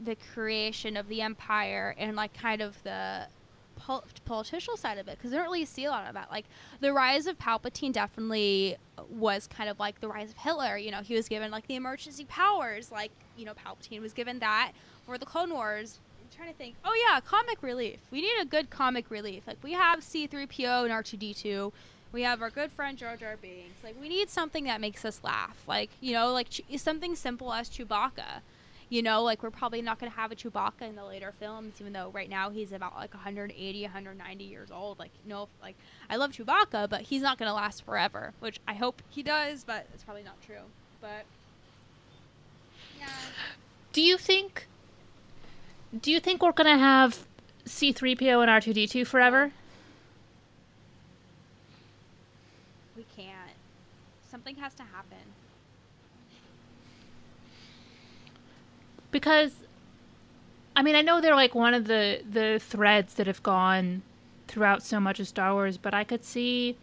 the 0.01 0.15
creation 0.33 0.95
of 0.95 1.07
the 1.09 1.21
empire 1.21 1.93
and 1.97 2.15
like 2.15 2.33
kind 2.33 2.61
of 2.61 2.81
the 2.83 3.27
pol- 3.75 4.03
political 4.25 4.77
side 4.77 4.97
of 4.97 5.07
it 5.07 5.17
because 5.17 5.31
we 5.31 5.37
don't 5.37 5.45
really 5.45 5.65
see 5.65 5.85
a 5.85 5.89
lot 5.89 6.07
of 6.07 6.13
that. 6.13 6.29
Like 6.31 6.45
the 6.79 6.93
rise 6.93 7.27
of 7.27 7.37
Palpatine 7.39 7.91
definitely 7.91 8.77
was 9.09 9.47
kind 9.47 9.69
of 9.69 9.79
like 9.79 9.99
the 9.99 10.07
rise 10.07 10.29
of 10.29 10.37
Hitler. 10.37 10.77
You 10.77 10.91
know, 10.91 11.01
he 11.01 11.15
was 11.15 11.27
given 11.27 11.51
like 11.51 11.67
the 11.67 11.75
emergency 11.75 12.25
powers, 12.25 12.91
like 12.91 13.11
you 13.37 13.45
know 13.45 13.53
Palpatine 13.53 14.01
was 14.01 14.13
given 14.13 14.39
that 14.39 14.73
for 15.05 15.17
the 15.17 15.25
Clone 15.25 15.51
Wars. 15.51 15.99
I'm 16.21 16.35
trying 16.35 16.51
to 16.51 16.57
think. 16.57 16.75
Oh 16.85 17.07
yeah, 17.09 17.19
comic 17.21 17.63
relief. 17.63 17.99
We 18.11 18.21
need 18.21 18.39
a 18.41 18.45
good 18.45 18.69
comic 18.69 19.09
relief. 19.09 19.47
Like 19.47 19.57
we 19.63 19.73
have 19.73 20.03
C-3PO 20.03 20.83
and 20.83 20.91
R2D2. 20.91 21.71
We 22.11 22.23
have 22.23 22.41
our 22.41 22.49
good 22.49 22.71
friend 22.71 22.97
Jar 22.97 23.15
Jar 23.15 23.37
Binks. 23.41 23.83
Like 23.83 23.95
we 23.99 24.09
need 24.09 24.29
something 24.29 24.65
that 24.65 24.81
makes 24.81 25.05
us 25.05 25.21
laugh. 25.23 25.63
Like 25.67 25.89
you 26.01 26.13
know, 26.13 26.31
like 26.31 26.47
something 26.77 27.15
simple 27.15 27.53
as 27.53 27.69
Chewbacca. 27.69 28.41
You 28.89 29.03
know, 29.03 29.21
like 29.21 29.43
we're 29.43 29.51
probably 29.51 29.83
not 29.83 29.99
going 29.99 30.11
to 30.11 30.17
have 30.17 30.31
a 30.31 30.35
Chewbacca 30.35 30.81
in 30.81 30.95
the 30.95 31.05
later 31.05 31.31
films, 31.39 31.75
even 31.79 31.93
though 31.93 32.09
right 32.11 32.27
now 32.27 32.49
he's 32.49 32.71
about 32.71 32.95
like 32.95 33.13
180, 33.13 33.83
190 33.83 34.43
years 34.43 34.71
old. 34.71 34.97
Like, 34.97 35.11
no, 35.27 35.47
like 35.61 35.75
I 36.09 36.15
love 36.15 36.31
Chewbacca, 36.31 36.89
but 36.89 37.01
he's 37.01 37.21
not 37.21 37.37
going 37.37 37.49
to 37.49 37.53
last 37.53 37.85
forever, 37.85 38.33
which 38.39 38.59
I 38.67 38.73
hope 38.73 39.03
he 39.11 39.21
does, 39.21 39.63
but 39.63 39.85
it's 39.93 40.03
probably 40.03 40.23
not 40.23 40.41
true. 40.41 40.63
But 41.01 41.23
yeah. 42.99 43.07
Do 43.93 44.01
you 44.01 44.17
think? 44.17 44.67
Do 46.01 46.11
you 46.11 46.19
think 46.19 46.41
we're 46.43 46.51
gonna 46.51 46.77
have 46.77 47.25
C-3PO 47.65 48.41
and 48.41 48.49
R2D2 48.49 49.07
forever? 49.07 49.51
We 52.95 53.05
can't. 53.15 53.51
Something 54.39 54.63
has 54.63 54.73
to 54.75 54.83
happen. 54.83 55.17
Because, 59.11 59.51
I 60.77 60.81
mean, 60.81 60.95
I 60.95 61.01
know 61.01 61.19
they're 61.19 61.35
like 61.35 61.53
one 61.53 61.73
of 61.73 61.87
the 61.87 62.21
the 62.31 62.57
threads 62.57 63.15
that 63.15 63.27
have 63.27 63.43
gone 63.43 64.01
throughout 64.47 64.81
so 64.81 64.97
much 64.97 65.19
of 65.19 65.27
Star 65.27 65.53
Wars, 65.53 65.77
but 65.77 65.93
I 65.93 66.05
could 66.05 66.23
see. 66.23 66.77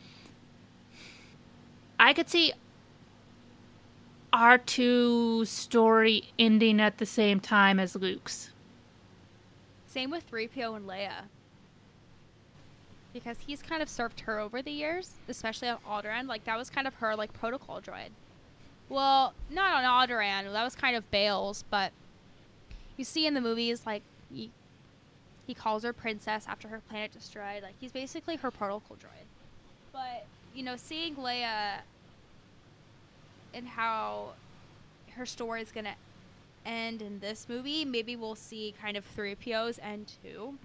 I 1.98 2.12
could 2.12 2.28
see 2.28 2.52
R 4.34 4.58
two 4.58 5.46
story 5.46 6.24
ending 6.38 6.78
at 6.78 6.98
the 6.98 7.06
same 7.06 7.40
time 7.40 7.80
as 7.80 7.96
Luke's. 7.96 8.50
Same 9.86 10.10
with 10.10 10.30
3PO 10.30 10.76
and 10.76 10.86
Leia. 10.86 11.22
Because 13.16 13.38
he's 13.46 13.62
kind 13.62 13.82
of 13.82 13.88
served 13.88 14.20
her 14.20 14.38
over 14.38 14.60
the 14.60 14.70
years, 14.70 15.12
especially 15.26 15.68
on 15.68 15.78
Alderaan. 15.88 16.26
Like, 16.26 16.44
that 16.44 16.58
was 16.58 16.68
kind 16.68 16.86
of 16.86 16.94
her, 16.96 17.16
like, 17.16 17.32
protocol 17.32 17.80
droid. 17.80 18.10
Well, 18.90 19.32
not 19.50 19.82
on 19.82 19.84
Alderaan. 19.84 20.52
That 20.52 20.64
was 20.64 20.74
kind 20.74 20.94
of 20.94 21.10
Bail's, 21.10 21.64
but 21.70 21.92
you 22.98 23.04
see 23.06 23.26
in 23.26 23.32
the 23.32 23.40
movies, 23.40 23.86
like, 23.86 24.02
he, 24.30 24.50
he 25.46 25.54
calls 25.54 25.82
her 25.82 25.94
princess 25.94 26.44
after 26.46 26.68
her 26.68 26.82
planet 26.90 27.10
destroyed. 27.10 27.62
Like, 27.62 27.72
he's 27.80 27.90
basically 27.90 28.36
her 28.36 28.50
protocol 28.50 28.98
droid. 28.98 29.24
But, 29.94 30.26
you 30.54 30.62
know, 30.62 30.76
seeing 30.76 31.16
Leia 31.16 31.78
and 33.54 33.66
how 33.66 34.32
her 35.12 35.24
story 35.24 35.62
is 35.62 35.70
to 35.72 35.94
end 36.66 37.00
in 37.00 37.18
this 37.20 37.46
movie. 37.48 37.86
Maybe 37.86 38.14
we'll 38.14 38.34
see 38.34 38.74
kind 38.78 38.98
of 38.98 39.06
3PO's 39.16 39.78
end 39.82 40.12
too. 40.22 40.58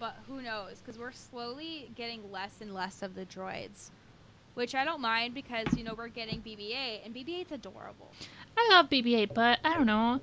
But 0.00 0.16
who 0.26 0.40
knows? 0.40 0.78
Because 0.78 0.98
we're 0.98 1.12
slowly 1.12 1.90
getting 1.94 2.32
less 2.32 2.62
and 2.62 2.74
less 2.74 3.02
of 3.02 3.14
the 3.14 3.26
droids. 3.26 3.90
Which 4.54 4.74
I 4.74 4.84
don't 4.84 5.00
mind 5.00 5.34
because, 5.34 5.66
you 5.76 5.84
know, 5.84 5.94
we're 5.96 6.08
getting 6.08 6.40
BB 6.40 6.74
8, 6.74 7.02
and 7.04 7.14
BB 7.14 7.42
8's 7.42 7.52
adorable. 7.52 8.10
I 8.56 8.68
love 8.70 8.88
BB-8, 8.88 9.34
but 9.34 9.60
I 9.62 9.74
don't 9.74 9.86
know. 9.86 10.20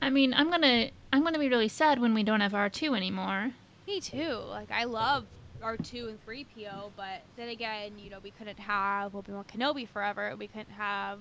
I 0.00 0.08
mean, 0.08 0.32
I'm 0.32 0.50
gonna 0.50 0.90
I'm 1.12 1.22
gonna 1.22 1.38
be 1.38 1.48
really 1.48 1.68
sad 1.68 2.00
when 2.00 2.14
we 2.14 2.22
don't 2.22 2.40
have 2.40 2.52
R2 2.52 2.96
anymore. 2.96 3.50
Me 3.86 4.00
too. 4.00 4.40
Like, 4.48 4.70
I 4.70 4.84
love 4.84 5.24
R2 5.62 6.08
and 6.08 6.26
3PO, 6.26 6.90
but 6.96 7.22
then 7.36 7.48
again, 7.48 7.92
you 7.98 8.10
know, 8.10 8.18
we 8.22 8.30
couldn't 8.30 8.58
have 8.58 9.14
Obi-Wan 9.14 9.44
Kenobi 9.44 9.88
forever. 9.88 10.34
We 10.38 10.46
couldn't 10.46 10.72
have 10.72 11.18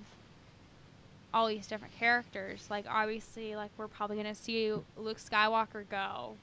all 1.33 1.47
these 1.47 1.67
different 1.67 1.97
characters. 1.97 2.67
Like 2.69 2.85
obviously, 2.89 3.55
like 3.55 3.71
we're 3.77 3.87
probably 3.87 4.17
gonna 4.17 4.35
see 4.35 4.71
Luke 4.97 5.19
Skywalker 5.19 5.87
go 5.89 6.35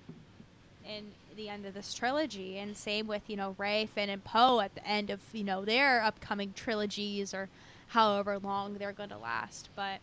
in 0.86 1.12
the 1.36 1.48
end 1.48 1.66
of 1.66 1.74
this 1.74 1.94
trilogy, 1.94 2.58
and 2.58 2.76
same 2.76 3.06
with 3.06 3.22
you 3.26 3.36
know 3.36 3.54
Rey 3.58 3.88
Finn, 3.94 4.10
and 4.10 4.22
Poe 4.22 4.60
at 4.60 4.74
the 4.74 4.86
end 4.86 5.10
of 5.10 5.20
you 5.32 5.44
know 5.44 5.64
their 5.64 6.02
upcoming 6.02 6.52
trilogies 6.54 7.32
or 7.34 7.48
however 7.88 8.38
long 8.38 8.74
they're 8.74 8.92
gonna 8.92 9.18
last. 9.18 9.68
But 9.76 10.00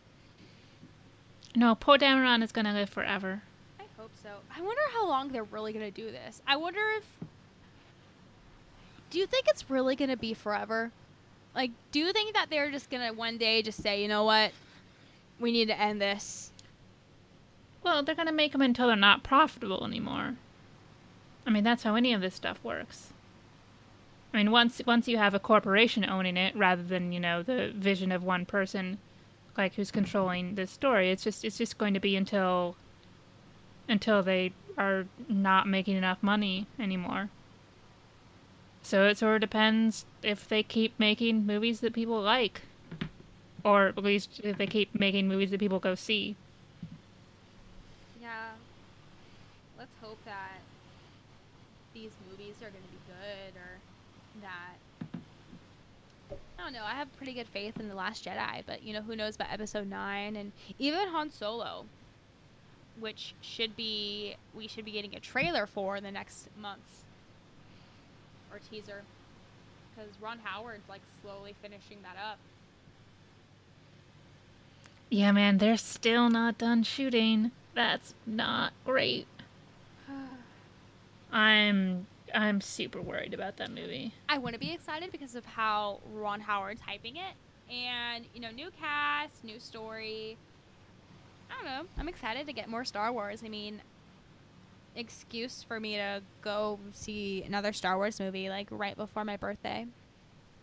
No, 1.55 1.75
Poe 1.75 1.97
Dameron 1.97 2.43
is 2.43 2.51
gonna 2.51 2.73
live 2.73 2.89
forever. 2.89 3.41
I 3.79 3.83
hope 3.97 4.11
so. 4.21 4.29
I 4.55 4.61
wonder 4.61 4.81
how 4.93 5.07
long 5.07 5.29
they're 5.29 5.43
really 5.43 5.73
gonna 5.73 5.91
do 5.91 6.11
this. 6.11 6.41
I 6.47 6.55
wonder 6.57 6.81
if. 6.97 7.03
Do 9.09 9.17
you 9.17 9.25
think 9.25 9.47
it's 9.47 9.69
really 9.69 9.95
gonna 9.95 10.17
be 10.17 10.33
forever? 10.35 10.91
Like, 11.55 11.71
do 11.91 11.99
you 11.99 12.13
think 12.13 12.35
that 12.35 12.49
they're 12.51 12.69
just 12.69 12.89
gonna 12.91 13.11
one 13.11 13.37
day 13.37 13.61
just 13.63 13.81
say, 13.81 14.01
you 14.01 14.07
know 14.07 14.23
what, 14.23 14.51
we 15.39 15.51
need 15.51 15.67
to 15.69 15.79
end 15.79 15.99
this? 15.99 16.51
Well, 17.81 18.03
they're 18.03 18.13
gonna 18.13 18.31
make 18.31 18.51
them 18.51 18.61
until 18.61 18.87
they're 18.87 18.95
not 18.95 19.23
profitable 19.23 19.83
anymore. 19.85 20.35
I 21.45 21.49
mean, 21.49 21.63
that's 21.63 21.83
how 21.83 21.95
any 21.95 22.13
of 22.13 22.21
this 22.21 22.35
stuff 22.35 22.59
works. 22.63 23.13
I 24.33 24.37
mean, 24.37 24.51
once 24.51 24.81
once 24.85 25.07
you 25.07 25.17
have 25.17 25.33
a 25.33 25.39
corporation 25.39 26.07
owning 26.07 26.37
it, 26.37 26.55
rather 26.55 26.83
than 26.83 27.11
you 27.11 27.19
know 27.19 27.41
the 27.41 27.71
vision 27.75 28.11
of 28.11 28.23
one 28.23 28.45
person, 28.45 28.99
like 29.57 29.73
who's 29.75 29.91
controlling 29.91 30.55
the 30.55 30.67
story, 30.67 31.09
it's 31.09 31.23
just 31.23 31.43
it's 31.43 31.57
just 31.57 31.77
going 31.77 31.95
to 31.95 31.99
be 31.99 32.15
until 32.15 32.75
until 33.87 34.21
they 34.21 34.53
are 34.77 35.05
not 35.27 35.67
making 35.67 35.97
enough 35.97 36.21
money 36.21 36.67
anymore. 36.79 37.29
So 38.83 39.07
it 39.07 39.17
sort 39.17 39.35
of 39.35 39.41
depends 39.41 40.05
if 40.23 40.47
they 40.47 40.63
keep 40.63 40.93
making 40.99 41.45
movies 41.45 41.81
that 41.81 41.93
people 41.93 42.21
like, 42.21 42.61
or 43.63 43.87
at 43.87 43.97
least 43.97 44.39
if 44.43 44.57
they 44.57 44.67
keep 44.67 44.97
making 44.97 45.27
movies 45.27 45.51
that 45.51 45.59
people 45.59 45.79
go 45.79 45.95
see. 45.95 46.35
Yeah. 48.21 48.51
Let's 49.77 49.91
hope 50.01 50.23
that 50.25 50.59
these 51.93 52.11
movies 52.29 52.55
are 52.61 52.69
going 52.69 52.83
to 52.83 52.89
be 52.89 52.99
good 53.07 53.59
or 53.59 53.79
that. 54.41 54.77
I 56.31 56.35
don't 56.69 56.79
know. 56.79 56.85
I 56.85 56.95
have 56.95 57.15
pretty 57.17 57.33
good 57.33 57.47
faith 57.47 57.79
in 57.79 57.89
The 57.89 57.95
Last 57.95 58.25
Jedi, 58.25 58.63
but 58.65 58.83
you 58.83 58.93
know, 58.93 59.01
who 59.01 59.15
knows 59.15 59.35
about 59.35 59.51
episode 59.51 59.89
9 59.89 60.35
and 60.35 60.51
even 60.77 61.07
Han 61.07 61.31
Solo, 61.31 61.85
which 62.99 63.33
should 63.41 63.75
be, 63.75 64.35
we 64.55 64.67
should 64.67 64.85
be 64.85 64.91
getting 64.91 65.15
a 65.15 65.19
trailer 65.19 65.65
for 65.65 65.95
in 65.95 66.03
the 66.03 66.11
next 66.11 66.47
months 66.59 67.05
or 68.51 68.59
teaser. 68.69 69.01
Because 69.95 70.11
Ron 70.21 70.39
Howard's 70.43 70.87
like 70.87 71.01
slowly 71.23 71.55
finishing 71.61 71.97
that 72.03 72.15
up. 72.23 72.37
Yeah, 75.09 75.31
man, 75.31 75.57
they're 75.57 75.77
still 75.77 76.29
not 76.29 76.59
done 76.59 76.83
shooting. 76.83 77.51
That's 77.73 78.13
not 78.27 78.73
great. 78.85 79.25
I'm 81.31 82.05
I'm 82.33 82.61
super 82.61 83.01
worried 83.01 83.33
about 83.33 83.57
that 83.57 83.71
movie. 83.71 84.13
I 84.27 84.37
want 84.37 84.53
to 84.53 84.59
be 84.59 84.71
excited 84.71 85.11
because 85.11 85.35
of 85.35 85.45
how 85.45 85.99
Ron 86.13 86.39
Howard's 86.39 86.81
hyping 86.81 87.15
it. 87.15 87.73
And, 87.73 88.25
you 88.33 88.41
know, 88.41 88.51
new 88.51 88.69
cast, 88.79 89.43
new 89.43 89.59
story. 89.59 90.37
I 91.49 91.55
don't 91.55 91.65
know. 91.65 91.89
I'm 91.97 92.07
excited 92.07 92.47
to 92.47 92.53
get 92.53 92.69
more 92.69 92.85
Star 92.85 93.11
Wars. 93.11 93.41
I 93.45 93.49
mean, 93.49 93.81
excuse 94.95 95.63
for 95.63 95.79
me 95.79 95.95
to 95.95 96.21
go 96.41 96.79
see 96.93 97.43
another 97.43 97.73
Star 97.73 97.97
Wars 97.97 98.19
movie 98.19 98.49
like 98.49 98.67
right 98.71 98.95
before 98.95 99.23
my 99.23 99.37
birthday. 99.37 99.85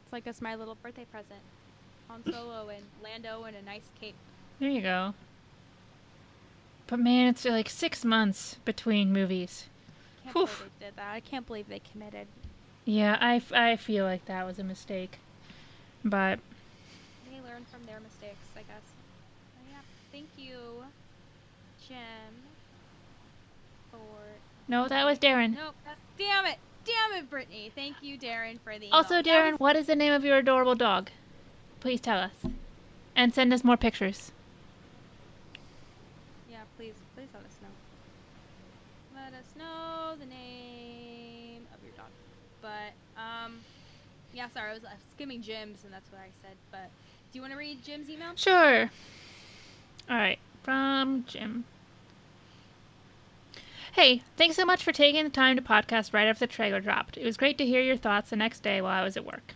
It's 0.04 0.12
like 0.12 0.26
it's 0.26 0.42
my 0.42 0.54
little 0.54 0.76
birthday 0.82 1.04
present. 1.04 1.40
Han 2.08 2.22
Solo 2.24 2.68
and 2.68 2.84
Lando 3.02 3.44
and 3.44 3.56
a 3.56 3.62
nice 3.62 3.88
cape. 4.00 4.14
There 4.60 4.70
you 4.70 4.82
go. 4.82 5.14
But 6.86 7.00
man, 7.00 7.28
it's 7.28 7.44
like 7.44 7.68
six 7.68 8.04
months 8.04 8.56
between 8.64 9.12
movies. 9.12 9.66
Can't 10.26 10.36
Whew. 10.36 10.46
believe 10.46 10.70
they 10.80 10.86
did 10.86 10.96
that. 10.96 11.12
I 11.14 11.20
can't 11.20 11.46
believe 11.46 11.68
they 11.68 11.80
committed. 11.92 12.26
Yeah, 12.84 13.16
I, 13.20 13.36
f- 13.36 13.52
I 13.52 13.76
feel 13.76 14.04
like 14.04 14.24
that 14.26 14.46
was 14.46 14.58
a 14.58 14.64
mistake. 14.64 15.18
But 16.04 16.38
They 17.30 17.36
learn 17.40 17.64
from 17.70 17.84
their 17.86 18.00
mistakes, 18.00 18.38
I 18.54 18.60
guess. 18.60 18.82
Yeah, 19.70 19.78
thank 20.12 20.26
you, 20.36 20.84
Jim, 21.88 21.96
for 23.90 23.98
no, 24.68 24.88
that 24.88 25.04
was 25.04 25.18
Darren. 25.18 25.54
Nope. 25.54 25.74
That's, 25.84 25.98
damn 26.18 26.46
it. 26.46 26.58
Damn 26.84 27.18
it, 27.18 27.30
Brittani. 27.30 27.72
Thank 27.72 27.96
you, 28.02 28.16
Darren, 28.18 28.58
for 28.62 28.78
the. 28.78 28.90
Also, 28.90 29.14
email. 29.18 29.24
Darren, 29.24 29.50
was- 29.52 29.60
what 29.60 29.76
is 29.76 29.86
the 29.86 29.96
name 29.96 30.12
of 30.12 30.24
your 30.24 30.38
adorable 30.38 30.74
dog? 30.74 31.10
Please 31.80 32.00
tell 32.00 32.18
us. 32.18 32.32
And 33.14 33.32
send 33.34 33.52
us 33.52 33.64
more 33.64 33.76
pictures. 33.76 34.30
Yeah, 36.50 36.58
please, 36.76 36.94
please 37.16 37.28
let 37.34 37.44
us 37.44 37.56
know. 37.62 39.20
Let 39.20 39.32
us 39.32 39.46
the 40.18 40.26
name 40.26 41.66
of 41.72 41.82
your 41.82 41.92
dog. 41.96 42.10
But 42.62 43.20
um, 43.20 43.58
yeah, 44.32 44.48
sorry, 44.52 44.70
I 44.70 44.74
was 44.74 44.82
skimming 45.14 45.42
Jim's, 45.42 45.84
and 45.84 45.92
that's 45.92 46.10
what 46.10 46.20
I 46.20 46.28
said. 46.42 46.56
But 46.70 46.90
do 47.32 47.38
you 47.38 47.40
want 47.40 47.52
to 47.52 47.58
read 47.58 47.84
Jim's 47.84 48.08
email? 48.10 48.32
Sure. 48.36 48.90
All 50.08 50.16
right, 50.16 50.38
from 50.62 51.24
Jim. 51.26 51.64
Hey, 53.92 54.22
thanks 54.36 54.56
so 54.56 54.66
much 54.66 54.84
for 54.84 54.92
taking 54.92 55.24
the 55.24 55.30
time 55.30 55.56
to 55.56 55.62
podcast 55.62 56.12
right 56.12 56.26
after 56.26 56.46
the 56.46 56.52
trailer 56.52 56.80
dropped. 56.80 57.16
It 57.16 57.24
was 57.24 57.38
great 57.38 57.56
to 57.58 57.64
hear 57.66 57.80
your 57.80 57.96
thoughts 57.96 58.28
the 58.28 58.36
next 58.36 58.62
day 58.62 58.82
while 58.82 58.92
I 58.92 59.02
was 59.02 59.16
at 59.16 59.24
work. 59.24 59.54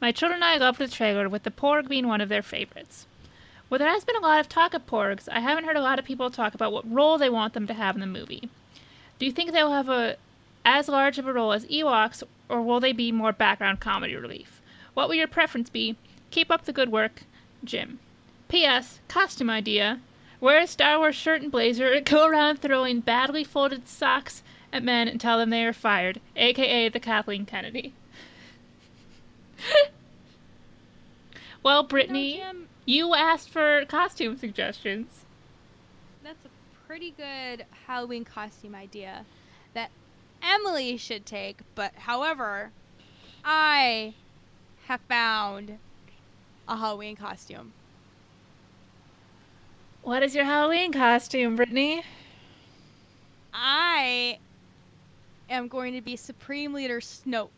My 0.00 0.12
children 0.12 0.42
and 0.42 0.44
I 0.44 0.56
loved 0.56 0.78
the 0.78 0.88
trailer, 0.88 1.28
with 1.28 1.42
the 1.42 1.50
Porg 1.50 1.88
being 1.88 2.06
one 2.06 2.22
of 2.22 2.30
their 2.30 2.42
favorites. 2.42 3.06
While 3.68 3.78
there 3.78 3.88
has 3.88 4.04
been 4.04 4.16
a 4.16 4.20
lot 4.20 4.40
of 4.40 4.48
talk 4.48 4.72
of 4.72 4.86
Porgs, 4.86 5.28
I 5.30 5.40
haven't 5.40 5.64
heard 5.64 5.76
a 5.76 5.82
lot 5.82 5.98
of 5.98 6.04
people 6.04 6.30
talk 6.30 6.54
about 6.54 6.72
what 6.72 6.90
role 6.90 7.18
they 7.18 7.28
want 7.28 7.52
them 7.52 7.66
to 7.66 7.74
have 7.74 7.96
in 7.96 8.00
the 8.00 8.06
movie. 8.06 8.48
Do 9.18 9.26
you 9.26 9.32
think 9.32 9.52
they'll 9.52 9.72
have 9.72 9.88
a 9.88 10.16
as 10.64 10.88
large 10.88 11.18
of 11.18 11.26
a 11.26 11.32
role 11.32 11.52
as 11.52 11.64
Ewoks, 11.66 12.22
or 12.48 12.60
will 12.60 12.80
they 12.80 12.92
be 12.92 13.12
more 13.12 13.32
background 13.32 13.80
comedy 13.80 14.16
relief? 14.16 14.60
What 14.94 15.08
will 15.08 15.14
your 15.14 15.28
preference 15.28 15.70
be? 15.70 15.96
Keep 16.30 16.50
up 16.50 16.64
the 16.64 16.72
good 16.72 16.90
work, 16.90 17.22
Jim. 17.62 18.00
P.S. 18.48 19.00
Costume 19.08 19.48
idea. 19.48 20.00
Wear 20.40 20.60
a 20.60 20.66
Star 20.66 20.98
Wars 20.98 21.14
shirt 21.14 21.42
and 21.42 21.52
blazer 21.52 22.00
go 22.04 22.26
around 22.26 22.60
throwing 22.60 23.00
badly 23.00 23.44
folded 23.44 23.88
socks 23.88 24.42
at 24.72 24.82
men 24.82 25.08
and 25.08 25.20
tell 25.20 25.38
them 25.38 25.50
they 25.50 25.64
are 25.64 25.72
fired, 25.72 26.20
aka 26.34 26.88
the 26.88 27.00
Kathleen 27.00 27.46
Kennedy. 27.46 27.94
well, 31.62 31.86
Brittani, 31.86 32.36
Jim, 32.36 32.68
you 32.84 33.14
asked 33.14 33.50
for 33.50 33.84
costume 33.86 34.36
suggestions. 34.36 35.25
Pretty 36.86 37.10
good 37.10 37.66
Halloween 37.86 38.24
costume 38.24 38.74
idea 38.74 39.24
that 39.74 39.90
Emily 40.42 40.96
should 40.96 41.26
take. 41.26 41.58
But 41.74 41.92
however, 41.96 42.70
I 43.44 44.14
have 44.86 45.00
found 45.08 45.78
a 46.68 46.76
Halloween 46.76 47.16
costume. 47.16 47.72
What 50.02 50.22
is 50.22 50.34
your 50.36 50.44
Halloween 50.44 50.92
costume, 50.92 51.58
Brittani? 51.58 52.02
I 53.52 54.38
am 55.50 55.66
going 55.66 55.94
to 55.94 56.00
be 56.00 56.16
Supreme 56.16 56.72
Leader 56.72 57.00
Snoke. 57.00 57.48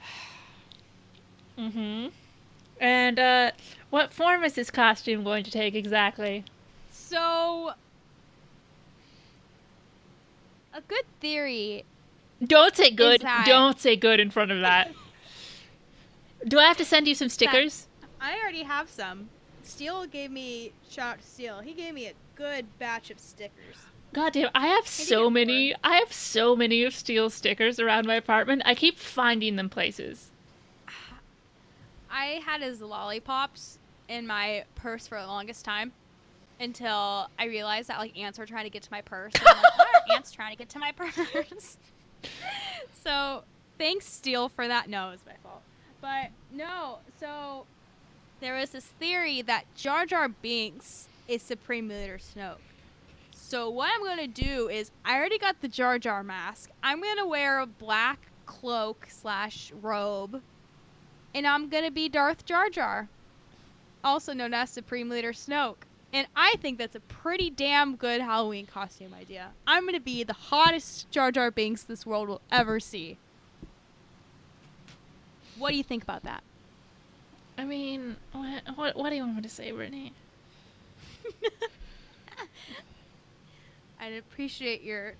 Mm-hmm. 1.58 2.08
And 2.80 3.18
uh, 3.18 3.50
what 3.90 4.10
form 4.10 4.42
is 4.42 4.54
this 4.54 4.70
costume 4.70 5.22
going 5.22 5.44
to 5.44 5.50
take 5.50 5.74
exactly? 5.74 6.44
So, 7.12 7.72
a 10.72 10.80
good 10.88 11.04
theory. 11.20 11.84
Don't 12.42 12.74
say 12.74 12.90
good. 12.90 13.20
that- 13.20 13.44
Don't 13.46 13.78
say 13.78 13.96
good 13.96 14.18
in 14.18 14.30
front 14.30 14.50
of 14.50 14.62
that. 14.62 14.92
Do 16.48 16.58
I 16.58 16.64
have 16.64 16.78
to 16.78 16.86
send 16.86 17.06
you 17.06 17.14
some 17.14 17.28
stickers? 17.28 17.86
I 18.18 18.38
already 18.40 18.62
have 18.62 18.88
some. 18.88 19.28
Steele 19.62 20.06
gave 20.06 20.30
me 20.30 20.72
shout 20.88 21.16
out 21.16 21.20
to 21.20 21.26
Steele. 21.26 21.60
He 21.60 21.74
gave 21.74 21.92
me 21.92 22.06
a 22.06 22.14
good 22.34 22.64
batch 22.78 23.10
of 23.10 23.18
stickers. 23.18 23.76
God 24.14 24.32
damn, 24.32 24.48
I 24.54 24.68
have 24.68 24.86
so 24.88 25.28
many. 25.28 25.74
I 25.84 25.96
have 25.96 26.14
so 26.14 26.56
many 26.56 26.82
of 26.82 26.94
steel 26.94 27.28
stickers 27.28 27.78
around 27.78 28.06
my 28.06 28.14
apartment. 28.14 28.62
I 28.64 28.74
keep 28.74 28.98
finding 28.98 29.56
them 29.56 29.68
places. 29.68 30.30
I 32.10 32.40
had 32.46 32.62
his 32.62 32.80
lollipops 32.80 33.78
in 34.08 34.26
my 34.26 34.64
purse 34.76 35.06
for 35.06 35.20
the 35.20 35.26
longest 35.26 35.66
time 35.66 35.92
until 36.62 37.28
I 37.38 37.46
realized 37.46 37.88
that 37.88 37.98
like 37.98 38.16
ants 38.16 38.38
were 38.38 38.46
trying 38.46 38.64
to 38.64 38.70
get 38.70 38.82
to 38.84 38.90
my 38.90 39.02
purse. 39.02 39.32
And 39.38 39.48
I'm 39.48 39.56
like, 39.56 39.78
Why 39.78 39.84
are 39.84 40.16
ants 40.16 40.30
trying 40.30 40.52
to 40.52 40.56
get 40.56 40.68
to 40.70 40.78
my 40.78 40.92
purse? 40.96 41.76
so 43.04 43.42
thanks, 43.78 44.06
Steele, 44.06 44.48
for 44.48 44.66
that. 44.68 44.88
No, 44.88 45.08
it 45.08 45.12
was 45.12 45.20
my 45.26 45.34
fault. 45.42 45.62
But 46.00 46.30
no, 46.52 46.98
so 47.20 47.66
there 48.40 48.56
was 48.56 48.70
this 48.70 48.84
theory 48.84 49.42
that 49.42 49.64
Jar 49.74 50.06
Jar 50.06 50.28
Binks 50.28 51.08
is 51.28 51.42
Supreme 51.42 51.88
Leader 51.88 52.18
Snoke. 52.18 52.56
So 53.34 53.68
what 53.68 53.90
I'm 53.94 54.04
gonna 54.04 54.28
do 54.28 54.68
is 54.68 54.90
I 55.04 55.16
already 55.16 55.38
got 55.38 55.60
the 55.60 55.68
Jar 55.68 55.98
Jar 55.98 56.22
mask. 56.22 56.70
I'm 56.82 57.02
gonna 57.02 57.26
wear 57.26 57.58
a 57.58 57.66
black 57.66 58.18
cloak 58.46 59.06
slash 59.10 59.72
robe 59.82 60.40
and 61.34 61.46
I'm 61.46 61.68
gonna 61.68 61.90
be 61.90 62.08
Darth 62.08 62.44
Jar 62.44 62.68
Jar, 62.70 63.08
also 64.04 64.32
known 64.32 64.54
as 64.54 64.70
Supreme 64.70 65.08
Leader 65.08 65.32
Snoke. 65.32 65.84
And 66.12 66.26
I 66.36 66.56
think 66.60 66.78
that's 66.78 66.94
a 66.94 67.00
pretty 67.00 67.48
damn 67.48 67.96
good 67.96 68.20
Halloween 68.20 68.66
costume 68.66 69.14
idea. 69.14 69.52
I'm 69.66 69.86
gonna 69.86 69.98
be 69.98 70.24
the 70.24 70.34
hottest 70.34 71.10
Jar 71.10 71.32
Jar 71.32 71.50
Binks 71.50 71.82
this 71.82 72.04
world 72.04 72.28
will 72.28 72.42
ever 72.50 72.78
see. 72.80 73.16
What 75.56 75.70
do 75.70 75.76
you 75.76 75.84
think 75.84 76.02
about 76.02 76.22
that? 76.24 76.42
I 77.56 77.64
mean, 77.64 78.16
what, 78.32 78.62
what, 78.74 78.96
what 78.96 79.10
do 79.10 79.16
you 79.16 79.22
want 79.22 79.36
me 79.36 79.42
to 79.42 79.48
say, 79.48 79.72
Brittani? 79.72 80.12
I'd 84.00 84.14
appreciate 84.14 84.82
your 84.82 85.14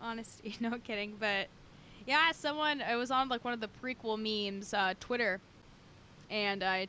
honesty. 0.00 0.56
No 0.60 0.78
kidding, 0.78 1.16
but 1.18 1.46
yeah, 2.06 2.32
someone 2.32 2.82
I 2.82 2.96
was 2.96 3.10
on 3.10 3.28
like 3.28 3.44
one 3.44 3.54
of 3.54 3.60
the 3.60 3.68
prequel 3.82 4.18
memes, 4.18 4.74
uh, 4.74 4.94
Twitter, 5.00 5.40
and 6.30 6.62
I 6.62 6.88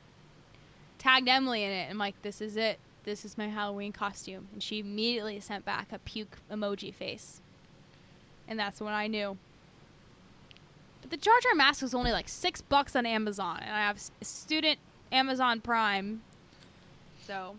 tagged 0.98 1.28
Emily 1.28 1.64
in 1.64 1.72
it. 1.72 1.90
I'm 1.90 1.98
like, 1.98 2.22
"This 2.22 2.42
is 2.42 2.58
it. 2.58 2.80
This 3.10 3.26
is 3.26 3.40
my 3.40 3.48
Halloween 3.48 3.92
costume," 3.92 4.48
and 4.54 4.62
she 4.62 4.78
immediately 4.78 5.40
sent 5.40 5.66
back 5.66 5.92
a 5.92 5.98
puke 5.98 6.38
emoji 6.52 6.94
face, 6.94 7.42
and 8.48 8.60
that's 8.60 8.80
when 8.80 8.94
I 8.94 9.08
knew. 9.08 9.36
But 11.02 11.10
the 11.10 11.18
Jar 11.18 11.40
Jar 11.42 11.56
mask 11.56 11.82
was 11.82 11.96
only 11.96 12.12
like 12.12 12.30
six 12.30 12.62
bucks 12.62 12.96
on 12.96 13.08
Amazon, 13.08 13.62
and 13.62 13.76
I 13.76 13.80
have 13.80 14.00
student 14.22 14.78
Amazon 15.12 15.60
Prime, 15.60 16.22
so 17.26 17.56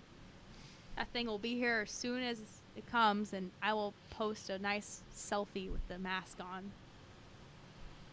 that 0.95 1.09
thing 1.09 1.27
will 1.27 1.39
be 1.39 1.57
here 1.57 1.81
as 1.85 1.91
soon 1.91 2.23
as 2.23 2.41
it 2.77 2.87
comes, 2.87 3.33
and 3.33 3.51
I 3.61 3.73
will 3.73 3.93
post 4.11 4.51
a 4.51 4.59
nice 4.61 5.03
selfie 5.13 5.69
with 5.69 5.87
the 5.89 5.99
mask 5.99 6.39
on 6.39 6.71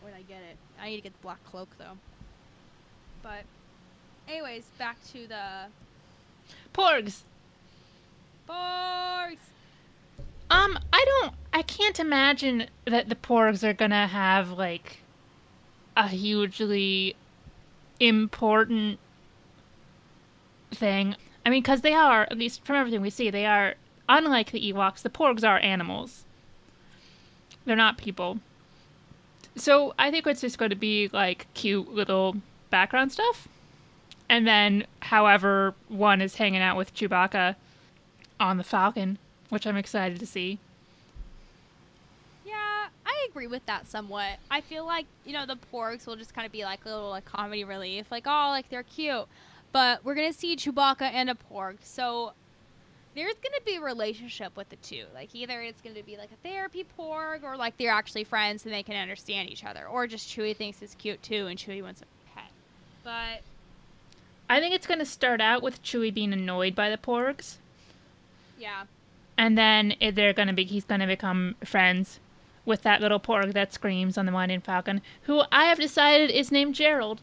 when 0.02 0.16
I 0.16 0.24
get 0.24 0.42
it. 0.42 0.58
I 0.82 0.90
need 0.90 0.96
to 0.96 1.02
get 1.04 1.14
the 1.14 1.22
black 1.22 1.44
cloak 1.44 1.70
though. 1.78 1.98
But, 3.22 3.44
anyways, 4.28 4.66
back 4.80 4.98
to 5.12 5.28
the 5.28 5.66
Porgs. 6.74 7.24
Borgs. 8.48 9.38
Um, 10.50 10.80
I 10.94 11.06
don't. 11.06 11.34
I 11.54 11.62
can't 11.62 12.00
imagine 12.00 12.68
that 12.86 13.10
the 13.10 13.16
Porgs 13.16 13.64
are 13.64 13.74
gonna 13.74 14.08
have 14.08 14.52
like 14.52 15.00
a 15.96 16.08
hugely 16.08 17.16
important 18.00 19.00
thing. 20.72 21.16
I 21.46 21.50
mean, 21.50 21.62
because 21.62 21.82
they 21.82 21.94
are, 21.94 22.24
at 22.24 22.38
least 22.38 22.64
from 22.66 22.76
everything 22.76 23.02
we 23.02 23.10
see, 23.10 23.30
they 23.30 23.46
are 23.46 23.76
unlike 24.10 24.52
the 24.52 24.74
Ewoks. 24.74 25.02
The 25.02 25.10
Porgs 25.10 25.48
are 25.48 25.60
animals. 25.60 26.26
They're 27.66 27.76
not 27.76 27.98
people. 27.98 28.40
So 29.56 29.94
I 29.98 30.12
think 30.12 30.28
it's 30.28 30.42
just 30.42 30.58
going 30.58 30.70
to 30.70 30.76
be 30.76 31.10
like 31.12 31.48
cute 31.54 31.94
little 31.94 32.38
background 32.70 33.12
stuff. 33.12 33.48
And 34.30 34.46
then, 34.46 34.86
however, 35.00 35.74
one 35.88 36.22
is 36.22 36.36
hanging 36.36 36.62
out 36.62 36.76
with 36.76 36.94
Chewbacca 36.94 37.56
on 38.40 38.58
the 38.58 38.64
Falcon, 38.64 39.18
which 39.50 39.66
I'm 39.66 39.78
excited 39.78 40.20
to 40.20 40.26
see. 40.26 40.60
Yeah, 42.46 42.88
I 43.06 43.28
agree 43.30 43.48
with 43.48 43.66
that 43.66 43.88
somewhat. 43.88 44.38
I 44.52 44.62
feel 44.62 44.86
like, 44.86 45.06
you 45.26 45.34
know, 45.34 45.46
the 45.46 45.58
porgs 45.74 46.06
will 46.06 46.18
just 46.18 46.34
kind 46.34 46.46
of 46.46 46.52
be 46.52 46.64
like 46.64 46.86
a 46.86 46.90
little 46.90 47.10
like 47.10 47.26
comedy 47.26 47.64
relief. 47.64 48.12
Like, 48.12 48.26
oh, 48.28 48.50
like 48.50 48.70
they're 48.70 48.84
cute. 48.84 49.28
But 49.72 50.04
we're 50.04 50.16
going 50.16 50.32
to 50.32 50.38
see 50.38 50.56
Chewbacca 50.56 51.04
and 51.14 51.30
a 51.30 51.36
porg. 51.36 51.78
So 51.82 52.34
there's 53.16 53.36
going 53.36 53.54
to 53.56 53.62
be 53.66 53.78
a 53.78 53.82
relationship 53.82 54.56
with 54.58 54.70
the 54.70 54.76
two. 54.78 55.06
Like, 55.14 55.34
either 55.34 55.62
it's 55.62 55.82
going 55.82 55.96
to 55.96 56.04
be 56.04 56.18
like 56.18 56.30
a 56.32 56.48
therapy 56.48 56.86
porg 56.98 57.44
or 57.44 57.56
like 57.56 57.78
they're 57.78 57.92
actually 57.92 58.26
friends 58.26 58.66
and 58.66 58.74
they 58.74 58.84
can 58.84 58.96
understand 58.96 59.50
each 59.50 59.64
other. 59.64 59.88
Or 59.88 60.06
just 60.06 60.28
Chewie 60.28 60.56
thinks 60.56 60.82
it's 60.82 60.96
cute 60.96 61.24
too 61.24 61.48
and 61.48 61.58
Chewie 61.58 61.82
wants 61.82 62.02
a 62.02 62.06
pet. 62.36 62.52
But 63.04 63.42
I 64.50 64.60
think 64.60 64.74
it's 64.74 64.88
going 64.88 65.00
to 65.00 65.06
start 65.06 65.42
out 65.42 65.62
with 65.62 65.84
Chewie 65.84 66.14
being 66.14 66.32
annoyed 66.32 66.74
by 66.74 66.90
the 66.90 66.98
Porgs, 66.98 67.58
yeah. 68.58 68.84
and 69.38 69.58
then 69.58 69.96
they're 70.14 70.34
going 70.34 70.48
to 70.48 70.54
be 70.54 70.64
he's 70.64 70.86
going 70.86 71.02
to 71.02 71.08
become 71.08 71.56
friends 71.66 72.20
with 72.66 72.84
that 72.84 73.02
little 73.02 73.20
Porg 73.20 73.54
that 73.54 73.74
screams 73.74 74.18
on 74.18 74.26
the 74.26 74.32
Millennium 74.32 74.62
Falcon, 74.62 75.02
who 75.24 75.42
I 75.52 75.66
have 75.66 75.80
decided 75.80 76.30
is 76.30 76.52
named 76.52 76.76
Gerald. 76.76 77.22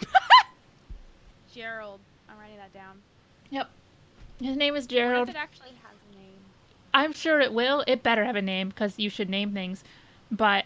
Gerald. 1.52 2.00
I'm 2.28 2.38
writing 2.38 2.56
that 2.56 2.72
down. 2.72 3.02
Yep. 3.50 3.70
His 4.40 4.56
name 4.56 4.74
is 4.74 4.86
Gerald. 4.86 5.28
if 5.28 5.34
it 5.34 5.38
actually 5.38 5.68
has 5.68 5.96
a 6.10 6.16
name? 6.16 6.34
I'm 6.92 7.12
sure 7.12 7.40
it 7.40 7.52
will. 7.52 7.84
It 7.86 8.02
better 8.02 8.24
have 8.24 8.36
a 8.36 8.42
name 8.42 8.68
because 8.68 8.98
you 8.98 9.10
should 9.10 9.30
name 9.30 9.52
things. 9.52 9.84
But 10.30 10.64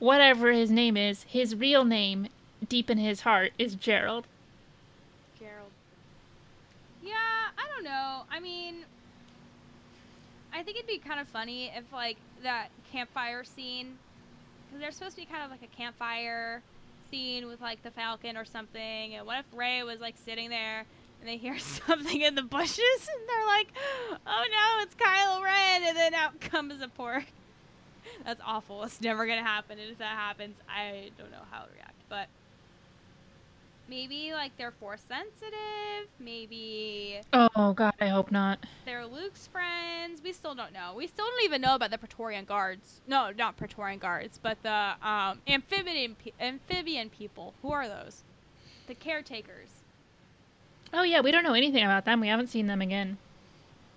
whatever 0.00 0.50
his 0.52 0.70
name 0.70 0.96
is, 0.96 1.24
his 1.24 1.54
real 1.54 1.84
name, 1.84 2.28
deep 2.68 2.90
in 2.90 2.98
his 2.98 3.20
heart, 3.22 3.52
is. 3.58 3.74
Gerald. 3.74 4.26
Yeah, 7.02 7.48
Know. 7.90 8.22
I 8.30 8.38
mean, 8.38 8.84
I 10.52 10.62
think 10.62 10.76
it'd 10.76 10.86
be 10.86 10.98
kind 10.98 11.18
of 11.18 11.26
funny 11.26 11.72
if 11.76 11.92
like 11.92 12.18
that 12.44 12.68
campfire 12.92 13.42
scene, 13.42 13.98
because 14.68 14.80
there's 14.80 14.94
supposed 14.94 15.16
to 15.16 15.22
be 15.22 15.26
kind 15.26 15.42
of 15.42 15.50
like 15.50 15.62
a 15.64 15.76
campfire 15.76 16.62
scene 17.10 17.48
with 17.48 17.60
like 17.60 17.82
the 17.82 17.90
Falcon 17.90 18.36
or 18.36 18.44
something. 18.44 19.16
And 19.16 19.26
what 19.26 19.40
if 19.40 19.46
Rey 19.52 19.82
was 19.82 19.98
like 19.98 20.14
sitting 20.24 20.50
there 20.50 20.84
and 21.20 21.28
they 21.28 21.36
hear 21.36 21.58
something 21.86 22.20
in 22.20 22.36
the 22.36 22.42
bushes 22.42 22.78
and 22.78 23.28
they're 23.28 23.46
like, 23.46 23.72
"Oh 24.24 24.44
no, 24.50 24.82
it's 24.84 24.94
Kylo 24.94 25.42
Ren!" 25.42 25.82
And 25.82 25.96
then 25.96 26.14
out 26.14 26.40
comes 26.40 26.80
a 26.80 26.86
porg. 26.86 27.24
That's 28.24 28.40
awful. 28.46 28.84
It's 28.84 29.00
never 29.00 29.26
gonna 29.26 29.42
happen. 29.42 29.80
And 29.80 29.90
if 29.90 29.98
that 29.98 30.16
happens, 30.16 30.56
I 30.68 31.10
don't 31.18 31.32
know 31.32 31.42
how 31.50 31.64
to 31.64 31.72
react. 31.72 32.00
But 32.08 32.28
maybe 33.90 34.32
like 34.32 34.56
they're 34.56 34.70
force 34.70 35.02
sensitive. 35.06 36.08
Maybe 36.18 37.20
Oh 37.32 37.72
God, 37.74 37.92
I 38.00 38.06
hope 38.06 38.30
not. 38.30 38.60
they're 38.86 39.04
Luke's 39.04 39.48
friends. 39.48 40.22
We 40.22 40.32
still 40.32 40.54
don't 40.54 40.72
know. 40.72 40.94
We 40.96 41.06
still 41.08 41.26
don't 41.26 41.44
even 41.44 41.60
know 41.60 41.74
about 41.74 41.90
the 41.90 41.98
Praetorian 41.98 42.44
guards. 42.44 43.00
No, 43.06 43.30
not 43.36 43.56
Praetorian 43.56 43.98
guards, 43.98 44.38
but 44.42 44.62
the 44.62 44.92
um, 45.06 45.40
amphibian 45.46 46.14
pe- 46.14 46.32
amphibian 46.40 47.10
people. 47.10 47.52
Who 47.62 47.72
are 47.72 47.88
those? 47.88 48.22
The 48.86 48.94
caretakers. 48.94 49.68
Oh 50.94 51.02
yeah, 51.02 51.20
we 51.20 51.30
don't 51.30 51.42
know 51.44 51.54
anything 51.54 51.84
about 51.84 52.04
them. 52.04 52.20
We 52.20 52.28
haven't 52.28 52.48
seen 52.48 52.66
them 52.68 52.80
again. 52.80 53.18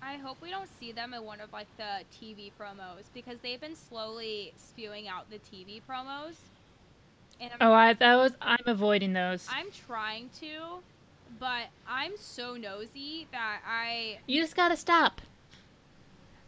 I 0.01 0.17
hope 0.17 0.41
we 0.41 0.49
don't 0.49 0.69
see 0.79 0.91
them 0.91 1.13
in 1.13 1.23
one 1.23 1.39
of 1.39 1.53
like 1.53 1.67
the 1.77 2.03
TV 2.13 2.51
promos 2.59 3.05
because 3.13 3.37
they've 3.41 3.61
been 3.61 3.75
slowly 3.75 4.53
spewing 4.57 5.07
out 5.07 5.29
the 5.29 5.37
TV 5.39 5.81
promos. 5.89 6.35
And 7.39 7.51
I'm, 7.53 7.57
oh, 7.61 7.73
I 7.73 7.93
that 7.93 8.15
was 8.15 8.33
I'm 8.41 8.63
avoiding 8.65 9.13
those. 9.13 9.47
I'm 9.51 9.67
trying 9.87 10.29
to, 10.39 10.81
but 11.39 11.67
I'm 11.87 12.13
so 12.17 12.55
nosy 12.55 13.27
that 13.31 13.59
I. 13.67 14.19
You 14.27 14.41
just 14.41 14.55
gotta 14.55 14.77
stop. 14.77 15.21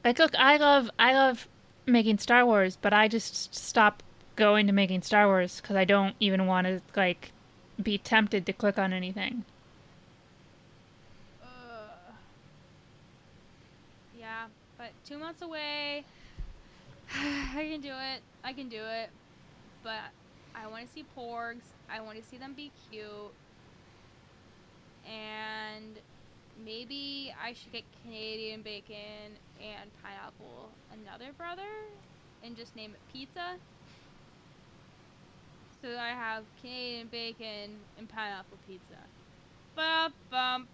Like, 0.04 0.20
look, 0.20 0.36
I 0.38 0.58
love 0.58 0.90
I 1.00 1.14
love 1.14 1.48
making 1.86 2.20
Star 2.20 2.46
Wars, 2.46 2.78
but 2.80 2.94
I 2.94 3.08
just 3.08 3.54
stop 3.54 4.04
going 4.36 4.68
to 4.68 4.74
making 4.74 5.02
Star 5.02 5.28
Wars 5.28 5.60
because 5.62 5.76
I 5.76 5.86
don't 5.86 6.16
even 6.20 6.46
want 6.46 6.68
to 6.68 6.82
like 6.96 7.32
be 7.82 7.98
tempted 7.98 8.46
to 8.46 8.54
click 8.54 8.78
on 8.78 8.94
anything. 8.94 9.44
Uh, 11.44 12.12
yeah, 14.18 14.46
but 14.78 14.92
two 15.06 15.18
months 15.18 15.42
away, 15.42 16.04
I 17.16 17.68
can 17.70 17.82
do 17.82 17.90
it. 17.90 18.22
I 18.44 18.54
can 18.54 18.70
do 18.70 18.82
it. 18.82 19.10
But 19.84 20.02
I 20.56 20.68
want 20.68 20.88
to 20.88 20.94
see 20.94 21.06
porgs. 21.16 21.66
I 21.90 22.02
want 22.02 22.18
to 22.18 22.24
see 22.24 22.38
them 22.38 22.54
be 22.54 22.72
cute. 22.90 23.06
And 25.06 26.00
maybe 26.64 27.34
I 27.44 27.54
should 27.54 27.72
get 27.72 27.84
Canadian 28.04 28.62
bacon 28.62 29.38
and 29.60 29.90
pineapple 30.02 30.70
another 30.92 31.32
brother 31.38 31.62
and 32.44 32.56
just 32.56 32.76
name 32.76 32.92
it 32.92 33.14
pizza. 33.14 33.56
So 35.82 35.90
I 35.98 36.10
have 36.10 36.44
Canadian 36.62 37.08
bacon 37.08 37.78
and 37.98 38.10
pineapple 38.10 38.58
pizza. 38.68 38.98
Ba 39.76 40.12
bum. 40.32 40.68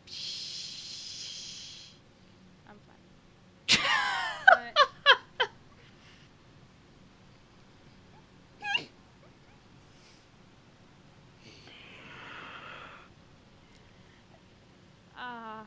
Ah, 15.24 15.62
uh, 15.62 15.64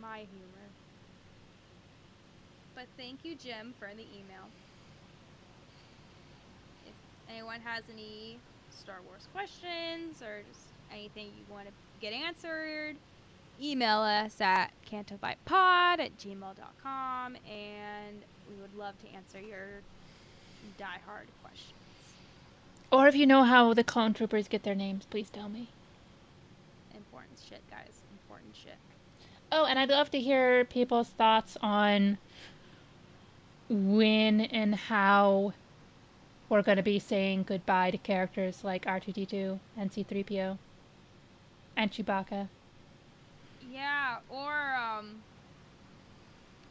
my 0.00 0.18
humor. 0.18 0.68
But 2.80 2.88
thank 2.96 3.26
you, 3.26 3.34
Jim, 3.34 3.74
for 3.78 3.88
the 3.88 4.04
email. 4.04 4.48
If 6.86 6.94
anyone 7.28 7.60
has 7.60 7.84
any 7.92 8.38
Star 8.70 9.00
Wars 9.06 9.28
questions 9.34 10.22
or 10.22 10.40
just 10.50 10.64
anything 10.90 11.26
you 11.26 11.54
want 11.54 11.66
to 11.66 11.72
get 12.00 12.14
answered, 12.14 12.96
email 13.60 13.98
us 13.98 14.40
at 14.40 14.72
cantobightpod 14.90 15.98
at 15.98 16.16
gmail.com 16.16 17.36
and 17.46 18.22
we 18.48 18.62
would 18.62 18.74
love 18.74 18.94
to 19.02 19.08
answer 19.14 19.38
your 19.46 19.82
die-hard 20.78 21.26
questions. 21.42 21.74
Or 22.90 23.08
if 23.08 23.14
you 23.14 23.26
know 23.26 23.44
how 23.44 23.74
the 23.74 23.84
clone 23.84 24.14
troopers 24.14 24.48
get 24.48 24.62
their 24.62 24.74
names, 24.74 25.04
please 25.10 25.28
tell 25.28 25.50
me. 25.50 25.68
Important 26.94 27.38
shit, 27.46 27.60
guys. 27.70 28.00
Important 28.24 28.56
shit. 28.56 28.76
Oh, 29.52 29.66
and 29.66 29.78
I'd 29.78 29.90
love 29.90 30.10
to 30.12 30.18
hear 30.18 30.64
people's 30.64 31.08
thoughts 31.08 31.58
on 31.60 32.16
when 33.70 34.40
and 34.40 34.74
how 34.74 35.52
we're 36.48 36.62
going 36.62 36.76
to 36.76 36.82
be 36.82 36.98
saying 36.98 37.44
goodbye 37.44 37.92
to 37.92 37.98
characters 37.98 38.64
like 38.64 38.84
R2D2 38.84 39.58
and 39.78 39.92
C3PO 39.92 40.58
and 41.76 41.90
Chewbacca. 41.90 42.48
Yeah, 43.72 44.16
or 44.28 44.74
um. 44.74 45.22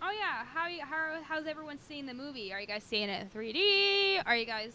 Oh 0.02 0.12
yeah, 0.12 0.46
how 0.54 0.68
you 0.68 0.82
how 0.82 1.20
how's 1.28 1.48
everyone 1.48 1.78
seeing 1.88 2.06
the 2.06 2.14
movie? 2.14 2.54
Are 2.54 2.60
you 2.60 2.68
guys 2.68 2.84
seeing 2.84 3.10
it 3.10 3.22
in 3.22 3.30
3D? 3.30 4.22
Are 4.26 4.36
you 4.36 4.46
guys 4.46 4.74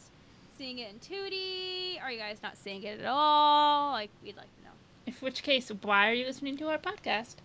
seeing 0.57 0.79
it 0.79 0.91
in 0.91 0.99
2D? 0.99 2.03
Are 2.03 2.11
you 2.11 2.19
guys 2.19 2.39
not 2.43 2.57
seeing 2.57 2.83
it 2.83 3.01
at 3.01 3.07
all? 3.07 3.93
Like 3.93 4.11
we'd 4.23 4.37
like 4.37 4.47
to 4.59 4.65
know. 4.65 4.71
In 5.07 5.13
which 5.21 5.43
case, 5.43 5.71
why 5.83 6.09
are 6.09 6.15
you 6.15 6.25
listening 6.25 6.57
to 6.59 6.69
our 6.69 6.79
podcast? 6.79 7.37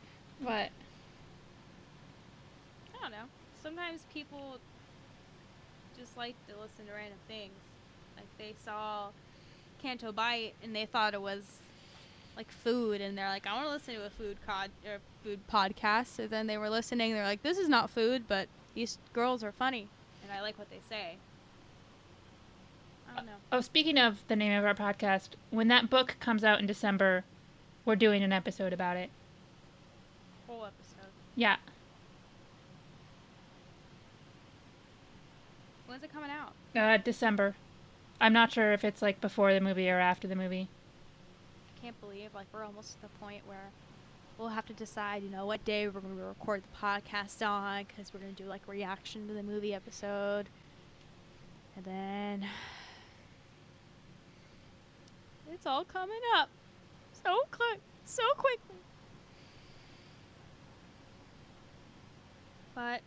What? 0.42 0.70
I 2.94 3.02
don't 3.02 3.12
know. 3.12 3.26
Sometimes 3.62 4.02
people 4.14 4.58
like 6.20 6.36
to 6.48 6.54
listen 6.54 6.86
to 6.86 6.94
random 6.94 7.18
things. 7.28 7.54
Like 8.18 8.28
they 8.38 8.54
saw 8.64 9.08
Canto 9.82 10.12
Bight 10.12 10.54
and 10.62 10.76
they 10.76 10.86
thought 10.86 11.14
it 11.14 11.22
was 11.22 11.60
like 12.36 12.52
food, 12.52 13.02
and 13.02 13.18
they're 13.18 13.28
like, 13.28 13.48
I 13.48 13.54
want 13.54 13.68
to 13.68 13.74
listen 13.74 13.96
to 13.96 14.06
a 14.06 14.10
food 14.10 14.38
cod 14.46 14.70
or 14.86 15.00
food 15.24 15.40
podcast. 15.52 16.08
So 16.16 16.28
then 16.28 16.48
they 16.48 16.58
were 16.58 16.70
listening. 16.70 17.14
They're 17.14 17.26
like, 17.26 17.42
this 17.42 17.58
is 17.58 17.68
not 17.68 17.90
food, 17.90 18.26
but 18.28 18.48
these 18.76 18.98
girls 19.14 19.44
are 19.44 19.52
funny, 19.52 19.88
and 20.24 20.32
I 20.32 20.42
like 20.42 20.58
what 20.58 20.70
they 20.70 20.80
say. 20.90 21.16
I 23.12 23.18
don't 23.18 23.26
know. 23.26 23.32
Oh, 23.52 23.62
speaking 23.62 23.98
of 23.98 24.20
the 24.28 24.36
name 24.36 24.58
of 24.58 24.64
our 24.64 24.76
podcast, 24.76 25.30
when 25.50 25.68
that 25.70 25.90
book 25.90 26.16
comes 26.20 26.44
out 26.44 26.60
in 26.60 26.68
December, 26.68 27.24
we're 27.84 27.96
doing 27.96 28.24
an 28.24 28.32
episode 28.32 28.72
about 28.72 28.96
it. 28.96 29.10
Whole 30.48 30.66
episode. 30.66 31.12
Yeah. 31.36 31.58
When's 36.00 36.12
it 36.12 36.16
coming 36.16 36.32
out? 36.32 36.54
Uh, 36.74 36.96
December. 36.96 37.56
I'm 38.22 38.32
not 38.32 38.54
sure 38.54 38.72
if 38.72 38.86
it's 38.86 39.02
like 39.02 39.20
before 39.20 39.54
the 39.54 39.60
movie 39.60 39.90
or 39.90 40.00
after 40.00 40.30
the 40.30 40.36
movie 40.36 40.70
I 41.76 41.82
can't 41.82 42.00
believe 42.00 42.34
like 42.34 42.48
we're 42.54 42.64
almost 42.64 42.96
to 42.96 43.02
the 43.02 43.10
point 43.20 43.42
where 43.46 43.70
we'll 44.38 44.48
have 44.48 44.66
to 44.68 44.74
decide, 44.74 45.24
you 45.24 45.30
know, 45.30 45.46
what 45.46 45.66
day 45.66 45.90
we're 45.90 46.00
going 46.00 46.16
to 46.16 46.24
record 46.24 46.64
the 46.64 46.78
podcast 46.78 47.46
on 47.46 47.84
because 47.84 48.14
we're 48.14 48.22
going 48.22 48.34
to 48.34 48.44
do 48.44 48.48
like 48.48 48.62
reaction 48.66 49.28
to 49.28 49.34
the 49.34 49.44
movie 49.44 49.74
episode. 49.74 50.48
And 51.76 51.84
then 51.84 52.48
it's 55.52 55.66
all 55.66 55.84
coming 55.84 56.22
up 56.38 56.48
so 57.26 57.42
quick, 57.52 57.82
so 58.06 58.24
quickly. 58.38 58.78
But 62.74 63.02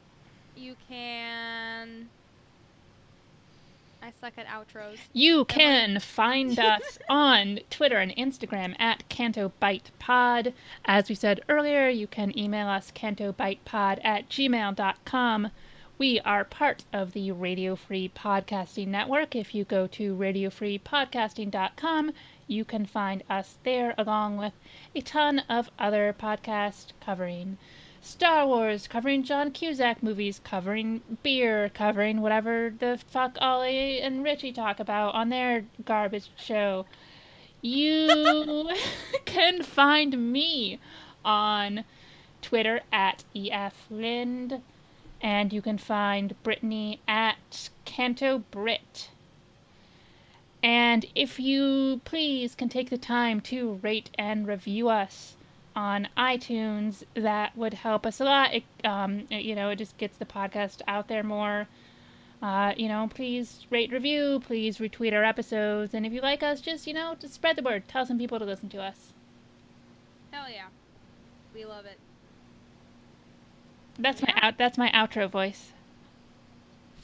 you 0.54 0.76
can 0.86 2.08
I 4.02 4.12
suck 4.20 4.32
at 4.36 4.48
outros. 4.48 4.98
You 5.12 5.44
can 5.44 6.00
find 6.00 6.58
us 6.58 6.98
on 7.08 7.60
Twitter 7.70 7.98
and 7.98 8.10
Instagram 8.16 8.74
at 8.80 9.08
CantoBightPod. 9.08 10.52
As 10.84 11.08
we 11.08 11.14
said 11.14 11.42
earlier, 11.48 11.88
you 11.88 12.08
can 12.08 12.36
email 12.36 12.66
us 12.66 12.90
cantobightpod 12.90 14.00
at 14.02 14.28
gmail.com. 14.28 15.50
We 15.98 16.18
are 16.20 16.44
part 16.44 16.84
of 16.92 17.12
the 17.12 17.30
Radio 17.30 17.76
Free 17.76 18.08
Podcasting 18.08 18.88
Network. 18.88 19.36
If 19.36 19.54
you 19.54 19.64
go 19.64 19.86
to 19.86 20.16
radiofreepodcasting.com, 20.16 22.12
you 22.48 22.64
can 22.64 22.86
find 22.86 23.22
us 23.30 23.58
there 23.62 23.94
along 23.96 24.36
with 24.36 24.54
a 24.96 25.00
ton 25.00 25.38
of 25.48 25.70
other 25.78 26.12
podcasts 26.18 26.92
covering 27.00 27.56
Star 28.04 28.48
Wars, 28.48 28.88
covering 28.88 29.22
John 29.22 29.52
Cusack 29.52 30.02
movies, 30.02 30.40
covering 30.42 31.02
beer, 31.22 31.68
covering 31.68 32.20
whatever 32.20 32.74
the 32.76 32.98
fuck 33.06 33.38
Ollie 33.40 34.00
and 34.00 34.24
Richie 34.24 34.52
talk 34.52 34.80
about 34.80 35.14
on 35.14 35.28
their 35.28 35.66
garbage 35.84 36.30
show. 36.36 36.84
You 37.60 38.72
can 39.24 39.62
find 39.62 40.32
me 40.32 40.80
on 41.24 41.84
Twitter 42.42 42.80
at 42.92 43.22
eflind, 43.36 44.62
and 45.20 45.52
you 45.52 45.62
can 45.62 45.78
find 45.78 46.34
Brittani 46.42 46.98
at 47.06 47.70
Canto 47.84 48.38
Britt. 48.50 49.10
And 50.60 51.06
if 51.14 51.38
you 51.38 52.00
please 52.04 52.56
can 52.56 52.68
take 52.68 52.90
the 52.90 52.98
time 52.98 53.40
to 53.42 53.78
rate 53.80 54.10
and 54.18 54.44
review 54.44 54.88
us 54.88 55.36
on 55.74 56.08
iTunes, 56.16 57.04
that 57.14 57.56
would 57.56 57.74
help 57.74 58.06
us 58.06 58.20
a 58.20 58.24
lot. 58.24 58.54
It, 58.54 58.64
um, 58.84 59.26
it, 59.30 59.42
you 59.42 59.54
know, 59.54 59.70
it 59.70 59.76
just 59.76 59.96
gets 59.98 60.16
the 60.16 60.24
podcast 60.24 60.82
out 60.86 61.08
there 61.08 61.22
more. 61.22 61.66
Uh, 62.42 62.72
you 62.76 62.88
know, 62.88 63.08
please 63.14 63.66
rate, 63.70 63.92
review, 63.92 64.42
please 64.44 64.78
retweet 64.78 65.12
our 65.12 65.24
episodes, 65.24 65.94
and 65.94 66.04
if 66.04 66.12
you 66.12 66.20
like 66.20 66.42
us, 66.42 66.60
just 66.60 66.88
you 66.88 66.92
know, 66.92 67.16
just 67.20 67.34
spread 67.34 67.54
the 67.54 67.62
word. 67.62 67.86
Tell 67.86 68.04
some 68.04 68.18
people 68.18 68.38
to 68.40 68.44
listen 68.44 68.68
to 68.70 68.82
us. 68.82 69.12
Hell 70.32 70.50
yeah, 70.50 70.66
we 71.54 71.64
love 71.64 71.84
it. 71.84 71.98
That's 73.96 74.20
yeah. 74.20 74.32
my 74.34 74.48
out. 74.48 74.58
That's 74.58 74.76
my 74.76 74.90
outro 74.90 75.30
voice. 75.30 75.72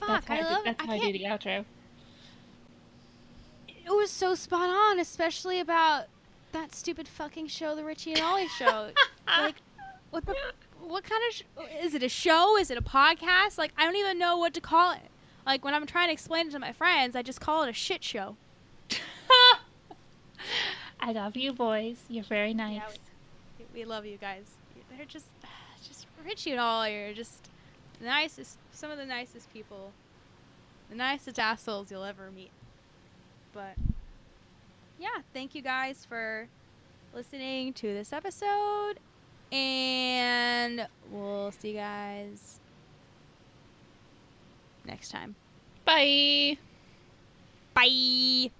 Fuck, 0.00 0.26
that's 0.26 0.30
I 0.30 0.40
love 0.42 0.64
That's 0.64 0.84
how 0.84 0.92
I, 0.92 0.96
I 0.96 0.98
do 0.98 1.12
the 1.12 1.24
outro. 1.24 1.64
It 3.68 3.90
was 3.90 4.10
so 4.10 4.34
spot 4.34 4.68
on, 4.68 4.98
especially 4.98 5.60
about 5.60 6.06
that 6.52 6.74
stupid 6.74 7.08
fucking 7.08 7.48
show, 7.48 7.74
the 7.74 7.84
Richie 7.84 8.12
and 8.12 8.22
Ollie 8.22 8.48
show. 8.48 8.90
like, 9.26 9.56
what 10.10 10.26
the? 10.26 10.34
What 10.80 11.04
kind 11.04 11.22
of? 11.28 11.34
Sh- 11.34 11.42
is 11.82 11.94
it 11.94 12.02
a 12.02 12.08
show? 12.08 12.56
Is 12.56 12.70
it 12.70 12.78
a 12.78 12.82
podcast? 12.82 13.58
Like, 13.58 13.72
I 13.76 13.84
don't 13.84 13.96
even 13.96 14.18
know 14.18 14.36
what 14.36 14.54
to 14.54 14.60
call 14.60 14.92
it. 14.92 15.10
Like 15.48 15.64
when 15.64 15.72
I'm 15.72 15.86
trying 15.86 16.08
to 16.08 16.12
explain 16.12 16.48
it 16.48 16.50
to 16.50 16.58
my 16.58 16.72
friends, 16.72 17.16
I 17.16 17.22
just 17.22 17.40
call 17.40 17.62
it 17.62 17.70
a 17.70 17.72
shit 17.72 18.04
show. 18.04 18.36
I 21.00 21.12
love 21.12 21.38
you, 21.38 21.54
boys. 21.54 21.96
You're 22.10 22.24
very 22.24 22.52
nice. 22.52 22.76
Yeah, 22.76 23.64
we, 23.72 23.80
we 23.80 23.84
love 23.86 24.04
you 24.04 24.18
guys. 24.18 24.44
They're 24.94 25.06
just, 25.06 25.24
just 25.82 26.06
Richie 26.22 26.50
and 26.50 26.60
Ollie 26.60 26.92
You're 26.92 27.14
just 27.14 27.48
the 27.98 28.04
nicest, 28.04 28.58
some 28.72 28.90
of 28.90 28.98
the 28.98 29.06
nicest 29.06 29.50
people, 29.50 29.92
the 30.90 30.96
nicest 30.96 31.38
assholes 31.38 31.90
you'll 31.90 32.04
ever 32.04 32.30
meet. 32.30 32.50
But 33.54 33.72
yeah, 34.98 35.22
thank 35.32 35.54
you 35.54 35.62
guys 35.62 36.04
for 36.04 36.48
listening 37.14 37.72
to 37.74 37.86
this 37.94 38.12
episode, 38.12 38.94
and 39.52 40.86
we'll 41.10 41.52
see 41.52 41.70
you 41.70 41.76
guys 41.76 42.60
next 44.84 45.10
time. 45.10 45.36
Bye. 45.84 46.58
Bye. 47.74 48.50